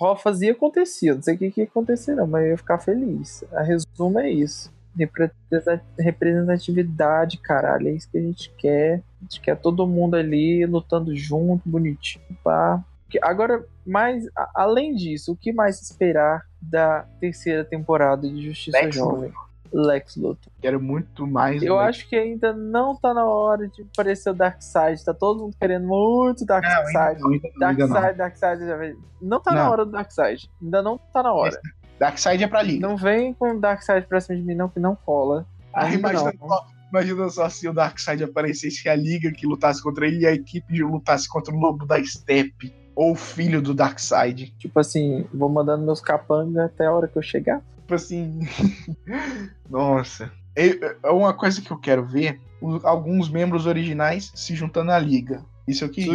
Raw 0.00 0.16
fazia 0.16 0.52
acontecia, 0.52 1.14
não 1.14 1.22
sei 1.22 1.34
o 1.34 1.38
que, 1.38 1.50
que 1.50 1.60
ia 1.62 1.66
acontecer, 1.66 2.14
não, 2.14 2.26
mas 2.26 2.44
eu 2.44 2.50
ia 2.50 2.56
ficar 2.56 2.78
feliz. 2.78 3.44
A 3.52 3.62
resumo 3.62 4.18
é 4.18 4.30
isso. 4.30 4.72
Representa- 4.96 5.82
Representatividade, 5.98 7.38
caralho, 7.38 7.88
é 7.88 7.92
isso 7.92 8.10
que 8.10 8.18
a 8.18 8.20
gente 8.20 8.52
quer. 8.58 9.02
A 9.20 9.24
gente 9.24 9.40
quer 9.40 9.56
todo 9.56 9.86
mundo 9.86 10.14
ali 10.16 10.64
lutando 10.66 11.14
junto, 11.16 11.68
bonitinho, 11.68 12.24
pá. 12.44 12.82
Agora, 13.20 13.64
mais 13.86 14.24
além 14.54 14.94
disso, 14.94 15.32
o 15.32 15.36
que 15.36 15.52
mais 15.52 15.80
esperar 15.82 16.42
da 16.60 17.06
terceira 17.20 17.64
temporada 17.64 18.28
de 18.28 18.46
Justiça 18.46 18.78
Lex 18.78 18.94
Jovem? 18.96 19.32
Lex 19.72 20.16
Luthor. 20.16 20.52
Quero 20.60 20.80
muito 20.80 21.26
mais. 21.26 21.62
Eu 21.62 21.78
acho 21.78 22.08
que 22.08 22.14
ainda 22.14 22.52
não 22.52 22.94
tá 22.94 23.14
na 23.14 23.24
hora 23.24 23.66
de 23.68 23.82
aparecer 23.82 24.30
o 24.30 24.34
Darkseid. 24.34 25.02
Tá 25.02 25.14
todo 25.14 25.40
mundo 25.40 25.56
querendo 25.58 25.86
muito 25.86 26.44
Darkseid. 26.44 27.20
não, 27.20 27.30
ainda 27.30 27.48
não, 27.56 27.68
ainda. 27.96 28.12
Darkseid, 28.12 28.66
Darkseid. 28.66 28.98
Não 29.20 29.40
tá 29.40 29.52
na 29.52 29.64
Não. 29.64 29.70
hora 29.70 29.84
do 29.86 29.92
Darkseid. 29.92 30.50
Ainda 30.62 30.82
não 30.82 30.98
tá 30.98 31.22
na 31.22 31.32
hora. 31.32 31.58
Darkseid 31.98 32.44
é 32.44 32.48
pra 32.48 32.62
liga. 32.62 32.86
Não 32.86 32.96
vem 32.96 33.32
com 33.32 33.56
o 33.56 33.60
Darkseid 33.60 34.06
pra 34.06 34.20
cima 34.20 34.38
de 34.38 34.44
mim, 34.44 34.54
não, 34.54 34.68
que 34.68 34.80
não 34.80 34.94
cola. 34.94 35.46
Ah, 35.72 35.88
imagina, 35.90 36.32
só, 36.38 36.66
imagina 36.90 37.30
só 37.30 37.48
se 37.48 37.66
o 37.66 37.72
Darkseid 37.72 38.24
aparecesse 38.24 38.82
que 38.82 38.88
a 38.88 38.94
liga 38.94 39.32
que 39.32 39.46
lutasse 39.46 39.82
contra 39.82 40.06
ele 40.06 40.20
e 40.20 40.26
a 40.26 40.32
equipe 40.32 40.82
lutasse 40.82 41.26
contra 41.28 41.54
o 41.54 41.58
lobo 41.58 41.86
da 41.86 42.02
Steppe. 42.04 42.74
Ou 42.94 43.12
o 43.12 43.16
filho 43.16 43.62
do 43.62 43.74
Darkseid. 43.74 44.54
Tipo 44.58 44.80
assim, 44.80 45.26
vou 45.32 45.48
mandando 45.48 45.84
meus 45.84 46.00
capangas 46.00 46.66
até 46.66 46.86
a 46.86 46.92
hora 46.92 47.08
que 47.08 47.16
eu 47.16 47.22
chegar. 47.22 47.62
Tipo 47.76 47.94
assim. 47.94 48.40
Nossa. 49.68 50.30
É 50.54 51.10
uma 51.10 51.32
coisa 51.32 51.62
que 51.62 51.70
eu 51.70 51.78
quero 51.78 52.04
ver: 52.04 52.40
alguns 52.82 53.28
membros 53.28 53.66
originais 53.66 54.30
se 54.34 54.54
juntando 54.54 54.92
à 54.92 54.98
liga. 54.98 55.42
Isso 55.66 55.84
eu 55.84 55.88
queria. 55.88 56.14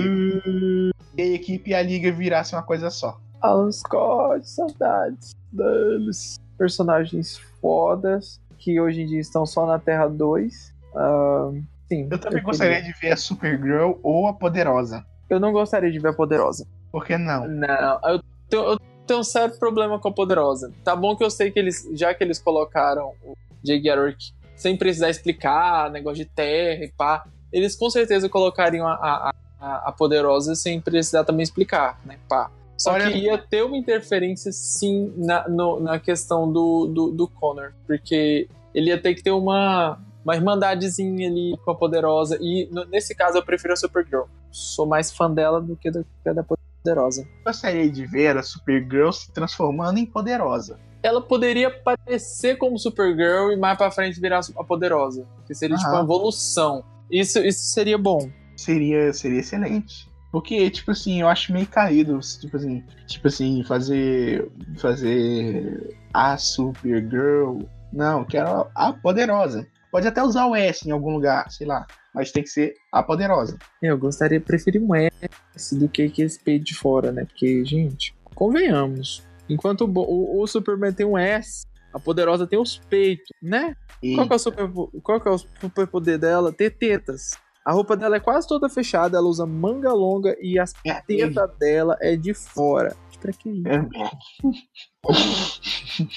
E 1.17 1.21
a 1.21 1.25
equipe 1.25 1.71
e 1.71 1.73
a 1.73 1.81
liga 1.81 2.11
virassem 2.11 2.57
uma 2.57 2.65
coisa 2.65 2.89
só. 2.89 3.19
Alan 3.41 3.71
Scott, 3.71 4.47
saudades 4.47 5.35
deles. 5.51 6.39
Personagens 6.57 7.37
fodas 7.61 8.39
que 8.57 8.79
hoje 8.79 9.01
em 9.01 9.05
dia 9.05 9.19
estão 9.19 9.45
só 9.45 9.65
na 9.65 9.79
Terra 9.79 10.07
2. 10.07 10.73
Ah, 10.95 11.51
sim. 11.87 12.07
Eu 12.09 12.17
também 12.17 12.21
queria. 12.21 12.43
gostaria 12.43 12.81
de 12.81 12.91
ver 12.99 13.11
a 13.11 13.17
Supergirl 13.17 13.93
ou 14.03 14.27
a 14.27 14.33
Poderosa. 14.33 15.05
Eu 15.29 15.39
não 15.39 15.51
gostaria 15.51 15.91
de 15.91 15.99
ver 15.99 16.09
a 16.09 16.13
Poderosa. 16.13 16.65
Por 16.91 17.05
que 17.05 17.17
não? 17.17 17.47
Não, 17.47 17.99
eu 18.05 18.21
tenho, 18.49 18.63
eu 18.63 18.79
tenho 19.05 19.19
um 19.19 19.23
sério 19.23 19.57
problema 19.59 19.99
com 19.99 20.07
a 20.07 20.11
Poderosa. 20.13 20.71
Tá 20.83 20.95
bom 20.95 21.15
que 21.15 21.23
eu 21.23 21.29
sei 21.29 21.51
que 21.51 21.59
eles, 21.59 21.87
já 21.93 22.13
que 22.13 22.23
eles 22.23 22.39
colocaram 22.39 23.13
o 23.23 23.33
Jay 23.65 23.81
Garrick 23.81 24.31
sem 24.55 24.75
precisar 24.77 25.09
explicar, 25.09 25.91
negócio 25.91 26.17
de 26.17 26.25
terra 26.25 26.83
e 26.85 26.91
pá, 26.91 27.25
eles 27.53 27.75
com 27.75 27.89
certeza 27.89 28.27
colocariam 28.27 28.87
a, 28.87 28.93
a, 28.93 29.33
a, 29.59 29.89
a 29.89 29.91
Poderosa 29.91 30.55
sem 30.55 30.79
precisar 30.81 31.23
também 31.23 31.43
explicar, 31.43 31.99
né, 32.05 32.17
pá. 32.27 32.49
Só 32.77 32.91
Olha- 32.93 33.09
que 33.11 33.17
ia 33.17 33.37
ter 33.37 33.63
uma 33.63 33.75
interferência, 33.77 34.51
sim, 34.51 35.11
na, 35.17 35.47
no- 35.49 35.79
na 35.79 35.99
questão 35.99 36.51
do, 36.51 36.85
do, 36.87 37.11
do 37.11 37.27
Connor, 37.27 37.73
porque 37.87 38.47
ele 38.73 38.89
ia 38.89 39.01
ter 39.01 39.15
que 39.15 39.23
ter 39.23 39.31
uma, 39.31 39.97
uma 40.23 40.35
irmandadezinha 40.35 41.27
ali 41.27 41.57
com 41.65 41.71
a 41.71 41.75
Poderosa, 41.75 42.37
e 42.39 42.67
no- 42.71 42.85
nesse 42.85 43.15
caso 43.15 43.37
eu 43.37 43.43
prefiro 43.43 43.73
a 43.73 43.77
Supergirl. 43.77 44.25
Sou 44.51 44.85
mais 44.85 45.11
fã 45.11 45.31
dela 45.31 45.61
do 45.61 45.75
que 45.75 45.91
da, 45.91 46.03
da 46.33 46.43
Poderosa. 46.43 47.27
Gostaria 47.45 47.89
de 47.89 48.05
ver 48.05 48.37
a 48.37 48.43
Supergirl 48.43 49.11
se 49.11 49.31
transformando 49.31 49.97
em 49.99 50.05
Poderosa. 50.05 50.79
ela 51.03 51.21
poderia 51.21 51.69
parecer 51.69 52.57
como 52.57 52.77
Supergirl 52.77 53.51
e 53.51 53.57
mais 53.57 53.77
pra 53.77 53.91
frente 53.91 54.19
virar 54.19 54.41
a 54.57 54.63
Poderosa. 54.63 55.25
Que 55.45 55.53
seria 55.53 55.75
tipo 55.77 55.87
Aham. 55.89 55.97
uma 55.97 56.03
evolução. 56.03 56.83
Isso, 57.11 57.39
isso 57.39 57.65
seria 57.73 57.97
bom. 57.97 58.29
Seria, 58.55 59.13
seria 59.13 59.39
excelente. 59.39 60.09
Porque, 60.31 60.69
tipo 60.69 60.91
assim, 60.91 61.21
eu 61.21 61.27
acho 61.27 61.53
meio 61.53 61.67
caído, 61.67 62.19
tipo 62.39 62.57
assim, 62.57 62.83
tipo 63.05 63.27
assim, 63.27 63.63
fazer. 63.63 64.49
fazer 64.77 65.97
a 66.13 66.37
Supergirl. 66.37 67.59
Não, 67.93 68.25
quero 68.25 68.67
a 68.75 68.91
Poderosa. 68.91 69.65
Pode 69.91 70.07
até 70.07 70.22
usar 70.22 70.45
o 70.47 70.55
S 70.55 70.88
em 70.88 70.91
algum 70.91 71.11
lugar, 71.11 71.49
sei 71.51 71.65
lá. 71.65 71.85
Mas 72.14 72.31
tem 72.31 72.43
que 72.43 72.49
ser 72.49 72.73
a 72.91 73.01
poderosa. 73.03 73.57
Eu 73.81 73.97
gostaria, 73.97 74.41
preferir 74.41 74.81
um 74.81 74.93
S 74.95 75.77
do 75.77 75.88
que, 75.88 76.09
que 76.09 76.22
esse 76.22 76.39
peito 76.39 76.65
de 76.65 76.76
fora, 76.76 77.11
né? 77.11 77.26
Porque, 77.26 77.64
gente, 77.64 78.15
convenhamos. 78.35 79.23
Enquanto 79.49 79.81
o, 79.81 79.91
o, 79.91 80.41
o 80.41 80.47
Superman 80.47 80.91
tem 80.91 81.05
um 81.05 81.18
S, 81.18 81.65
a 81.93 81.99
poderosa 81.99 82.45
tem 82.45 82.59
os 82.59 82.77
peitos, 82.77 83.27
né? 83.41 83.76
Qual 84.15 84.27
que, 84.27 84.34
é 84.34 84.35
o 84.35 84.39
super, 84.39 84.69
qual 85.01 85.22
é 85.26 85.30
o 85.30 85.38
superpoder 85.38 86.19
dela? 86.19 86.51
Ter 86.51 86.72
tetas. 86.72 87.31
A 87.65 87.72
roupa 87.72 87.97
dela 87.97 88.15
é 88.15 88.19
quase 88.19 88.47
toda 88.47 88.69
fechada, 88.69 89.18
ela 89.18 89.27
usa 89.27 89.45
manga 89.45 89.91
longa 89.91 90.38
e 90.39 90.57
as 90.57 90.73
É, 90.85 91.01
tetas 91.01 91.49
dela 91.57 91.97
é 91.99 92.15
de 92.15 92.34
fora. 92.34 92.95
Pra 93.19 93.34
que 93.34 93.49
isso? 93.49 93.68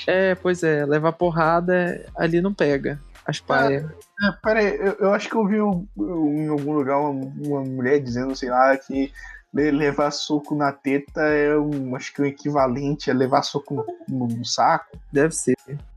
É, 0.06 0.34
pois 0.34 0.62
é, 0.62 0.84
levar 0.84 1.12
porrada 1.12 2.06
ali 2.14 2.42
não 2.42 2.52
pega. 2.52 3.00
As 3.30 3.40
paias. 3.40 3.84
É, 3.84 4.32
peraí, 4.42 4.76
eu, 4.76 4.92
eu 5.00 5.14
acho 5.14 5.28
que 5.28 5.34
eu 5.36 5.46
vi 5.46 5.60
um- 5.62 5.86
um- 5.96 6.36
em 6.44 6.48
algum 6.48 6.72
lugar 6.72 6.98
uma, 6.98 7.10
uma 7.46 7.60
mulher 7.62 8.00
dizendo, 8.00 8.34
sei 8.36 8.50
lá, 8.50 8.76
que 8.76 9.12
le- 9.54 9.70
levar 9.70 10.10
soco 10.10 10.54
na 10.54 10.72
teta 10.72 11.22
é 11.22 11.56
um, 11.56 11.94
acho 11.96 12.12
que 12.12 12.22
o 12.22 12.26
equivalente 12.26 13.10
a 13.10 13.14
levar 13.14 13.42
soco 13.42 13.84
no, 14.08 14.26
no 14.26 14.44
saco. 14.44 14.98
Deve 15.12 15.34
ser. 15.34 15.54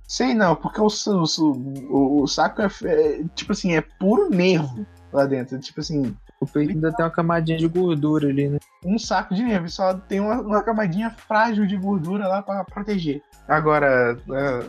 Sei 0.08 0.34
não, 0.34 0.56
porque 0.56 0.80
o, 0.80 0.88
o, 0.88 2.22
o, 2.24 2.28
saco 2.28 2.62
é, 2.62 2.68
é, 2.86 3.24
tipo 3.36 3.52
assim, 3.52 3.76
é 3.76 3.82
puro 3.82 4.30
nervo 4.30 4.86
lá 5.12 5.26
dentro. 5.26 5.58
Tipo 5.60 5.80
assim, 5.80 6.16
O 6.40 6.46
peito 6.46 6.72
ainda 6.72 6.92
tem 6.94 7.06
uma 7.06 7.12
camadinha 7.12 7.58
de 7.58 7.68
gordura 7.68 8.28
ali, 8.28 8.50
né? 8.50 8.60
um 8.86 9.00
saco 9.00 9.34
de 9.34 9.42
nervo, 9.42 9.70
só 9.70 9.94
tem 9.94 10.20
uma, 10.20 10.42
uma 10.42 10.62
camadinha 10.62 11.10
frágil 11.10 11.66
de 11.66 11.78
gordura 11.78 12.28
lá 12.28 12.42
pra 12.42 12.66
proteger. 12.66 13.22
Agora, 13.48 14.18
é, 14.30 14.66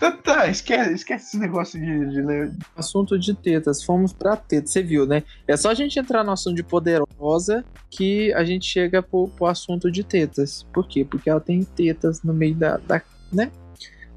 tá, 0.00 0.12
tá, 0.12 0.48
esquece, 0.48 0.94
esquece 0.94 1.26
esse 1.26 1.38
negócio 1.38 1.78
de, 1.78 2.10
de 2.10 2.58
Assunto 2.76 3.18
de 3.18 3.34
tetas, 3.34 3.84
fomos 3.84 4.12
pra 4.12 4.36
tetas, 4.36 4.70
você 4.70 4.82
viu, 4.82 5.06
né? 5.06 5.22
É 5.46 5.56
só 5.56 5.70
a 5.70 5.74
gente 5.74 5.98
entrar 5.98 6.24
no 6.24 6.32
assunto 6.32 6.56
de 6.56 6.62
poderosa 6.62 7.64
que 7.90 8.32
a 8.32 8.44
gente 8.44 8.66
chega 8.66 9.02
pro, 9.02 9.28
pro 9.28 9.46
assunto 9.46 9.90
de 9.90 10.02
tetas. 10.02 10.64
Por 10.72 10.88
quê? 10.88 11.04
Porque 11.04 11.28
ela 11.28 11.40
tem 11.40 11.62
tetas 11.62 12.22
no 12.22 12.32
meio 12.32 12.54
da. 12.54 12.78
da 12.78 13.02
né? 13.32 13.50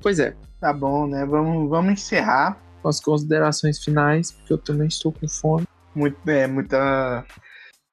Pois 0.01 0.19
é, 0.19 0.35
Tá 0.63 0.71
bom, 0.71 1.07
né? 1.07 1.25
Vamos, 1.25 1.69
vamos 1.69 1.91
encerrar. 1.91 2.57
com 2.81 2.87
as 2.87 3.01
considerações 3.01 3.83
finais, 3.83 4.31
porque 4.31 4.53
eu 4.53 4.57
também 4.57 4.87
estou 4.87 5.11
com 5.11 5.27
fome. 5.27 5.67
Muito, 5.93 6.17
é, 6.29 6.47
muita 6.47 7.25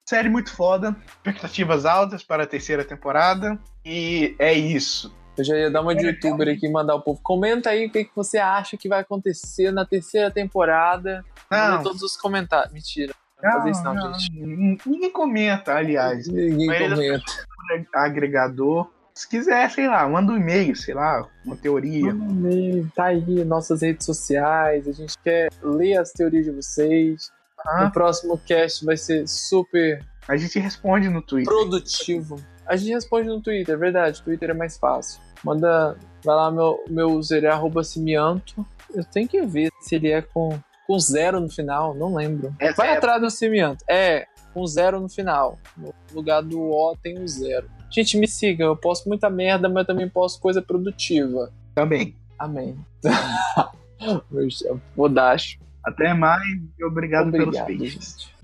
série 0.09 0.29
muito 0.29 0.55
foda. 0.55 0.97
Expectativas 1.17 1.85
altas 1.85 2.23
para 2.23 2.45
a 2.45 2.47
terceira 2.47 2.85
temporada. 2.85 3.59
E 3.85 4.37
é 4.39 4.55
isso. 4.55 5.12
Eu 5.41 5.45
já 5.45 5.57
ia 5.57 5.71
dar 5.71 5.81
uma 5.81 5.95
de 5.95 6.07
youtuber 6.07 6.49
aqui 6.49 6.67
e 6.67 6.71
mandar 6.71 6.95
o 6.95 7.01
povo. 7.03 7.21
Comenta 7.23 7.71
aí 7.71 7.87
o 7.87 7.91
que, 7.91 8.05
que 8.05 8.11
você 8.15 8.39
acha 8.39 8.77
que 8.77 8.89
vai 8.89 9.01
acontecer 9.01 9.71
na 9.73 9.85
terceira 9.85 10.31
temporada. 10.31 11.25
Não, 11.51 11.83
todos 11.83 12.03
os 12.03 12.17
comentários. 12.17 12.73
Mentira. 12.73 13.15
Não, 13.43 13.53
fazer 13.53 13.71
isso 13.71 13.83
não, 13.83 14.15
gente. 14.15 14.33
n- 14.39 14.79
Ninguém 14.87 15.11
comenta, 15.11 15.75
aliás. 15.75 16.27
Ninguém 16.29 16.69
comenta. 16.91 17.25
Agregador. 17.95 18.91
Se 19.15 19.29
quiser, 19.29 19.69
sei 19.71 19.87
lá, 19.87 20.09
manda 20.09 20.33
um 20.33 20.37
e-mail, 20.37 20.75
sei 20.77 20.95
lá, 20.95 21.27
uma 21.45 21.57
teoria. 21.57 22.12
Manda 22.15 22.25
um 22.25 22.31
e-mail, 22.51 22.93
Tá 22.95 23.05
aí 23.07 23.45
nossas 23.45 23.83
redes 23.83 24.07
sociais. 24.07 24.87
A 24.89 24.93
gente 24.93 25.15
quer 25.23 25.49
ler 25.62 25.99
as 25.99 26.12
teorias 26.12 26.45
de 26.45 26.53
vocês. 26.53 27.31
Ah, 27.67 27.85
No 27.85 27.91
próximo 27.93 28.39
cast 28.39 28.85
vai 28.85 28.97
ser 28.97 29.27
super 29.29 30.03
a 30.29 30.37
gente 30.37 30.59
responde 30.59 31.09
no 31.09 31.21
Twitter. 31.21 31.53
produtivo. 31.53 32.37
A 32.67 32.77
gente 32.77 32.93
responde 32.95 33.29
no 33.29 33.41
Twitter, 33.43 33.75
é 33.75 33.79
verdade. 33.79 34.23
Twitter 34.23 34.51
é 34.51 34.55
mais 34.55 34.79
fácil. 34.79 35.21
Manda. 35.45 35.97
Vai 36.25 36.37
lá, 36.37 36.51
meu, 36.51 36.85
meu 36.89 37.12
user 37.12 37.45
é 37.45 37.49
arroba 37.49 37.83
Simianto. 37.83 38.65
Eu 38.95 39.05
tenho 39.05 39.27
que 39.29 39.41
ver 39.43 39.71
se 39.81 39.95
ele 39.95 40.11
é 40.11 40.21
com, 40.21 40.59
com 40.87 40.99
zero 40.99 41.41
no 41.41 41.49
final, 41.49 41.95
não 41.95 42.15
lembro. 42.15 42.55
É 42.59 42.73
Vai 42.73 42.89
zero. 42.89 42.99
atrás 42.99 43.23
do 43.23 43.31
Simianto. 43.31 43.83
É, 43.89 44.27
com 44.53 44.67
zero 44.67 45.01
no 45.01 45.09
final. 45.09 45.59
No 45.77 45.95
lugar 46.12 46.43
do 46.43 46.61
O 46.61 46.97
tem 46.97 47.19
um 47.19 47.27
zero. 47.27 47.71
Gente, 47.91 48.19
me 48.19 48.29
siga. 48.29 48.65
Eu 48.65 48.77
posto 48.77 49.09
muita 49.09 49.31
merda, 49.31 49.69
mas 49.69 49.79
eu 49.79 49.87
também 49.87 50.09
posto 50.09 50.41
coisa 50.41 50.61
produtiva. 50.61 51.51
Também. 51.75 52.15
Amém. 52.39 52.77
Dar. 55.12 55.37
Até 55.85 56.15
mais 56.15 56.43
e 56.79 56.85
obrigado, 56.85 57.31
pelos 57.31 57.49
Obrigado, 57.49 57.67
peixes. 57.67 57.93
gente. 57.93 58.40